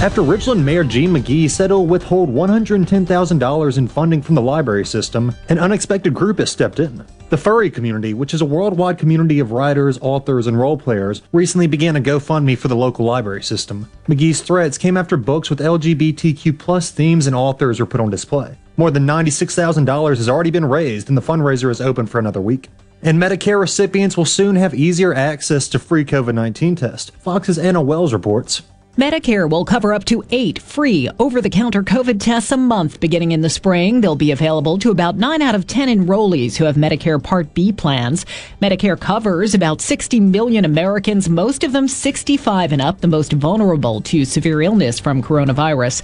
After 0.00 0.22
Ridgeland 0.22 0.64
Mayor 0.64 0.82
Gene 0.82 1.10
McGee 1.10 1.50
said 1.50 1.68
he'll 1.68 1.84
withhold 1.84 2.30
$110,000 2.30 3.76
in 3.78 3.86
funding 3.86 4.22
from 4.22 4.34
the 4.34 4.40
library 4.40 4.86
system, 4.86 5.34
an 5.50 5.58
unexpected 5.58 6.14
group 6.14 6.38
has 6.38 6.50
stepped 6.50 6.80
in. 6.80 7.04
The 7.28 7.36
Furry 7.36 7.70
Community, 7.70 8.14
which 8.14 8.32
is 8.32 8.40
a 8.40 8.46
worldwide 8.46 8.96
community 8.96 9.40
of 9.40 9.52
writers, 9.52 9.98
authors, 10.00 10.46
and 10.46 10.58
role 10.58 10.78
players, 10.78 11.20
recently 11.32 11.66
began 11.66 11.96
a 11.96 12.00
GoFundMe 12.00 12.56
for 12.56 12.68
the 12.68 12.76
local 12.76 13.04
library 13.04 13.42
system. 13.42 13.90
McGee's 14.08 14.40
threats 14.40 14.78
came 14.78 14.96
after 14.96 15.18
books 15.18 15.50
with 15.50 15.58
LGBTQ 15.58 16.90
themes 16.92 17.26
and 17.26 17.36
authors 17.36 17.78
were 17.78 17.84
put 17.84 18.00
on 18.00 18.08
display. 18.08 18.56
More 18.78 18.90
than 18.90 19.06
$96,000 19.06 20.16
has 20.16 20.30
already 20.30 20.50
been 20.50 20.64
raised, 20.64 21.10
and 21.10 21.18
the 21.18 21.22
fundraiser 21.22 21.70
is 21.70 21.82
open 21.82 22.06
for 22.06 22.18
another 22.18 22.40
week. 22.40 22.70
And 23.02 23.20
Medicare 23.20 23.60
recipients 23.60 24.16
will 24.16 24.24
soon 24.24 24.56
have 24.56 24.74
easier 24.74 25.12
access 25.12 25.68
to 25.68 25.78
free 25.78 26.06
COVID 26.06 26.34
19 26.34 26.76
tests. 26.76 27.10
Fox's 27.18 27.58
Anna 27.58 27.82
Wells 27.82 28.14
reports. 28.14 28.62
Medicare 29.00 29.48
will 29.48 29.64
cover 29.64 29.94
up 29.94 30.04
to 30.04 30.22
eight 30.28 30.58
free 30.58 31.08
over 31.18 31.40
the 31.40 31.48
counter 31.48 31.82
COVID 31.82 32.20
tests 32.20 32.52
a 32.52 32.56
month 32.58 33.00
beginning 33.00 33.32
in 33.32 33.40
the 33.40 33.48
spring. 33.48 34.02
They'll 34.02 34.14
be 34.14 34.30
available 34.30 34.76
to 34.76 34.90
about 34.90 35.16
9 35.16 35.40
out 35.40 35.54
of 35.54 35.66
10 35.66 35.88
enrollees 35.88 36.56
who 36.56 36.66
have 36.66 36.76
Medicare 36.76 37.22
Part 37.22 37.54
B 37.54 37.72
plans. 37.72 38.26
Medicare 38.60 39.00
covers 39.00 39.54
about 39.54 39.80
60 39.80 40.20
million 40.20 40.66
Americans, 40.66 41.30
most 41.30 41.64
of 41.64 41.72
them 41.72 41.88
65 41.88 42.72
and 42.72 42.82
up, 42.82 43.00
the 43.00 43.06
most 43.06 43.32
vulnerable 43.32 44.02
to 44.02 44.26
severe 44.26 44.60
illness 44.60 44.98
from 44.98 45.22
coronavirus. 45.22 46.02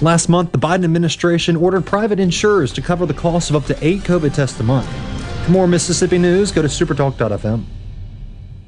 Last 0.00 0.28
month, 0.28 0.52
the 0.52 0.58
Biden 0.58 0.84
administration 0.84 1.56
ordered 1.56 1.84
private 1.84 2.20
insurers 2.20 2.72
to 2.74 2.80
cover 2.80 3.06
the 3.06 3.14
cost 3.14 3.50
of 3.50 3.56
up 3.56 3.64
to 3.64 3.84
eight 3.84 4.02
COVID 4.02 4.32
tests 4.32 4.60
a 4.60 4.62
month. 4.62 4.88
For 5.46 5.50
more 5.50 5.66
Mississippi 5.66 6.18
news, 6.18 6.52
go 6.52 6.62
to 6.62 6.68
supertalk.fm. 6.68 7.64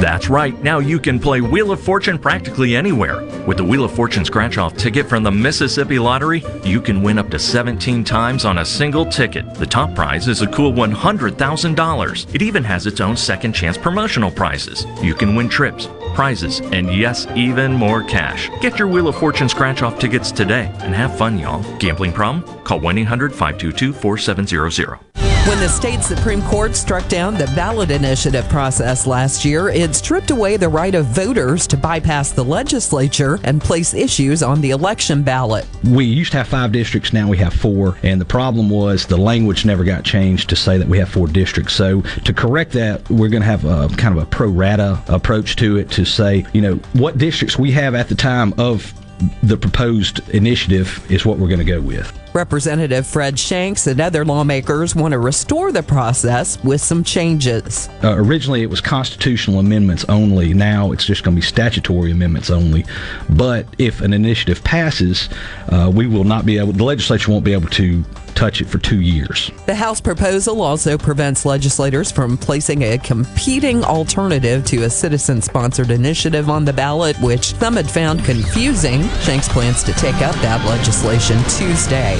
That's 0.00 0.30
right. 0.30 0.60
Now 0.62 0.78
you 0.78 0.98
can 0.98 1.18
play 1.18 1.40
Wheel 1.40 1.72
of 1.72 1.80
Fortune 1.80 2.18
practically 2.18 2.74
anywhere. 2.74 3.22
With 3.46 3.58
the 3.58 3.64
Wheel 3.64 3.84
of 3.84 3.92
Fortune 3.92 4.24
scratch 4.24 4.58
off 4.58 4.76
ticket 4.76 5.06
from 5.06 5.22
the 5.22 5.30
Mississippi 5.30 5.98
Lottery, 5.98 6.42
you 6.64 6.80
can 6.80 7.02
win 7.02 7.18
up 7.18 7.30
to 7.30 7.38
17 7.38 8.02
times 8.02 8.44
on 8.44 8.58
a 8.58 8.64
single 8.64 9.04
ticket. 9.04 9.54
The 9.54 9.66
top 9.66 9.94
prize 9.94 10.26
is 10.26 10.42
a 10.42 10.46
cool 10.46 10.72
$100,000. 10.72 12.34
It 12.34 12.42
even 12.42 12.64
has 12.64 12.86
its 12.86 13.00
own 13.00 13.16
second 13.16 13.52
chance 13.52 13.76
promotional 13.76 14.30
prizes. 14.30 14.86
You 15.02 15.14
can 15.14 15.34
win 15.34 15.48
trips, 15.48 15.86
prizes, 16.14 16.60
and 16.72 16.92
yes, 16.94 17.26
even 17.34 17.72
more 17.72 18.02
cash. 18.02 18.50
Get 18.60 18.78
your 18.78 18.88
Wheel 18.88 19.08
of 19.08 19.16
Fortune 19.16 19.48
scratch 19.48 19.82
off 19.82 19.98
tickets 19.98 20.30
today 20.32 20.72
and 20.80 20.94
have 20.94 21.16
fun, 21.16 21.38
y'all. 21.38 21.62
Gambling 21.78 22.12
problem? 22.12 22.42
Call 22.64 22.80
1 22.80 22.98
800 22.98 23.32
522 23.32 23.92
4700. 23.92 25.29
When 25.50 25.58
the 25.58 25.68
state 25.68 26.04
Supreme 26.04 26.42
Court 26.42 26.76
struck 26.76 27.08
down 27.08 27.34
the 27.34 27.46
ballot 27.56 27.90
initiative 27.90 28.48
process 28.48 29.04
last 29.04 29.44
year, 29.44 29.68
it 29.68 29.96
stripped 29.96 30.30
away 30.30 30.56
the 30.56 30.68
right 30.68 30.94
of 30.94 31.06
voters 31.06 31.66
to 31.66 31.76
bypass 31.76 32.30
the 32.30 32.44
legislature 32.44 33.40
and 33.42 33.60
place 33.60 33.92
issues 33.92 34.44
on 34.44 34.60
the 34.60 34.70
election 34.70 35.24
ballot. 35.24 35.66
We 35.82 36.04
used 36.04 36.30
to 36.32 36.38
have 36.38 36.46
five 36.46 36.70
districts, 36.70 37.12
now 37.12 37.28
we 37.28 37.36
have 37.38 37.52
four. 37.52 37.98
And 38.04 38.20
the 38.20 38.24
problem 38.24 38.70
was 38.70 39.06
the 39.06 39.16
language 39.16 39.64
never 39.64 39.82
got 39.82 40.04
changed 40.04 40.48
to 40.50 40.56
say 40.56 40.78
that 40.78 40.86
we 40.86 40.98
have 40.98 41.08
four 41.08 41.26
districts. 41.26 41.74
So 41.74 42.02
to 42.02 42.32
correct 42.32 42.70
that, 42.74 43.10
we're 43.10 43.28
going 43.28 43.42
to 43.42 43.48
have 43.48 43.64
a 43.64 43.88
kind 43.96 44.16
of 44.16 44.22
a 44.22 44.26
pro 44.26 44.46
rata 44.46 45.02
approach 45.08 45.56
to 45.56 45.78
it 45.78 45.90
to 45.90 46.04
say, 46.04 46.46
you 46.52 46.60
know, 46.60 46.76
what 46.92 47.18
districts 47.18 47.58
we 47.58 47.72
have 47.72 47.96
at 47.96 48.08
the 48.08 48.14
time 48.14 48.54
of 48.56 48.94
the 49.42 49.56
proposed 49.56 50.28
initiative 50.30 51.04
is 51.10 51.26
what 51.26 51.38
we're 51.38 51.48
going 51.48 51.58
to 51.58 51.64
go 51.64 51.80
with. 51.80 52.16
Representative 52.32 53.06
Fred 53.06 53.38
Shanks 53.38 53.86
and 53.86 54.00
other 54.00 54.24
lawmakers 54.24 54.94
want 54.94 55.12
to 55.12 55.18
restore 55.18 55.72
the 55.72 55.82
process 55.82 56.62
with 56.62 56.80
some 56.80 57.02
changes. 57.02 57.88
Uh, 58.04 58.14
originally, 58.16 58.62
it 58.62 58.70
was 58.70 58.80
constitutional 58.80 59.58
amendments 59.58 60.04
only. 60.08 60.54
Now 60.54 60.92
it's 60.92 61.04
just 61.04 61.24
going 61.24 61.34
to 61.34 61.40
be 61.40 61.46
statutory 61.46 62.12
amendments 62.12 62.50
only. 62.50 62.84
But 63.28 63.66
if 63.78 64.00
an 64.00 64.12
initiative 64.12 64.62
passes, 64.62 65.28
uh, 65.68 65.90
we 65.92 66.06
will 66.06 66.24
not 66.24 66.46
be 66.46 66.58
able. 66.58 66.72
The 66.72 66.84
legislature 66.84 67.30
won't 67.30 67.44
be 67.44 67.52
able 67.52 67.68
to 67.70 68.04
touch 68.34 68.60
it 68.60 68.68
for 68.68 68.78
two 68.78 69.00
years. 69.00 69.50
The 69.66 69.74
House 69.74 70.00
proposal 70.00 70.62
also 70.62 70.96
prevents 70.96 71.44
legislators 71.44 72.10
from 72.10 72.38
placing 72.38 72.82
a 72.82 72.98
competing 72.98 73.84
alternative 73.84 74.64
to 74.66 74.84
a 74.84 74.90
citizen 74.90 75.42
sponsored 75.42 75.90
initiative 75.90 76.48
on 76.48 76.64
the 76.64 76.72
ballot, 76.72 77.18
which 77.20 77.54
some 77.56 77.74
had 77.74 77.90
found 77.90 78.24
confusing. 78.24 79.02
Shanks 79.20 79.48
plans 79.48 79.82
to 79.82 79.92
take 79.94 80.16
up 80.16 80.34
that 80.36 80.64
legislation 80.66 81.38
Tuesday. 81.48 82.19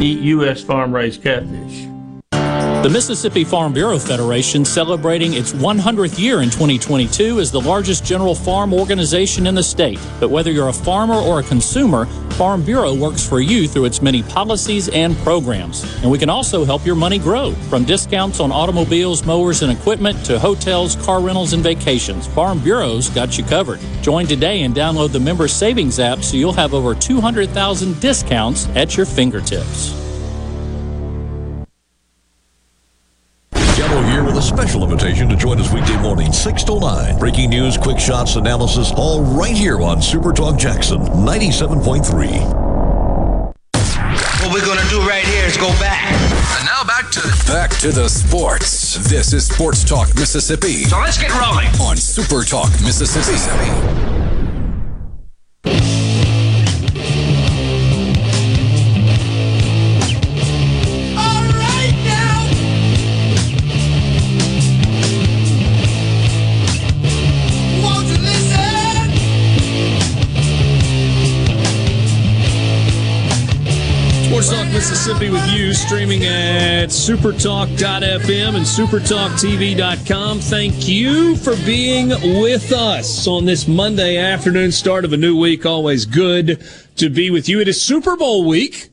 eat 0.00 0.20
U.S. 0.20 0.62
farm 0.62 0.94
raised 0.94 1.22
catfish. 1.22 1.87
The 2.80 2.88
Mississippi 2.88 3.42
Farm 3.42 3.72
Bureau 3.72 3.98
Federation, 3.98 4.64
celebrating 4.64 5.34
its 5.34 5.52
100th 5.52 6.16
year 6.16 6.42
in 6.42 6.48
2022, 6.48 7.40
is 7.40 7.50
the 7.50 7.60
largest 7.60 8.04
general 8.04 8.36
farm 8.36 8.72
organization 8.72 9.48
in 9.48 9.56
the 9.56 9.62
state. 9.64 9.98
But 10.20 10.30
whether 10.30 10.52
you're 10.52 10.68
a 10.68 10.72
farmer 10.72 11.16
or 11.16 11.40
a 11.40 11.42
consumer, 11.42 12.06
Farm 12.38 12.62
Bureau 12.62 12.94
works 12.94 13.28
for 13.28 13.40
you 13.40 13.66
through 13.66 13.86
its 13.86 14.00
many 14.00 14.22
policies 14.22 14.88
and 14.90 15.16
programs. 15.18 15.82
And 16.02 16.10
we 16.10 16.18
can 16.18 16.30
also 16.30 16.64
help 16.64 16.86
your 16.86 16.94
money 16.94 17.18
grow, 17.18 17.50
from 17.68 17.84
discounts 17.84 18.38
on 18.38 18.52
automobiles, 18.52 19.26
mowers, 19.26 19.62
and 19.62 19.72
equipment 19.72 20.24
to 20.26 20.38
hotels, 20.38 20.94
car 21.04 21.20
rentals, 21.20 21.54
and 21.54 21.64
vacations. 21.64 22.28
Farm 22.28 22.60
Bureau's 22.60 23.10
got 23.10 23.36
you 23.36 23.42
covered. 23.42 23.80
Join 24.02 24.28
today 24.28 24.62
and 24.62 24.72
download 24.72 25.10
the 25.10 25.18
Member 25.18 25.48
Savings 25.48 25.98
app 25.98 26.22
so 26.22 26.36
you'll 26.36 26.52
have 26.52 26.74
over 26.74 26.94
200,000 26.94 28.00
discounts 28.00 28.68
at 28.76 28.96
your 28.96 29.04
fingertips. 29.04 30.07
Join 35.38 35.60
us 35.60 35.72
weekday 35.72 35.96
morning, 36.02 36.32
6 36.32 36.64
to 36.64 36.80
9. 36.80 37.18
Breaking 37.18 37.50
news, 37.50 37.76
quick 37.76 37.98
shots, 37.98 38.34
analysis, 38.36 38.92
all 38.96 39.22
right 39.22 39.56
here 39.56 39.80
on 39.80 40.02
Super 40.02 40.32
Talk 40.32 40.58
Jackson 40.58 40.98
97.3. 40.98 42.68
What 44.42 44.52
we're 44.52 44.64
going 44.64 44.78
to 44.78 44.88
do 44.88 45.00
right 45.06 45.24
here 45.24 45.44
is 45.46 45.56
go 45.56 45.68
back. 45.78 46.10
And 46.58 46.66
now 46.66 46.82
back 46.84 47.10
to 47.12 47.20
back 47.46 47.70
to 47.80 47.92
the 47.92 48.08
sports. 48.08 48.96
This 49.08 49.32
is 49.32 49.46
Sports 49.46 49.84
Talk 49.84 50.14
Mississippi. 50.16 50.84
So 50.84 50.98
let's 50.98 51.18
get 51.18 51.30
rolling 51.38 51.68
on 51.80 51.96
Super 51.96 52.42
Talk 52.42 52.70
Mississippi. 52.82 54.27
Sports 74.38 74.56
Talk 74.56 74.72
Mississippi 74.72 75.30
with 75.30 75.50
you, 75.50 75.74
streaming 75.74 76.24
at 76.24 76.90
supertalk.fm 76.90 78.54
and 78.54 78.64
supertalktv.com. 78.64 80.38
Thank 80.38 80.86
you 80.86 81.34
for 81.34 81.56
being 81.66 82.10
with 82.40 82.70
us 82.70 83.26
on 83.26 83.46
this 83.46 83.66
Monday 83.66 84.16
afternoon, 84.16 84.70
start 84.70 85.04
of 85.04 85.12
a 85.12 85.16
new 85.16 85.36
week. 85.36 85.66
Always 85.66 86.06
good 86.06 86.64
to 86.98 87.10
be 87.10 87.30
with 87.30 87.48
you. 87.48 87.58
It 87.58 87.66
is 87.66 87.82
Super 87.82 88.16
Bowl 88.16 88.46
week. 88.46 88.90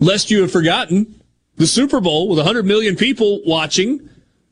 Lest 0.00 0.30
you 0.30 0.42
have 0.42 0.52
forgotten, 0.52 1.22
the 1.56 1.66
Super 1.66 2.02
Bowl 2.02 2.28
with 2.28 2.36
100 2.36 2.66
million 2.66 2.94
people 2.94 3.40
watching 3.46 4.06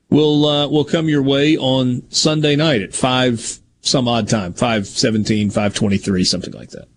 will 0.09 0.47
uh, 0.47 0.67
will 0.67 0.87
come 0.87 1.11
your 1.11 1.23
way 1.23 1.59
on 1.59 2.11
Sunday 2.11 2.57
night 2.57 2.81
at 2.81 2.95
5 2.95 3.59
some 3.83 4.09
odd 4.09 4.31
time, 4.31 4.55
517, 4.55 5.51
523, 5.51 6.25
something 6.25 6.55
like 6.55 6.71
that. 6.71 6.89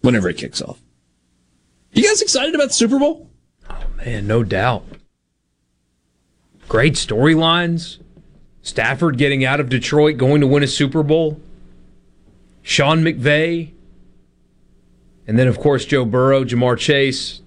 Whenever 0.00 0.28
it 0.28 0.38
kicks 0.38 0.60
off. 0.60 0.81
You 1.92 2.04
guys 2.04 2.22
excited 2.22 2.54
about 2.54 2.68
the 2.68 2.74
Super 2.74 2.98
Bowl? 2.98 3.28
Oh 3.68 3.84
man, 3.98 4.26
no 4.26 4.42
doubt. 4.42 4.84
Great 6.68 6.94
storylines. 6.94 7.98
Stafford 8.62 9.18
getting 9.18 9.44
out 9.44 9.60
of 9.60 9.68
Detroit, 9.68 10.16
going 10.16 10.40
to 10.40 10.46
win 10.46 10.62
a 10.62 10.66
Super 10.68 11.02
Bowl. 11.02 11.40
Sean 12.62 13.02
McVay. 13.02 13.72
And 15.26 15.38
then, 15.38 15.48
of 15.48 15.58
course, 15.58 15.84
Joe 15.84 16.04
Burrow, 16.04 16.44
Ja'Marr 16.44 16.78
Chase. 16.78 17.40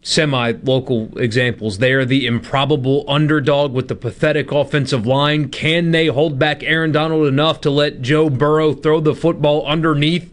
Semi 0.00 0.52
local 0.62 1.18
examples 1.18 1.78
there. 1.78 2.04
The 2.04 2.26
improbable 2.26 3.04
underdog 3.08 3.72
with 3.72 3.88
the 3.88 3.96
pathetic 3.96 4.52
offensive 4.52 5.06
line. 5.06 5.48
Can 5.48 5.90
they 5.90 6.06
hold 6.06 6.38
back 6.38 6.62
Aaron 6.62 6.92
Donald 6.92 7.26
enough 7.26 7.60
to 7.62 7.70
let 7.70 8.00
Joe 8.00 8.30
Burrow 8.30 8.74
throw 8.74 9.00
the 9.00 9.14
football 9.14 9.66
underneath 9.66 10.32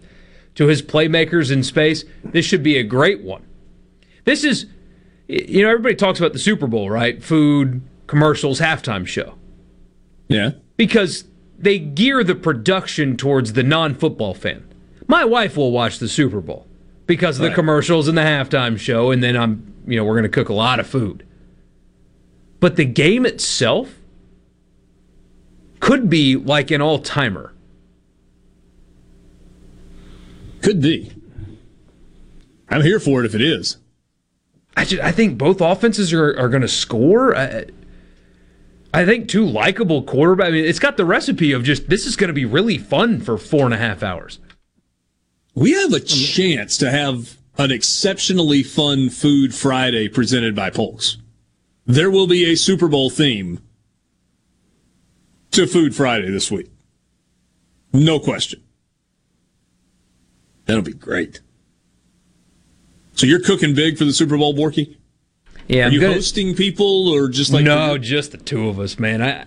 to 0.54 0.68
his 0.68 0.84
playmakers 0.84 1.52
in 1.52 1.64
space? 1.64 2.06
This 2.24 2.46
should 2.46 2.62
be 2.62 2.78
a 2.78 2.84
great 2.84 3.22
one. 3.22 3.44
This 4.26 4.44
is, 4.44 4.66
you 5.28 5.64
know, 5.64 5.70
everybody 5.70 5.96
talks 5.96 6.20
about 6.20 6.34
the 6.34 6.40
Super 6.40 6.68
Bowl, 6.68 6.90
right? 6.90 7.24
Food, 7.24 7.82
commercials, 8.08 8.60
halftime 8.60 9.08
show. 9.08 9.36
Yeah. 10.28 10.52
Because 10.78 11.26
they 11.58 11.80
gear 11.80 12.24
the 12.24 12.36
production 12.36 13.16
towards 13.18 13.54
the 13.54 13.64
non 13.64 13.96
football 13.96 14.34
fan. 14.34 14.68
My 15.08 15.24
wife 15.24 15.56
will 15.56 15.72
watch 15.72 16.00
the 16.00 16.08
Super 16.10 16.42
Bowl 16.42 16.68
because 17.08 17.38
of 17.38 17.44
the 17.44 17.50
Right. 17.50 17.56
commercials 17.56 18.08
and 18.08 18.18
the 18.18 18.24
halftime 18.24 18.78
show, 18.78 19.12
and 19.12 19.24
then 19.24 19.38
I'm, 19.38 19.74
you 19.88 19.96
know, 19.98 20.04
we're 20.04 20.14
going 20.16 20.24
to 20.24 20.30
cook 20.30 20.50
a 20.50 20.54
lot 20.54 20.80
of 20.80 20.88
food. 20.88 21.24
But 22.60 22.76
the 22.76 22.86
game 22.86 23.26
itself 23.28 24.00
could 25.80 26.10
be 26.10 26.36
like 26.36 26.72
an 26.72 26.82
all 26.82 26.98
timer. 26.98 27.54
Could 30.64 30.82
be. 30.82 31.12
I'm 32.70 32.82
here 32.82 33.00
for 33.00 33.24
it 33.24 33.28
if 33.28 33.36
it 33.36 33.42
is. 33.42 33.78
I 34.76 34.86
just, 34.86 35.02
I 35.02 35.12
think 35.12 35.38
both 35.38 35.62
offenses 35.62 36.12
are, 36.14 36.38
are 36.38 36.50
going 36.50 36.62
to 36.62 36.68
score. 36.68 37.36
I, 37.36 37.66
I 38.94 39.06
think 39.06 39.28
two 39.28 39.46
likable 39.46 40.04
quarterback. 40.04 40.48
I 40.48 40.52
mean, 40.52 40.66
it's 40.66 40.80
got 40.80 40.98
the 40.98 41.06
recipe 41.06 41.52
of 41.52 41.64
just 41.64 41.90
this 41.90 42.06
is 42.06 42.16
going 42.16 42.30
to 42.30 42.34
be 42.34 42.46
really 42.46 42.78
fun 42.78 43.22
for 43.22 43.38
four 43.38 43.66
and 43.66 43.74
a 43.74 43.78
half 43.78 44.04
hours. 44.04 44.40
We 45.54 45.72
have 45.72 45.94
a 45.94 46.00
chance 46.00 46.78
to 46.78 46.92
have 46.92 47.38
an 47.58 47.72
exceptionally 47.72 48.64
fun 48.64 49.10
Food 49.10 49.56
Friday 49.56 50.10
presented 50.10 50.56
by 50.56 50.70
Pulse. 50.70 51.18
There 51.86 52.12
will 52.12 52.28
be 52.28 52.52
a 52.52 52.56
Super 52.56 52.88
Bowl 52.88 53.10
theme 53.10 53.62
to 55.52 55.68
Food 55.68 55.96
Friday 55.96 56.30
this 56.30 56.52
week. 56.52 56.70
No 57.94 58.20
question. 58.20 58.62
That'll 60.66 60.82
be 60.82 60.94
great. 60.94 61.42
So 63.16 63.26
you're 63.26 63.40
cooking 63.42 63.74
big 63.74 63.98
for 63.98 64.06
the 64.06 64.14
Super 64.14 64.38
Bowl, 64.38 64.54
Borky? 64.54 64.96
Yeah, 65.68 65.84
Are 65.84 65.88
I'm 65.88 65.94
you 65.94 66.02
gonna- 66.02 66.14
hosting 66.14 66.54
people 66.54 67.08
or 67.10 67.28
just 67.30 67.52
like 67.52 67.66
no, 67.66 67.98
just 67.98 68.32
the 68.32 68.38
two 68.38 68.68
of 68.68 68.80
us, 68.80 69.00
man. 69.00 69.22
I, 69.22 69.46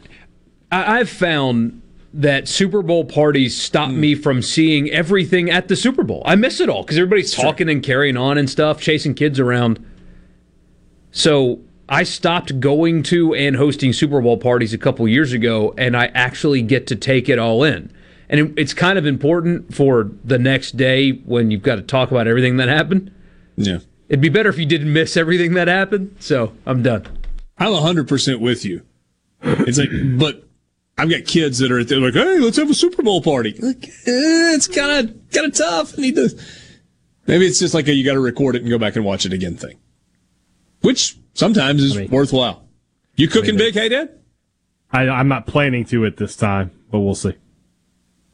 I 0.72 0.98
I've 0.98 1.08
found 1.10 1.80
that 2.14 2.48
Super 2.48 2.82
Bowl 2.82 3.04
parties 3.04 3.54
stop 3.56 3.90
Hmm. 3.90 4.00
me 4.00 4.14
from 4.14 4.42
seeing 4.42 4.90
everything 4.90 5.50
at 5.50 5.68
the 5.68 5.76
Super 5.76 6.02
Bowl. 6.02 6.22
I 6.24 6.34
miss 6.34 6.60
it 6.60 6.68
all 6.68 6.82
because 6.82 6.96
everybody's 6.96 7.32
talking 7.34 7.68
and 7.68 7.82
carrying 7.82 8.16
on 8.16 8.38
and 8.38 8.48
stuff, 8.50 8.80
chasing 8.80 9.14
kids 9.14 9.38
around. 9.38 9.78
So 11.12 11.60
I 11.88 12.02
stopped 12.02 12.60
going 12.60 13.02
to 13.04 13.34
and 13.34 13.56
hosting 13.56 13.92
Super 13.92 14.20
Bowl 14.20 14.38
parties 14.38 14.72
a 14.72 14.78
couple 14.78 15.06
years 15.06 15.32
ago, 15.32 15.74
and 15.78 15.96
I 15.96 16.06
actually 16.14 16.62
get 16.62 16.86
to 16.88 16.96
take 16.96 17.28
it 17.28 17.38
all 17.38 17.62
in. 17.62 17.90
And 18.30 18.40
it- 18.40 18.52
it's 18.56 18.74
kind 18.74 18.98
of 18.98 19.06
important 19.06 19.74
for 19.74 20.10
the 20.24 20.38
next 20.38 20.76
day 20.76 21.12
when 21.12 21.50
you've 21.50 21.62
got 21.62 21.76
to 21.76 21.82
talk 21.82 22.10
about 22.10 22.26
everything 22.26 22.56
that 22.56 22.68
happened. 22.68 23.10
Yeah. 23.58 23.78
It'd 24.08 24.20
be 24.22 24.28
better 24.28 24.48
if 24.48 24.58
you 24.58 24.66
didn't 24.66 24.92
miss 24.92 25.16
everything 25.16 25.54
that 25.54 25.68
happened. 25.68 26.16
So 26.20 26.52
I'm 26.64 26.82
done. 26.82 27.06
I'm 27.58 27.72
100% 27.72 28.40
with 28.40 28.64
you. 28.64 28.82
It's 29.42 29.78
like, 29.78 29.90
but 30.18 30.44
I've 30.96 31.10
got 31.10 31.24
kids 31.26 31.58
that 31.58 31.70
are 31.70 31.84
they're 31.84 31.98
like, 32.00 32.14
hey, 32.14 32.38
let's 32.38 32.56
have 32.56 32.70
a 32.70 32.74
Super 32.74 33.02
Bowl 33.02 33.20
party. 33.22 33.54
Like, 33.60 33.84
eh, 33.84 34.54
it's 34.54 34.66
kind 34.66 35.08
of 35.10 35.30
kind 35.32 35.46
of 35.46 35.54
tough. 35.54 35.98
I 35.98 36.02
need 36.02 36.14
to. 36.16 36.30
Maybe 37.26 37.46
it's 37.46 37.58
just 37.58 37.74
like 37.74 37.86
a 37.88 37.92
you 37.92 38.04
got 38.04 38.14
to 38.14 38.20
record 38.20 38.56
it 38.56 38.62
and 38.62 38.70
go 38.70 38.78
back 38.78 38.96
and 38.96 39.04
watch 39.04 39.26
it 39.26 39.32
again 39.32 39.56
thing, 39.56 39.78
which 40.80 41.16
sometimes 41.34 41.82
is 41.82 41.96
I 41.96 42.00
mean- 42.02 42.10
worthwhile. 42.10 42.64
You 43.16 43.28
cooking 43.28 43.56
big, 43.56 43.74
hey 43.74 43.88
Dad? 43.88 44.10
I, 44.92 45.08
I'm 45.08 45.28
not 45.28 45.46
planning 45.46 45.84
to 45.86 46.06
at 46.06 46.16
this 46.16 46.36
time, 46.36 46.70
but 46.90 47.00
we'll 47.00 47.14
see. 47.16 47.34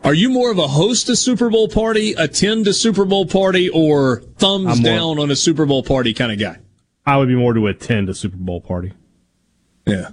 Are 0.05 0.13
you 0.13 0.29
more 0.29 0.51
of 0.51 0.59
a 0.59 0.69
host 0.69 1.09
a 1.09 1.17
Super 1.17 1.49
Bowl 1.49 1.67
party, 1.67 2.13
attend 2.13 2.69
a 2.69 2.75
Super 2.75 3.07
Bowl 3.07 3.25
party, 3.25 3.71
or 3.71 4.21
thumbs 4.37 4.81
more- 4.81 4.93
down 4.93 5.19
on 5.19 5.31
a 5.31 5.37
Super 5.37 5.65
Bowl 5.65 5.83
party 5.83 6.13
kind 6.13 6.31
of 6.31 6.39
guy? 6.39 6.59
I 7.07 7.17
would 7.17 7.29
be 7.29 7.35
more 7.35 7.55
to 7.55 7.67
attend 7.67 8.11
a 8.11 8.15
Super 8.15 8.37
Bowl 8.37 8.61
party. 8.61 8.93
Yeah. 9.87 10.11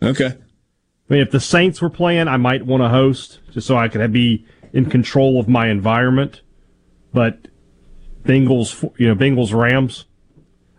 Okay. 0.00 0.26
I 0.26 1.12
mean, 1.12 1.20
if 1.20 1.32
the 1.32 1.40
Saints 1.40 1.82
were 1.82 1.90
playing, 1.90 2.28
I 2.28 2.36
might 2.36 2.64
want 2.64 2.82
to 2.82 2.88
host 2.88 3.40
just 3.52 3.66
so 3.66 3.76
I 3.76 3.88
could 3.88 4.12
be 4.12 4.46
in 4.72 4.86
control 4.86 5.40
of 5.40 5.48
my 5.48 5.68
environment. 5.68 6.40
But 7.12 7.48
Bengals, 8.24 8.82
you 8.98 9.08
know, 9.08 9.14
Bengals 9.14 9.52
Rams, 9.52 10.06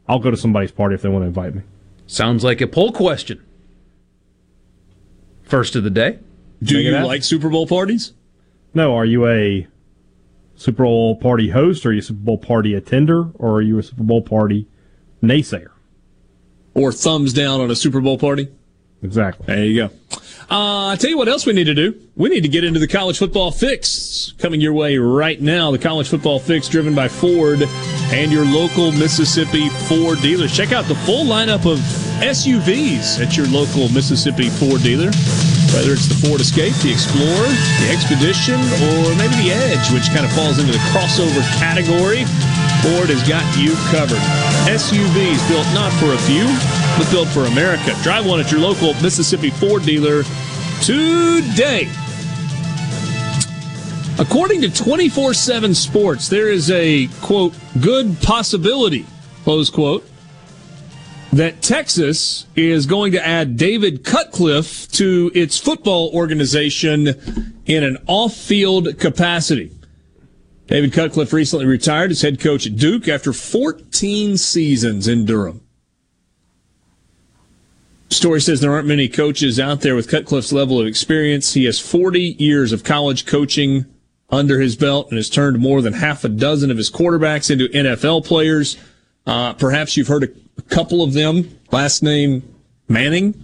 I'll 0.08 0.20
go 0.20 0.32
to 0.32 0.38
somebody's 0.38 0.72
party 0.72 0.96
if 0.96 1.02
they 1.02 1.10
want 1.10 1.24
to 1.24 1.28
invite 1.28 1.56
me. 1.56 1.62
Sounds 2.08 2.44
like 2.44 2.62
a 2.62 2.68
poll 2.68 2.92
question. 2.92 3.44
First 5.44 5.76
of 5.76 5.84
the 5.84 5.90
day. 5.90 6.20
Do 6.64 6.76
Make 6.76 6.86
you 6.86 6.92
like 7.06 7.24
Super 7.24 7.50
Bowl 7.50 7.68
parties? 7.68 8.14
No, 8.76 8.94
are 8.94 9.06
you 9.06 9.26
a 9.28 9.68
Super 10.56 10.84
Bowl 10.84 11.16
party 11.16 11.50
host? 11.50 11.86
Or 11.86 11.90
are 11.90 11.94
you 11.94 12.00
a 12.00 12.04
Super 12.04 12.20
Bowl 12.20 12.38
party 12.38 12.74
attender? 12.74 13.32
Or 13.36 13.54
are 13.54 13.62
you 13.62 13.80
a 13.80 13.84
Super 13.84 14.04
Bowl 14.04 14.22
party 14.22 14.68
naysayer? 15.24 15.70
Or 16.74 16.92
thumbs 16.92 17.32
down 17.32 17.62
on 17.62 17.72
a 17.72 17.76
Super 17.76 18.02
Bowl 18.02 18.18
party? 18.18 18.50
Exactly. 19.02 19.46
There 19.48 19.64
you 19.64 19.88
go. 19.88 19.96
Uh, 20.50 20.88
I 20.90 20.98
tell 21.00 21.10
you 21.10 21.18
what 21.18 21.28
else 21.28 21.46
we 21.46 21.54
need 21.54 21.66
to 21.66 21.74
do. 21.74 22.00
We 22.16 22.30
need 22.30 22.42
to 22.42 22.50
get 22.50 22.64
into 22.64 22.80
the 22.80 22.88
college 22.88 23.18
football 23.18 23.50
fix 23.52 24.34
coming 24.40 24.62
your 24.62 24.74
way 24.74 24.98
right 24.98 25.42
now. 25.42 25.72
The 25.72 25.80
college 25.80 26.10
football 26.10 26.40
fix 26.40 26.68
driven 26.68 26.94
by 26.94 27.08
Ford 27.08 27.64
and 28.12 28.32
your 28.32 28.46
local 28.46 28.92
Mississippi 28.92 29.70
Ford 29.70 30.20
dealers. 30.22 30.56
Check 30.56 30.74
out 30.74 30.86
the 30.86 30.96
full 30.96 31.26
lineup 31.26 31.72
of 31.72 31.80
SUVs 32.20 33.26
at 33.26 33.38
your 33.38 33.48
local 33.48 33.90
Mississippi 33.90 34.50
Ford 34.50 34.82
dealer. 34.84 35.12
Whether 35.76 35.92
it's 35.92 36.08
the 36.08 36.16
Ford 36.16 36.40
Escape, 36.40 36.72
the 36.80 36.90
Explorer, 36.90 37.52
the 37.84 37.90
Expedition, 37.92 38.56
or 38.56 39.12
maybe 39.20 39.36
the 39.44 39.52
Edge, 39.52 39.92
which 39.92 40.08
kind 40.08 40.24
of 40.24 40.32
falls 40.32 40.58
into 40.58 40.72
the 40.72 40.80
crossover 40.96 41.44
category, 41.60 42.24
Ford 42.80 43.12
has 43.12 43.20
got 43.28 43.44
you 43.60 43.76
covered. 43.92 44.24
SUVs 44.72 45.44
built 45.52 45.68
not 45.76 45.92
for 46.00 46.16
a 46.16 46.22
few, 46.24 46.48
but 46.96 47.12
built 47.12 47.28
for 47.28 47.52
America. 47.52 47.92
Drive 48.04 48.26
one 48.26 48.40
at 48.40 48.54
your 48.54 48.62
local 48.62 48.94
Mississippi 49.04 49.50
Ford 49.50 49.84
dealer 49.84 50.24
today. 50.80 51.92
According 54.18 54.62
to 54.62 54.72
24 54.74 55.34
7 55.34 55.76
Sports, 55.76 56.30
there 56.30 56.48
is 56.48 56.72
a, 56.72 57.08
quote, 57.20 57.54
good 57.82 58.16
possibility, 58.22 59.06
close 59.44 59.70
quote, 59.70 60.08
that 61.34 61.62
Texas 61.62 62.46
is 62.56 62.86
going 62.86 63.12
to 63.12 63.26
add 63.26 63.58
David 63.58 64.04
Cutcliffe 64.04 64.92
to 64.94 65.32
its 65.34 65.58
football 65.58 66.10
organization 66.14 67.08
in 67.66 67.84
an 67.84 67.98
off 68.08 68.34
field 68.34 68.98
capacity. 69.00 69.72
David 70.68 70.94
Cutcliffe 70.94 71.34
recently 71.34 71.66
retired 71.66 72.12
as 72.12 72.22
head 72.22 72.40
coach 72.40 72.66
at 72.66 72.76
Duke 72.76 73.08
after 73.08 73.34
14 73.34 74.38
seasons 74.38 75.08
in 75.08 75.26
Durham. 75.26 75.62
Story 78.10 78.40
says 78.40 78.62
there 78.62 78.72
aren't 78.72 78.88
many 78.88 79.08
coaches 79.08 79.60
out 79.60 79.82
there 79.82 79.96
with 79.96 80.10
Cutcliffe's 80.10 80.54
level 80.54 80.80
of 80.80 80.88
experience. 80.88 81.54
He 81.54 81.66
has 81.66 81.80
40 81.80 82.36
years 82.40 82.72
of 82.72 82.84
college 82.84 83.26
coaching 83.26 83.86
under 84.30 84.60
his 84.60 84.76
belt 84.76 85.10
and 85.10 85.18
has 85.18 85.30
turned 85.30 85.60
more 85.60 85.82
than 85.82 85.94
half 85.94 86.24
a 86.24 86.30
dozen 86.30 86.72
of 86.72 86.78
his 86.78 86.90
quarterbacks 86.90 87.52
into 87.52 87.68
NFL 87.68 88.26
players. 88.26 88.78
Uh, 89.28 89.54
perhaps 89.54 89.98
you've 89.98 90.08
heard 90.08 90.24
a, 90.24 90.28
a 90.58 90.62
couple 90.64 91.04
of 91.04 91.14
them. 91.14 91.60
Last 91.72 92.04
name 92.04 92.56
Manning. 92.88 93.44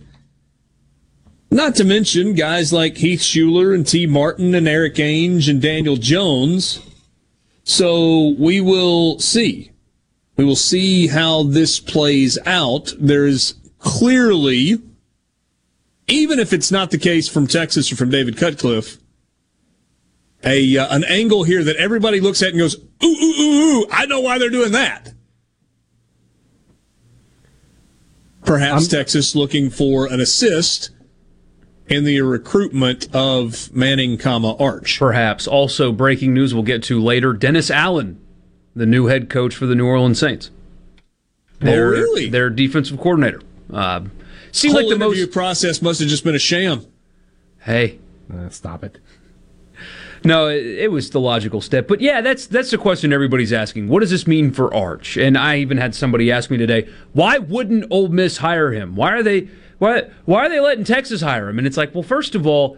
Not 1.50 1.76
to 1.76 1.84
mention 1.84 2.34
guys 2.34 2.72
like 2.72 2.98
Heath 2.98 3.20
Shuler 3.20 3.76
and 3.76 3.86
Tee 3.86 4.08
Martin 4.08 4.56
and 4.56 4.68
Erik 4.68 4.96
Ainge 4.96 5.50
and 5.50 5.62
Daniel 5.62 5.98
Jones. 5.98 6.80
So 7.64 8.36
we 8.40 8.62
will 8.62 9.20
see. 9.20 9.72
We 10.38 10.46
will 10.46 10.56
see 10.56 11.08
how 11.08 11.44
this 11.44 11.80
plays 11.80 12.40
out. 12.46 12.94
There's 12.98 13.56
clearly, 13.80 14.82
even 16.08 16.40
if 16.40 16.54
it's 16.54 16.72
not 16.72 16.92
the 16.92 16.98
case 16.98 17.28
from 17.28 17.48
Texas 17.48 17.92
or 17.92 17.98
from 17.98 18.10
David 18.10 18.38
Cutcliffe, 18.38 18.98
a 20.44 20.78
uh, 20.78 20.96
an 20.96 21.04
angle 21.04 21.44
here 21.44 21.64
that 21.64 21.76
everybody 21.76 22.20
looks 22.22 22.42
at 22.42 22.50
and 22.50 22.60
goes, 22.60 22.76
ooh, 22.76 23.08
ooh, 23.08 23.42
ooh, 23.42 23.82
ooh, 23.82 23.86
I 23.92 24.06
know 24.06 24.22
why 24.22 24.38
they're 24.38 24.50
doing 24.50 24.72
that. 24.72 25.14
Perhaps 28.46 28.88
Texas 28.88 29.36
looking 29.36 29.70
for 29.70 30.06
an 30.08 30.20
assist 30.20 30.90
in 31.88 32.04
the 32.06 32.22
recruitment 32.22 33.08
of 33.14 33.72
Manning, 33.74 34.18
comma 34.18 34.56
Arch. 34.58 34.98
Perhaps. 35.00 35.48
Also, 35.48 35.92
breaking 35.92 36.34
news 36.34 36.54
we'll 36.54 36.64
get 36.64 36.82
to 36.84 37.02
later 37.02 37.34
Dennis 37.34 37.70
Allen, 37.70 38.20
the 38.76 38.86
new 38.86 39.06
head 39.08 39.30
coach 39.30 39.56
for 39.56 39.66
the 39.66 39.76
New 39.76 39.86
Orleans 39.86 40.20
Saints. 40.20 40.50
Their, 41.60 41.88
Oh, 41.88 41.92
really? 41.92 42.30
Their 42.30 42.50
defensive 42.50 42.98
coordinator. 42.98 43.42
Uh, 43.72 44.06
seemed 44.52 44.74
Whole 44.74 44.84
like 44.84 44.90
the 44.90 44.98
most. 44.98 45.16
interview 45.18 45.32
process 45.32 45.82
must 45.82 46.00
have 46.00 46.10
just 46.10 46.24
been 46.24 46.36
a 46.36 46.40
sham. 46.40 46.86
Hey. 47.60 48.00
Uh, 48.34 48.50
stop 48.50 48.84
it. 48.84 48.98
No, 50.24 50.48
it, 50.48 50.66
it 50.66 50.92
was 50.92 51.10
the 51.10 51.20
logical 51.20 51.62
step. 51.62 51.88
But 51.88 52.02
yeah, 52.02 52.22
that's 52.22 52.46
that's 52.48 52.72
the 52.72 52.78
question 52.78 53.12
everybody's 53.12 53.54
asking. 53.54 53.88
What 53.88 54.02
does 54.02 54.12
this 54.12 54.28
mean 54.28 54.52
for 54.52 54.74
Arch? 54.74 55.18
And 55.18 55.38
I 55.38 55.58
even 55.58 55.78
had 55.78 55.96
somebody 55.96 56.32
ask 56.32 56.50
me 56.50 56.58
today, 56.58 56.88
why 57.14 57.38
wouldn't 57.38 57.86
Ole 57.90 58.10
Miss 58.10 58.38
hire 58.38 58.72
him? 58.72 58.96
Why 58.96 59.14
are 59.14 59.24
they 59.24 59.50
why 59.80 60.10
why 60.26 60.46
are 60.46 60.50
they 60.50 60.60
letting 60.60 60.84
Texas 60.84 61.22
hire 61.22 61.50
him? 61.50 61.58
And 61.58 61.66
it's 61.66 61.78
like, 61.78 61.94
well, 61.96 62.04
first 62.04 62.36
of 62.36 62.46
all, 62.46 62.78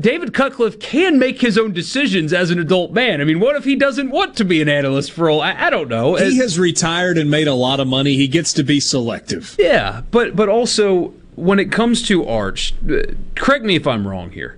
David 0.00 0.32
Cutcliffe 0.32 0.78
can 0.78 1.18
make 1.18 1.40
his 1.40 1.58
own 1.58 1.72
decisions 1.72 2.32
as 2.32 2.50
an 2.50 2.58
adult 2.58 2.92
man. 2.92 3.20
I 3.20 3.24
mean, 3.24 3.38
what 3.38 3.56
if 3.56 3.64
he 3.64 3.76
doesn't 3.76 4.10
want 4.10 4.36
to 4.36 4.44
be 4.44 4.62
an 4.62 4.68
analyst 4.68 5.12
for 5.12 5.28
Ole? 5.28 5.42
I, 5.42 5.66
I 5.66 5.70
don't 5.70 5.88
know. 5.88 6.14
He 6.14 6.38
has 6.38 6.58
retired 6.58 7.18
and 7.18 7.30
made 7.30 7.48
a 7.48 7.54
lot 7.54 7.80
of 7.80 7.88
money. 7.88 8.14
He 8.14 8.26
gets 8.28 8.52
to 8.54 8.62
be 8.62 8.80
selective. 8.80 9.56
Yeah, 9.58 10.02
but 10.10 10.36
but 10.36 10.48
also 10.48 11.12
when 11.34 11.58
it 11.58 11.70
comes 11.72 12.06
to 12.08 12.26
Arch, 12.26 12.74
uh, 12.88 13.02
correct 13.34 13.64
me 13.64 13.74
if 13.76 13.86
I'm 13.86 14.06
wrong 14.06 14.30
here. 14.30 14.56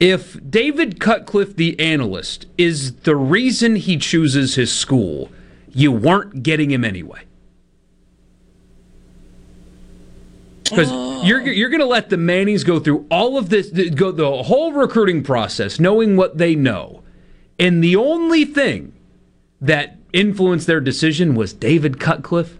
If 0.00 0.38
David 0.48 0.98
Cutcliffe, 0.98 1.54
the 1.56 1.78
analyst, 1.78 2.46
is 2.56 2.94
the 3.02 3.14
reason 3.14 3.76
he 3.76 3.98
chooses 3.98 4.54
his 4.54 4.72
school, 4.72 5.30
you 5.68 5.92
weren't 5.92 6.42
getting 6.42 6.70
him 6.70 6.84
anyway. 6.84 7.20
Because 10.64 10.88
oh. 10.90 11.22
you're 11.24 11.42
you're 11.42 11.68
going 11.68 11.80
to 11.80 11.86
let 11.86 12.08
the 12.08 12.16
Mannings 12.16 12.64
go 12.64 12.80
through 12.80 13.06
all 13.10 13.36
of 13.36 13.50
this, 13.50 13.68
go 13.90 14.10
the 14.10 14.44
whole 14.44 14.72
recruiting 14.72 15.22
process, 15.22 15.78
knowing 15.78 16.16
what 16.16 16.38
they 16.38 16.54
know, 16.54 17.02
and 17.58 17.84
the 17.84 17.96
only 17.96 18.46
thing 18.46 18.94
that 19.60 19.98
influenced 20.12 20.66
their 20.66 20.80
decision 20.80 21.34
was 21.34 21.52
David 21.52 22.00
Cutcliffe 22.00 22.58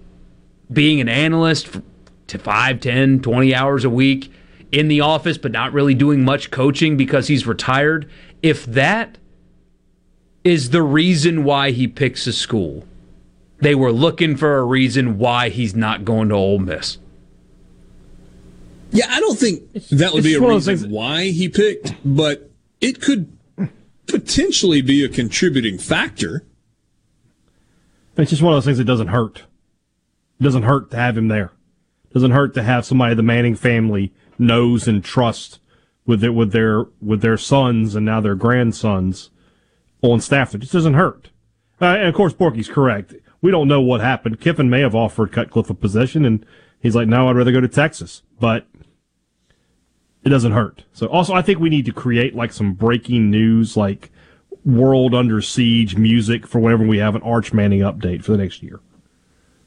being 0.70 1.00
an 1.00 1.08
analyst 1.08 1.66
for 1.68 1.82
to 2.26 2.38
5, 2.38 2.80
10, 2.80 3.20
20 3.22 3.54
hours 3.54 3.84
a 3.84 3.90
week 3.90 4.32
in 4.72 4.88
the 4.88 5.00
office, 5.00 5.38
but 5.38 5.52
not 5.52 5.72
really 5.72 5.94
doing 5.94 6.24
much 6.24 6.50
coaching 6.50 6.96
because 6.96 7.28
he's 7.28 7.46
retired. 7.46 8.10
If 8.42 8.64
that 8.66 9.18
is 10.44 10.70
the 10.70 10.82
reason 10.82 11.44
why 11.44 11.70
he 11.70 11.86
picks 11.86 12.26
a 12.26 12.32
school, 12.32 12.84
they 13.58 13.74
were 13.74 13.92
looking 13.92 14.36
for 14.36 14.58
a 14.58 14.64
reason 14.64 15.18
why 15.18 15.48
he's 15.48 15.74
not 15.74 16.04
going 16.04 16.28
to 16.30 16.34
Ole 16.34 16.58
Miss. 16.58 16.98
Yeah, 18.92 19.06
I 19.08 19.20
don't 19.20 19.38
think 19.38 19.72
that 19.90 20.12
would 20.12 20.24
be 20.24 20.34
a 20.34 20.36
it's 20.36 20.42
one 20.42 20.50
of 20.52 20.64
those 20.64 20.68
reason 20.68 20.90
why 20.90 21.24
he 21.24 21.48
picked, 21.48 21.94
but 22.04 22.50
it 22.80 23.00
could 23.00 23.36
potentially 24.06 24.82
be 24.82 25.04
a 25.04 25.08
contributing 25.08 25.78
factor. 25.78 26.44
It's 28.16 28.30
just 28.30 28.42
one 28.42 28.52
of 28.52 28.56
those 28.56 28.64
things 28.64 28.78
that 28.78 28.84
doesn't 28.84 29.08
hurt. 29.08 29.44
It 30.40 30.42
doesn't 30.42 30.64
hurt 30.64 30.90
to 30.90 30.96
have 30.96 31.16
him 31.16 31.28
there. 31.28 31.52
It 32.10 32.14
doesn't 32.14 32.32
hurt 32.32 32.54
to 32.54 32.62
have 32.62 32.84
somebody 32.84 33.12
of 33.12 33.16
the 33.16 33.22
Manning 33.22 33.54
family 33.54 34.12
knows 34.40 34.88
and 34.88 35.04
trusts 35.04 35.60
with 36.06 36.20
their, 36.20 36.32
with 36.32 36.52
their 36.52 36.86
with 37.00 37.20
their 37.20 37.36
sons 37.36 37.94
and 37.94 38.04
now 38.04 38.20
their 38.20 38.34
grandsons 38.34 39.30
on 40.02 40.20
staff. 40.20 40.54
It 40.54 40.58
just 40.58 40.72
doesn't 40.72 40.94
hurt. 40.94 41.30
Uh, 41.80 41.86
and 41.86 42.08
of 42.08 42.14
course, 42.14 42.32
Borky's 42.32 42.68
correct. 42.68 43.14
We 43.42 43.50
don't 43.50 43.68
know 43.68 43.80
what 43.80 44.00
happened. 44.00 44.40
Kiffin 44.40 44.68
may 44.68 44.80
have 44.80 44.94
offered 44.94 45.32
Cutcliffe 45.32 45.70
a 45.70 45.74
position, 45.74 46.24
and 46.24 46.44
he's 46.80 46.96
like, 46.96 47.08
"No, 47.08 47.28
I'd 47.28 47.36
rather 47.36 47.52
go 47.52 47.60
to 47.60 47.68
Texas." 47.68 48.22
But 48.38 48.66
it 50.24 50.28
doesn't 50.28 50.52
hurt. 50.52 50.84
So, 50.92 51.06
also, 51.06 51.32
I 51.32 51.42
think 51.42 51.58
we 51.58 51.70
need 51.70 51.86
to 51.86 51.92
create 51.92 52.34
like 52.34 52.52
some 52.52 52.74
breaking 52.74 53.30
news, 53.30 53.76
like 53.76 54.10
world 54.64 55.14
under 55.14 55.40
siege 55.40 55.96
music 55.96 56.46
for 56.46 56.58
whenever 56.58 56.86
we 56.86 56.98
have 56.98 57.14
an 57.14 57.22
Arch 57.22 57.52
Manning 57.52 57.80
update 57.80 58.22
for 58.22 58.32
the 58.32 58.38
next 58.38 58.62
year. 58.62 58.80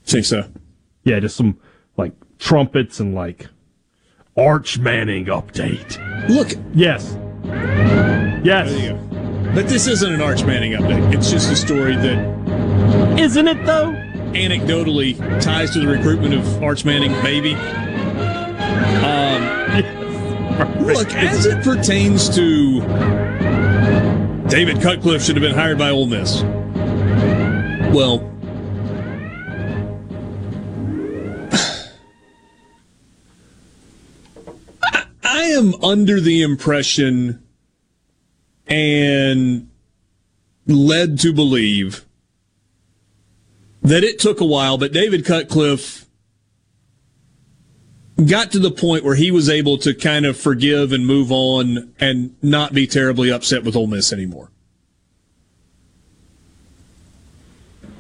Think 0.04 0.26
so? 0.26 0.50
Yeah, 1.04 1.20
just 1.20 1.36
some 1.36 1.60
like 1.98 2.14
trumpets 2.38 3.00
and 3.00 3.16
like 3.16 3.48
Arch 4.38 4.80
Manning 4.80 5.26
update. 5.26 6.00
Look, 6.30 6.54
Yes. 6.74 7.18
Yes. 8.44 8.70
There 8.72 8.80
you 8.80 8.90
go. 8.94 9.52
But 9.54 9.68
this 9.68 9.86
isn't 9.88 10.12
an 10.12 10.22
Arch 10.22 10.44
Manning 10.44 10.72
update. 10.74 11.14
It's 11.14 11.30
just 11.30 11.52
a 11.52 11.56
story 11.56 11.96
that 11.96 13.20
Isn't 13.20 13.48
it 13.48 13.64
though? 13.66 13.92
Anecdotally 14.34 15.18
ties 15.42 15.72
to 15.72 15.80
the 15.80 15.88
recruitment 15.88 16.34
of 16.34 16.64
Arch 16.64 16.84
Manning, 16.84 17.12
maybe. 17.22 17.54
Um, 19.04 19.44
look, 20.84 21.14
as 21.14 21.46
it 21.46 21.64
pertains 21.64 22.28
to 22.36 22.80
David 24.50 24.82
Cutcliffe 24.82 25.22
should 25.24 25.36
have 25.36 25.44
been 25.44 25.54
hired 25.54 25.78
by 25.78 25.92
Ole 25.92 26.08
Miss. 26.08 26.42
Well, 27.94 28.28
am 35.54 35.74
under 35.84 36.20
the 36.20 36.42
impression 36.42 37.44
and 38.68 39.70
led 40.66 41.20
to 41.20 41.34
believe 41.34 42.06
that 43.82 44.04
it 44.04 44.20
took 44.20 44.40
a 44.40 44.46
while, 44.46 44.78
but 44.78 44.94
David 44.94 45.26
Cutcliffe 45.26 46.06
got 48.26 48.52
to 48.52 48.60
the 48.60 48.72
point 48.72 49.04
where 49.04 49.16
he 49.16 49.32
was 49.32 49.50
able 49.50 49.78
to 49.80 49.94
kind 49.94 50.26
of 50.26 50.38
forgive 50.38 50.92
and 50.92 51.06
move 51.06 51.32
on 51.32 51.94
and 52.00 52.36
not 52.42 52.74
be 52.74 52.88
terribly 52.88 53.32
upset 53.32 53.64
with 53.64 53.76
Ole 53.76 53.88
Miss 53.88 54.14
anymore. 54.14 54.50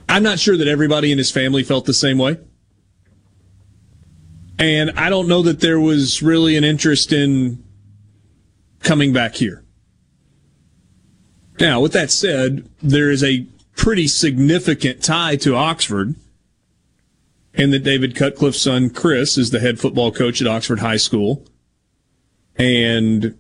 I'm 0.07 0.23
not 0.23 0.39
sure 0.39 0.55
that 0.55 0.67
everybody 0.67 1.11
in 1.11 1.17
his 1.17 1.31
family 1.31 1.63
felt 1.63 1.85
the 1.85 1.93
same 1.93 2.17
way. 2.17 2.37
And 4.59 4.91
I 4.91 5.09
don't 5.09 5.27
know 5.27 5.41
that 5.41 5.59
there 5.59 5.79
was 5.79 6.21
really 6.21 6.55
an 6.55 6.63
interest 6.63 7.11
in 7.11 7.63
coming 8.81 9.13
back 9.13 9.35
here. 9.35 9.63
Now, 11.59 11.81
with 11.81 11.93
that 11.93 12.11
said, 12.11 12.69
there 12.81 13.09
is 13.09 13.23
a 13.23 13.47
pretty 13.75 14.07
significant 14.07 15.03
tie 15.03 15.35
to 15.37 15.55
Oxford, 15.55 16.15
and 17.53 17.71
that 17.73 17.83
David 17.83 18.15
Cutcliffe's 18.15 18.61
son, 18.61 18.89
Chris, 18.89 19.37
is 19.37 19.51
the 19.51 19.59
head 19.59 19.79
football 19.79 20.11
coach 20.11 20.41
at 20.41 20.47
Oxford 20.47 20.79
High 20.79 20.97
School. 20.97 21.45
And 22.55 23.37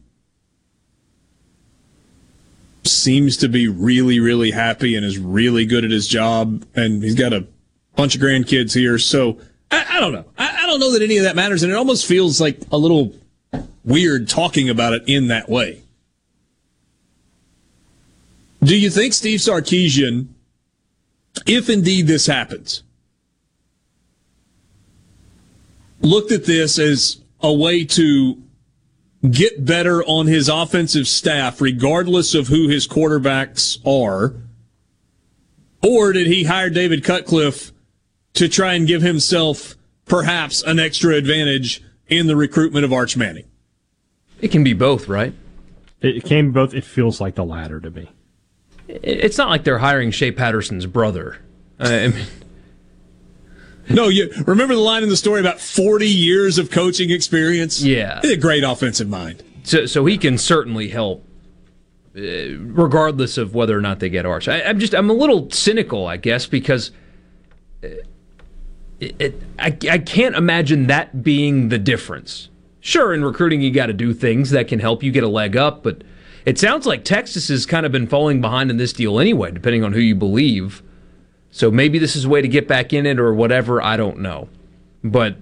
seems 2.83 3.37
to 3.37 3.47
be 3.47 3.67
really, 3.67 4.19
really 4.19 4.51
happy 4.51 4.95
and 4.95 5.05
is 5.05 5.17
really 5.17 5.65
good 5.65 5.85
at 5.85 5.91
his 5.91 6.07
job. 6.07 6.65
And 6.75 7.03
he's 7.03 7.15
got 7.15 7.33
a 7.33 7.47
bunch 7.95 8.15
of 8.15 8.21
grandkids 8.21 8.73
here. 8.75 8.97
So 8.97 9.39
I, 9.73 9.97
I 9.97 9.99
don't 9.99 10.13
know. 10.13 10.25
I, 10.37 10.63
I 10.63 10.67
don't 10.67 10.79
know 10.79 10.91
that 10.91 11.01
any 11.01 11.17
of 11.17 11.23
that 11.23 11.35
matters. 11.35 11.63
And 11.63 11.71
it 11.71 11.75
almost 11.75 12.05
feels 12.05 12.39
like 12.39 12.59
a 12.71 12.77
little 12.77 13.13
weird 13.83 14.29
talking 14.29 14.69
about 14.69 14.93
it 14.93 15.03
in 15.07 15.27
that 15.27 15.49
way. 15.49 15.81
Do 18.63 18.77
you 18.77 18.89
think 18.89 19.13
Steve 19.13 19.39
Sarkisian, 19.39 20.27
if 21.45 21.69
indeed 21.69 22.07
this 22.07 22.27
happens, 22.27 22.83
looked 26.01 26.31
at 26.31 26.45
this 26.45 26.79
as 26.79 27.19
a 27.41 27.51
way 27.51 27.83
to 27.83 28.41
get 29.29 29.65
better 29.65 30.03
on 30.03 30.27
his 30.27 30.49
offensive 30.49 31.07
staff, 31.07 31.59
regardless 31.59 32.35
of 32.35 32.47
who 32.47 32.69
his 32.69 32.87
quarterbacks 32.87 33.79
are? 33.85 34.35
Or 35.81 36.13
did 36.13 36.27
he 36.27 36.45
hire 36.45 36.69
David 36.69 37.03
Cutcliffe 37.03 37.72
to 38.33 38.47
try 38.47 38.73
and 38.73 38.87
give 38.87 39.01
himself 39.01 39.75
perhaps 40.05 40.61
an 40.63 40.79
extra 40.79 41.15
advantage 41.15 41.83
in 42.07 42.27
the 42.27 42.35
recruitment 42.35 42.85
of 42.85 42.93
Arch 42.93 43.15
Manning? 43.15 43.45
It 44.41 44.51
can 44.51 44.63
be 44.63 44.73
both, 44.73 45.07
right? 45.07 45.33
It 46.01 46.25
can 46.25 46.47
be 46.47 46.51
both. 46.51 46.73
It 46.73 46.83
feels 46.83 47.21
like 47.21 47.35
the 47.35 47.45
latter 47.45 47.79
to 47.79 47.89
me. 47.89 48.09
It's 48.87 49.37
not 49.37 49.49
like 49.49 49.63
they're 49.63 49.77
hiring 49.77 50.11
Shea 50.11 50.31
Patterson's 50.31 50.85
brother. 50.85 51.37
I 51.79 52.07
mean, 52.09 52.25
no, 53.89 54.09
you 54.09 54.29
remember 54.45 54.75
the 54.75 54.81
line 54.81 55.03
in 55.03 55.09
the 55.09 55.17
story 55.17 55.39
about 55.39 55.61
40 55.61 56.07
years 56.07 56.57
of 56.57 56.69
coaching 56.69 57.09
experience? 57.09 57.81
Yeah. 57.81 58.19
He's 58.21 58.31
a 58.31 58.37
great 58.37 58.63
offensive 58.63 59.07
mind. 59.07 59.43
So, 59.63 59.85
so 59.85 60.05
he 60.05 60.17
can 60.17 60.37
certainly 60.37 60.89
help, 60.89 61.25
uh, 62.17 62.21
regardless 62.59 63.37
of 63.37 63.55
whether 63.55 63.77
or 63.77 63.81
not 63.81 63.99
they 63.99 64.09
get 64.09 64.25
Arch. 64.25 64.49
I, 64.49 64.57
am 64.57 64.79
just, 64.79 64.93
I'm 64.93 65.09
a 65.09 65.13
little 65.13 65.49
cynical, 65.51 66.05
I 66.05 66.17
guess, 66.17 66.45
because 66.45 66.91
it, 69.19 69.41
I, 69.59 69.77
I 69.89 69.97
can't 69.97 70.35
imagine 70.35 70.87
that 70.87 71.23
being 71.23 71.69
the 71.69 71.79
difference. 71.79 72.49
Sure, 72.79 73.13
in 73.13 73.23
recruiting, 73.23 73.61
you 73.61 73.71
got 73.71 73.85
to 73.87 73.93
do 73.93 74.13
things 74.13 74.49
that 74.49 74.67
can 74.67 74.79
help 74.79 75.03
you 75.03 75.11
get 75.11 75.23
a 75.23 75.27
leg 75.27 75.55
up, 75.55 75.83
but 75.83 76.03
it 76.45 76.59
sounds 76.59 76.85
like 76.85 77.05
Texas 77.05 77.47
has 77.47 77.65
kind 77.65 77.85
of 77.85 77.91
been 77.91 78.07
falling 78.07 78.41
behind 78.41 78.69
in 78.69 78.77
this 78.77 78.93
deal 78.93 79.19
anyway, 79.19 79.51
depending 79.51 79.83
on 79.83 79.93
who 79.93 79.99
you 79.99 80.15
believe. 80.15 80.83
So 81.51 81.71
maybe 81.71 81.99
this 81.99 82.15
is 82.15 82.25
a 82.25 82.29
way 82.29 82.41
to 82.41 82.47
get 82.47 82.67
back 82.67 82.91
in 82.91 83.05
it 83.05 83.19
or 83.19 83.33
whatever. 83.33 83.81
I 83.81 83.95
don't 83.95 84.19
know. 84.19 84.49
But. 85.03 85.37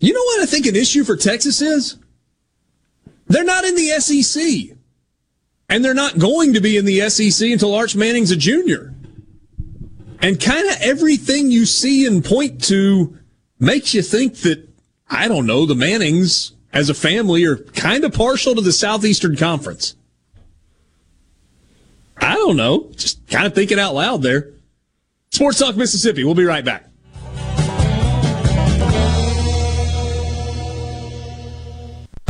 You 0.00 0.12
know 0.12 0.20
what 0.20 0.42
I 0.42 0.46
think 0.46 0.66
an 0.66 0.76
issue 0.76 1.04
for 1.04 1.16
Texas 1.16 1.62
is? 1.62 1.98
They're 3.28 3.44
not 3.44 3.64
in 3.64 3.74
the 3.74 4.00
SEC. 4.00 4.76
And 5.68 5.84
they're 5.84 5.94
not 5.94 6.18
going 6.18 6.54
to 6.54 6.60
be 6.60 6.76
in 6.76 6.84
the 6.84 7.08
SEC 7.08 7.48
until 7.50 7.74
Arch 7.74 7.96
Manning's 7.96 8.30
a 8.30 8.36
junior. 8.36 8.94
And 10.20 10.40
kind 10.40 10.68
of 10.68 10.76
everything 10.80 11.50
you 11.50 11.66
see 11.66 12.06
and 12.06 12.24
point 12.24 12.64
to 12.64 13.16
makes 13.58 13.94
you 13.94 14.02
think 14.02 14.38
that, 14.38 14.68
I 15.08 15.28
don't 15.28 15.46
know, 15.46 15.66
the 15.66 15.74
Mannings 15.74 16.52
as 16.72 16.88
a 16.88 16.94
family 16.94 17.44
are 17.44 17.56
kind 17.56 18.04
of 18.04 18.12
partial 18.12 18.54
to 18.54 18.60
the 18.60 18.72
Southeastern 18.72 19.36
Conference. 19.36 19.94
I 22.18 22.34
don't 22.34 22.56
know. 22.56 22.90
Just 22.96 23.26
kind 23.28 23.46
of 23.46 23.54
thinking 23.54 23.78
out 23.78 23.94
loud 23.94 24.22
there. 24.22 24.50
Sports 25.30 25.58
Talk 25.58 25.76
Mississippi. 25.76 26.24
We'll 26.24 26.34
be 26.34 26.44
right 26.44 26.64
back. 26.64 26.88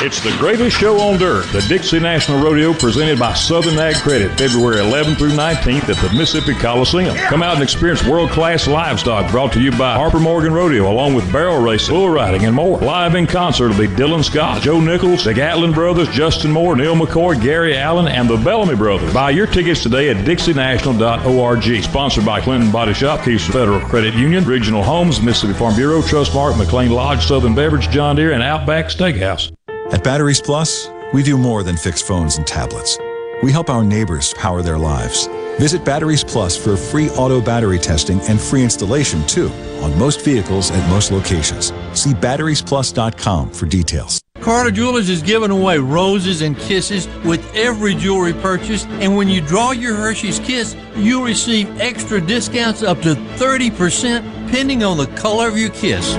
It's 0.00 0.22
the 0.22 0.30
greatest 0.38 0.76
show 0.76 1.00
on 1.00 1.18
dirt, 1.18 1.44
the 1.50 1.60
Dixie 1.62 1.98
National 1.98 2.40
Rodeo 2.40 2.72
presented 2.72 3.18
by 3.18 3.34
Southern 3.34 3.76
Ag 3.80 3.96
Credit, 3.96 4.30
February 4.38 4.76
11th 4.76 5.18
through 5.18 5.32
19th 5.32 5.88
at 5.88 5.96
the 5.96 6.16
Mississippi 6.16 6.54
Coliseum. 6.54 7.16
Come 7.16 7.42
out 7.42 7.54
and 7.54 7.64
experience 7.64 8.06
world-class 8.06 8.68
livestock 8.68 9.28
brought 9.32 9.52
to 9.54 9.60
you 9.60 9.72
by 9.72 9.96
Harper 9.96 10.20
Morgan 10.20 10.52
Rodeo, 10.52 10.88
along 10.88 11.14
with 11.14 11.32
barrel 11.32 11.60
racing, 11.60 11.96
bull 11.96 12.10
riding, 12.10 12.44
and 12.44 12.54
more. 12.54 12.78
Live 12.78 13.16
in 13.16 13.26
concert 13.26 13.70
will 13.70 13.78
be 13.78 13.88
Dylan 13.88 14.22
Scott, 14.22 14.62
Joe 14.62 14.78
Nichols, 14.78 15.24
the 15.24 15.34
Gatlin 15.34 15.72
Brothers, 15.72 16.08
Justin 16.10 16.52
Moore, 16.52 16.76
Neal 16.76 16.94
McCoy, 16.94 17.42
Gary 17.42 17.76
Allan, 17.76 18.06
and 18.06 18.30
the 18.30 18.36
Bellamy 18.36 18.76
Brothers. 18.76 19.12
Buy 19.12 19.30
your 19.30 19.48
tickets 19.48 19.82
today 19.82 20.10
at 20.10 20.24
dixienational.org. 20.24 21.82
Sponsored 21.82 22.24
by 22.24 22.40
Clinton 22.40 22.70
Body 22.70 22.94
Shop, 22.94 23.24
Keystone 23.24 23.52
Federal 23.52 23.80
Credit 23.80 24.14
Union, 24.14 24.44
Regional 24.44 24.84
Homes, 24.84 25.20
Mississippi 25.20 25.58
Farm 25.58 25.74
Bureau, 25.74 26.02
Trustmark, 26.02 26.56
McLean 26.56 26.92
Lodge, 26.92 27.26
Southern 27.26 27.56
Beverage, 27.56 27.90
John 27.90 28.14
Deere, 28.14 28.30
and 28.30 28.44
Outback 28.44 28.86
Steakhouse. 28.86 29.50
At 29.90 30.04
Batteries 30.04 30.42
Plus, 30.42 30.90
we 31.14 31.22
do 31.22 31.38
more 31.38 31.62
than 31.62 31.74
fix 31.78 32.02
phones 32.02 32.36
and 32.36 32.46
tablets. 32.46 32.98
We 33.42 33.50
help 33.50 33.70
our 33.70 33.82
neighbors 33.82 34.34
power 34.34 34.60
their 34.60 34.76
lives. 34.76 35.28
Visit 35.58 35.82
Batteries 35.82 36.22
Plus 36.22 36.58
for 36.58 36.76
free 36.76 37.08
auto 37.12 37.40
battery 37.40 37.78
testing 37.78 38.20
and 38.28 38.38
free 38.38 38.62
installation 38.62 39.26
too 39.26 39.48
on 39.80 39.98
most 39.98 40.22
vehicles 40.22 40.70
at 40.70 40.90
most 40.90 41.10
locations. 41.10 41.72
See 41.94 42.12
batteriesplus.com 42.12 43.50
for 43.50 43.64
details. 43.64 44.20
Carter 44.40 44.70
Jewelers 44.70 45.08
is 45.08 45.22
giving 45.22 45.50
away 45.50 45.78
roses 45.78 46.42
and 46.42 46.56
kisses 46.58 47.08
with 47.24 47.42
every 47.54 47.94
jewelry 47.94 48.34
purchase, 48.34 48.84
and 49.00 49.16
when 49.16 49.26
you 49.28 49.40
draw 49.40 49.70
your 49.70 49.94
Hershey's 49.94 50.38
Kiss, 50.38 50.76
you'll 50.96 51.24
receive 51.24 51.80
extra 51.80 52.20
discounts 52.20 52.82
up 52.82 53.00
to 53.02 53.14
30% 53.14 54.46
depending 54.46 54.84
on 54.84 54.98
the 54.98 55.06
color 55.16 55.48
of 55.48 55.56
your 55.56 55.70
kiss. 55.70 56.14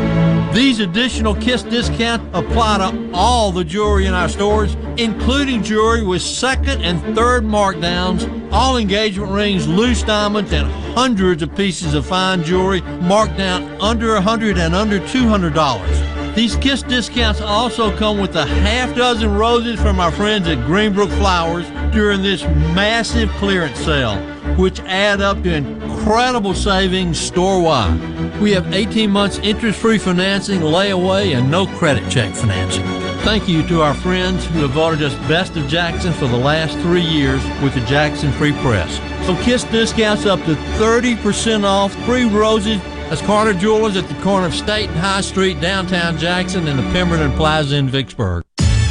These 0.53 0.79
additional 0.79 1.35
Kiss 1.35 1.61
discounts 1.61 2.25
apply 2.33 2.79
to 2.79 3.11
all 3.13 3.51
the 3.51 3.63
jewelry 3.63 4.07
in 4.07 4.15
our 4.15 4.27
stores, 4.27 4.75
including 4.97 5.61
jewelry 5.61 6.03
with 6.03 6.23
second 6.23 6.81
and 6.81 6.99
third 7.15 7.43
markdowns, 7.43 8.27
all 8.51 8.77
engagement 8.77 9.31
rings, 9.31 9.67
loose 9.67 10.01
diamonds, 10.01 10.51
and 10.51 10.69
hundreds 10.95 11.43
of 11.43 11.55
pieces 11.55 11.93
of 11.93 12.05
fine 12.05 12.43
jewelry 12.43 12.81
marked 12.81 13.37
down 13.37 13.63
under 13.79 14.13
100 14.15 14.57
and 14.57 14.73
under 14.73 14.99
$200. 14.99 16.35
These 16.35 16.55
Kiss 16.55 16.81
discounts 16.81 17.41
also 17.41 17.95
come 17.95 18.17
with 18.19 18.35
a 18.35 18.45
half 18.45 18.95
dozen 18.95 19.35
roses 19.35 19.79
from 19.79 19.99
our 19.99 20.11
friends 20.11 20.47
at 20.47 20.57
Greenbrook 20.59 21.15
Flowers 21.19 21.69
during 21.93 22.23
this 22.23 22.43
massive 22.73 23.29
clearance 23.33 23.77
sale, 23.79 24.15
which 24.57 24.79
add 24.81 25.21
up 25.21 25.41
to 25.43 25.53
incredible 25.53 26.53
savings 26.53 27.19
store 27.19 27.61
wide. 27.61 27.99
We 28.39 28.51
have 28.51 28.73
18 28.73 29.09
months 29.11 29.37
interest 29.39 29.79
free 29.79 29.97
financing, 29.97 30.61
layaway, 30.61 31.37
and 31.37 31.51
no 31.51 31.67
credit 31.67 32.09
check 32.09 32.33
financing. 32.33 32.85
Thank 33.23 33.49
you 33.49 33.67
to 33.67 33.81
our 33.81 33.93
friends 33.93 34.45
who 34.45 34.59
have 34.59 34.71
voted 34.71 35.03
us 35.03 35.13
Best 35.27 35.57
of 35.57 35.67
Jackson 35.67 36.13
for 36.13 36.27
the 36.27 36.37
last 36.37 36.77
three 36.79 37.01
years 37.01 37.43
with 37.61 37.73
the 37.73 37.81
Jackson 37.81 38.31
Free 38.31 38.53
Press. 38.53 38.97
So 39.27 39.35
Kiss 39.43 39.65
discounts 39.65 40.25
up 40.25 40.39
to 40.45 40.55
30% 40.79 41.65
off, 41.65 41.93
free 42.05 42.25
roses. 42.25 42.81
That's 43.09 43.21
Carter 43.21 43.53
Jewelers 43.53 43.97
at 43.97 44.07
the 44.07 44.21
corner 44.21 44.47
of 44.47 44.53
State 44.53 44.89
and 44.89 44.97
High 44.97 45.21
Street, 45.21 45.59
downtown 45.59 46.17
Jackson, 46.17 46.67
and 46.67 46.79
the 46.79 46.83
Pemberton 46.93 47.31
Plaza 47.33 47.75
in 47.75 47.89
Vicksburg. 47.89 48.43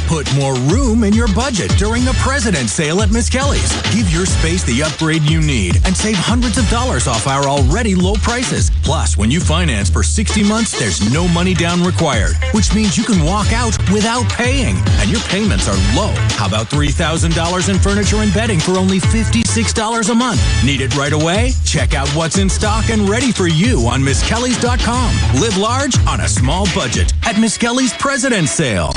Put 0.09 0.25
more 0.33 0.55
room 0.73 1.03
in 1.03 1.13
your 1.13 1.27
budget 1.35 1.69
during 1.77 2.03
the 2.03 2.17
President's 2.17 2.73
Sale 2.73 3.03
at 3.03 3.11
Miss 3.11 3.29
Kelly's. 3.29 3.71
Give 3.93 4.11
your 4.11 4.25
space 4.25 4.63
the 4.63 4.81
upgrade 4.81 5.21
you 5.21 5.39
need 5.39 5.75
and 5.85 5.95
save 5.95 6.15
hundreds 6.15 6.57
of 6.57 6.67
dollars 6.67 7.07
off 7.07 7.27
our 7.27 7.43
already 7.43 7.93
low 7.93 8.15
prices. 8.15 8.71
Plus, 8.81 9.17
when 9.17 9.29
you 9.29 9.39
finance 9.39 9.87
for 9.87 10.01
60 10.01 10.43
months, 10.43 10.71
there's 10.79 11.13
no 11.13 11.27
money 11.27 11.53
down 11.53 11.83
required, 11.83 12.33
which 12.55 12.73
means 12.73 12.97
you 12.97 13.03
can 13.03 13.23
walk 13.23 13.53
out 13.53 13.77
without 13.93 14.27
paying. 14.29 14.77
And 14.97 15.11
your 15.11 15.21
payments 15.29 15.67
are 15.67 15.77
low. 15.95 16.11
How 16.41 16.47
about 16.47 16.71
$3,000 16.71 17.69
in 17.69 17.77
furniture 17.77 18.17
and 18.17 18.33
bedding 18.33 18.59
for 18.59 18.79
only 18.79 18.99
$56 18.99 20.09
a 20.09 20.15
month? 20.15 20.41
Need 20.65 20.81
it 20.81 20.95
right 20.95 21.13
away? 21.13 21.51
Check 21.65 21.93
out 21.93 22.09
what's 22.15 22.39
in 22.39 22.49
stock 22.49 22.89
and 22.89 23.07
ready 23.07 23.31
for 23.31 23.47
you 23.47 23.81
on 23.85 24.01
MissKellys.com. 24.01 25.39
Live 25.39 25.55
large 25.57 25.95
on 26.07 26.21
a 26.21 26.27
small 26.27 26.65
budget 26.73 27.13
at 27.27 27.39
Miss 27.39 27.59
Kelly's 27.59 27.93
President's 27.93 28.53
Sale. 28.53 28.91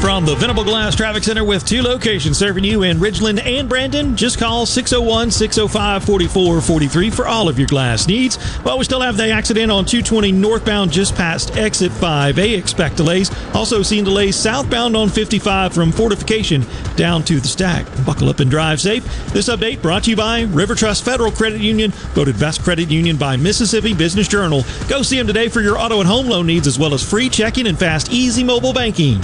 From 0.00 0.24
the 0.24 0.34
Venable 0.34 0.64
Glass 0.64 0.96
Traffic 0.96 1.22
Center 1.22 1.44
with 1.44 1.66
two 1.66 1.82
locations 1.82 2.38
serving 2.38 2.64
you 2.64 2.84
in 2.84 2.96
Ridgeland 2.96 3.44
and 3.44 3.68
Brandon, 3.68 4.16
just 4.16 4.38
call 4.38 4.64
601 4.64 5.30
605 5.30 6.04
4443 6.04 7.10
for 7.10 7.26
all 7.26 7.50
of 7.50 7.58
your 7.58 7.68
glass 7.68 8.08
needs. 8.08 8.36
While 8.62 8.78
we 8.78 8.84
still 8.84 9.02
have 9.02 9.18
the 9.18 9.30
accident 9.30 9.70
on 9.70 9.84
220 9.84 10.32
northbound 10.32 10.90
just 10.90 11.14
past 11.14 11.54
exit 11.58 11.92
5A, 11.92 12.56
expect 12.56 12.96
delays. 12.96 13.30
Also 13.54 13.82
seeing 13.82 14.04
delays 14.04 14.36
southbound 14.36 14.96
on 14.96 15.10
55 15.10 15.74
from 15.74 15.92
Fortification 15.92 16.64
down 16.96 17.22
to 17.24 17.38
the 17.38 17.48
stack. 17.48 17.84
Buckle 18.06 18.30
up 18.30 18.40
and 18.40 18.50
drive 18.50 18.80
safe. 18.80 19.04
This 19.34 19.50
update 19.50 19.82
brought 19.82 20.04
to 20.04 20.10
you 20.10 20.16
by 20.16 20.42
River 20.44 20.74
Trust 20.74 21.04
Federal 21.04 21.30
Credit 21.30 21.60
Union, 21.60 21.90
voted 22.14 22.40
best 22.40 22.62
credit 22.62 22.90
union 22.90 23.18
by 23.18 23.36
Mississippi 23.36 23.92
Business 23.92 24.28
Journal. 24.28 24.64
Go 24.88 25.02
see 25.02 25.18
them 25.18 25.26
today 25.26 25.48
for 25.48 25.60
your 25.60 25.78
auto 25.78 26.00
and 26.00 26.08
home 26.08 26.26
loan 26.26 26.46
needs 26.46 26.66
as 26.66 26.78
well 26.78 26.94
as 26.94 27.08
free 27.08 27.28
checking 27.28 27.66
and 27.66 27.78
fast, 27.78 28.10
easy 28.10 28.42
mobile 28.42 28.72
banking. 28.72 29.20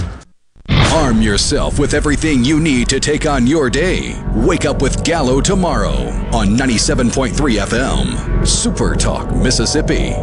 Arm 0.93 1.21
yourself 1.21 1.79
with 1.79 1.93
everything 1.93 2.43
you 2.43 2.59
need 2.59 2.87
to 2.89 2.99
take 2.99 3.25
on 3.27 3.45
your 3.45 3.69
day. 3.69 4.19
Wake 4.33 4.65
up 4.65 4.81
with 4.81 5.03
Gallo 5.03 5.41
tomorrow 5.41 6.07
on 6.33 6.57
97.3 6.57 7.31
FM. 7.33 8.47
Super 8.47 8.95
Talk, 8.95 9.35
Mississippi. 9.35 10.13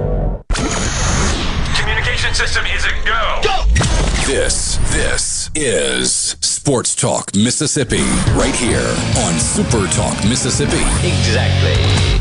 Communication 1.77 2.35
system 2.35 2.65
is 2.67 2.85
a 2.87 2.91
go. 3.05 3.41
Go! 3.45 3.65
This, 4.27 4.79
this 4.93 5.51
is 5.55 6.37
Sports 6.41 6.95
Talk, 6.95 7.35
Mississippi, 7.37 8.03
right 8.33 8.55
here 8.55 8.97
on 9.25 9.39
Super 9.39 9.87
Talk, 9.89 10.17
Mississippi. 10.25 10.81
Exactly. 11.07 12.14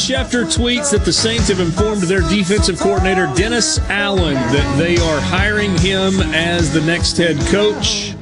Schefter 0.00 0.44
tweets 0.44 0.90
that 0.92 1.04
the 1.04 1.12
Saints 1.12 1.48
have 1.48 1.60
informed 1.60 2.00
their 2.00 2.22
defensive 2.22 2.80
coordinator 2.80 3.30
Dennis 3.36 3.78
Allen 3.90 4.32
that 4.32 4.78
they 4.78 4.96
are 4.96 5.20
hiring 5.20 5.76
him 5.76 6.20
as 6.32 6.72
the 6.72 6.80
next 6.80 7.18
head 7.18 7.38
coach. 7.48 8.14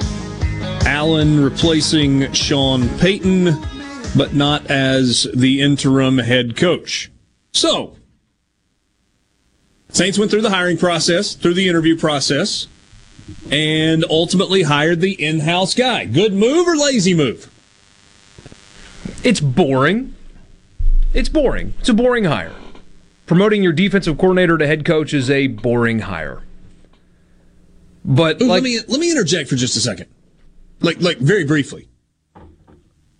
Allen 0.84 1.40
replacing 1.40 2.32
Sean 2.32 2.88
Payton, 2.98 3.56
but 4.16 4.34
not 4.34 4.68
as 4.68 5.28
the 5.32 5.60
interim 5.60 6.18
head 6.18 6.56
coach. 6.56 7.12
So, 7.52 7.96
Saints 9.90 10.18
went 10.18 10.32
through 10.32 10.42
the 10.42 10.50
hiring 10.50 10.78
process, 10.78 11.36
through 11.36 11.54
the 11.54 11.68
interview 11.68 11.96
process, 11.96 12.66
and 13.52 14.04
ultimately 14.10 14.62
hired 14.62 15.00
the 15.00 15.12
in-house 15.12 15.74
guy. 15.74 16.06
Good 16.06 16.32
move 16.32 16.66
or 16.66 16.76
lazy 16.76 17.14
move? 17.14 17.48
It's 19.22 19.40
boring. 19.40 20.16
It's 21.14 21.28
boring. 21.28 21.74
It's 21.78 21.88
a 21.88 21.94
boring 21.94 22.24
hire. 22.24 22.54
Promoting 23.26 23.62
your 23.62 23.72
defensive 23.72 24.18
coordinator 24.18 24.58
to 24.58 24.66
head 24.66 24.84
coach 24.84 25.12
is 25.12 25.30
a 25.30 25.46
boring 25.46 26.00
hire. 26.00 26.42
But 28.04 28.40
Ooh, 28.40 28.46
like, 28.46 28.62
let 28.62 28.62
me 28.62 28.78
let 28.88 29.00
me 29.00 29.10
interject 29.10 29.50
for 29.50 29.56
just 29.56 29.76
a 29.76 29.80
second, 29.80 30.06
like 30.80 31.00
like 31.00 31.18
very 31.18 31.44
briefly. 31.44 31.88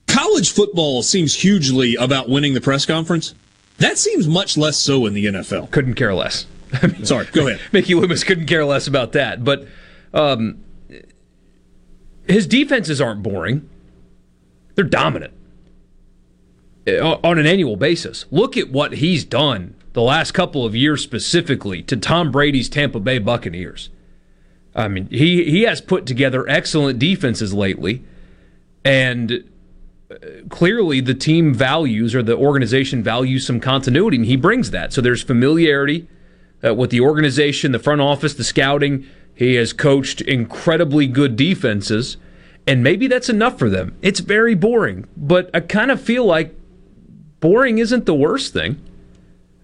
College 0.06 0.50
football 0.50 1.02
seems 1.02 1.34
hugely 1.34 1.94
about 1.94 2.28
winning 2.28 2.54
the 2.54 2.60
press 2.60 2.86
conference. 2.86 3.34
That 3.78 3.98
seems 3.98 4.26
much 4.26 4.56
less 4.56 4.76
so 4.76 5.04
in 5.06 5.12
the 5.12 5.26
NFL. 5.26 5.70
Couldn't 5.70 5.94
care 5.94 6.14
less. 6.14 6.46
Sorry, 7.02 7.26
go 7.26 7.46
ahead. 7.46 7.60
Mickey 7.72 7.94
Loomis 7.94 8.24
couldn't 8.24 8.46
care 8.46 8.64
less 8.64 8.86
about 8.86 9.12
that. 9.12 9.44
But 9.44 9.66
um, 10.14 10.64
his 12.26 12.46
defenses 12.46 13.00
aren't 13.00 13.22
boring; 13.22 13.68
they're 14.74 14.84
dominant 14.84 15.34
on 16.96 17.38
an 17.38 17.46
annual 17.46 17.76
basis. 17.76 18.24
Look 18.30 18.56
at 18.56 18.70
what 18.70 18.94
he's 18.94 19.24
done 19.24 19.74
the 19.92 20.02
last 20.02 20.32
couple 20.32 20.64
of 20.64 20.76
years, 20.76 21.02
specifically 21.02 21.82
to 21.82 21.96
Tom 21.96 22.30
Brady's 22.30 22.68
Tampa 22.68 23.00
Bay 23.00 23.18
Buccaneers. 23.18 23.90
I 24.74 24.88
mean, 24.88 25.08
he 25.08 25.44
he 25.50 25.62
has 25.62 25.80
put 25.80 26.06
together 26.06 26.48
excellent 26.48 26.98
defenses 26.98 27.52
lately, 27.52 28.04
and 28.84 29.44
uh, 30.10 30.14
clearly 30.48 31.00
the 31.00 31.14
team 31.14 31.52
values 31.52 32.14
or 32.14 32.22
the 32.22 32.36
organization 32.36 33.02
values 33.02 33.46
some 33.46 33.60
continuity, 33.60 34.18
and 34.18 34.26
he 34.26 34.36
brings 34.36 34.70
that. 34.70 34.92
So 34.92 35.00
there's 35.00 35.22
familiarity 35.22 36.06
uh, 36.64 36.74
with 36.74 36.90
the 36.90 37.00
organization, 37.00 37.72
the 37.72 37.78
front 37.78 38.00
office, 38.00 38.34
the 38.34 38.44
scouting. 38.44 39.04
He 39.34 39.54
has 39.54 39.72
coached 39.72 40.20
incredibly 40.20 41.06
good 41.06 41.36
defenses, 41.36 42.16
and 42.66 42.82
maybe 42.82 43.06
that's 43.06 43.28
enough 43.28 43.58
for 43.58 43.68
them. 43.68 43.96
It's 44.02 44.20
very 44.20 44.54
boring, 44.54 45.06
but 45.16 45.50
I 45.54 45.60
kind 45.60 45.90
of 45.90 46.00
feel 46.00 46.24
like 46.24 46.54
boring 47.40 47.78
isn't 47.78 48.06
the 48.06 48.14
worst 48.14 48.52
thing, 48.52 48.80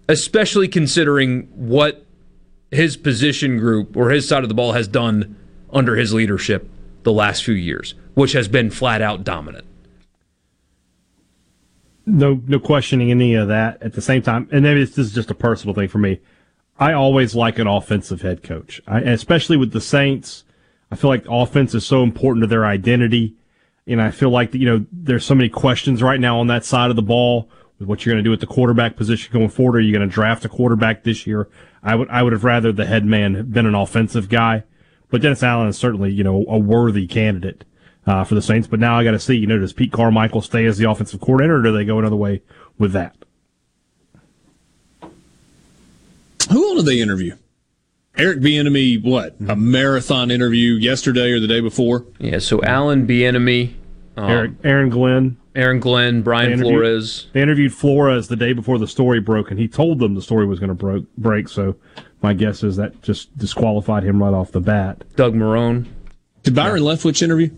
especially 0.09 0.69
considering 0.69 1.43
what 1.55 2.05
his 2.71 2.97
position 2.97 3.59
group 3.59 3.97
or 3.97 4.11
his 4.11 4.29
side 4.29 4.43
of 4.43 4.49
the 4.49 4.55
ball 4.55 4.73
has 4.73 4.89
done 4.89 5.37
under 5.73 5.97
his 5.97 6.13
leadership 6.13 6.69
the 7.03 7.13
last 7.13 7.45
few 7.45 7.55
years, 7.55 7.95
which 8.15 8.33
has 8.33 8.49
been 8.49 8.71
flat 8.71 9.01
out 9.01 9.25
dominant. 9.25 9.67
No, 12.07 12.43
no 12.47 12.59
questioning 12.59 13.11
any 13.11 13.35
of 13.35 13.49
that. 13.49 13.83
At 13.83 13.95
the 13.95 14.03
same 14.03 14.23
time, 14.23 14.49
and 14.53 14.63
maybe 14.63 14.85
this 14.85 14.99
is 14.99 15.15
just 15.15 15.31
a 15.31 15.35
personal 15.35 15.75
thing 15.75 15.89
for 15.89 15.99
me. 15.99 16.21
I 16.79 16.93
always 16.93 17.35
like 17.35 17.59
an 17.59 17.67
offensive 17.67 18.23
head 18.23 18.43
coach, 18.43 18.81
I, 18.87 19.01
especially 19.01 19.57
with 19.57 19.73
the 19.73 19.81
Saints. 19.81 20.45
I 20.91 20.97
feel 20.97 21.09
like 21.09 21.25
offense 21.29 21.75
is 21.75 21.87
so 21.87 22.03
important 22.03 22.43
to 22.43 22.47
their 22.47 22.67
identity, 22.67 23.35
and 23.87 24.03
I 24.03 24.11
feel 24.11 24.31
like 24.31 24.55
you 24.55 24.67
know 24.67 24.85
there's 24.93 25.25
so 25.25 25.35
many 25.35 25.49
questions 25.49 26.03
right 26.03 26.21
now 26.21 26.41
on 26.41 26.49
that 26.49 26.65
side 26.65 26.91
of 26.91 26.97
the 26.97 27.03
ball 27.03 27.49
with 27.79 27.89
what 27.89 28.05
you're 28.05 28.15
going 28.15 28.23
to 28.23 28.29
do 28.29 28.33
at 28.33 28.41
the 28.41 28.47
quarterback 28.47 28.97
position 28.97 29.33
going 29.33 29.49
forward. 29.49 29.79
Are 29.79 29.81
you 29.81 29.93
going 29.93 30.09
to 30.09 30.13
draft 30.13 30.45
a 30.45 30.49
quarterback 30.49 31.03
this 31.03 31.27
year? 31.27 31.49
I 31.83 31.95
would 31.95 32.09
I 32.09 32.23
would 32.23 32.33
have 32.33 32.45
rather 32.45 32.73
the 32.73 32.87
head 32.87 33.05
man 33.05 33.51
been 33.51 33.67
an 33.67 33.75
offensive 33.75 34.29
guy, 34.29 34.65
but 35.11 35.21
Dennis 35.21 35.43
Allen 35.43 35.69
is 35.69 35.77
certainly 35.77 36.13
you 36.13 36.25
know 36.25 36.45
a 36.49 36.59
worthy 36.59 37.07
candidate 37.07 37.65
uh, 38.07 38.25
for 38.25 38.35
the 38.35 38.43
Saints. 38.43 38.67
But 38.69 38.81
now 38.81 38.99
I 38.99 39.05
got 39.05 39.13
to 39.13 39.21
see 39.21 39.37
you 39.37 39.47
know 39.47 39.59
does 39.59 39.73
Pete 39.73 39.93
Carmichael 39.93 40.41
stay 40.41 40.65
as 40.65 40.79
the 40.79 40.91
offensive 40.91 41.21
coordinator 41.21 41.57
or 41.57 41.63
do 41.63 41.73
they 41.73 41.85
go 41.85 41.99
another 41.99 42.17
way 42.17 42.43
with 42.79 42.93
that? 42.93 43.17
Who 46.51 46.65
all 46.65 46.77
did 46.77 46.87
they 46.87 47.01
interview? 47.01 47.37
Eric 48.17 48.39
Bieniemy, 48.39 49.03
what 49.03 49.35
a 49.49 49.57
marathon 49.57 50.31
interview 50.31 50.75
yesterday 50.75 51.33
or 51.33 51.41
the 51.41 51.49
day 51.49 51.61
before? 51.61 52.07
Yeah, 52.19 52.39
so 52.39 52.63
Allen 52.63 53.09
Bieniemy, 53.09 53.75
um, 54.17 54.31
Eric, 54.31 54.53
Aaron 54.63 54.89
Glenn. 54.89 55.37
Aaron 55.55 55.79
Glenn, 55.79 56.23
Brian 56.23 56.59
They 56.59 56.63
Flores. 56.63 57.29
They 57.33 57.41
interviewed 57.41 57.73
Flores 57.73 58.29
the 58.29 58.37
day 58.37 58.53
before 58.53 58.79
the 58.79 58.89
story 58.89 59.21
broke, 59.21 59.51
and 59.51 59.61
he 59.61 59.69
told 59.69 60.01
them 60.01 60.15
the 60.15 60.23
story 60.23 60.47
was 60.47 60.59
going 60.59 60.77
to 60.77 61.07
break. 61.17 61.49
So 61.49 61.77
my 62.23 62.35
guess 62.35 62.63
is 62.65 62.77
that 62.77 63.01
just 63.03 63.37
disqualified 63.39 64.03
him 64.03 64.21
right 64.23 64.35
off 64.35 64.51
the 64.51 64.61
bat. 64.61 65.05
Doug 65.15 65.35
Marrone. 65.35 65.87
Did 66.43 66.55
Byron 66.55 66.83
Leftwich 66.83 67.23
interview? 67.23 67.51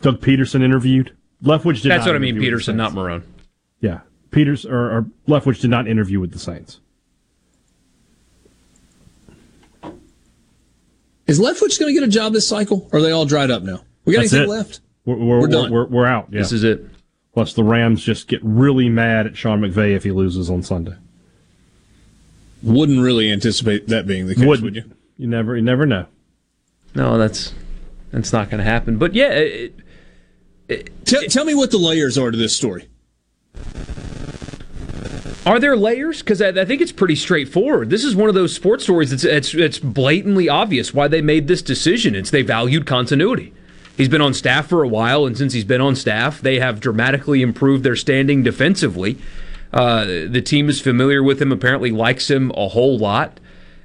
Doug 0.00 0.20
Pederson 0.20 0.62
interviewed. 0.62 1.14
Leftwich 1.42 1.82
did. 1.82 1.90
That's 1.90 2.06
not 2.06 2.12
what 2.12 2.16
I 2.16 2.18
mean, 2.20 2.36
interview 2.36 2.54
with 2.54 2.66
the 2.66 2.72
Pederson, 2.72 2.76
not 2.76 2.92
Saints. 2.92 2.98
Marrone. 2.98 3.22
Yeah, 3.80 4.00
Peters 4.30 4.64
or, 4.64 4.90
or 4.90 5.06
Leftwich 5.28 5.60
did 5.60 5.70
not 5.70 5.86
interview 5.86 6.20
with 6.20 6.32
the 6.32 6.38
Saints. 6.38 6.80
Is 11.26 11.38
Leftwich 11.38 11.78
going 11.78 11.94
to 11.94 12.00
get 12.00 12.02
a 12.02 12.10
job 12.10 12.32
this 12.32 12.48
cycle? 12.48 12.88
Or 12.92 12.98
are 12.98 13.02
they 13.02 13.12
all 13.12 13.24
dried 13.24 13.50
up 13.50 13.62
now? 13.62 13.84
We 14.04 14.14
got 14.14 14.22
That's 14.22 14.32
anything 14.32 14.50
it. 14.50 14.52
left? 14.52 14.80
We're 15.04 15.16
we're, 15.16 15.40
We're 15.42 15.46
done. 15.46 15.70
We're, 15.70 15.86
we're 15.86 16.06
out. 16.06 16.28
Yeah. 16.30 16.40
This 16.40 16.52
is 16.52 16.64
it. 16.64 16.84
Plus, 17.32 17.52
the 17.52 17.64
Rams 17.64 18.02
just 18.02 18.28
get 18.28 18.40
really 18.42 18.88
mad 18.88 19.26
at 19.26 19.36
Sean 19.36 19.60
McVay 19.60 19.94
if 19.94 20.02
he 20.02 20.10
loses 20.10 20.50
on 20.50 20.62
Sunday. 20.62 20.96
Wouldn't 22.62 23.00
really 23.00 23.30
anticipate 23.30 23.88
that 23.88 24.06
being 24.06 24.26
the 24.26 24.34
case, 24.34 24.44
Wouldn't. 24.44 24.64
would 24.64 24.76
you? 24.76 24.84
You 25.16 25.26
never, 25.26 25.56
you 25.56 25.62
never 25.62 25.86
know. 25.86 26.06
no, 26.94 27.18
that's 27.18 27.54
that's 28.10 28.32
not 28.32 28.50
going 28.50 28.58
to 28.58 28.64
happen. 28.64 28.98
But 28.98 29.14
yeah, 29.14 29.30
it, 29.30 29.80
Tell, 31.04 31.22
tell 31.22 31.44
me 31.44 31.54
what 31.54 31.70
the 31.70 31.78
layers 31.78 32.16
are 32.16 32.30
to 32.30 32.36
this 32.36 32.54
story. 32.54 32.88
Are 35.44 35.58
there 35.58 35.76
layers? 35.76 36.20
Because 36.20 36.40
I, 36.40 36.48
I, 36.48 36.64
think 36.64 36.80
it's 36.80 36.92
pretty 36.92 37.16
straightforward. 37.16 37.90
This 37.90 38.04
is 38.04 38.14
one 38.14 38.28
of 38.28 38.34
those 38.34 38.54
sports 38.54 38.84
stories 38.84 39.10
that's 39.10 39.24
it's, 39.24 39.54
it's 39.54 39.78
blatantly 39.78 40.48
obvious 40.48 40.94
why 40.94 41.08
they 41.08 41.22
made 41.22 41.48
this 41.48 41.62
decision. 41.62 42.14
It's 42.14 42.30
they 42.30 42.42
valued 42.42 42.86
continuity. 42.86 43.52
He's 44.00 44.08
been 44.08 44.22
on 44.22 44.32
staff 44.32 44.66
for 44.66 44.82
a 44.82 44.88
while, 44.88 45.26
and 45.26 45.36
since 45.36 45.52
he's 45.52 45.66
been 45.66 45.82
on 45.82 45.94
staff, 45.94 46.40
they 46.40 46.58
have 46.58 46.80
dramatically 46.80 47.42
improved 47.42 47.84
their 47.84 47.96
standing 47.96 48.42
defensively. 48.42 49.18
Uh, 49.74 50.06
the 50.06 50.40
team 50.40 50.70
is 50.70 50.80
familiar 50.80 51.22
with 51.22 51.42
him, 51.42 51.52
apparently 51.52 51.90
likes 51.90 52.30
him 52.30 52.50
a 52.56 52.68
whole 52.68 52.96
lot. 52.96 53.38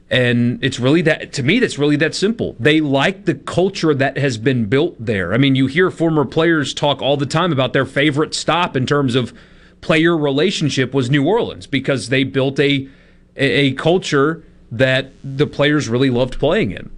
And 0.10 0.64
it's 0.64 0.80
really 0.80 1.02
that, 1.02 1.34
to 1.34 1.44
me, 1.44 1.60
that's 1.60 1.78
really 1.78 1.98
that 1.98 2.16
simple. 2.16 2.56
They 2.62 2.80
like 2.80 3.26
the 3.26 3.34
culture 3.36 3.94
that 3.94 4.18
has 4.18 4.38
been 4.38 4.68
built 4.68 4.96
there. 4.98 5.34
I 5.34 5.38
mean, 5.38 5.56
you 5.56 5.68
hear 5.68 5.92
former 5.92 6.24
players 6.24 6.74
talk 6.74 7.02
all 7.02 7.18
the 7.18 7.26
time 7.26 7.52
about 7.52 7.74
their 7.74 7.86
favorite 7.86 8.34
stop 8.34 8.78
in 8.78 8.86
terms 8.86 9.16
of 9.16 9.34
player 9.82 10.18
relationship 10.18 10.94
was 10.94 11.10
New 11.10 11.28
Orleans 11.28 11.68
because 11.68 12.08
they 12.08 12.24
built 12.24 12.58
a, 12.62 12.88
a 13.36 13.74
culture 13.74 14.46
that 14.72 15.12
the 15.26 15.46
players 15.46 15.90
really 15.90 16.10
loved 16.10 16.40
playing 16.40 16.72
in. 16.72 16.90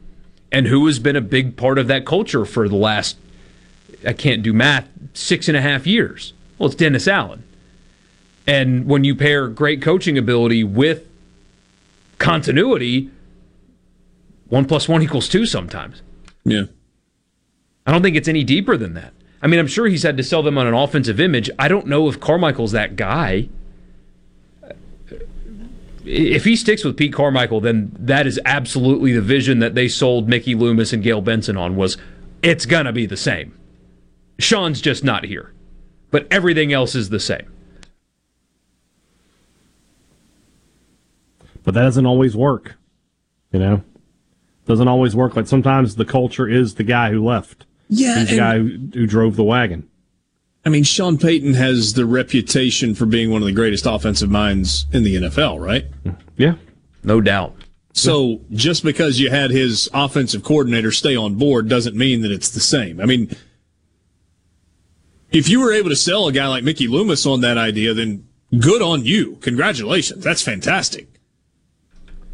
And 0.51 0.67
who 0.67 0.85
has 0.87 0.99
been 0.99 1.15
a 1.15 1.21
big 1.21 1.57
part 1.57 1.77
of 1.77 1.87
that 1.87 2.05
culture 2.05 2.45
for 2.45 2.69
the 2.69 2.75
last, 2.75 3.17
I 4.05 4.13
can't 4.13 4.43
do 4.43 4.53
math, 4.53 4.87
six 5.13 5.47
and 5.47 5.57
a 5.57 5.61
half 5.61 5.85
years? 5.85 6.33
Well, 6.57 6.67
it's 6.67 6.75
Dennis 6.75 7.07
Allen. 7.07 7.43
And 8.45 8.85
when 8.87 9.03
you 9.03 9.13
pair 9.13 9.49
great 9.49 9.81
coaching 9.81 10.17
ability 10.17 10.63
with 10.63 11.07
continuity, 12.17 13.09
one 14.47 14.65
plus 14.65 14.87
one 14.87 15.03
equals 15.03 15.27
two 15.27 15.45
sometimes. 15.45 16.01
Yeah. 16.45 16.63
I 17.85 17.91
don't 17.91 18.01
think 18.01 18.15
it's 18.15 18.29
any 18.29 18.43
deeper 18.43 18.77
than 18.77 18.93
that. 18.93 19.13
I 19.41 19.47
mean, 19.47 19.59
I'm 19.59 19.67
sure 19.67 19.87
he's 19.87 20.03
had 20.03 20.17
to 20.17 20.23
sell 20.23 20.41
them 20.41 20.57
on 20.57 20.65
an 20.65 20.73
offensive 20.73 21.19
image. 21.19 21.49
I 21.59 21.67
don't 21.67 21.87
know 21.87 22.07
if 22.07 22.19
Carmichael's 22.19 22.71
that 22.71 22.95
guy. 22.95 23.49
If 26.07 26.45
he 26.45 26.55
sticks 26.55 26.83
with 26.83 26.97
Pete 26.97 27.13
Carmichael, 27.13 27.59
then 27.59 27.91
that 27.99 28.25
is 28.25 28.39
absolutely 28.45 29.13
the 29.13 29.21
vision 29.21 29.59
that 29.59 29.75
they 29.75 29.87
sold 29.87 30.29
Mickey 30.29 30.55
Loomis 30.55 30.93
and 30.93 31.03
Gayle 31.03 31.21
Benson 31.21 31.57
on 31.57 31.75
was 31.75 31.97
it's 32.41 32.65
gonna 32.65 32.93
be 32.93 33.05
the 33.05 33.17
same. 33.17 33.57
Sean's 34.39 34.81
just 34.81 35.03
not 35.03 35.25
here. 35.25 35.53
But 36.09 36.27
everything 36.31 36.71
else 36.71 36.95
is 36.95 37.09
the 37.09 37.19
same. 37.19 37.51
but 41.67 41.73
that 41.73 41.83
doesn't 41.83 42.05
always 42.05 42.33
work. 42.33 42.75
You 43.51 43.59
know, 43.59 43.83
doesn't 44.67 44.87
always 44.87 45.17
work. 45.17 45.35
Like 45.35 45.47
sometimes 45.47 45.97
the 45.97 46.05
culture 46.05 46.47
is 46.47 46.75
the 46.75 46.83
guy 46.85 47.11
who 47.11 47.21
left. 47.21 47.65
Yeah, 47.89 48.19
He's 48.19 48.29
the 48.29 48.37
guy 48.37 48.59
who, 48.59 48.69
who 48.93 49.05
drove 49.05 49.35
the 49.35 49.43
wagon. 49.43 49.85
I 50.67 50.69
mean, 50.69 50.83
Sean 50.83 51.17
Payton 51.17 51.53
has 51.53 51.93
the 51.93 52.05
reputation 52.05 52.93
for 52.93 53.05
being 53.05 53.31
one 53.31 53.41
of 53.41 53.45
the 53.45 53.53
greatest 53.53 53.85
offensive 53.85 54.29
minds 54.29 54.85
in 54.91 55.03
the 55.03 55.15
NFL, 55.15 55.65
right? 55.65 55.85
Yeah, 56.35 56.55
no 57.05 57.21
doubt. 57.21 57.55
So 57.93 58.41
just 58.51 58.83
because 58.83 59.17
you 59.17 59.29
had 59.29 59.49
his 59.49 59.89
offensive 59.93 60.43
coordinator 60.43 60.91
stay 60.91 61.15
on 61.15 61.35
board 61.35 61.69
doesn't 61.69 61.95
mean 61.95 62.21
that 62.23 62.33
it's 62.33 62.49
the 62.49 62.59
same. 62.59 62.99
I 62.99 63.05
mean, 63.05 63.33
if 65.31 65.47
you 65.47 65.61
were 65.61 65.71
able 65.71 65.87
to 65.87 65.95
sell 65.95 66.27
a 66.27 66.33
guy 66.33 66.47
like 66.47 66.65
Mickey 66.65 66.89
Loomis 66.89 67.25
on 67.25 67.39
that 67.39 67.57
idea, 67.57 67.93
then 67.93 68.27
good 68.59 68.81
on 68.81 69.05
you. 69.05 69.37
Congratulations. 69.37 70.21
That's 70.21 70.41
fantastic. 70.41 71.07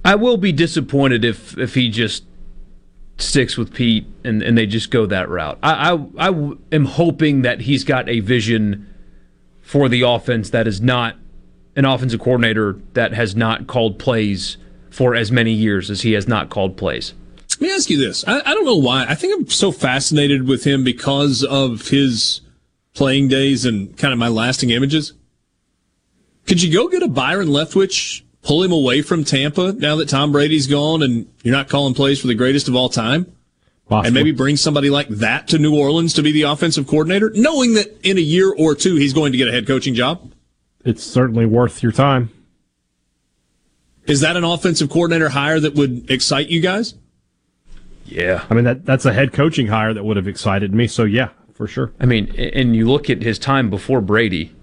I 0.03 0.16
will 0.16 0.38
be 0.38 0.52
disappointed 0.52 1.24
if 1.24 1.56
if 1.56 1.76
he 1.76 1.92
just 1.92 2.24
sticks 3.17 3.58
with 3.58 3.74
Pete 3.74 4.06
and, 4.24 4.42
and 4.42 4.58
they 4.58 4.66
just 4.66 4.92
go 4.92 5.06
that 5.06 5.30
route. 5.30 5.58
I, 5.61 5.93
I, 5.93 6.30
I 6.30 6.53
am 6.72 6.85
hoping 6.85 7.43
that 7.43 7.61
he's 7.61 7.83
got 7.83 8.09
a 8.09 8.19
vision 8.19 8.88
for 9.61 9.88
the 9.88 10.01
offense 10.01 10.50
that 10.50 10.67
is 10.67 10.82
not 10.82 11.16
an 11.75 11.85
offensive 11.85 12.19
coordinator 12.19 12.80
that 12.93 13.14
has 13.14 13.35
not 13.35 13.67
called 13.67 13.98
plays 13.98 14.58
for 14.90 15.16
as 15.16 15.32
many 15.32 15.51
years 15.51 15.90
as 15.90 16.01
he 16.01 16.14
has 16.14 16.27
not 16.27 16.50
called 16.50 16.77
plays. 16.77 17.14
Let 17.51 17.61
me 17.61 17.72
ask 17.72 17.90
you 17.90 17.98
this. 17.98 18.27
I, 18.27 18.40
I 18.40 18.53
don't 18.53 18.66
know 18.66 18.75
why. 18.75 19.06
I 19.08 19.16
think 19.16 19.33
I'm 19.33 19.48
so 19.48 19.72
fascinated 19.72 20.48
with 20.48 20.66
him 20.66 20.83
because 20.83 21.43
of 21.43 21.90
his 21.90 22.42
playing 22.93 23.27
days 23.27 23.66
and 23.66 23.95
kind 23.98 24.11
of 24.11 24.19
my 24.19 24.27
lasting 24.27 24.69
images. 24.72 25.14
Could 26.45 26.61
you 26.61 26.74
go 26.74 26.90
get 26.90 27.03
a 27.03 27.08
Byron 27.08 27.48
Leftwich 27.48 28.23
pull 28.44 28.62
him 28.62 28.72
away 28.72 29.02
from 29.02 29.24
Tampa 29.24 29.74
now 29.74 29.96
that 29.96 30.10
Tom 30.10 30.32
Brady's 30.32 30.68
gone 30.68 31.02
and 31.02 31.28
you're 31.42 31.56
not 31.56 31.70
calling 31.70 31.94
plays 31.94 32.22
for 32.22 32.28
the 32.28 32.36
greatest 32.36 32.68
of 32.68 32.76
all 32.76 32.90
time? 32.90 33.26
Possibly. 33.90 34.08
And 34.08 34.14
maybe 34.14 34.32
bring 34.32 34.56
somebody 34.56 34.90
like 34.90 35.08
that 35.10 35.48
to 35.50 35.58
New 35.58 35.78
Orleans 35.78 36.14
to 36.14 36.22
be 36.22 36.32
the 36.32 36.44
offensive 36.44 36.88
coordinator, 36.88 37.32
knowing 37.34 37.74
that 37.74 38.00
in 38.04 38.18
a 38.18 38.22
year 38.22 38.54
or 38.54 38.76
two 38.76 38.96
he's 38.96 39.14
going 39.14 39.32
to 39.32 39.38
get 39.38 39.48
a 39.48 39.52
head 39.52 39.68
coaching 39.68 39.94
job? 39.94 40.32
It's 40.86 41.04
certainly 41.04 41.46
worth 41.46 41.82
your 41.82 41.92
time. 41.92 42.30
Is 44.06 44.22
that 44.22 44.36
an 44.36 44.44
offensive 44.44 44.90
coordinator 44.90 45.30
hire 45.30 45.60
that 45.60 45.76
would 45.76 46.10
excite 46.10 46.50
you 46.50 46.62
guys? 46.62 46.96
Yeah. 48.06 48.46
I 48.50 48.54
mean 48.54 48.66
that 48.66 48.86
that's 48.86 49.06
a 49.06 49.14
head 49.14 49.32
coaching 49.32 49.68
hire 49.68 49.94
that 49.94 50.04
would 50.04 50.18
have 50.18 50.28
excited 50.28 50.74
me, 50.74 50.88
so 50.88 51.04
yeah, 51.04 51.30
for 51.54 51.68
sure. 51.68 51.94
I 52.00 52.06
mean, 52.06 52.34
and 52.38 52.76
you 52.76 52.90
look 52.90 53.10
at 53.10 53.22
his 53.22 53.40
time 53.40 53.70
before 53.70 54.02
Brady, 54.02 54.54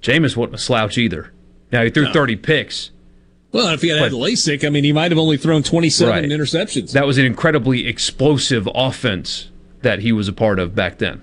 Jameis 0.00 0.36
wasn't 0.36 0.54
a 0.54 0.58
slouch 0.58 0.98
either. 0.98 1.32
Now 1.72 1.82
he 1.82 1.90
threw 1.90 2.04
no. 2.04 2.12
30 2.12 2.36
picks. 2.36 2.90
Well, 3.50 3.68
if 3.74 3.82
he 3.82 3.88
had 3.88 3.98
had 3.98 4.12
LASIK, 4.12 4.64
I 4.64 4.70
mean, 4.70 4.84
he 4.84 4.92
might 4.92 5.10
have 5.10 5.18
only 5.18 5.36
thrown 5.36 5.62
27 5.62 6.12
right. 6.12 6.24
interceptions. 6.24 6.92
That 6.92 7.06
was 7.06 7.18
an 7.18 7.26
incredibly 7.26 7.86
explosive 7.86 8.68
offense 8.74 9.50
that 9.82 9.98
he 9.98 10.12
was 10.12 10.28
a 10.28 10.32
part 10.32 10.58
of 10.58 10.74
back 10.74 10.98
then. 10.98 11.20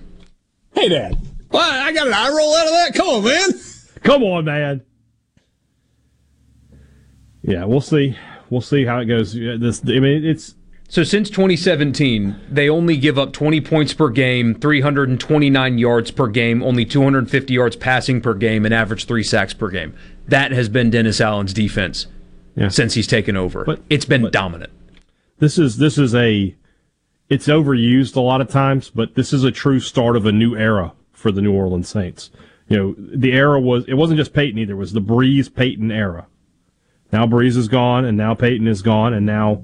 Hey, 0.74 0.88
Dad. 0.88 1.16
Well, 1.50 1.62
I 1.62 1.92
got 1.92 2.06
an 2.06 2.14
eye 2.14 2.28
roll 2.28 2.54
out 2.54 2.66
of 2.66 2.72
that. 2.72 2.94
Come 2.94 3.08
on, 3.08 3.24
man. 3.24 3.50
Come 4.02 4.22
on, 4.22 4.44
man. 4.44 4.82
Yeah, 7.42 7.64
we'll 7.64 7.80
see. 7.80 8.16
We'll 8.48 8.60
see 8.60 8.84
how 8.84 8.98
it 8.98 9.06
goes. 9.06 9.32
This, 9.34 9.82
I 9.84 9.98
mean, 9.98 10.24
it's 10.24 10.54
so 10.90 11.04
since 11.04 11.30
2017, 11.30 12.34
they 12.50 12.68
only 12.68 12.96
give 12.96 13.16
up 13.16 13.32
20 13.32 13.60
points 13.60 13.94
per 13.94 14.08
game, 14.08 14.56
329 14.56 15.78
yards 15.78 16.10
per 16.10 16.26
game, 16.26 16.64
only 16.64 16.84
250 16.84 17.54
yards 17.54 17.76
passing 17.76 18.20
per 18.20 18.34
game, 18.34 18.64
and 18.64 18.74
average 18.74 19.06
three 19.06 19.22
sacks 19.22 19.54
per 19.54 19.68
game. 19.68 19.94
That 20.26 20.50
has 20.50 20.68
been 20.68 20.90
Dennis 20.90 21.20
Allen's 21.20 21.54
defense 21.54 22.08
yeah. 22.56 22.68
since 22.68 22.94
he's 22.94 23.06
taken 23.06 23.36
over. 23.36 23.64
But, 23.64 23.80
it's 23.88 24.04
been 24.04 24.22
but 24.22 24.32
dominant. 24.32 24.72
This 25.38 25.58
is 25.58 25.78
this 25.78 25.96
is 25.96 26.12
a 26.12 26.56
it's 27.28 27.46
overused 27.46 28.16
a 28.16 28.20
lot 28.20 28.40
of 28.40 28.48
times, 28.48 28.90
but 28.90 29.14
this 29.14 29.32
is 29.32 29.44
a 29.44 29.52
true 29.52 29.78
start 29.78 30.16
of 30.16 30.26
a 30.26 30.32
new 30.32 30.56
era 30.56 30.92
for 31.12 31.30
the 31.30 31.40
New 31.40 31.54
Orleans 31.54 31.88
Saints. 31.88 32.30
You 32.68 32.76
know, 32.76 32.94
the 32.98 33.32
era 33.32 33.60
was 33.60 33.84
it 33.86 33.94
wasn't 33.94 34.18
just 34.18 34.34
Payton 34.34 34.58
either; 34.58 34.72
it 34.72 34.76
was 34.76 34.92
the 34.92 35.00
Brees 35.00 35.54
Payton 35.54 35.92
era. 35.92 36.26
Now 37.12 37.26
Brees 37.26 37.56
is 37.56 37.68
gone, 37.68 38.04
and 38.04 38.18
now 38.18 38.34
Payton 38.34 38.66
is 38.66 38.82
gone, 38.82 39.14
and 39.14 39.24
now 39.24 39.62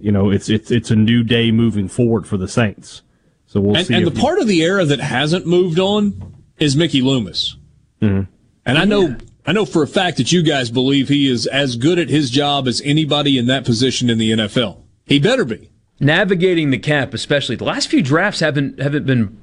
you 0.00 0.12
know, 0.12 0.30
it's 0.30 0.48
it's 0.48 0.70
it's 0.70 0.90
a 0.90 0.96
new 0.96 1.22
day 1.22 1.50
moving 1.50 1.88
forward 1.88 2.26
for 2.26 2.36
the 2.36 2.48
Saints. 2.48 3.02
So 3.46 3.60
we'll 3.60 3.76
and, 3.76 3.86
see. 3.86 3.94
And 3.94 4.06
the 4.06 4.10
part 4.10 4.38
of 4.38 4.46
the 4.46 4.62
era 4.62 4.84
that 4.84 5.00
hasn't 5.00 5.46
moved 5.46 5.78
on 5.78 6.34
is 6.58 6.76
Mickey 6.76 7.00
Loomis. 7.00 7.56
Mm-hmm. 8.02 8.30
And 8.66 8.78
I 8.78 8.84
know 8.84 9.16
I 9.46 9.52
know 9.52 9.64
for 9.64 9.82
a 9.82 9.88
fact 9.88 10.18
that 10.18 10.30
you 10.30 10.42
guys 10.42 10.70
believe 10.70 11.08
he 11.08 11.28
is 11.30 11.46
as 11.46 11.76
good 11.76 11.98
at 11.98 12.10
his 12.10 12.30
job 12.30 12.68
as 12.68 12.82
anybody 12.84 13.38
in 13.38 13.46
that 13.46 13.64
position 13.64 14.10
in 14.10 14.18
the 14.18 14.32
NFL. 14.32 14.82
He 15.06 15.18
better 15.18 15.44
be. 15.44 15.70
Navigating 16.00 16.70
the 16.70 16.78
cap, 16.78 17.14
especially 17.14 17.56
the 17.56 17.64
last 17.64 17.88
few 17.88 18.02
drafts 18.02 18.40
haven't 18.40 18.80
haven't 18.80 19.06
been 19.06 19.36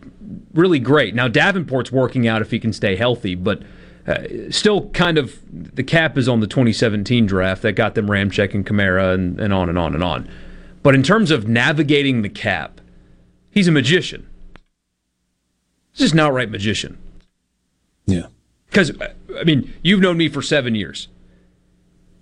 really 0.53 0.80
great. 0.80 1.16
Now 1.16 1.27
Davenport's 1.27 1.92
working 1.92 2.27
out 2.27 2.42
if 2.42 2.51
he 2.51 2.59
can 2.59 2.72
stay 2.72 2.95
healthy, 2.95 3.35
but 3.35 3.64
uh, 4.08 4.51
still 4.51 4.90
kind 4.92 5.17
of 5.17 5.40
the 5.51 5.84
cap 5.84 6.17
is 6.17 6.30
on 6.30 6.40
the 6.40 6.48
2017 6.48 7.25
draft 7.25 7.64
that 7.64 7.74
got 7.74 7.95
them 7.95 8.08
Ramczyk 8.08 8.53
and 8.53 8.66
Kamara 8.66 9.16
and, 9.16 9.40
and 9.40 9.51
on 9.51 9.69
and 9.69 9.80
on 9.80 9.95
and 9.95 10.03
on. 10.03 10.30
But 10.85 10.93
in 10.93 11.01
terms 11.01 11.31
of 11.31 11.47
navigating 11.47 12.22
the 12.22 12.30
cap, 12.30 12.80
he's 13.49 13.67
a 13.67 13.72
magician. 13.72 14.30
He's 15.93 16.01
just 16.01 16.14
an 16.14 16.19
outright 16.19 16.51
magician. 16.51 16.99
Yeah. 18.05 18.27
Because, 18.67 18.91
uh, 19.01 19.11
I 19.35 19.45
mean, 19.45 19.73
you've 19.81 19.99
known 19.99 20.17
me 20.17 20.30
for 20.30 20.43
seven 20.43 20.75
years. 20.75 21.07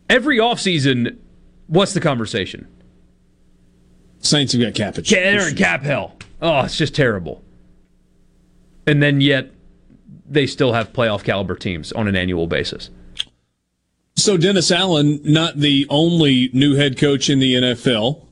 Every 0.09 0.38
offseason, 0.38 1.17
what's 1.67 1.93
the 1.93 2.00
conversation? 2.00 2.66
Saints 4.19 4.53
have 4.53 4.61
got 4.61 4.75
cap 4.75 4.98
issues. 4.98 5.11
Yeah, 5.11 5.38
they're 5.38 5.50
in 5.50 5.58
cap 5.58 5.83
hell. 5.83 6.16
Oh, 6.42 6.61
it's 6.61 6.77
just 6.77 6.95
terrible. 6.95 7.43
And 8.88 9.03
then 9.03 9.19
yet, 9.19 9.51
they 10.25 10.48
still 10.48 10.72
have 10.72 10.93
playoff 10.93 11.25
caliber 11.25 11.56
teams 11.56 11.92
on 11.92 12.08
an 12.08 12.16
annual 12.16 12.48
basis. 12.48 12.90
So 14.16 14.38
Dennis 14.38 14.72
Allen, 14.72 15.19
not 15.22 15.58
the 15.58 15.85
only 15.90 16.50
new 16.53 16.75
head 16.75 16.98
coach 16.98 17.30
in 17.30 17.40
the 17.40 17.56
NFL. 17.56 18.23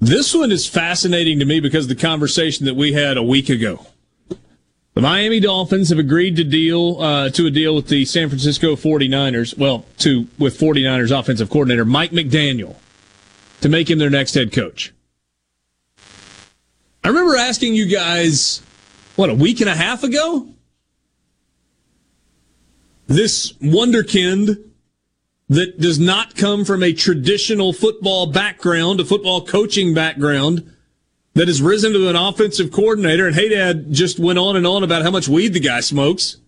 This 0.00 0.34
one 0.34 0.52
is 0.52 0.68
fascinating 0.68 1.38
to 1.38 1.44
me 1.44 1.60
because 1.60 1.86
of 1.86 1.88
the 1.88 2.02
conversation 2.02 2.66
that 2.66 2.74
we 2.74 2.92
had 2.92 3.16
a 3.16 3.22
week 3.22 3.48
ago. 3.48 3.86
The 4.94 5.00
Miami 5.02 5.40
Dolphins 5.40 5.90
have 5.90 5.98
agreed 5.98 6.36
to 6.36 6.44
deal 6.44 7.00
uh, 7.00 7.30
to 7.30 7.46
a 7.46 7.50
deal 7.50 7.74
with 7.74 7.88
the 7.88 8.04
San 8.04 8.28
Francisco 8.28 8.76
49ers, 8.76 9.56
well, 9.56 9.84
to 9.98 10.26
with 10.38 10.58
49ers 10.58 11.18
offensive 11.18 11.50
coordinator 11.50 11.84
Mike 11.84 12.12
McDaniel 12.12 12.76
to 13.60 13.68
make 13.68 13.90
him 13.90 13.98
their 13.98 14.10
next 14.10 14.34
head 14.34 14.52
coach. 14.52 14.92
I 17.04 17.08
remember 17.08 17.36
asking 17.36 17.74
you 17.74 17.86
guys, 17.86 18.62
what, 19.16 19.30
a 19.30 19.34
week 19.34 19.60
and 19.60 19.70
a 19.70 19.74
half 19.74 20.02
ago? 20.02 20.48
This 23.06 23.52
wonderkind 23.54 24.62
that 25.48 25.78
does 25.78 25.98
not 25.98 26.34
come 26.34 26.64
from 26.64 26.82
a 26.82 26.92
traditional 26.92 27.72
football 27.72 28.26
background, 28.26 29.00
a 29.00 29.04
football 29.04 29.44
coaching 29.44 29.94
background, 29.94 30.72
that 31.34 31.48
has 31.48 31.62
risen 31.62 31.92
to 31.92 32.08
an 32.08 32.16
offensive 32.16 32.72
coordinator. 32.72 33.26
And 33.26 33.36
Hey 33.36 33.48
Dad 33.48 33.92
just 33.92 34.18
went 34.18 34.38
on 34.38 34.56
and 34.56 34.66
on 34.66 34.82
about 34.82 35.02
how 35.02 35.10
much 35.10 35.28
weed 35.28 35.52
the 35.52 35.60
guy 35.60 35.80
smokes. 35.80 36.38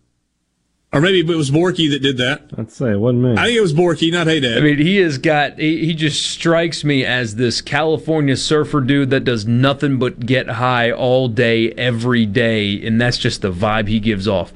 Or 0.91 1.03
maybe 1.03 1.21
it 1.21 1.37
was 1.37 1.51
Borky 1.51 1.91
that 1.91 2.01
did 2.01 2.17
that. 2.17 2.51
I'd 2.57 2.73
say 2.73 2.93
it 2.93 2.97
wasn't 2.97 3.23
me. 3.23 3.33
I 3.35 3.45
think 3.45 3.59
it 3.59 3.61
was 3.61 3.75
Borky, 3.75 4.11
not 4.11 4.27
Hey 4.27 4.41
Dad. 4.41 4.57
I 4.57 4.61
mean, 4.63 4.79
he 4.79 4.97
has 4.97 5.19
got, 5.19 5.59
he, 5.59 5.85
he 5.85 5.95
just 5.95 6.25
strikes 6.25 6.83
me 6.83 7.05
as 7.05 7.37
this 7.37 7.61
California 7.61 8.39
surfer 8.39 8.81
dude 8.81 9.11
that 9.11 9.25
does 9.25 9.47
nothing 9.47 9.99
but 9.99 10.21
get 10.21 10.49
high 10.49 10.91
all 10.91 11.29
day, 11.29 11.73
every 11.73 12.25
day. 12.25 12.85
And 12.85 12.99
that's 12.99 13.19
just 13.19 13.43
the 13.43 13.53
vibe 13.53 13.89
he 13.89 14.01
gives 14.01 14.27
off. 14.27 14.55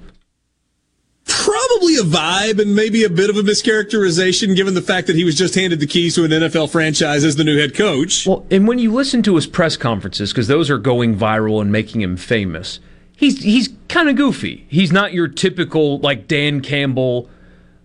Probably 1.82 1.96
a 1.96 2.02
vibe 2.04 2.60
and 2.60 2.76
maybe 2.76 3.02
a 3.02 3.10
bit 3.10 3.28
of 3.28 3.36
a 3.36 3.42
mischaracterization 3.42 4.54
given 4.54 4.74
the 4.74 4.82
fact 4.82 5.08
that 5.08 5.16
he 5.16 5.24
was 5.24 5.34
just 5.34 5.56
handed 5.56 5.80
the 5.80 5.86
keys 5.86 6.14
to 6.14 6.22
an 6.24 6.30
NFL 6.30 6.70
franchise 6.70 7.24
as 7.24 7.34
the 7.34 7.42
new 7.42 7.58
head 7.58 7.74
coach. 7.74 8.24
Well, 8.24 8.46
and 8.52 8.68
when 8.68 8.78
you 8.78 8.92
listen 8.92 9.20
to 9.24 9.34
his 9.34 9.48
press 9.48 9.76
conferences, 9.76 10.32
because 10.32 10.46
those 10.46 10.70
are 10.70 10.78
going 10.78 11.16
viral 11.16 11.60
and 11.60 11.72
making 11.72 12.00
him 12.00 12.16
famous, 12.16 12.78
he's 13.16 13.42
he's 13.42 13.70
kind 13.88 14.08
of 14.08 14.14
goofy. 14.14 14.64
He's 14.68 14.92
not 14.92 15.12
your 15.12 15.26
typical 15.26 15.98
like 15.98 16.28
Dan 16.28 16.60
Campbell. 16.60 17.28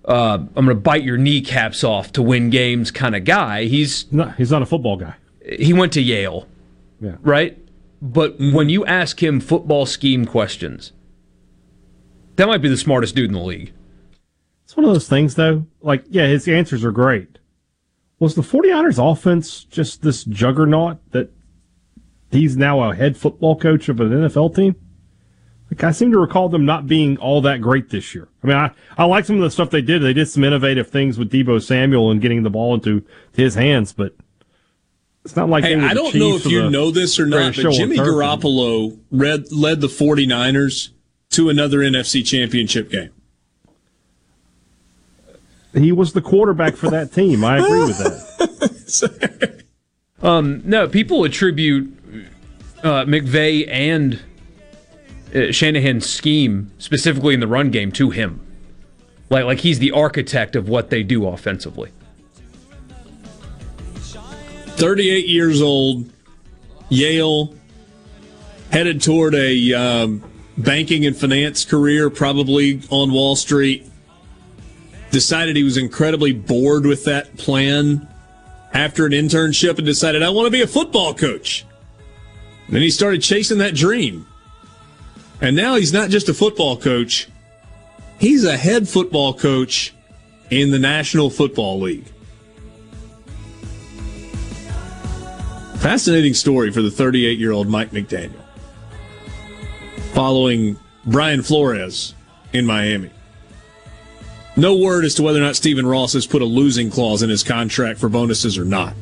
Uh, 0.06 0.38
I'm 0.56 0.66
going 0.66 0.68
to 0.68 0.76
bite 0.76 1.02
your 1.04 1.18
kneecaps 1.18 1.84
off 1.84 2.12
to 2.14 2.22
win 2.22 2.52
games 2.52 2.92
kind 2.92 3.16
of 3.16 3.24
guy. 3.26 3.64
He's 3.66 4.06
not. 4.14 4.36
He's 4.36 4.52
not 4.52 4.62
a 4.62 4.68
football 4.68 4.98
guy. 4.98 5.16
He 5.58 5.74
went 5.74 5.92
to 5.94 6.02
Yale, 6.02 6.48
Yeah. 7.02 7.16
right? 7.22 7.58
But 8.00 8.36
when 8.40 8.70
you 8.70 8.86
ask 8.86 9.24
him 9.24 9.40
football 9.40 9.88
scheme 9.88 10.26
questions, 10.26 10.92
that 12.36 12.48
might 12.48 12.62
be 12.62 12.70
the 12.70 12.78
smartest 12.78 13.16
dude 13.16 13.26
in 13.32 13.34
the 13.34 13.40
league. 13.42 13.74
It's 14.68 14.76
one 14.76 14.86
of 14.86 14.92
those 14.92 15.08
things, 15.08 15.36
though. 15.36 15.66
Like, 15.80 16.04
yeah, 16.10 16.28
his 16.28 16.46
answers 16.46 16.84
are 16.84 16.92
great. 16.92 17.40
Was 18.20 18.36
the 18.36 18.42
49ers 18.42 19.00
offense 19.00 19.64
just 19.64 20.02
this 20.02 20.26
juggernaut 20.26 20.98
that 21.12 21.32
he's 22.32 22.58
now 22.58 22.84
a 22.84 22.94
head 22.94 23.16
football 23.16 23.58
coach 23.58 23.88
of 23.88 24.02
an 24.02 24.10
NFL 24.10 24.58
team? 24.58 24.76
Like, 25.72 25.86
I 25.86 25.92
seem 25.92 26.12
to 26.12 26.20
recall 26.20 26.50
them 26.50 26.66
not 26.66 26.86
being 26.86 27.16
all 27.16 27.40
that 27.44 27.62
great 27.62 27.92
this 27.92 28.14
year. 28.14 28.28
I 28.44 28.48
mean, 28.48 28.58
I, 28.58 28.72
I 28.98 29.06
like 29.06 29.24
some 29.24 29.38
of 29.38 29.42
the 29.44 29.52
stuff 29.52 29.70
they 29.70 29.82
did. 29.82 30.02
They 30.02 30.12
did 30.12 30.28
some 30.28 30.44
innovative 30.44 30.90
things 30.90 31.18
with 31.18 31.32
Deebo 31.32 31.64
Samuel 31.64 32.12
and 32.12 32.20
getting 32.20 32.44
the 32.44 32.50
ball 32.50 32.74
into 32.74 33.06
his 33.32 33.56
hands, 33.56 33.94
but 33.94 34.18
it's 35.24 35.38
not 35.38 35.48
like 35.48 35.64
Hey, 35.64 35.80
I 35.80 35.94
don't 35.94 36.14
know 36.14 36.36
if 36.36 36.46
you 36.46 36.70
know 36.70 36.92
this 36.92 37.22
or 37.22 37.26
not, 37.26 37.56
but 37.56 37.72
Jimmy. 37.72 37.96
Garoppolo 37.96 39.00
read, 39.12 39.50
led 39.50 39.80
the 39.80 39.88
49ers 39.88 40.90
to 41.30 41.48
another 41.50 41.78
NFC 41.78 42.26
championship 42.26 42.92
game. 42.92 43.12
He 45.78 45.92
was 45.92 46.14
the 46.14 46.22
quarterback 46.22 46.76
for 46.76 46.90
that 46.90 47.14
team. 47.14 47.44
I 47.44 47.58
agree 47.58 47.82
with 47.82 47.98
that. 47.98 49.54
Um, 50.22 50.64
no, 50.66 50.88
people 50.88 51.24
attribute 51.24 51.96
uh, 52.84 53.06
McVay 53.06 53.68
and 53.70 54.20
uh, 55.34 55.52
Shanahan's 55.52 56.10
scheme, 56.10 56.72
specifically 56.80 57.34
in 57.34 57.40
the 57.40 57.48
run 57.48 57.70
game, 57.70 57.92
to 57.94 58.10
him. 58.10 58.40
Like, 59.30 59.46
like 59.46 59.60
he's 59.60 59.80
the 59.80 59.92
architect 59.92 60.56
of 60.56 60.70
what 60.70 60.90
they 60.90 61.04
do 61.04 61.28
offensively. 61.28 61.92
38 63.96 65.28
years 65.28 65.62
old, 65.62 66.10
Yale, 66.90 67.54
headed 68.72 69.02
toward 69.02 69.34
a 69.36 69.74
um, 69.74 70.24
banking 70.58 71.06
and 71.06 71.16
finance 71.16 71.66
career, 71.66 72.10
probably 72.10 72.82
on 72.90 73.12
Wall 73.12 73.36
Street. 73.36 73.87
Decided 75.12 75.56
he 75.56 75.64
was 75.64 75.78
incredibly 75.78 76.34
bored 76.34 76.86
with 76.86 77.06
that 77.06 77.38
plan 77.38 78.08
after 78.74 79.06
an 79.06 79.12
internship 79.12 79.78
and 79.78 79.86
decided, 79.86 80.22
I 80.22 80.30
want 80.30 80.48
to 80.48 80.52
be 80.52 80.62
a 80.62 80.68
football 80.68 81.14
coach. 81.14 81.66
Then 82.70 82.82
he 82.82 82.90
started 82.90 83.22
chasing 83.22 83.60
that 83.60 83.74
dream. 83.74 84.28
And 85.42 85.56
now 85.56 85.76
he's 85.76 85.94
not 85.94 86.10
just 86.10 86.30
a 86.30 86.34
football 86.34 86.78
coach, 86.78 87.28
he's 88.20 88.44
a 88.44 88.58
head 88.58 88.90
football 88.90 89.34
coach 89.34 89.94
in 90.50 90.72
the 90.72 90.80
National 90.80 91.30
Football 91.30 91.80
League. 91.80 92.06
Fascinating 95.78 96.34
story 96.34 96.72
for 96.72 96.82
the 96.82 96.90
38 96.90 97.38
year 97.38 97.52
old 97.52 97.68
Mike 97.68 97.92
McDaniel. 97.92 98.42
Following 100.14 100.78
Brian 101.06 101.44
Flores 101.44 102.16
in 102.52 102.66
Miami. 102.66 103.12
No 104.58 104.76
word 104.76 105.06
as 105.06 105.14
to 105.16 105.24
whether 105.24 105.38
or 105.38 105.44
not 105.44 105.56
Stephen 105.56 105.86
Ross 105.86 106.14
has 106.14 106.26
put 106.26 106.42
a 106.42 106.46
losing 106.46 106.90
clause 106.90 107.22
in 107.22 107.30
his 107.30 107.44
contract 107.44 108.00
for 108.00 108.10
bonuses 108.10 108.58
or 108.58 108.66
not. 108.66 108.96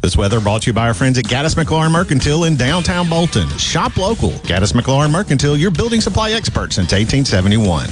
This 0.00 0.16
weather 0.16 0.38
brought 0.38 0.62
to 0.62 0.66
you 0.68 0.72
by 0.72 0.86
our 0.86 0.94
friends 0.94 1.18
at 1.18 1.24
Gaddis 1.24 1.56
McLaurin 1.56 1.90
Mercantile 1.90 2.44
in 2.44 2.54
downtown 2.54 3.10
Bolton. 3.10 3.48
Shop 3.58 3.96
local. 3.96 4.30
Gaddis 4.30 4.72
McLaurin 4.74 5.10
Mercantile, 5.10 5.56
your 5.56 5.72
building 5.72 6.00
supply 6.00 6.30
expert 6.30 6.72
since 6.72 6.92
1871. 6.92 7.88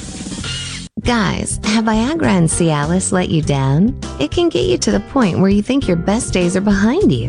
Guys, 1.01 1.59
have 1.65 1.87
Viagra 1.87 2.29
and 2.29 2.49
Cialis 2.49 3.11
let 3.11 3.29
you 3.29 3.43
down? 3.43 3.99
It 4.21 4.31
can 4.31 4.49
get 4.49 4.67
you 4.67 4.79
to 4.79 4.93
the 4.93 5.01
point 5.01 5.41
where 5.41 5.51
you 5.51 5.63
think 5.63 5.89
your 5.89 5.97
best 5.97 6.33
days 6.33 6.57
are 6.57 6.61
behind 6.61 7.13
you. 7.13 7.29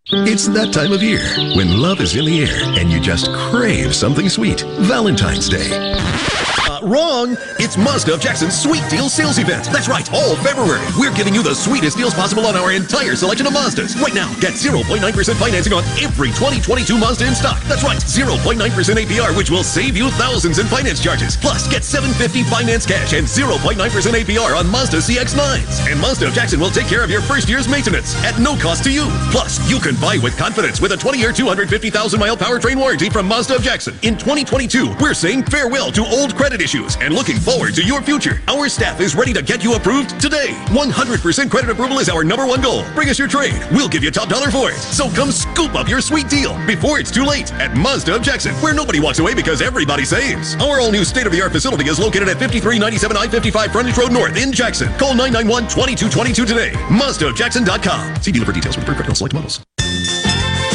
It's 0.13 0.45
that 0.49 0.73
time 0.73 0.91
of 0.91 1.01
year 1.01 1.23
when 1.55 1.79
love 1.79 2.01
is 2.01 2.17
in 2.17 2.25
the 2.25 2.41
air 2.41 2.59
and 2.77 2.91
you 2.91 2.99
just 2.99 3.31
crave 3.31 3.95
something 3.95 4.27
sweet. 4.27 4.59
Valentine's 4.79 5.47
Day. 5.47 5.71
Uh, 5.71 6.79
wrong! 6.83 7.37
It's 7.59 7.77
Mazda 7.77 8.13
of 8.15 8.19
Jackson's 8.19 8.59
Sweet 8.59 8.83
Deal 8.89 9.07
Sales 9.07 9.39
Event. 9.39 9.65
That's 9.71 9.87
right, 9.87 10.07
all 10.13 10.35
February. 10.37 10.83
We're 10.99 11.13
giving 11.13 11.33
you 11.33 11.43
the 11.43 11.55
sweetest 11.55 11.97
deals 11.97 12.13
possible 12.13 12.45
on 12.45 12.55
our 12.55 12.71
entire 12.71 13.15
selection 13.15 13.47
of 13.47 13.53
Mazdas. 13.53 13.95
Right 14.01 14.13
now, 14.13 14.33
get 14.39 14.53
0.9% 14.53 14.99
financing 15.35 15.73
on 15.73 15.83
every 15.99 16.29
2022 16.35 16.97
Mazda 16.97 17.27
in 17.27 17.35
stock. 17.35 17.61
That's 17.63 17.83
right, 17.83 17.99
0.9% 17.99 18.59
APR, 18.59 19.35
which 19.35 19.49
will 19.49 19.63
save 19.63 19.95
you 19.95 20.09
thousands 20.11 20.59
in 20.59 20.67
finance 20.67 21.01
charges. 21.01 21.37
Plus, 21.37 21.67
get 21.67 21.83
750 21.83 22.43
finance 22.49 22.85
cash 22.85 23.13
and 23.13 23.27
0.9% 23.27 23.75
APR 23.79 24.57
on 24.57 24.69
Mazda 24.69 24.97
CX-9s. 24.97 25.91
And 25.91 25.99
Mazda 25.99 26.27
of 26.27 26.33
Jackson 26.33 26.59
will 26.59 26.71
take 26.71 26.87
care 26.87 27.03
of 27.03 27.09
your 27.09 27.21
first 27.21 27.47
year's 27.49 27.67
maintenance 27.67 28.15
at 28.23 28.39
no 28.39 28.55
cost 28.55 28.83
to 28.85 28.91
you. 28.91 29.07
Plus, 29.31 29.59
you 29.69 29.79
can 29.79 29.95
buy 30.01 30.17
with 30.21 30.35
confidence 30.37 30.81
with 30.81 30.91
a 30.91 30.95
20-year, 30.95 31.31
250,000-mile 31.31 32.35
powertrain 32.35 32.75
warranty 32.77 33.09
from 33.09 33.27
Mazda 33.27 33.55
of 33.55 33.61
Jackson. 33.61 33.93
In 34.01 34.17
2022, 34.17 34.95
we're 34.99 35.13
saying 35.13 35.43
farewell 35.43 35.91
to 35.91 36.01
old 36.01 36.35
credit 36.35 36.59
issues 36.59 36.97
and 36.99 37.13
looking 37.13 37.37
forward 37.37 37.75
to 37.75 37.83
your 37.83 38.01
future. 38.01 38.41
Our 38.47 38.67
staff 38.67 38.99
is 38.99 39.15
ready 39.15 39.31
to 39.33 39.43
get 39.43 39.63
you 39.63 39.75
approved 39.75 40.19
today. 40.19 40.49
100% 40.73 41.51
credit 41.51 41.69
approval 41.69 41.99
is 41.99 42.09
our 42.09 42.23
number 42.23 42.47
one 42.47 42.61
goal. 42.61 42.83
Bring 42.95 43.09
us 43.09 43.19
your 43.19 43.27
trade. 43.27 43.61
We'll 43.71 43.87
give 43.87 44.03
you 44.03 44.09
top 44.11 44.29
dollar 44.29 44.49
for 44.49 44.71
it. 44.71 44.77
So 44.77 45.09
come 45.11 45.31
scoop 45.31 45.75
up 45.75 45.87
your 45.87 46.01
sweet 46.01 46.27
deal 46.29 46.57
before 46.65 46.99
it's 46.99 47.11
too 47.11 47.23
late 47.23 47.53
at 47.53 47.77
Mazda 47.77 48.15
of 48.15 48.23
Jackson, 48.23 48.55
where 48.55 48.73
nobody 48.73 48.99
walks 48.99 49.19
away 49.19 49.35
because 49.35 49.61
everybody 49.61 50.03
saves. 50.03 50.55
Our 50.55 50.81
all-new 50.81 51.05
state-of-the-art 51.05 51.51
facility 51.51 51.87
is 51.87 51.99
located 51.99 52.27
at 52.27 52.39
5397 52.39 53.17
I-55 53.17 53.71
Frontage 53.71 53.97
Road 53.97 54.11
North 54.11 54.35
in 54.35 54.51
Jackson. 54.51 54.91
Call 54.97 55.13
991-2222 55.13 56.47
today. 56.47 56.71
MazdaofJackson.com. 56.89 58.15
See 58.21 58.31
dealer 58.31 58.45
for 58.45 58.51
details 58.51 58.75
with 58.75 58.85
pre-critical 58.85 59.15
select 59.15 59.33
models. 59.33 59.61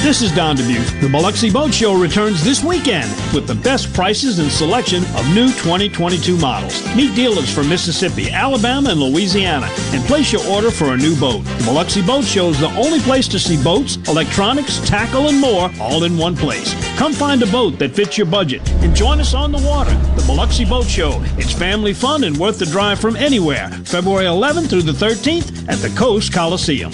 This 0.03 0.23
is 0.23 0.31
Don 0.31 0.55
Dubuque. 0.55 1.01
The 1.01 1.09
Biloxi 1.09 1.51
Boat 1.51 1.75
Show 1.75 1.93
returns 1.95 2.45
this 2.45 2.63
weekend 2.63 3.11
with 3.35 3.49
the 3.49 3.57
best 3.57 3.93
prices 3.93 4.39
and 4.39 4.51
selection 4.53 5.03
of 5.17 5.27
new 5.35 5.49
2022 5.49 6.37
models. 6.37 6.81
Meet 6.95 7.17
dealers 7.17 7.53
from 7.53 7.69
Mississippi, 7.69 8.31
Alabama, 8.31 8.91
and 8.91 9.01
Louisiana 9.01 9.69
and 9.93 10.05
place 10.05 10.33
your 10.33 10.47
order 10.47 10.71
for 10.71 10.95
a 10.95 10.97
new 10.97 11.17
boat. 11.17 11.43
The 11.45 11.65
Biloxi 11.65 12.03
Boat 12.03 12.25
Show 12.25 12.51
is 12.51 12.61
the 12.61 12.71
only 12.77 13.01
place 13.01 13.27
to 13.29 13.39
see 13.41 13.61
boats, 13.61 13.97
electronics, 14.09 14.79
tackle, 14.89 15.29
and 15.29 15.41
more 15.41 15.73
all 15.81 16.05
in 16.05 16.17
one 16.17 16.37
place. 16.37 16.73
Come 16.97 17.13
find 17.13 17.43
a 17.43 17.47
boat 17.47 17.77
that 17.81 17.97
fits 17.97 18.17
your 18.17 18.29
budget 18.29 18.69
and 18.85 18.95
join 18.95 19.19
us 19.19 19.35
on 19.35 19.51
the 19.51 19.59
water. 19.67 19.93
The 20.15 20.25
Biloxi 20.29 20.65
Boat 20.65 20.87
Show. 20.87 21.21
It's 21.37 21.53
family 21.53 21.93
fun 21.93 22.23
and 22.23 22.37
worth 22.37 22.61
the 22.61 22.67
drive 22.67 23.01
from 23.01 23.17
anywhere. 23.17 23.71
February 23.85 24.27
11th 24.27 24.71
through 24.71 24.83
the 24.83 24.93
13th 24.93 25.69
at 25.69 25.79
the 25.79 25.93
Coast 25.99 26.33
Coliseum. 26.33 26.93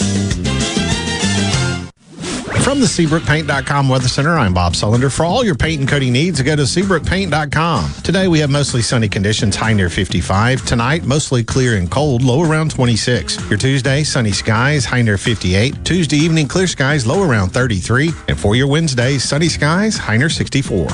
From 2.63 2.79
the 2.79 2.87
SeabrookPaint.com 2.87 3.89
Weather 3.89 4.07
Center, 4.07 4.39
I'm 4.39 4.55
Bob 4.55 4.75
Sullender. 4.75 5.11
For 5.15 5.27
all 5.27 5.45
your 5.45 5.57
paint 5.57 5.81
and 5.81 5.89
coating 5.89 6.13
needs, 6.13 6.41
go 6.41 6.55
to 6.55 6.63
SeabrookPaint.com. 6.63 7.93
Today 8.05 8.29
we 8.29 8.39
have 8.39 8.51
mostly 8.51 8.83
sunny 8.83 9.09
conditions, 9.09 9.57
high 9.57 9.73
near 9.73 9.91
55. 9.91 10.65
Tonight, 10.65 11.03
mostly 11.03 11.43
clear 11.43 11.77
and 11.77 11.91
cold, 11.91 12.23
low 12.23 12.41
around 12.49 12.71
26. 12.71 13.51
Your 13.51 13.59
Tuesday, 13.59 14.05
sunny 14.05 14.31
skies, 14.31 14.85
high 14.85 15.03
near 15.03 15.19
58. 15.19 15.85
Tuesday 15.85 16.17
evening, 16.17 16.47
clear 16.47 16.69
skies, 16.69 17.05
low 17.05 17.29
around 17.29 17.51
33. 17.51 18.13
And 18.29 18.39
for 18.39 18.55
your 18.55 18.69
Wednesday, 18.69 19.19
sunny 19.19 19.49
skies, 19.49 19.99
high 19.99 20.17
near 20.17 20.31
64. 20.31 20.87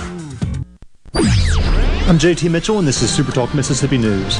I'm 1.15 2.19
JT 2.19 2.51
Mitchell, 2.51 2.79
and 2.79 2.89
this 2.89 3.03
is 3.03 3.11
Super 3.15 3.31
Talk 3.31 3.55
Mississippi 3.55 3.99
News. 3.99 4.39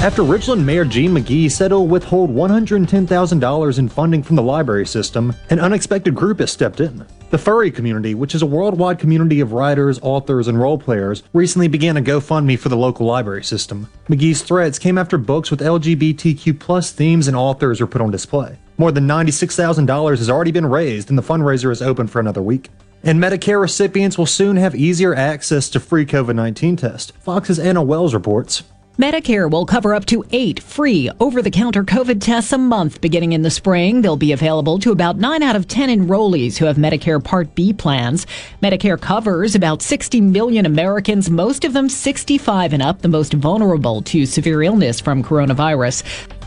After 0.00 0.22
Richland 0.22 0.64
Mayor 0.64 0.84
Gene 0.84 1.10
McGee 1.10 1.50
said 1.50 1.72
he'll 1.72 1.88
withhold 1.88 2.30
$110,000 2.30 3.78
in 3.80 3.88
funding 3.88 4.22
from 4.22 4.36
the 4.36 4.42
library 4.42 4.86
system, 4.86 5.34
an 5.50 5.58
unexpected 5.58 6.14
group 6.14 6.38
has 6.38 6.52
stepped 6.52 6.78
in. 6.78 7.04
The 7.30 7.36
furry 7.36 7.72
community, 7.72 8.14
which 8.14 8.32
is 8.32 8.42
a 8.42 8.46
worldwide 8.46 9.00
community 9.00 9.40
of 9.40 9.52
writers, 9.52 9.98
authors, 10.00 10.46
and 10.46 10.56
role 10.56 10.78
players, 10.78 11.24
recently 11.32 11.66
began 11.66 11.96
a 11.96 12.00
GoFundMe 12.00 12.56
for 12.56 12.68
the 12.68 12.76
local 12.76 13.06
library 13.06 13.42
system. 13.42 13.90
McGee's 14.08 14.40
threats 14.40 14.78
came 14.78 14.98
after 14.98 15.18
books 15.18 15.50
with 15.50 15.58
LGBTQ 15.58 16.92
themes 16.92 17.26
and 17.26 17.36
authors 17.36 17.80
were 17.80 17.88
put 17.88 18.00
on 18.00 18.12
display. 18.12 18.56
More 18.76 18.92
than 18.92 19.08
$96,000 19.08 20.10
has 20.10 20.30
already 20.30 20.52
been 20.52 20.66
raised, 20.66 21.08
and 21.08 21.18
the 21.18 21.22
fundraiser 21.22 21.72
is 21.72 21.82
open 21.82 22.06
for 22.06 22.20
another 22.20 22.40
week. 22.40 22.70
And 23.02 23.20
Medicare 23.20 23.60
recipients 23.60 24.16
will 24.16 24.26
soon 24.26 24.58
have 24.58 24.76
easier 24.76 25.12
access 25.12 25.68
to 25.70 25.80
free 25.80 26.06
COVID 26.06 26.36
19 26.36 26.76
tests. 26.76 27.10
Fox's 27.18 27.58
Anna 27.58 27.82
Wells 27.82 28.14
reports. 28.14 28.62
Medicare 28.98 29.48
will 29.48 29.64
cover 29.64 29.94
up 29.94 30.06
to 30.06 30.24
eight 30.32 30.58
free 30.58 31.08
over 31.20 31.40
the 31.40 31.52
counter 31.52 31.84
COVID 31.84 32.20
tests 32.20 32.52
a 32.52 32.58
month 32.58 33.00
beginning 33.00 33.32
in 33.32 33.42
the 33.42 33.50
spring. 33.50 34.02
They'll 34.02 34.16
be 34.16 34.32
available 34.32 34.80
to 34.80 34.90
about 34.90 35.18
9 35.18 35.40
out 35.40 35.54
of 35.54 35.68
10 35.68 35.88
enrollees 35.88 36.56
who 36.56 36.64
have 36.64 36.78
Medicare 36.78 37.22
Part 37.22 37.54
B 37.54 37.72
plans. 37.72 38.26
Medicare 38.60 39.00
covers 39.00 39.54
about 39.54 39.82
60 39.82 40.20
million 40.20 40.66
Americans, 40.66 41.30
most 41.30 41.64
of 41.64 41.74
them 41.74 41.88
65 41.88 42.72
and 42.72 42.82
up, 42.82 43.00
the 43.00 43.06
most 43.06 43.34
vulnerable 43.34 44.02
to 44.02 44.26
severe 44.26 44.64
illness 44.64 44.98
from 44.98 45.22
coronavirus. 45.22 46.02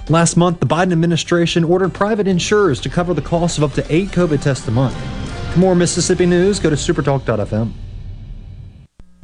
Last 0.10 0.36
month, 0.36 0.60
the 0.60 0.66
Biden 0.66 0.92
administration 0.92 1.64
ordered 1.64 1.94
private 1.94 2.28
insurers 2.28 2.82
to 2.82 2.90
cover 2.90 3.14
the 3.14 3.22
cost 3.22 3.60
of 3.60 3.64
up 3.64 3.72
to 3.76 3.86
eight 3.96 4.10
COVID 4.10 4.42
tests 4.42 4.68
a 4.68 4.72
month. 4.72 4.98
For 5.54 5.60
more 5.60 5.74
Mississippi 5.74 6.26
news, 6.26 6.60
go 6.60 6.70
to 6.70 6.76
supertalk.fm. 6.76 7.72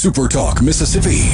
Super 0.00 0.28
Talk 0.28 0.62
Mississippi, 0.62 1.28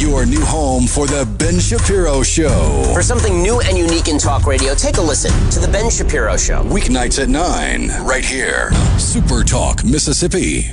your 0.00 0.24
new 0.24 0.44
home 0.44 0.86
for 0.86 1.08
the 1.08 1.26
Ben 1.38 1.58
Shapiro 1.58 2.22
Show. 2.22 2.88
For 2.94 3.02
something 3.02 3.42
new 3.42 3.60
and 3.62 3.76
unique 3.76 4.06
in 4.06 4.16
talk 4.16 4.46
radio, 4.46 4.76
take 4.76 4.98
a 4.98 5.00
listen 5.00 5.32
to 5.50 5.58
the 5.58 5.66
Ben 5.66 5.90
Shapiro 5.90 6.36
Show. 6.36 6.62
Weeknights 6.62 7.20
at 7.20 7.28
9, 7.28 7.88
right 8.06 8.24
here. 8.24 8.70
Super 8.96 9.42
Talk 9.42 9.82
Mississippi. 9.82 10.66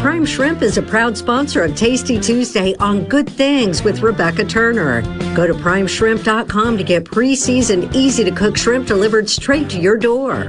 Prime 0.00 0.24
Shrimp 0.24 0.62
is 0.62 0.78
a 0.78 0.82
proud 0.82 1.18
sponsor 1.18 1.64
of 1.64 1.76
Tasty 1.76 2.18
Tuesday 2.18 2.74
on 2.76 3.04
Good 3.04 3.28
Things 3.28 3.84
with 3.84 4.00
Rebecca 4.00 4.46
Turner. 4.46 5.02
Go 5.36 5.46
to 5.46 5.52
primeshrimp.com 5.52 6.78
to 6.78 6.82
get 6.82 7.04
pre 7.04 7.36
seasoned, 7.36 7.94
easy 7.94 8.24
to 8.24 8.30
cook 8.30 8.56
shrimp 8.56 8.86
delivered 8.86 9.28
straight 9.28 9.68
to 9.68 9.78
your 9.78 9.98
door. 9.98 10.48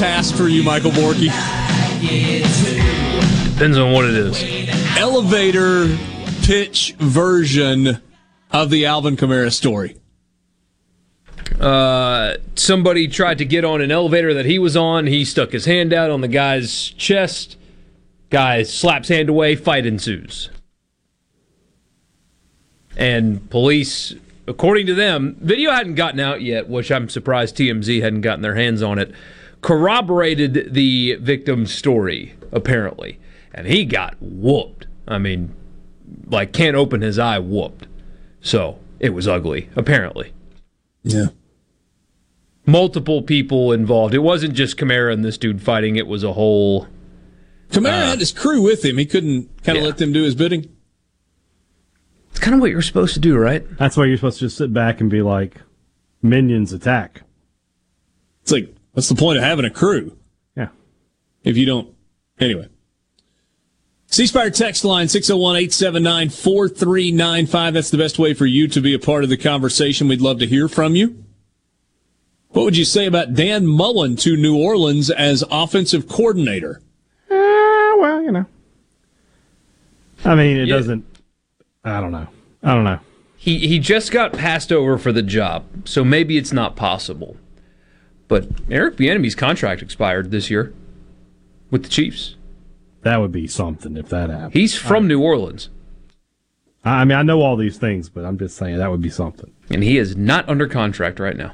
Task 0.00 0.34
for 0.34 0.48
you, 0.48 0.62
Michael 0.62 0.92
Borky. 0.92 1.28
Depends 3.52 3.76
on 3.76 3.92
what 3.92 4.06
it 4.06 4.14
is. 4.14 4.42
Elevator 4.96 5.94
pitch 6.42 6.94
version 6.98 8.00
of 8.50 8.70
the 8.70 8.86
Alvin 8.86 9.18
Kamara 9.18 9.52
story. 9.52 9.98
Uh, 11.60 12.36
somebody 12.54 13.08
tried 13.08 13.36
to 13.36 13.44
get 13.44 13.62
on 13.62 13.82
an 13.82 13.90
elevator 13.90 14.32
that 14.32 14.46
he 14.46 14.58
was 14.58 14.74
on. 14.74 15.06
He 15.06 15.22
stuck 15.22 15.52
his 15.52 15.66
hand 15.66 15.92
out 15.92 16.10
on 16.10 16.22
the 16.22 16.28
guy's 16.28 16.88
chest. 16.88 17.58
Guy 18.30 18.62
slaps 18.62 19.08
hand 19.08 19.28
away. 19.28 19.54
Fight 19.54 19.84
ensues. 19.84 20.48
And 22.96 23.50
police, 23.50 24.14
according 24.48 24.86
to 24.86 24.94
them, 24.94 25.36
video 25.40 25.72
hadn't 25.72 25.96
gotten 25.96 26.20
out 26.20 26.40
yet, 26.40 26.70
which 26.70 26.90
I'm 26.90 27.10
surprised 27.10 27.58
TMZ 27.58 28.00
hadn't 28.00 28.22
gotten 28.22 28.40
their 28.40 28.54
hands 28.54 28.82
on 28.82 28.98
it. 28.98 29.12
Corroborated 29.62 30.72
the 30.72 31.16
victim's 31.16 31.72
story, 31.72 32.34
apparently. 32.52 33.18
And 33.52 33.66
he 33.66 33.84
got 33.84 34.16
whooped. 34.20 34.86
I 35.06 35.18
mean, 35.18 35.54
like, 36.26 36.52
can't 36.52 36.76
open 36.76 37.02
his 37.02 37.18
eye 37.18 37.38
whooped. 37.38 37.86
So, 38.40 38.78
it 38.98 39.10
was 39.10 39.28
ugly, 39.28 39.68
apparently. 39.76 40.32
Yeah. 41.02 41.26
Multiple 42.66 43.22
people 43.22 43.72
involved. 43.72 44.14
It 44.14 44.18
wasn't 44.18 44.54
just 44.54 44.76
Kamara 44.76 45.12
and 45.12 45.24
this 45.24 45.38
dude 45.38 45.62
fighting, 45.62 45.96
it 45.96 46.06
was 46.06 46.22
a 46.22 46.34
whole. 46.34 46.86
Kamara 47.70 47.88
uh, 47.88 48.06
had 48.10 48.20
his 48.20 48.32
crew 48.32 48.62
with 48.62 48.84
him. 48.84 48.98
He 48.98 49.06
couldn't 49.06 49.62
kind 49.64 49.78
of 49.78 49.84
let 49.84 49.98
them 49.98 50.12
do 50.12 50.22
his 50.22 50.34
bidding. 50.34 50.70
It's 52.30 52.38
kind 52.38 52.54
of 52.54 52.60
what 52.60 52.70
you're 52.70 52.82
supposed 52.82 53.14
to 53.14 53.20
do, 53.20 53.36
right? 53.36 53.66
That's 53.78 53.96
why 53.96 54.04
you're 54.04 54.16
supposed 54.16 54.38
to 54.38 54.46
just 54.46 54.56
sit 54.56 54.72
back 54.72 55.00
and 55.00 55.10
be 55.10 55.22
like, 55.22 55.56
minions 56.22 56.72
attack. 56.72 57.22
It's 58.42 58.52
like, 58.52 58.74
what's 58.92 59.08
the 59.08 59.14
point 59.14 59.38
of 59.38 59.44
having 59.44 59.64
a 59.64 59.70
crew? 59.70 60.16
Yeah. 60.56 60.68
If 61.44 61.56
you 61.56 61.66
don't. 61.66 61.94
Anyway. 62.38 62.68
C 64.06 64.26
Spire 64.26 64.50
text 64.50 64.84
line 64.84 65.06
601 65.08 65.56
879 65.56 66.30
4395. 66.30 67.74
That's 67.74 67.90
the 67.90 67.98
best 67.98 68.18
way 68.18 68.34
for 68.34 68.46
you 68.46 68.66
to 68.68 68.80
be 68.80 68.92
a 68.94 68.98
part 68.98 69.22
of 69.22 69.30
the 69.30 69.36
conversation. 69.36 70.08
We'd 70.08 70.20
love 70.20 70.38
to 70.40 70.46
hear 70.46 70.66
from 70.68 70.96
you. 70.96 71.24
What 72.48 72.64
would 72.64 72.76
you 72.76 72.84
say 72.84 73.06
about 73.06 73.34
Dan 73.34 73.66
Mullen 73.68 74.16
to 74.16 74.36
New 74.36 74.56
Orleans 74.60 75.08
as 75.10 75.44
offensive 75.52 76.08
coordinator? 76.08 76.80
Uh, 77.30 77.94
well, 78.00 78.20
you 78.22 78.32
know. 78.32 78.46
I 80.24 80.34
mean, 80.34 80.56
it 80.56 80.66
Yeah. 80.68 80.74
doesn't. 80.76 81.04
I 81.84 82.00
don't 82.00 82.10
know. 82.10 82.26
I 82.64 82.74
don't 82.74 82.84
know. 82.84 82.98
He 83.36 83.68
he 83.68 83.78
just 83.78 84.10
got 84.10 84.32
passed 84.32 84.72
over 84.72 84.98
for 84.98 85.12
the 85.12 85.22
job, 85.22 85.64
so 85.84 86.04
maybe 86.04 86.36
it's 86.36 86.52
not 86.52 86.74
possible. 86.76 87.36
But 88.30 88.48
Eric 88.70 88.96
Bieniemy's 88.96 89.34
contract 89.34 89.82
expired 89.82 90.30
this 90.30 90.48
year 90.48 90.72
with 91.70 91.82
the 91.82 91.90
Chiefs. 91.90 92.36
That 93.02 93.18
would 93.18 93.32
be 93.32 93.46
something 93.46 93.98
if 93.98 94.08
that 94.08 94.30
happened. 94.30 94.54
He's 94.54 94.74
from 94.74 95.06
New 95.06 95.20
Orleans, 95.20 95.68
I 96.84 97.04
mean, 97.04 97.18
I 97.18 97.22
know 97.22 97.42
all 97.42 97.56
these 97.56 97.76
things, 97.76 98.08
but 98.08 98.24
I'm 98.24 98.38
just 98.38 98.56
saying 98.56 98.78
that 98.78 98.90
would 98.90 99.02
be 99.02 99.10
something. 99.10 99.52
and 99.70 99.82
he 99.82 99.98
is 99.98 100.16
not 100.16 100.48
under 100.48 100.66
contract 100.66 101.20
right 101.20 101.36
now. 101.36 101.52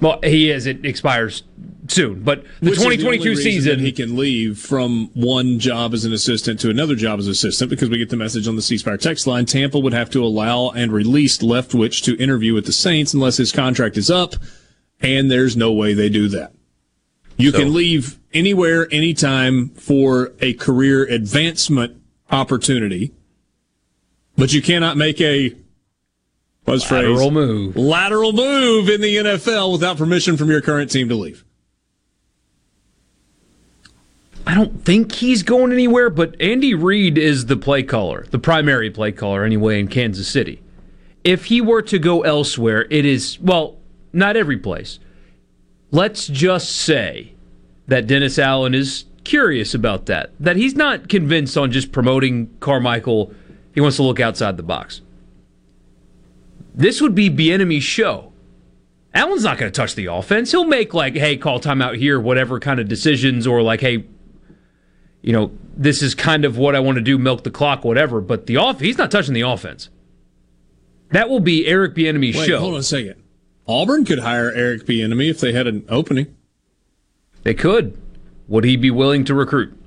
Well, 0.00 0.20
he 0.22 0.50
is. 0.50 0.66
It 0.66 0.86
expires 0.86 1.42
soon, 1.88 2.22
but 2.22 2.44
the 2.60 2.70
Which 2.70 2.78
is 2.78 2.84
2022 2.84 3.06
only 3.06 3.28
reason 3.30 3.42
season 3.42 3.78
that 3.78 3.84
he 3.84 3.90
can 3.90 4.16
leave 4.16 4.56
from 4.56 5.10
one 5.14 5.58
job 5.58 5.92
as 5.92 6.04
an 6.04 6.12
assistant 6.12 6.60
to 6.60 6.70
another 6.70 6.94
job 6.94 7.18
as 7.18 7.26
assistant 7.26 7.68
because 7.68 7.88
we 7.88 7.98
get 7.98 8.08
the 8.08 8.16
message 8.16 8.46
on 8.46 8.54
the 8.54 8.62
C 8.62 8.78
Spire 8.78 8.96
text 8.96 9.26
line. 9.26 9.44
Tampa 9.44 9.80
would 9.80 9.92
have 9.92 10.08
to 10.10 10.22
allow 10.22 10.70
and 10.70 10.92
release 10.92 11.38
Leftwich 11.38 12.04
to 12.04 12.16
interview 12.22 12.54
with 12.54 12.66
the 12.66 12.72
Saints 12.72 13.12
unless 13.12 13.38
his 13.38 13.50
contract 13.50 13.96
is 13.96 14.08
up, 14.08 14.36
and 15.00 15.30
there's 15.30 15.56
no 15.56 15.72
way 15.72 15.94
they 15.94 16.08
do 16.08 16.28
that. 16.28 16.52
You 17.36 17.52
can 17.52 17.72
leave 17.72 18.18
anywhere, 18.32 18.88
anytime 18.90 19.68
for 19.68 20.32
a 20.40 20.54
career 20.54 21.04
advancement 21.04 21.96
opportunity, 22.30 23.12
but 24.36 24.52
you 24.52 24.60
cannot 24.60 24.96
make 24.96 25.20
a 25.20 25.54
what's 26.64 26.84
phrase 26.84 27.08
Lateral 27.08 27.30
move. 27.30 27.76
lateral 27.76 28.32
move 28.32 28.88
in 28.88 29.00
the 29.00 29.16
NFL 29.16 29.72
without 29.72 29.96
permission 29.96 30.36
from 30.36 30.50
your 30.50 30.60
current 30.60 30.90
team 30.90 31.08
to 31.08 31.14
leave. 31.14 31.44
I 34.46 34.54
don't 34.54 34.84
think 34.84 35.12
he's 35.12 35.42
going 35.42 35.72
anywhere, 35.72 36.10
but 36.10 36.34
Andy 36.40 36.74
Reid 36.74 37.18
is 37.18 37.46
the 37.46 37.56
play 37.56 37.82
caller, 37.82 38.26
the 38.30 38.38
primary 38.38 38.90
play 38.90 39.12
caller 39.12 39.44
anyway 39.44 39.78
in 39.78 39.88
Kansas 39.88 40.26
City. 40.26 40.62
If 41.22 41.46
he 41.46 41.60
were 41.60 41.82
to 41.82 41.98
go 41.98 42.22
elsewhere, 42.22 42.86
it 42.90 43.04
is, 43.04 43.38
well, 43.40 43.77
not 44.12 44.36
every 44.36 44.56
place. 44.56 44.98
Let's 45.90 46.26
just 46.26 46.74
say 46.74 47.34
that 47.86 48.06
Dennis 48.06 48.38
Allen 48.38 48.74
is 48.74 49.04
curious 49.24 49.74
about 49.74 50.06
that, 50.06 50.32
that 50.40 50.56
he's 50.56 50.74
not 50.74 51.08
convinced 51.08 51.56
on 51.56 51.70
just 51.70 51.92
promoting 51.92 52.54
Carmichael. 52.60 53.32
He 53.74 53.80
wants 53.80 53.96
to 53.96 54.02
look 54.02 54.20
outside 54.20 54.56
the 54.56 54.62
box. 54.62 55.00
This 56.74 57.00
would 57.00 57.14
be 57.14 57.28
Bieniemy's 57.28 57.84
show. 57.84 58.32
Allen's 59.14 59.42
not 59.42 59.58
going 59.58 59.70
to 59.72 59.76
touch 59.76 59.94
the 59.94 60.06
offense. 60.06 60.50
He'll 60.50 60.64
make 60.64 60.94
like, 60.94 61.14
hey, 61.14 61.36
call 61.36 61.60
timeout 61.60 61.96
here, 61.96 62.20
whatever 62.20 62.60
kind 62.60 62.78
of 62.78 62.88
decisions, 62.88 63.46
or 63.46 63.62
like, 63.62 63.80
hey, 63.80 64.04
you 65.22 65.32
know, 65.32 65.50
this 65.76 66.02
is 66.02 66.14
kind 66.14 66.44
of 66.44 66.56
what 66.56 66.76
I 66.76 66.80
want 66.80 66.96
to 66.96 67.02
do, 67.02 67.18
milk 67.18 67.42
the 67.42 67.50
clock, 67.50 67.84
whatever. 67.84 68.20
But 68.20 68.46
the 68.46 68.58
off, 68.58 68.80
he's 68.80 68.98
not 68.98 69.10
touching 69.10 69.34
the 69.34 69.40
offense. 69.40 69.88
That 71.10 71.28
will 71.28 71.40
be 71.40 71.66
Eric 71.66 71.94
Bieniemy's 71.94 72.36
show. 72.36 72.60
hold 72.60 72.74
on 72.74 72.80
a 72.80 72.82
second. 72.82 73.22
Auburn 73.68 74.04
could 74.04 74.20
hire 74.20 74.50
Eric 74.50 74.86
Bieniemy 74.86 75.30
if 75.30 75.40
they 75.40 75.52
had 75.52 75.66
an 75.66 75.84
opening. 75.88 76.34
They 77.42 77.54
could. 77.54 77.96
Would 78.48 78.64
he 78.64 78.76
be 78.76 78.90
willing 78.90 79.24
to 79.26 79.34
recruit? 79.34 79.78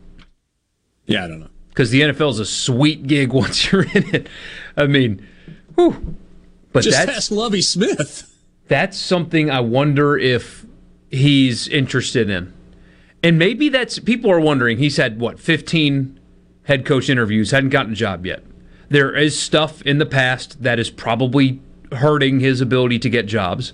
Yeah, 1.08 1.26
I 1.26 1.27
don't 1.27 1.40
know. 1.40 1.50
Because 1.69 1.90
the 1.90 2.01
NFL 2.01 2.32
is 2.32 2.40
a 2.40 2.45
sweet 2.45 3.08
gig 3.08 3.34
once 3.34 3.72
you're 3.72 3.84
in 3.84 4.16
it. 4.16 4.27
I 4.77 4.85
mean, 4.88 5.27
whew. 5.76 6.16
But 6.72 6.84
Just 6.84 6.98
that's 7.06 7.18
ask 7.18 7.32
Lovie 7.32 7.61
Smith. 7.61 8.34
that's 8.68 8.98
something 8.98 9.50
I 9.50 9.60
wonder 9.60 10.18
if 10.18 10.66
he's 11.10 11.68
interested 11.68 12.30
in. 12.30 12.53
And 13.24 13.38
maybe 13.38 13.68
that's 13.68 14.00
people 14.00 14.32
are 14.32 14.40
wondering. 14.40 14.77
He's 14.77 14.98
had 14.98 15.19
what 15.19 15.40
15 15.40 16.19
head 16.64 16.85
coach 16.85 17.10
interviews, 17.10 17.51
hadn't 17.51 17.72
gotten 17.72 17.92
a 17.92 17.95
job 17.95 18.26
yet. 18.26 18.43
There 18.90 19.14
is 19.16 19.38
stuff 19.38 19.82
in 19.84 19.98
the 19.98 20.06
past 20.06 20.64
that 20.64 20.80
is 20.80 20.90
probably 20.90 21.60
hurting 21.92 22.40
his 22.40 22.61
ability 22.61 23.00
to 23.00 23.10
get 23.10 23.26
jobs. 23.26 23.74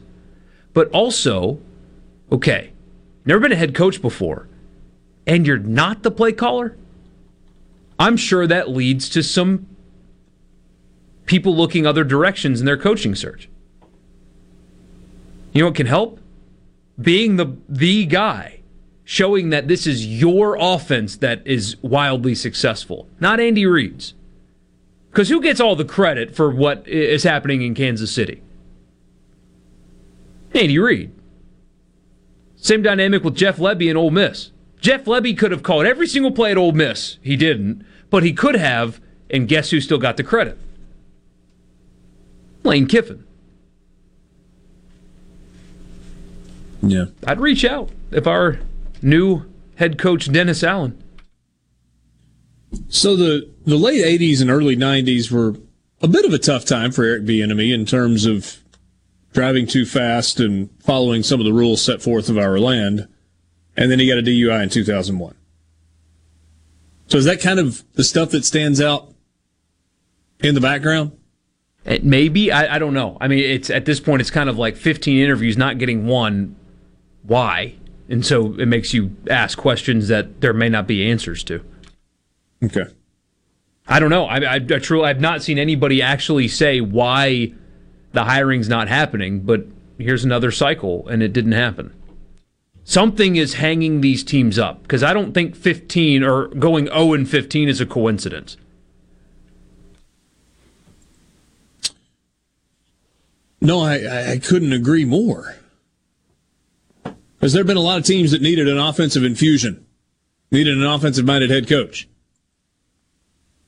But 0.73 0.89
also, 0.89 1.59
okay, 2.31 2.71
never 3.25 3.39
been 3.39 3.51
a 3.51 3.55
head 3.55 3.73
coach 3.75 4.01
before, 4.01 4.47
and 5.25 5.45
you're 5.45 5.57
not 5.57 6.03
the 6.03 6.11
play 6.11 6.31
caller. 6.31 6.75
I'm 7.99 8.17
sure 8.17 8.45
that 8.47 8.69
leads 8.69 9.09
to 9.09 9.23
some 9.23 9.67
people 11.25 11.55
looking 11.55 11.85
other 11.85 12.03
directions 12.03 12.59
in 12.59 12.65
their 12.65 12.77
coaching 12.77 13.15
search. 13.15 13.49
You 15.53 15.61
know 15.61 15.67
what 15.67 15.75
can 15.75 15.87
help? 15.87 16.19
Being 16.99 17.35
the 17.35 17.57
the 17.67 18.05
guy, 18.05 18.59
showing 19.03 19.49
that 19.49 19.67
this 19.67 19.87
is 19.87 20.05
your 20.05 20.57
offense 20.59 21.17
that 21.17 21.41
is 21.45 21.75
wildly 21.81 22.35
successful, 22.35 23.07
not 23.19 23.39
Andy 23.39 23.65
Reid's. 23.65 24.13
Because 25.17 25.29
who 25.29 25.41
gets 25.41 25.59
all 25.59 25.75
the 25.75 25.83
credit 25.83 26.35
for 26.35 26.51
what 26.51 26.87
is 26.87 27.23
happening 27.23 27.63
in 27.63 27.73
Kansas 27.73 28.13
City? 28.13 28.39
Andy 30.53 30.77
Reid. 30.77 31.11
Same 32.55 32.83
dynamic 32.83 33.23
with 33.23 33.33
Jeff 33.33 33.57
Lebby 33.57 33.89
and 33.89 33.97
Ole 33.97 34.11
Miss. 34.11 34.51
Jeff 34.79 35.05
Lebby 35.05 35.35
could 35.35 35.49
have 35.49 35.63
called 35.63 35.87
every 35.87 36.05
single 36.05 36.29
play 36.29 36.51
at 36.51 36.57
Ole 36.57 36.71
Miss. 36.71 37.17
He 37.23 37.35
didn't, 37.35 37.83
but 38.11 38.21
he 38.21 38.31
could 38.31 38.53
have, 38.53 39.01
and 39.27 39.47
guess 39.47 39.71
who 39.71 39.81
still 39.81 39.97
got 39.97 40.17
the 40.17 40.23
credit? 40.23 40.55
Lane 42.61 42.85
Kiffin. 42.85 43.25
Yeah. 46.83 47.05
I'd 47.25 47.41
reach 47.41 47.65
out 47.65 47.89
if 48.11 48.27
our 48.27 48.59
new 49.01 49.51
head 49.77 49.97
coach 49.97 50.31
Dennis 50.31 50.63
Allen. 50.63 51.01
So 52.89 53.15
the 53.15 53.49
the 53.65 53.77
late 53.77 54.03
'80s 54.03 54.41
and 54.41 54.49
early 54.49 54.75
'90s 54.75 55.31
were 55.31 55.55
a 56.01 56.07
bit 56.07 56.25
of 56.25 56.33
a 56.33 56.37
tough 56.37 56.65
time 56.65 56.91
for 56.91 57.03
Eric 57.03 57.25
B. 57.25 57.39
Bieniemy 57.39 57.73
in 57.73 57.85
terms 57.85 58.25
of 58.25 58.57
driving 59.33 59.67
too 59.67 59.85
fast 59.85 60.39
and 60.39 60.69
following 60.81 61.23
some 61.23 61.39
of 61.39 61.45
the 61.45 61.53
rules 61.53 61.81
set 61.81 62.01
forth 62.01 62.29
of 62.29 62.37
our 62.37 62.59
land, 62.59 63.07
and 63.75 63.91
then 63.91 63.99
he 63.99 64.07
got 64.07 64.17
a 64.17 64.21
DUI 64.21 64.63
in 64.63 64.69
2001. 64.69 65.35
So 67.07 67.17
is 67.17 67.25
that 67.25 67.39
kind 67.39 67.59
of 67.59 67.83
the 67.93 68.03
stuff 68.03 68.31
that 68.31 68.45
stands 68.45 68.81
out 68.81 69.13
in 70.41 70.55
the 70.55 70.61
background? 70.61 71.17
It 71.85 72.03
maybe 72.03 72.51
I, 72.51 72.75
I 72.75 72.79
don't 72.79 72.93
know. 72.93 73.17
I 73.21 73.27
mean, 73.27 73.39
it's 73.39 73.69
at 73.69 73.85
this 73.85 73.99
point 73.99 74.21
it's 74.21 74.31
kind 74.31 74.49
of 74.49 74.57
like 74.57 74.75
15 74.75 75.17
interviews, 75.17 75.57
not 75.57 75.77
getting 75.77 76.05
one. 76.05 76.55
Why? 77.23 77.75
And 78.09 78.25
so 78.25 78.53
it 78.55 78.67
makes 78.67 78.93
you 78.93 79.15
ask 79.29 79.57
questions 79.57 80.07
that 80.09 80.41
there 80.41 80.53
may 80.53 80.69
not 80.69 80.87
be 80.87 81.09
answers 81.09 81.43
to. 81.45 81.63
Okay. 82.63 82.85
I 83.87 83.99
don't 83.99 84.09
know. 84.09 84.25
I, 84.25 84.37
I, 84.39 84.55
I 84.55 84.59
truly 84.59 85.05
I've 85.05 85.21
not 85.21 85.43
seen 85.43 85.57
anybody 85.57 86.01
actually 86.01 86.47
say 86.47 86.81
why 86.81 87.53
the 88.13 88.25
hiring's 88.25 88.67
not 88.67 88.87
happening. 88.87 89.41
But 89.41 89.65
here's 89.97 90.25
another 90.25 90.51
cycle, 90.51 91.07
and 91.07 91.23
it 91.23 91.33
didn't 91.33 91.53
happen. 91.53 91.93
Something 92.83 93.35
is 93.35 93.55
hanging 93.55 94.01
these 94.01 94.23
teams 94.23 94.57
up 94.57 94.81
because 94.81 95.03
I 95.03 95.13
don't 95.13 95.33
think 95.33 95.55
15 95.55 96.23
or 96.23 96.47
going 96.47 96.87
0 96.87 97.13
and 97.13 97.29
15 97.29 97.67
is 97.69 97.81
a 97.81 97.85
coincidence. 97.85 98.57
No, 103.59 103.81
I, 103.81 104.31
I- 104.33 104.37
couldn't 104.37 104.71
agree 104.73 105.05
more. 105.05 105.55
Because 107.03 107.53
there 107.53 107.61
have 107.61 107.67
been 107.67 107.77
a 107.77 107.81
lot 107.81 107.97
of 107.99 108.05
teams 108.05 108.31
that 108.31 108.41
needed 108.41 108.67
an 108.67 108.77
offensive 108.77 109.23
infusion, 109.23 109.85
needed 110.51 110.77
an 110.77 110.85
offensive 110.85 111.25
minded 111.25 111.49
head 111.49 111.67
coach. 111.67 112.07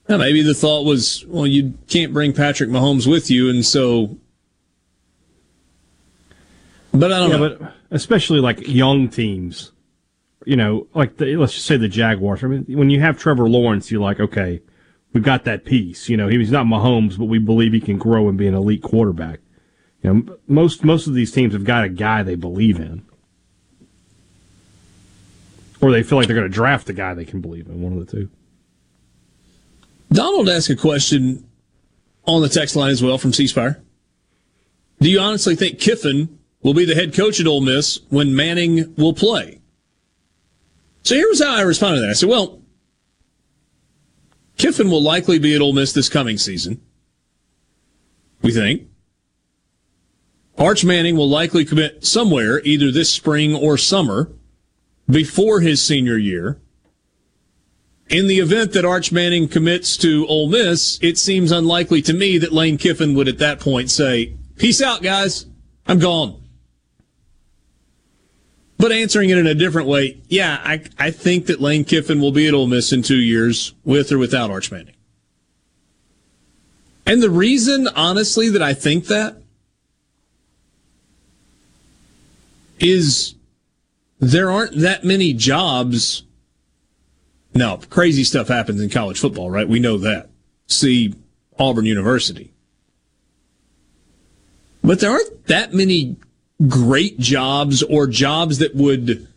Now, 0.09 0.17
maybe 0.17 0.41
the 0.41 0.55
thought 0.55 0.85
was, 0.85 1.23
well, 1.27 1.45
you 1.45 1.77
can't 1.87 2.11
bring 2.11 2.33
Patrick 2.33 2.71
Mahomes 2.71 3.05
with 3.05 3.29
you, 3.29 3.47
and 3.47 3.63
so. 3.63 4.17
But 6.91 7.13
I 7.13 7.19
don't 7.19 7.29
yeah, 7.29 7.37
know. 7.37 7.57
but 7.59 7.73
especially 7.91 8.39
like 8.39 8.67
young 8.67 9.07
teams, 9.09 9.71
you 10.45 10.55
know, 10.55 10.87
like 10.95 11.17
the, 11.17 11.35
let's 11.35 11.53
just 11.53 11.67
say 11.67 11.77
the 11.77 11.87
Jaguars. 11.87 12.43
I 12.43 12.47
mean, 12.47 12.65
when 12.69 12.89
you 12.89 12.99
have 13.01 13.19
Trevor 13.19 13.47
Lawrence, 13.47 13.91
you're 13.91 14.01
like, 14.01 14.19
okay, 14.19 14.63
we've 15.13 15.23
got 15.23 15.43
that 15.43 15.63
piece. 15.63 16.09
You 16.09 16.17
know, 16.17 16.27
he's 16.27 16.49
not 16.49 16.65
Mahomes, 16.65 17.15
but 17.15 17.25
we 17.25 17.37
believe 17.37 17.73
he 17.73 17.79
can 17.79 17.99
grow 17.99 18.27
and 18.27 18.35
be 18.35 18.47
an 18.47 18.55
elite 18.55 18.81
quarterback. 18.81 19.41
You 20.01 20.11
know, 20.11 20.37
most 20.47 20.83
most 20.83 21.05
of 21.05 21.13
these 21.13 21.31
teams 21.31 21.53
have 21.53 21.65
got 21.65 21.83
a 21.83 21.89
guy 21.89 22.23
they 22.23 22.33
believe 22.33 22.79
in, 22.79 23.05
or 25.81 25.91
they 25.91 26.01
feel 26.01 26.17
like 26.17 26.25
they're 26.25 26.35
going 26.35 26.49
to 26.49 26.53
draft 26.53 26.89
a 26.89 26.93
guy 26.93 27.13
they 27.13 27.25
can 27.25 27.41
believe 27.41 27.67
in. 27.67 27.79
One 27.79 27.93
of 27.93 28.03
the 28.03 28.11
two. 28.11 28.29
Donald 30.11 30.49
asked 30.49 30.69
a 30.69 30.75
question 30.75 31.47
on 32.25 32.41
the 32.41 32.49
text 32.49 32.75
line 32.75 32.91
as 32.91 33.03
well 33.03 33.17
from 33.17 33.33
C 33.33 33.47
Spire. 33.47 33.81
Do 34.99 35.09
you 35.09 35.19
honestly 35.19 35.55
think 35.55 35.79
Kiffin 35.79 36.39
will 36.61 36.73
be 36.73 36.85
the 36.85 36.95
head 36.95 37.13
coach 37.13 37.39
at 37.39 37.47
Ole 37.47 37.61
Miss 37.61 37.99
when 38.09 38.35
Manning 38.35 38.93
will 38.95 39.13
play? 39.13 39.61
So 41.03 41.15
here's 41.15 41.41
how 41.41 41.55
I 41.55 41.61
responded 41.61 41.97
to 41.97 42.01
that. 42.01 42.09
I 42.09 42.13
said, 42.13 42.29
well, 42.29 42.61
Kiffin 44.57 44.91
will 44.91 45.01
likely 45.01 45.39
be 45.39 45.55
at 45.55 45.61
Ole 45.61 45.73
Miss 45.73 45.93
this 45.93 46.09
coming 46.09 46.37
season. 46.37 46.81
We 48.41 48.51
think. 48.51 48.87
Arch 50.57 50.83
Manning 50.83 51.15
will 51.15 51.29
likely 51.29 51.63
commit 51.63 52.05
somewhere, 52.05 52.61
either 52.65 52.91
this 52.91 53.09
spring 53.09 53.55
or 53.55 53.77
summer, 53.77 54.29
before 55.09 55.61
his 55.61 55.81
senior 55.81 56.17
year. 56.17 56.59
In 58.09 58.27
the 58.27 58.39
event 58.39 58.73
that 58.73 58.85
Arch 58.85 59.11
Manning 59.11 59.47
commits 59.47 59.95
to 59.97 60.25
Ole 60.27 60.49
Miss, 60.49 60.97
it 61.01 61.17
seems 61.17 61.51
unlikely 61.51 62.01
to 62.03 62.13
me 62.13 62.39
that 62.39 62.51
Lane 62.51 62.77
Kiffin 62.77 63.13
would 63.13 63.27
at 63.27 63.37
that 63.37 63.59
point 63.59 63.91
say, 63.91 64.33
Peace 64.57 64.81
out, 64.81 65.01
guys. 65.01 65.45
I'm 65.87 65.99
gone. 65.99 66.41
But 68.77 68.91
answering 68.91 69.29
it 69.29 69.37
in 69.37 69.45
a 69.45 69.53
different 69.53 69.87
way, 69.87 70.21
yeah, 70.27 70.59
I, 70.63 70.83
I 70.97 71.11
think 71.11 71.45
that 71.47 71.61
Lane 71.61 71.83
Kiffin 71.83 72.19
will 72.19 72.31
be 72.31 72.47
at 72.47 72.53
Ole 72.53 72.67
Miss 72.67 72.91
in 72.91 73.03
two 73.03 73.19
years, 73.19 73.73
with 73.83 74.11
or 74.11 74.17
without 74.17 74.49
Arch 74.49 74.71
Manning. 74.71 74.95
And 77.05 77.21
the 77.21 77.29
reason, 77.29 77.87
honestly, 77.95 78.49
that 78.49 78.61
I 78.61 78.73
think 78.73 79.05
that 79.07 79.35
is 82.79 83.35
there 84.19 84.49
aren't 84.49 84.77
that 84.79 85.03
many 85.03 85.33
jobs. 85.33 86.23
Now, 87.53 87.77
crazy 87.89 88.23
stuff 88.23 88.47
happens 88.47 88.81
in 88.81 88.89
college 88.89 89.19
football, 89.19 89.49
right? 89.49 89.67
We 89.67 89.79
know 89.79 89.97
that. 89.97 90.29
See 90.67 91.13
Auburn 91.57 91.85
University. 91.85 92.53
But 94.83 94.99
there 94.99 95.11
aren't 95.11 95.47
that 95.47 95.73
many 95.73 96.15
great 96.67 97.19
jobs 97.19 97.83
or 97.83 98.07
jobs 98.07 98.59
that 98.59 98.75
would 98.75 99.27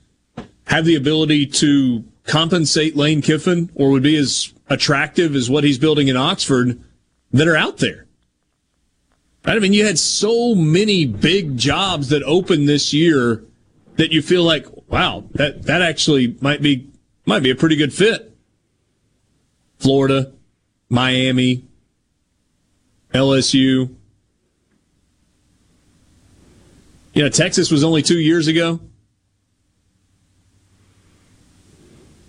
have 0.67 0.85
the 0.85 0.95
ability 0.95 1.47
to 1.47 2.05
compensate 2.25 2.97
Lane 2.97 3.23
Kiffin 3.23 3.71
or 3.75 3.91
would 3.91 4.03
be 4.03 4.17
as 4.17 4.53
attractive 4.69 5.35
as 5.35 5.51
what 5.51 5.65
he's 5.65 5.79
building 5.79 6.09
in 6.09 6.17
Oxford 6.17 6.81
that 7.33 7.49
are 7.49 7.57
out 7.57 7.79
there. 7.79 8.07
I 9.45 9.59
mean, 9.59 9.73
you 9.73 9.85
had 9.85 9.99
so 9.99 10.55
many 10.55 11.05
big 11.05 11.57
jobs 11.57 12.11
that 12.11 12.23
opened 12.23 12.69
this 12.69 12.93
year 12.93 13.45
that 13.97 14.13
you 14.13 14.23
feel 14.23 14.45
like, 14.45 14.67
wow, 14.89 15.25
that, 15.33 15.65
that 15.65 15.83
actually 15.83 16.37
might 16.41 16.63
be, 16.63 16.89
might 17.25 17.43
be 17.43 17.51
a 17.51 17.55
pretty 17.55 17.77
good 17.77 17.93
fit. 17.93 18.37
Florida, 19.79 20.33
Miami, 20.89 21.65
LSU. 23.13 23.95
You 27.15 27.23
know, 27.23 27.29
Texas 27.29 27.71
was 27.71 27.85
only 27.85 28.03
two 28.03 28.19
years 28.19 28.47
ago. 28.47 28.81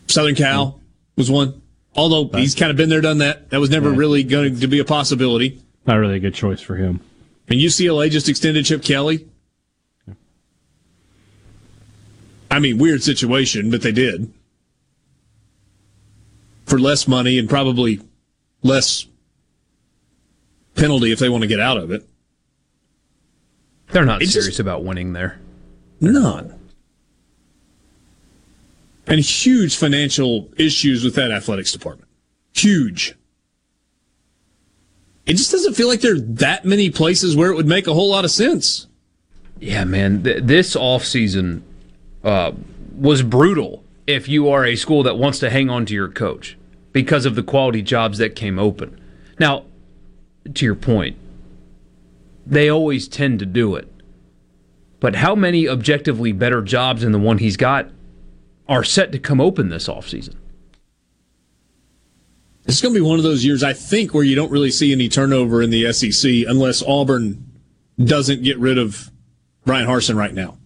Southern 0.08 0.36
Cal 0.36 0.72
hmm. 0.72 0.80
was 1.16 1.32
one. 1.32 1.62
Although 1.96 2.36
he's 2.38 2.56
kind 2.56 2.72
of 2.72 2.78
been 2.78 2.90
there, 2.90 3.02
done 3.02 3.20
that. 3.20 3.52
That 3.52 3.60
was 3.60 3.70
never 3.70 3.92
Yeah. 3.92 3.98
really 3.98 4.24
going 4.24 4.60
to 4.60 4.68
be 4.68 4.80
a 4.80 4.86
possibility. 4.86 5.62
Not 5.86 5.96
really 5.96 6.16
a 6.16 6.20
good 6.20 6.34
choice 6.34 6.60
for 6.60 6.76
him. 6.76 7.02
And 7.48 7.60
UCLA 7.60 8.10
just 8.10 8.30
extended 8.30 8.66
Chip 8.66 8.84
Kelly. 8.84 9.28
I 12.50 12.60
mean, 12.60 12.78
weird 12.78 13.04
situation, 13.04 13.70
but 13.70 13.82
they 13.82 13.92
did. 13.92 14.32
For 16.74 16.80
less 16.80 17.08
money 17.08 17.38
and 17.38 17.48
probably 17.48 18.00
less 18.64 19.06
penalty 20.74 21.12
if 21.12 21.20
they 21.20 21.30
want 21.30 21.44
to 21.44 21.48
get 21.48 21.60
out 21.60 21.78
of 21.78 21.92
it. 21.92 22.04
They're 23.92 24.06
not 24.06 24.24
serious 24.24 24.48
just- 24.48 24.60
about 24.60 24.84
winning 24.84 25.14
there. 25.14 25.40
None. 26.02 26.52
And 29.06 29.20
huge 29.20 29.76
financial 29.76 30.50
issues 30.58 31.04
with 31.04 31.14
that 31.14 31.30
athletics 31.30 31.72
department. 31.72 32.10
Huge. 32.56 33.14
It 35.28 35.34
just 35.34 35.52
doesn't 35.52 35.76
feel 35.76 35.88
like 35.88 36.02
there 36.02 36.16
are 36.16 36.20
that 36.20 36.66
many 36.66 36.90
places 36.90 37.36
where 37.36 37.52
it 37.52 37.56
would 37.56 37.68
make 37.68 37.86
a 37.86 37.94
whole 37.94 38.10
lot 38.10 38.26
of 38.26 38.32
sense. 38.32 38.88
Yeah, 39.60 39.84
man. 39.84 40.24
Th- 40.24 40.42
this 40.42 40.76
offseason 40.76 41.62
uh, 42.24 42.54
was 42.96 43.22
brutal 43.22 43.84
if 44.08 44.28
you 44.28 44.50
are 44.50 44.66
a 44.66 44.76
school 44.76 45.04
that 45.04 45.20
wants 45.20 45.38
to 45.38 45.52
hang 45.52 45.70
on 45.70 45.86
to 45.86 45.94
your 45.94 46.10
coach 46.10 46.58
because 46.94 47.26
of 47.26 47.36
the 47.36 47.44
quality 47.44 47.82
jobs 47.82 48.20
that 48.20 48.36
came 48.36 48.58
open. 48.58 49.00
Now, 49.40 49.66
to 50.54 50.66
your 50.66 50.76
point, 50.76 51.18
they 52.46 52.70
always 52.70 53.08
tend 53.08 53.40
to 53.40 53.46
do 53.46 53.76
it. 53.76 53.90
But 55.00 55.16
how 55.16 55.36
many 55.36 55.68
objectively 55.68 56.32
better 56.32 56.62
jobs 56.62 57.02
than 57.02 57.12
the 57.12 57.20
one 57.20 57.40
he's 57.40 57.58
got 57.58 57.90
are 58.70 58.84
set 58.84 59.12
to 59.12 59.20
come 59.20 59.42
open 59.42 59.70
this 59.70 59.88
offseason? 59.88 60.36
It's 62.66 62.82
going 62.82 62.94
to 62.94 63.00
be 63.00 63.06
one 63.06 63.18
of 63.18 63.24
those 63.24 63.44
years, 63.44 63.64
I 63.64 63.74
think, 63.74 64.14
where 64.14 64.24
you 64.24 64.36
don't 64.36 64.52
really 64.52 64.72
see 64.72 64.94
any 64.94 65.10
turnover 65.10 65.62
in 65.62 65.70
the 65.70 65.92
SEC 65.92 66.32
unless 66.48 66.82
Auburn 66.82 67.52
doesn't 68.02 68.44
get 68.44 68.58
rid 68.58 68.78
of 68.78 69.12
Bryan 69.66 69.88
Harsin 69.88 70.16
right 70.16 70.34
now. 70.34 70.58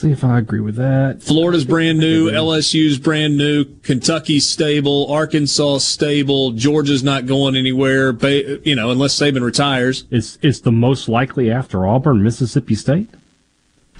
See 0.00 0.12
if 0.12 0.24
I 0.24 0.38
agree 0.38 0.60
with 0.60 0.76
that. 0.76 1.22
Florida's 1.22 1.66
brand 1.66 1.98
new, 1.98 2.30
LSU's 2.30 2.98
brand 2.98 3.36
new, 3.36 3.66
Kentucky's 3.82 4.46
stable, 4.48 5.06
Arkansas 5.12 5.76
stable, 5.78 6.52
Georgia's 6.52 7.02
not 7.04 7.26
going 7.26 7.54
anywhere. 7.54 8.10
Ba- 8.10 8.60
You 8.66 8.74
know, 8.76 8.90
unless 8.90 9.14
Saban 9.14 9.42
retires. 9.42 10.04
Is 10.10 10.38
is 10.40 10.62
the 10.62 10.72
most 10.72 11.06
likely 11.06 11.50
after 11.50 11.86
Auburn, 11.86 12.22
Mississippi 12.22 12.74
State? 12.74 13.10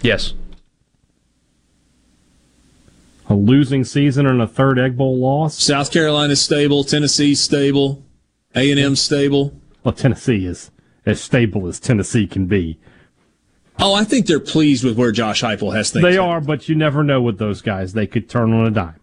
Yes. 0.01 0.33
A 3.29 3.35
losing 3.35 3.85
season 3.85 4.27
and 4.27 4.41
a 4.41 4.47
third 4.47 4.79
Egg 4.79 4.97
Bowl 4.97 5.19
loss. 5.19 5.63
South 5.63 5.93
Carolina's 5.93 6.41
stable, 6.41 6.83
Tennessee's 6.83 7.41
stable, 7.41 8.03
A 8.57 8.71
and 8.71 8.81
M 8.81 8.97
stable. 8.97 9.53
Well, 9.85 9.93
Tennessee 9.93 10.47
is 10.47 10.71
as 11.05 11.21
stable 11.21 11.67
as 11.69 11.79
Tennessee 11.79 12.27
can 12.27 12.47
be. 12.47 12.79
Oh, 13.83 13.95
I 13.95 14.05
think 14.05 14.27
they're 14.27 14.41
pleased 14.41 14.85
with 14.85 14.97
where 14.97 15.13
Josh 15.13 15.43
Heupel 15.43 15.75
has 15.75 15.91
things. 15.91 16.03
They 16.03 16.19
are, 16.19 16.41
but 16.41 16.69
you 16.69 16.75
never 16.75 17.03
know 17.03 17.21
with 17.23 17.39
those 17.39 17.63
guys. 17.63 17.93
They 17.93 18.07
could 18.07 18.29
turn 18.29 18.53
on 18.53 18.67
a 18.67 18.71
dime. 18.71 18.97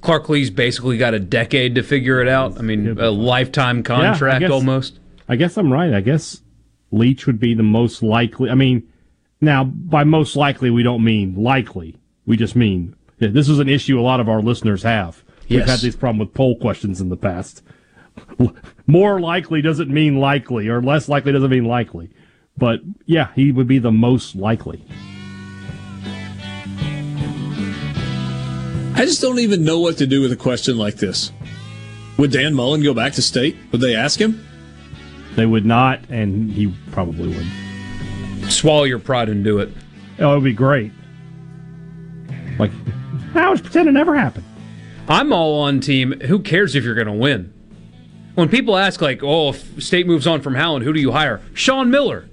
Clark 0.00 0.28
Lea's 0.30 0.50
basically 0.50 0.96
got 0.96 1.12
a 1.12 1.18
decade 1.18 1.74
to 1.74 1.82
figure 1.82 2.22
it 2.22 2.28
out. 2.28 2.58
I 2.58 2.62
mean, 2.62 2.98
a 2.98 3.10
lifetime 3.10 3.82
contract 3.82 4.40
Yeah, 4.40 4.46
I 4.46 4.48
guess- 4.48 4.50
almost. 4.50 4.98
I 5.28 5.36
guess 5.36 5.56
I'm 5.56 5.72
right. 5.72 5.92
I 5.92 6.00
guess 6.00 6.40
Leach 6.90 7.26
would 7.26 7.38
be 7.38 7.54
the 7.54 7.62
most 7.62 8.02
likely. 8.02 8.48
I 8.50 8.54
mean, 8.54 8.82
now 9.40 9.62
by 9.64 10.02
most 10.04 10.34
likely 10.36 10.70
we 10.70 10.82
don't 10.82 11.04
mean 11.04 11.34
likely. 11.36 11.96
We 12.26 12.36
just 12.36 12.56
mean 12.56 12.94
yeah, 13.18 13.28
this 13.30 13.48
is 13.50 13.58
an 13.58 13.68
issue 13.68 14.00
a 14.00 14.02
lot 14.02 14.18
of 14.20 14.28
our 14.28 14.40
listeners 14.40 14.82
have. 14.82 15.22
We've 15.48 15.58
Yes. 15.60 15.68
had 15.68 15.80
this 15.80 15.94
problem 15.94 16.18
with 16.20 16.32
poll 16.34 16.56
questions 16.56 17.00
in 17.00 17.10
the 17.10 17.16
past. 17.18 17.62
More 18.86 19.20
likely 19.20 19.60
doesn't 19.62 19.90
mean 19.90 20.18
likely, 20.18 20.68
or 20.68 20.80
less 20.82 21.08
likely 21.08 21.32
doesn't 21.32 21.50
mean 21.50 21.64
likely. 21.66 22.10
But 22.60 22.82
yeah, 23.06 23.32
he 23.34 23.50
would 23.50 23.66
be 23.66 23.80
the 23.80 23.90
most 23.90 24.36
likely. 24.36 24.84
I 28.94 29.06
just 29.06 29.22
don't 29.22 29.38
even 29.38 29.64
know 29.64 29.80
what 29.80 29.96
to 29.98 30.06
do 30.06 30.20
with 30.20 30.30
a 30.30 30.36
question 30.36 30.76
like 30.76 30.96
this. 30.96 31.32
Would 32.18 32.32
Dan 32.32 32.54
Mullen 32.54 32.82
go 32.82 32.92
back 32.92 33.14
to 33.14 33.22
state? 33.22 33.56
Would 33.72 33.80
they 33.80 33.96
ask 33.96 34.20
him? 34.20 34.46
They 35.36 35.46
would 35.46 35.64
not, 35.64 36.00
and 36.10 36.52
he 36.52 36.74
probably 36.92 37.34
would. 37.34 38.50
Swallow 38.52 38.84
your 38.84 38.98
pride 38.98 39.30
and 39.30 39.42
do 39.42 39.58
it. 39.58 39.70
Oh, 40.18 40.32
it 40.32 40.34
would 40.34 40.44
be 40.44 40.52
great. 40.52 40.92
Like, 42.58 42.72
I 43.34 43.48
was 43.48 43.62
pretending 43.62 43.94
it 43.94 43.98
never 43.98 44.14
happened. 44.14 44.44
I'm 45.08 45.32
all 45.32 45.62
on 45.62 45.80
team. 45.80 46.20
Who 46.20 46.40
cares 46.40 46.74
if 46.74 46.84
you're 46.84 46.94
going 46.94 47.06
to 47.06 47.12
win? 47.14 47.54
When 48.34 48.50
people 48.50 48.76
ask, 48.76 49.00
like, 49.00 49.22
oh, 49.22 49.50
if 49.50 49.82
state 49.82 50.06
moves 50.06 50.26
on 50.26 50.42
from 50.42 50.56
Howland, 50.56 50.84
who 50.84 50.92
do 50.92 51.00
you 51.00 51.12
hire? 51.12 51.40
Sean 51.54 51.90
Miller. 51.90 52.28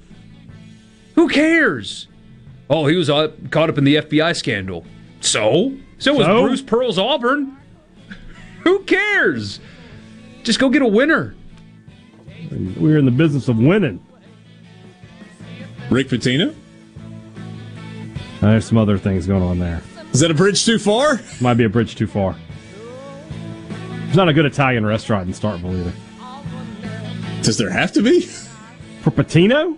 Who 1.18 1.28
cares? 1.28 2.08
Oh, 2.70 2.86
he 2.86 2.96
was 2.96 3.10
uh, 3.10 3.32
caught 3.50 3.70
up 3.70 3.78
in 3.78 3.84
the 3.84 3.96
FBI 3.96 4.36
scandal. 4.36 4.86
So? 5.20 5.76
So 5.98 6.14
was 6.14 6.26
So? 6.26 6.44
Bruce 6.44 6.62
Pearl's 6.62 6.98
Auburn. 6.98 7.58
who 8.64 8.80
cares? 8.84 9.60
Just 10.44 10.60
go 10.60 10.70
get 10.70 10.82
a 10.82 10.88
winner. 10.88 11.36
We're 12.78 12.98
in 12.98 13.06
the 13.06 13.12
business 13.12 13.48
of 13.50 13.58
winning. 13.58 14.02
Rick 15.90 16.10
Pitino? 16.10 16.56
There's 18.40 18.66
some 18.66 18.78
other 18.78 18.98
things 18.98 19.26
going 19.26 19.42
on 19.44 19.58
there. 19.60 19.82
Is 20.14 20.20
that 20.20 20.30
a 20.30 20.36
bridge 20.36 20.64
too 20.66 20.78
far? 20.78 21.20
Might 21.42 21.56
be 21.56 21.64
a 21.64 21.70
bridge 21.70 21.96
too 21.96 22.08
far. 22.08 22.36
It's 24.08 24.16
not 24.16 24.30
a 24.30 24.34
good 24.34 24.46
Italian 24.46 24.86
restaurant 24.86 25.28
in 25.28 25.34
Starkville 25.34 25.80
either. 25.80 25.94
Does 27.42 27.58
there 27.58 27.72
have 27.72 27.92
to 27.94 28.02
be? 28.02 28.22
For 29.02 29.12
Pitino? 29.12 29.78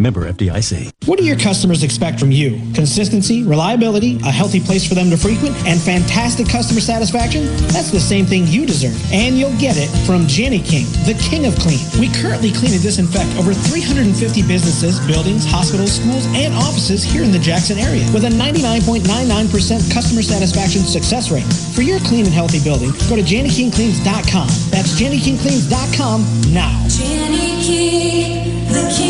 Member 0.00 0.32
FDIC. 0.32 0.90
What 1.04 1.18
do 1.18 1.24
your 1.26 1.36
customers 1.36 1.82
expect 1.82 2.18
from 2.18 2.32
you? 2.32 2.56
Consistency, 2.72 3.44
reliability, 3.44 4.16
a 4.24 4.32
healthy 4.32 4.58
place 4.58 4.88
for 4.88 4.94
them 4.94 5.10
to 5.10 5.16
frequent, 5.16 5.54
and 5.68 5.78
fantastic 5.78 6.48
customer 6.48 6.80
satisfaction? 6.80 7.44
That's 7.68 7.90
the 7.90 8.00
same 8.00 8.24
thing 8.24 8.46
you 8.46 8.64
deserve. 8.64 8.96
And 9.12 9.36
you'll 9.36 9.56
get 9.60 9.76
it 9.76 9.92
from 10.08 10.24
Jani-King, 10.26 10.88
the 11.04 11.12
king 11.20 11.44
of 11.44 11.54
clean. 11.60 11.78
We 12.00 12.08
currently 12.16 12.50
clean 12.50 12.72
and 12.72 12.80
disinfect 12.80 13.28
over 13.36 13.52
350 13.52 14.16
businesses, 14.48 14.98
buildings, 15.06 15.44
hospitals, 15.44 15.92
schools, 15.92 16.24
and 16.32 16.54
offices 16.54 17.04
here 17.04 17.22
in 17.22 17.30
the 17.30 17.38
Jackson 17.38 17.76
area 17.76 18.08
with 18.16 18.24
a 18.24 18.32
99.99% 18.32 19.92
customer 19.92 20.22
satisfaction 20.22 20.80
success 20.80 21.30
rate. 21.30 21.44
For 21.76 21.82
your 21.82 22.00
clean 22.08 22.24
and 22.24 22.32
healthy 22.32 22.64
building, 22.64 22.92
go 23.12 23.20
to 23.20 23.22
JaniKingCleans.com. 23.22 24.48
That's 24.72 24.96
JaniKingCleans.com 24.96 26.54
now. 26.56 26.72
Jani-King, 26.88 28.64
the 28.72 28.84
king 28.88 28.88
of 28.88 28.96
clean. 28.96 29.09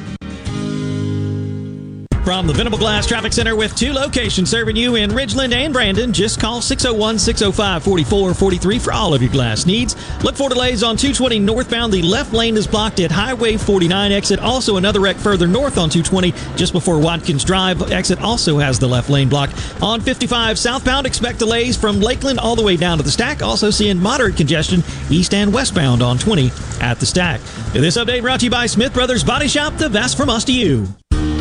From 2.23 2.45
the 2.45 2.53
Venable 2.53 2.77
Glass 2.77 3.07
Traffic 3.07 3.33
Center 3.33 3.55
with 3.55 3.75
two 3.75 3.93
locations 3.93 4.47
serving 4.47 4.75
you 4.75 4.95
in 4.95 5.09
Ridgeland 5.09 5.53
and 5.53 5.73
Brandon, 5.73 6.13
just 6.13 6.39
call 6.39 6.61
601 6.61 7.17
605 7.17 7.83
4443 7.83 8.77
for 8.79 8.93
all 8.93 9.15
of 9.15 9.23
your 9.23 9.31
glass 9.31 9.65
needs. 9.65 9.95
Look 10.23 10.35
for 10.35 10.47
delays 10.47 10.83
on 10.83 10.97
220 10.97 11.39
northbound. 11.39 11.91
The 11.91 12.03
left 12.03 12.31
lane 12.31 12.57
is 12.57 12.67
blocked 12.67 12.99
at 12.99 13.09
Highway 13.09 13.57
49 13.57 14.11
exit. 14.11 14.39
Also, 14.39 14.77
another 14.77 14.99
wreck 14.99 15.15
further 15.15 15.47
north 15.47 15.79
on 15.79 15.89
220 15.89 16.31
just 16.55 16.73
before 16.73 16.99
Watkins 16.99 17.43
Drive 17.43 17.91
exit 17.91 18.21
also 18.21 18.59
has 18.59 18.77
the 18.77 18.87
left 18.87 19.09
lane 19.09 19.27
blocked. 19.27 19.55
On 19.81 19.99
55 19.99 20.59
southbound, 20.59 21.07
expect 21.07 21.39
delays 21.39 21.75
from 21.75 21.99
Lakeland 21.99 22.37
all 22.37 22.55
the 22.55 22.61
way 22.61 22.77
down 22.77 22.97
to 22.99 23.03
the 23.03 23.11
stack. 23.11 23.41
Also, 23.41 23.71
seeing 23.71 23.99
moderate 23.99 24.37
congestion 24.37 24.83
east 25.09 25.33
and 25.33 25.51
westbound 25.51 26.03
on 26.03 26.19
20 26.19 26.51
at 26.81 26.99
the 26.99 27.05
stack. 27.05 27.41
This 27.73 27.97
update 27.97 28.21
brought 28.21 28.41
to 28.41 28.45
you 28.45 28.51
by 28.51 28.67
Smith 28.67 28.93
Brothers 28.93 29.23
Body 29.23 29.47
Shop, 29.47 29.75
the 29.77 29.89
best 29.89 30.15
from 30.15 30.29
us 30.29 30.43
to 30.45 30.53
you. 30.53 30.87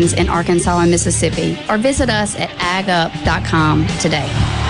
in 0.00 0.28
Arkansas 0.28 0.78
and 0.78 0.90
Mississippi, 0.90 1.58
or 1.68 1.78
visit 1.78 2.08
us 2.10 2.36
at 2.36 2.50
agup.com 2.58 3.86
today. 3.98 4.69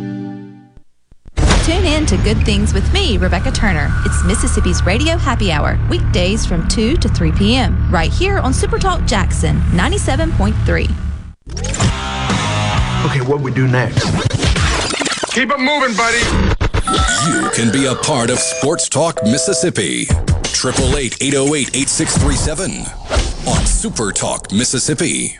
Tune 1.71 1.85
in 1.85 2.05
to 2.07 2.17
Good 2.17 2.43
Things 2.43 2.73
with 2.73 2.91
me, 2.91 3.17
Rebecca 3.17 3.49
Turner. 3.49 3.89
It's 4.05 4.25
Mississippi's 4.25 4.85
Radio 4.85 5.15
Happy 5.15 5.53
Hour, 5.53 5.79
weekdays 5.89 6.45
from 6.45 6.67
2 6.67 6.97
to 6.97 7.07
3 7.07 7.31
p.m., 7.31 7.89
right 7.89 8.11
here 8.11 8.39
on 8.39 8.51
Supertalk 8.51 9.07
Jackson 9.07 9.55
97.3. 9.71 10.83
Okay, 13.05 13.21
what 13.21 13.39
we 13.39 13.53
do 13.53 13.69
next? 13.69 14.03
Keep 15.33 15.51
it 15.51 15.59
moving, 15.59 15.95
buddy. 15.95 16.19
You 17.29 17.49
can 17.51 17.71
be 17.71 17.85
a 17.85 17.95
part 17.95 18.29
of 18.29 18.37
Sports 18.39 18.89
Talk 18.89 19.23
Mississippi. 19.23 20.01
888 20.09 21.21
808 21.21 21.69
8637 21.73 22.71
on 23.47 23.65
Super 23.65 24.11
Talk 24.11 24.51
Mississippi. 24.51 25.37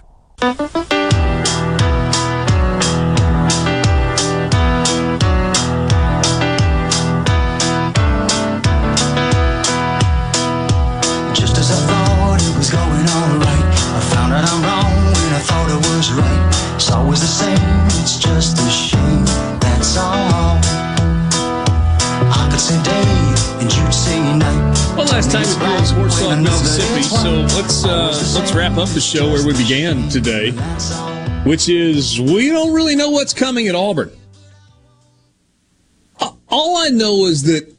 Was 16.01 16.13
right. 16.13 16.73
It's 16.73 16.89
always 16.89 17.21
the 17.21 17.27
same, 17.27 17.85
it's 18.01 18.17
just 18.17 18.57
a 18.57 18.69
shame. 18.71 19.23
That's 19.59 19.97
all. 19.97 20.57
I 22.33 22.47
could 22.49 22.59
say 22.59 22.81
day 22.81 23.61
and 23.61 23.71
you'd 23.71 23.93
say 23.93 24.19
night. 24.35 24.95
Well, 24.97 25.05
last 25.05 25.29
time 25.29 25.45
we 25.45 25.67
were 25.67 25.77
on 25.77 25.85
Sports 25.85 26.19
Talk 26.19 26.39
Mississippi, 26.39 27.03
so 27.03 27.31
let's 27.55 27.85
uh, 27.85 28.07
let's 28.35 28.51
wrap 28.51 28.77
up 28.77 28.89
the 28.89 28.99
show 28.99 29.29
where 29.29 29.45
we 29.45 29.53
began 29.55 30.09
today, 30.09 30.49
which 31.47 31.69
is 31.69 32.19
we 32.19 32.49
don't 32.49 32.73
really 32.73 32.95
know 32.95 33.11
what's 33.11 33.33
coming 33.35 33.67
at 33.67 33.75
Auburn. 33.75 34.11
All 36.49 36.77
I 36.77 36.89
know 36.89 37.25
is 37.27 37.43
that 37.43 37.71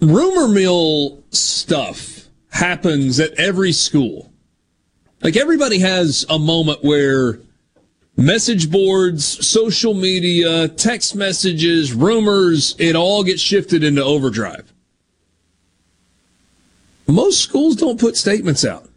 rumor 0.00 0.48
mill 0.48 1.22
stuff 1.32 2.28
happens 2.48 3.20
at 3.20 3.34
every 3.34 3.72
school. 3.72 4.31
Like 5.22 5.36
everybody 5.36 5.78
has 5.78 6.26
a 6.28 6.38
moment 6.38 6.82
where 6.82 7.38
message 8.16 8.70
boards, 8.70 9.24
social 9.46 9.94
media, 9.94 10.66
text 10.66 11.14
messages, 11.14 11.92
rumors, 11.92 12.74
it 12.78 12.96
all 12.96 13.22
gets 13.22 13.40
shifted 13.40 13.84
into 13.84 14.02
overdrive. 14.02 14.72
Most 17.06 17.40
schools 17.40 17.76
don't 17.76 18.00
put 18.00 18.16
statements 18.16 18.64
out 18.64 18.88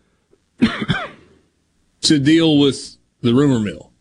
to 2.02 2.18
deal 2.18 2.58
with 2.58 2.98
the 3.22 3.36
rumor 3.36 3.60
mill. 3.60 3.92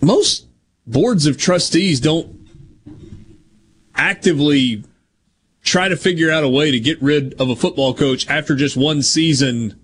Most 0.00 0.46
boards 0.88 1.26
of 1.26 1.38
trustees 1.38 2.00
don't 2.00 2.48
actively 3.94 4.82
try 5.62 5.88
to 5.88 5.96
figure 5.96 6.30
out 6.30 6.44
a 6.44 6.48
way 6.48 6.70
to 6.70 6.80
get 6.80 7.00
rid 7.00 7.34
of 7.40 7.48
a 7.48 7.56
football 7.56 7.94
coach 7.94 8.28
after 8.28 8.54
just 8.54 8.76
one 8.76 9.02
season 9.02 9.78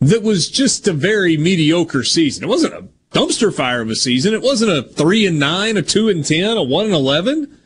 that 0.00 0.22
was 0.22 0.50
just 0.50 0.88
a 0.88 0.92
very 0.92 1.36
mediocre 1.36 2.02
season. 2.02 2.44
It 2.44 2.48
wasn't 2.48 2.74
a 2.74 2.88
dumpster 3.12 3.54
fire 3.54 3.80
of 3.80 3.90
a 3.90 3.94
season. 3.94 4.34
It 4.34 4.42
wasn't 4.42 4.72
a 4.72 4.82
three 4.82 5.26
and 5.26 5.38
nine, 5.38 5.76
a 5.76 5.82
two 5.82 6.08
and 6.08 6.24
ten, 6.24 6.56
a 6.56 6.62
one 6.62 6.86
and 6.86 6.94
eleven. 6.94 7.58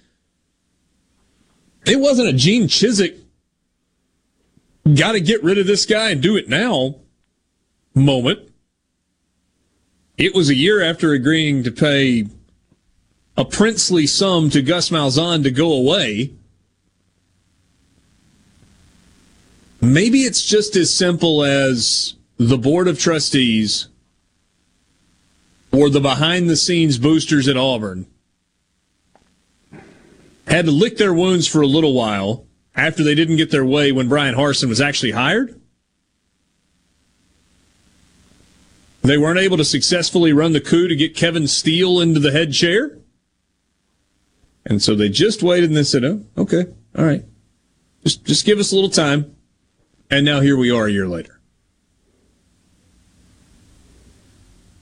It 1.87 2.01
wasn't 2.01 2.29
a 2.29 2.33
Gene 2.33 2.65
Chizik 2.65 3.17
got 4.95 5.13
to 5.13 5.21
get 5.21 5.43
rid 5.43 5.59
of 5.59 5.67
this 5.67 5.87
guy 5.87 6.11
and 6.11 6.23
do 6.23 6.37
it 6.37 6.49
now 6.49 6.97
moment. 7.95 8.51
It 10.17 10.35
was 10.35 10.49
a 10.49 10.55
year 10.55 10.83
after 10.83 11.13
agreeing 11.13 11.63
to 11.65 11.71
pay 11.71 12.27
a 13.37 13.45
princely 13.45 14.07
sum 14.07 14.51
to 14.51 14.63
Gus 14.63 14.91
Malzahn 14.91 15.43
to 15.43 15.51
go 15.51 15.73
away. 15.73 16.35
Maybe 19.87 20.23
it's 20.23 20.45
just 20.45 20.75
as 20.75 20.93
simple 20.93 21.45
as 21.45 22.15
the 22.39 22.59
board 22.59 22.89
of 22.89 22.99
trustees 22.99 23.87
or 25.73 25.89
the 25.89 26.01
behind 26.01 26.51
the 26.51 26.57
scenes 26.57 26.99
boosters 26.99 27.47
at 27.47 27.57
Auburn 27.57 28.07
had 30.49 30.65
to 30.65 30.73
lick 30.73 30.97
their 30.97 31.15
wounds 31.15 31.47
for 31.47 31.61
a 31.61 31.67
little 31.67 31.95
while 31.95 32.47
after 32.75 33.05
they 33.05 33.15
didn't 33.15 33.37
get 33.37 33.53
their 33.53 33.65
way 33.65 33.93
when 33.93 34.09
Bryan 34.09 34.35
Harsin 34.35 34.69
was 34.69 34.81
actually 34.81 35.13
hired. 35.13 35.61
They 39.03 39.19
weren't 39.19 39.39
able 39.39 39.57
to 39.57 39.65
successfully 39.65 40.33
run 40.33 40.53
the 40.53 40.61
coup 40.61 40.89
to 40.89 40.97
get 40.97 41.15
Kevin 41.15 41.47
Steele 41.47 42.01
into 42.01 42.19
the 42.19 42.33
head 42.33 42.53
chair. 42.53 42.99
And 44.65 44.83
so 44.83 44.97
they 44.97 45.09
just 45.09 45.45
waited 45.45 45.71
and 45.71 45.77
they 45.77 45.85
said, 45.85 46.05
oh, 46.05 46.25
okay, 46.37 46.67
all 46.99 47.05
right. 47.05 47.25
Just, 48.03 48.25
just 48.25 48.45
give 48.45 48.59
us 48.59 48.73
a 48.73 48.75
little 48.75 48.91
time. 48.91 49.36
And 50.11 50.25
now 50.25 50.41
here 50.41 50.57
we 50.57 50.71
are 50.71 50.87
a 50.87 50.91
year 50.91 51.09
later. 51.09 51.41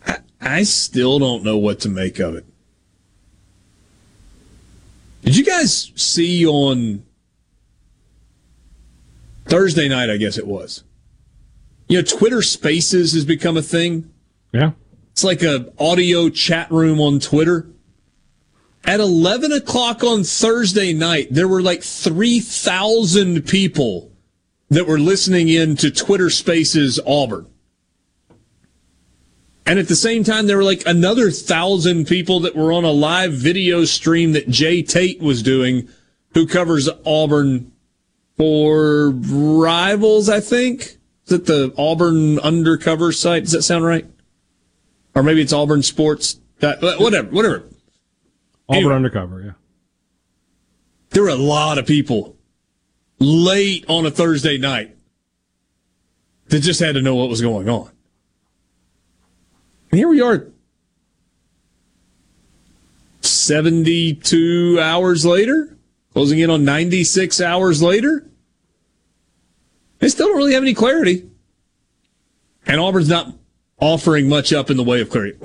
I, 0.06 0.18
I 0.40 0.62
still 0.64 1.18
don't 1.18 1.42
know 1.42 1.56
what 1.56 1.80
to 1.80 1.88
make 1.88 2.18
of 2.18 2.34
it. 2.34 2.44
Did 5.22 5.36
you 5.36 5.44
guys 5.44 5.90
see 5.96 6.46
on 6.46 7.04
Thursday 9.46 9.88
night, 9.88 10.10
I 10.10 10.18
guess 10.18 10.36
it 10.36 10.46
was? 10.46 10.84
You 11.88 11.98
know, 11.98 12.02
Twitter 12.02 12.42
Spaces 12.42 13.12
has 13.12 13.24
become 13.24 13.56
a 13.56 13.62
thing. 13.62 14.10
Yeah. 14.52 14.72
It's 15.12 15.24
like 15.24 15.42
a 15.42 15.72
audio 15.78 16.28
chat 16.28 16.70
room 16.70 17.00
on 17.00 17.20
Twitter. 17.20 17.68
At 18.84 19.00
11 19.00 19.52
o'clock 19.52 20.04
on 20.04 20.24
Thursday 20.24 20.92
night, 20.92 21.28
there 21.30 21.48
were 21.48 21.62
like 21.62 21.82
3,000 21.82 23.46
people 23.46 24.10
that 24.74 24.86
were 24.86 24.98
listening 24.98 25.48
in 25.48 25.76
to 25.76 25.90
Twitter 25.90 26.30
Spaces 26.30 27.00
Auburn. 27.06 27.46
And 29.66 29.78
at 29.78 29.88
the 29.88 29.96
same 29.96 30.24
time, 30.24 30.46
there 30.46 30.58
were 30.58 30.64
like 30.64 30.82
another 30.86 31.30
thousand 31.30 32.06
people 32.06 32.40
that 32.40 32.54
were 32.54 32.72
on 32.72 32.84
a 32.84 32.90
live 32.90 33.32
video 33.32 33.84
stream 33.84 34.32
that 34.32 34.48
Jay 34.48 34.82
Tate 34.82 35.20
was 35.22 35.42
doing, 35.42 35.88
who 36.34 36.46
covers 36.46 36.88
Auburn 37.06 37.72
for 38.36 39.10
Rivals, 39.10 40.28
I 40.28 40.40
think. 40.40 40.98
Is 41.26 41.32
it 41.32 41.46
the 41.46 41.72
Auburn 41.78 42.38
Undercover 42.40 43.10
site? 43.12 43.44
Does 43.44 43.52
that 43.52 43.62
sound 43.62 43.84
right? 43.84 44.06
Or 45.14 45.22
maybe 45.22 45.40
it's 45.40 45.52
Auburn 45.52 45.82
Sports. 45.82 46.40
Whatever, 46.60 47.30
whatever. 47.30 47.56
Auburn 48.68 48.76
Anyway. 48.76 48.94
undercover, 48.94 49.42
yeah. 49.42 49.52
There 51.10 51.22
were 51.22 51.28
a 51.28 51.36
lot 51.36 51.78
of 51.78 51.86
people 51.86 52.33
late 53.24 53.84
on 53.88 54.06
a 54.06 54.10
Thursday 54.10 54.58
night 54.58 54.96
that 56.48 56.60
just 56.60 56.80
had 56.80 56.94
to 56.94 57.02
know 57.02 57.14
what 57.14 57.28
was 57.28 57.40
going 57.40 57.68
on. 57.68 57.90
And 59.90 59.98
here 59.98 60.08
we 60.08 60.20
are 60.20 60.48
72 63.20 64.78
hours 64.80 65.24
later, 65.24 65.76
closing 66.12 66.38
in 66.38 66.50
on 66.50 66.64
96 66.64 67.40
hours 67.40 67.82
later. 67.82 68.28
They 69.98 70.08
still 70.08 70.28
don't 70.28 70.36
really 70.36 70.54
have 70.54 70.62
any 70.62 70.74
clarity. 70.74 71.28
And 72.66 72.80
Auburn's 72.80 73.08
not 73.08 73.32
offering 73.78 74.28
much 74.28 74.52
up 74.52 74.70
in 74.70 74.76
the 74.76 74.84
way 74.84 75.00
of 75.00 75.10
clarity. 75.10 75.38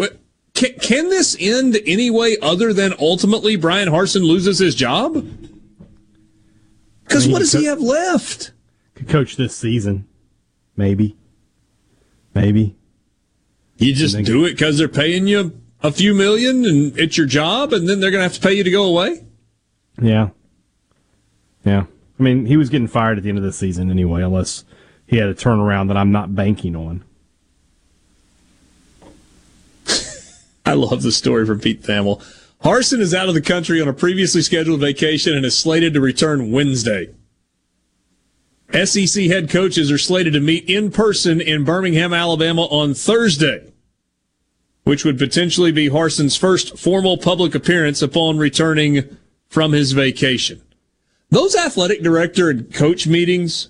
Can, 0.53 0.73
can 0.79 1.09
this 1.09 1.37
end 1.39 1.77
any 1.85 2.09
way 2.09 2.37
other 2.41 2.73
than 2.73 2.93
ultimately 2.99 3.55
Bryan 3.55 3.89
Harsin 3.89 4.23
loses 4.23 4.59
his 4.59 4.75
job? 4.75 5.25
Because 7.09 7.27
what 7.27 7.39
does 7.39 7.51
he 7.51 7.61
he 7.61 7.65
have 7.65 7.81
left? 7.81 8.53
Could 8.93 9.09
coach 9.09 9.35
this 9.35 9.55
season. 9.55 10.07
Maybe. 10.77 11.17
Maybe. 12.35 12.75
You 13.77 13.93
just 13.95 14.15
do 14.23 14.45
it 14.45 14.51
because 14.51 14.77
they're 14.77 14.87
paying 14.87 15.25
you 15.25 15.59
a 15.81 15.91
few 15.91 16.13
million 16.13 16.65
and 16.65 16.97
it's 16.99 17.17
your 17.17 17.25
job, 17.25 17.73
and 17.73 17.89
then 17.89 17.99
they're 17.99 18.11
going 18.11 18.19
to 18.19 18.23
have 18.23 18.33
to 18.33 18.39
pay 18.39 18.53
you 18.53 18.63
to 18.63 18.71
go 18.71 18.85
away? 18.85 19.25
Yeah. 19.99 20.29
Yeah. 21.65 21.85
I 22.19 22.23
mean, 22.23 22.45
he 22.45 22.57
was 22.57 22.69
getting 22.69 22.87
fired 22.87 23.17
at 23.17 23.23
the 23.23 23.29
end 23.29 23.37
of 23.37 23.43
the 23.43 23.53
season 23.53 23.89
anyway, 23.89 24.21
unless 24.21 24.63
he 25.07 25.17
had 25.17 25.29
a 25.29 25.33
turnaround 25.33 25.87
that 25.87 25.97
I'm 25.97 26.11
not 26.11 26.35
banking 26.35 26.75
on. 26.75 27.03
I 30.65 30.73
love 30.73 31.01
the 31.01 31.11
story 31.11 31.45
from 31.45 31.59
Pete 31.59 31.81
Thamel. 31.81 32.23
Harsin 32.63 32.99
is 32.99 33.13
out 33.13 33.29
of 33.29 33.35
the 33.35 33.41
country 33.41 33.81
on 33.81 33.87
a 33.87 33.93
previously 33.93 34.41
scheduled 34.41 34.81
vacation 34.81 35.33
and 35.35 35.45
is 35.45 35.57
slated 35.57 35.93
to 35.93 36.01
return 36.01 36.51
Wednesday. 36.51 37.09
SEC 38.73 39.25
head 39.25 39.49
coaches 39.49 39.91
are 39.91 39.97
slated 39.97 40.33
to 40.33 40.39
meet 40.39 40.69
in 40.69 40.91
person 40.91 41.39
in 41.41 41.63
Birmingham, 41.63 42.13
Alabama 42.13 42.63
on 42.63 42.93
Thursday, 42.93 43.71
which 44.83 45.05
would 45.05 45.17
potentially 45.17 45.71
be 45.71 45.89
Harsin's 45.89 46.35
first 46.35 46.77
formal 46.77 47.17
public 47.17 47.55
appearance 47.55 48.01
upon 48.01 48.37
returning 48.37 49.17
from 49.47 49.71
his 49.71 49.93
vacation. 49.93 50.61
Those 51.29 51.55
athletic 51.55 52.03
director 52.03 52.49
and 52.49 52.71
coach 52.73 53.07
meetings 53.07 53.69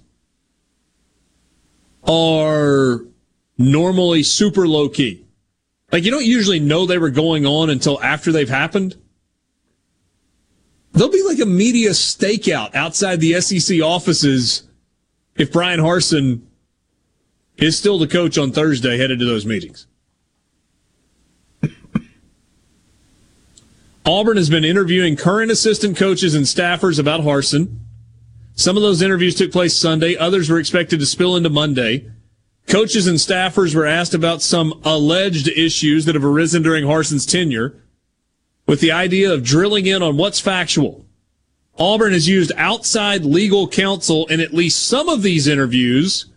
are 2.03 3.01
normally 3.57 4.23
super 4.23 4.67
low 4.67 4.89
key. 4.89 5.25
Like 5.91 6.03
you 6.03 6.11
don't 6.11 6.25
usually 6.25 6.59
know 6.59 6.85
they 6.85 6.97
were 6.97 7.09
going 7.09 7.45
on 7.45 7.69
until 7.69 8.01
after 8.01 8.31
they've 8.31 8.49
happened. 8.49 8.95
There'll 10.91 11.11
be 11.11 11.23
like 11.23 11.39
a 11.39 11.45
media 11.45 11.91
stakeout 11.91 12.75
outside 12.75 13.19
the 13.19 13.39
SEC 13.41 13.81
offices 13.81 14.63
if 15.35 15.51
Bryan 15.51 15.79
Harsin 15.79 16.41
is 17.57 17.77
still 17.77 17.97
the 17.97 18.07
coach 18.07 18.37
on 18.37 18.51
Thursday 18.51 18.97
headed 18.97 19.19
to 19.19 19.25
those 19.25 19.45
meetings. 19.45 19.87
Auburn 24.05 24.37
has 24.37 24.49
been 24.49 24.63
interviewing 24.63 25.15
current 25.15 25.51
assistant 25.51 25.95
coaches 25.95 26.33
and 26.33 26.45
staffers 26.45 26.99
about 26.99 27.21
Harsin. 27.21 27.77
Some 28.55 28.75
of 28.75 28.81
those 28.81 29.01
interviews 29.01 29.35
took 29.35 29.51
place 29.51 29.77
Sunday, 29.77 30.17
others 30.17 30.49
were 30.49 30.59
expected 30.59 30.99
to 30.99 31.05
spill 31.05 31.35
into 31.35 31.49
Monday. 31.49 32.09
Coaches 32.69 33.07
and 33.07 33.17
staffers 33.17 33.73
were 33.73 33.87
asked 33.87 34.13
about 34.13 34.43
some 34.43 34.79
alleged 34.85 35.47
issues 35.47 36.05
that 36.05 36.13
have 36.13 36.23
arisen 36.23 36.61
during 36.61 36.85
Harsin's 36.85 37.25
tenure 37.25 37.75
with 38.67 38.79
the 38.79 38.91
idea 38.91 39.33
of 39.33 39.43
drilling 39.43 39.87
in 39.87 40.03
on 40.03 40.17
what's 40.17 40.39
factual. 40.39 41.03
Auburn 41.79 42.13
has 42.13 42.27
used 42.27 42.51
outside 42.57 43.25
legal 43.25 43.67
counsel 43.67 44.27
in 44.27 44.39
at 44.39 44.53
least 44.53 44.87
some 44.87 45.09
of 45.09 45.23
these 45.23 45.47
interviews, 45.47 46.27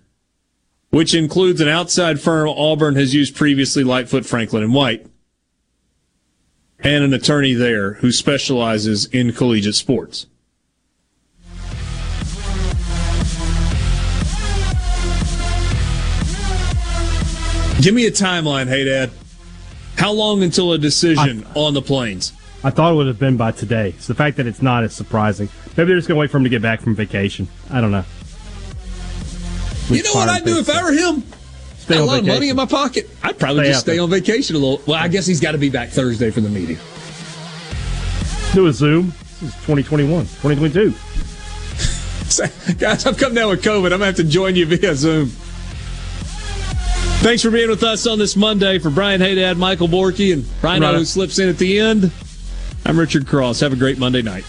which 0.88 1.14
includes 1.14 1.60
an 1.60 1.68
outside 1.68 2.18
firm 2.18 2.48
Auburn 2.48 2.94
has 2.94 3.12
used 3.12 3.36
previously, 3.36 3.84
Lightfoot, 3.84 4.24
Franklin, 4.24 4.62
and 4.62 4.72
White, 4.72 5.06
and 6.78 7.04
an 7.04 7.12
attorney 7.12 7.52
there 7.52 7.94
who 7.94 8.10
specializes 8.10 9.04
in 9.06 9.34
collegiate 9.34 9.74
sports. 9.74 10.26
Give 17.82 17.94
me 17.94 18.06
a 18.06 18.12
timeline, 18.12 18.68
Hadad. 18.68 19.10
How 19.96 20.12
long 20.12 20.42
until 20.44 20.72
a 20.72 20.78
decision 20.78 21.44
on 21.56 21.74
the 21.74 21.82
Plains? 21.82 22.32
I 22.62 22.70
thought 22.70 22.92
it 22.92 22.94
would 22.94 23.08
have 23.08 23.18
been 23.18 23.36
by 23.36 23.50
today. 23.50 23.94
So 23.98 24.12
the 24.12 24.16
fact 24.16 24.36
that 24.36 24.46
it's 24.46 24.62
not 24.62 24.84
is 24.84 24.94
surprising. 24.94 25.48
Maybe 25.76 25.88
they're 25.88 25.96
just 25.96 26.06
going 26.06 26.14
to 26.16 26.20
wait 26.20 26.30
for 26.30 26.36
him 26.38 26.44
to 26.44 26.48
get 26.50 26.62
back 26.62 26.80
from 26.80 26.94
vacation. 26.94 27.48
I 27.70 27.80
don't 27.80 27.90
know. 27.90 28.04
You 29.88 30.04
know 30.04 30.12
what 30.14 30.28
I'd 30.28 30.44
do 30.44 30.58
if 30.60 30.70
I 30.70 30.80
were 30.84 30.92
him? 30.92 31.24
Stay 31.78 31.94
Got 31.94 31.98
a 31.98 32.02
on 32.02 32.06
lot 32.06 32.18
of 32.20 32.26
money 32.26 32.48
in 32.50 32.56
my 32.56 32.66
pocket. 32.66 33.10
I'd 33.24 33.36
probably 33.36 33.64
Stay 33.64 33.70
just 33.72 33.80
stay 33.80 33.92
there. 33.94 34.02
on 34.02 34.10
vacation 34.10 34.54
a 34.54 34.60
little. 34.60 34.80
Well, 34.86 35.02
I 35.02 35.08
guess 35.08 35.26
he's 35.26 35.40
got 35.40 35.52
to 35.52 35.58
be 35.58 35.68
back 35.70 35.88
Thursday 35.88 36.30
for 36.30 36.40
the 36.40 36.48
meeting. 36.48 36.78
Do 38.54 38.68
a 38.68 38.72
Zoom. 38.72 39.12
This 39.40 39.42
is 39.42 39.54
2021, 39.66 40.22
2022. 40.40 40.94
Guys, 42.78 43.04
I've 43.06 43.18
come 43.18 43.34
down 43.34 43.50
with 43.50 43.64
COVID. 43.64 43.86
I'm 43.92 43.98
going 43.98 44.00
to 44.00 44.06
have 44.06 44.16
to 44.16 44.24
join 44.24 44.54
you 44.54 44.66
via 44.66 44.94
Zoom. 44.94 45.32
Thanks 47.22 47.40
for 47.40 47.52
being 47.52 47.70
with 47.70 47.84
us 47.84 48.04
on 48.08 48.18
this 48.18 48.34
Monday. 48.34 48.80
For 48.80 48.90
Brian 48.90 49.20
Hadad, 49.20 49.56
Michael 49.56 49.86
Borky, 49.86 50.32
and 50.32 50.44
Rhino 50.60 50.86
Rhino. 50.86 50.98
who 50.98 51.04
slips 51.04 51.38
in 51.38 51.48
at 51.48 51.56
the 51.56 51.78
end, 51.78 52.10
I'm 52.84 52.98
Richard 52.98 53.28
Cross. 53.28 53.60
Have 53.60 53.72
a 53.72 53.76
great 53.76 53.96
Monday 53.96 54.22
night. 54.22 54.44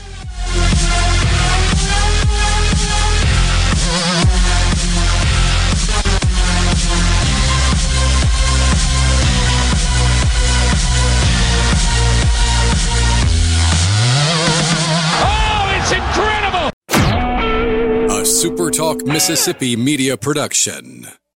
Oh, 15.26 15.78
it's 15.78 15.92
incredible! 15.92 16.72
A 18.18 18.24
SuperTalk 18.24 19.06
Mississippi 19.06 19.76
media 19.76 20.18
production. 20.18 21.08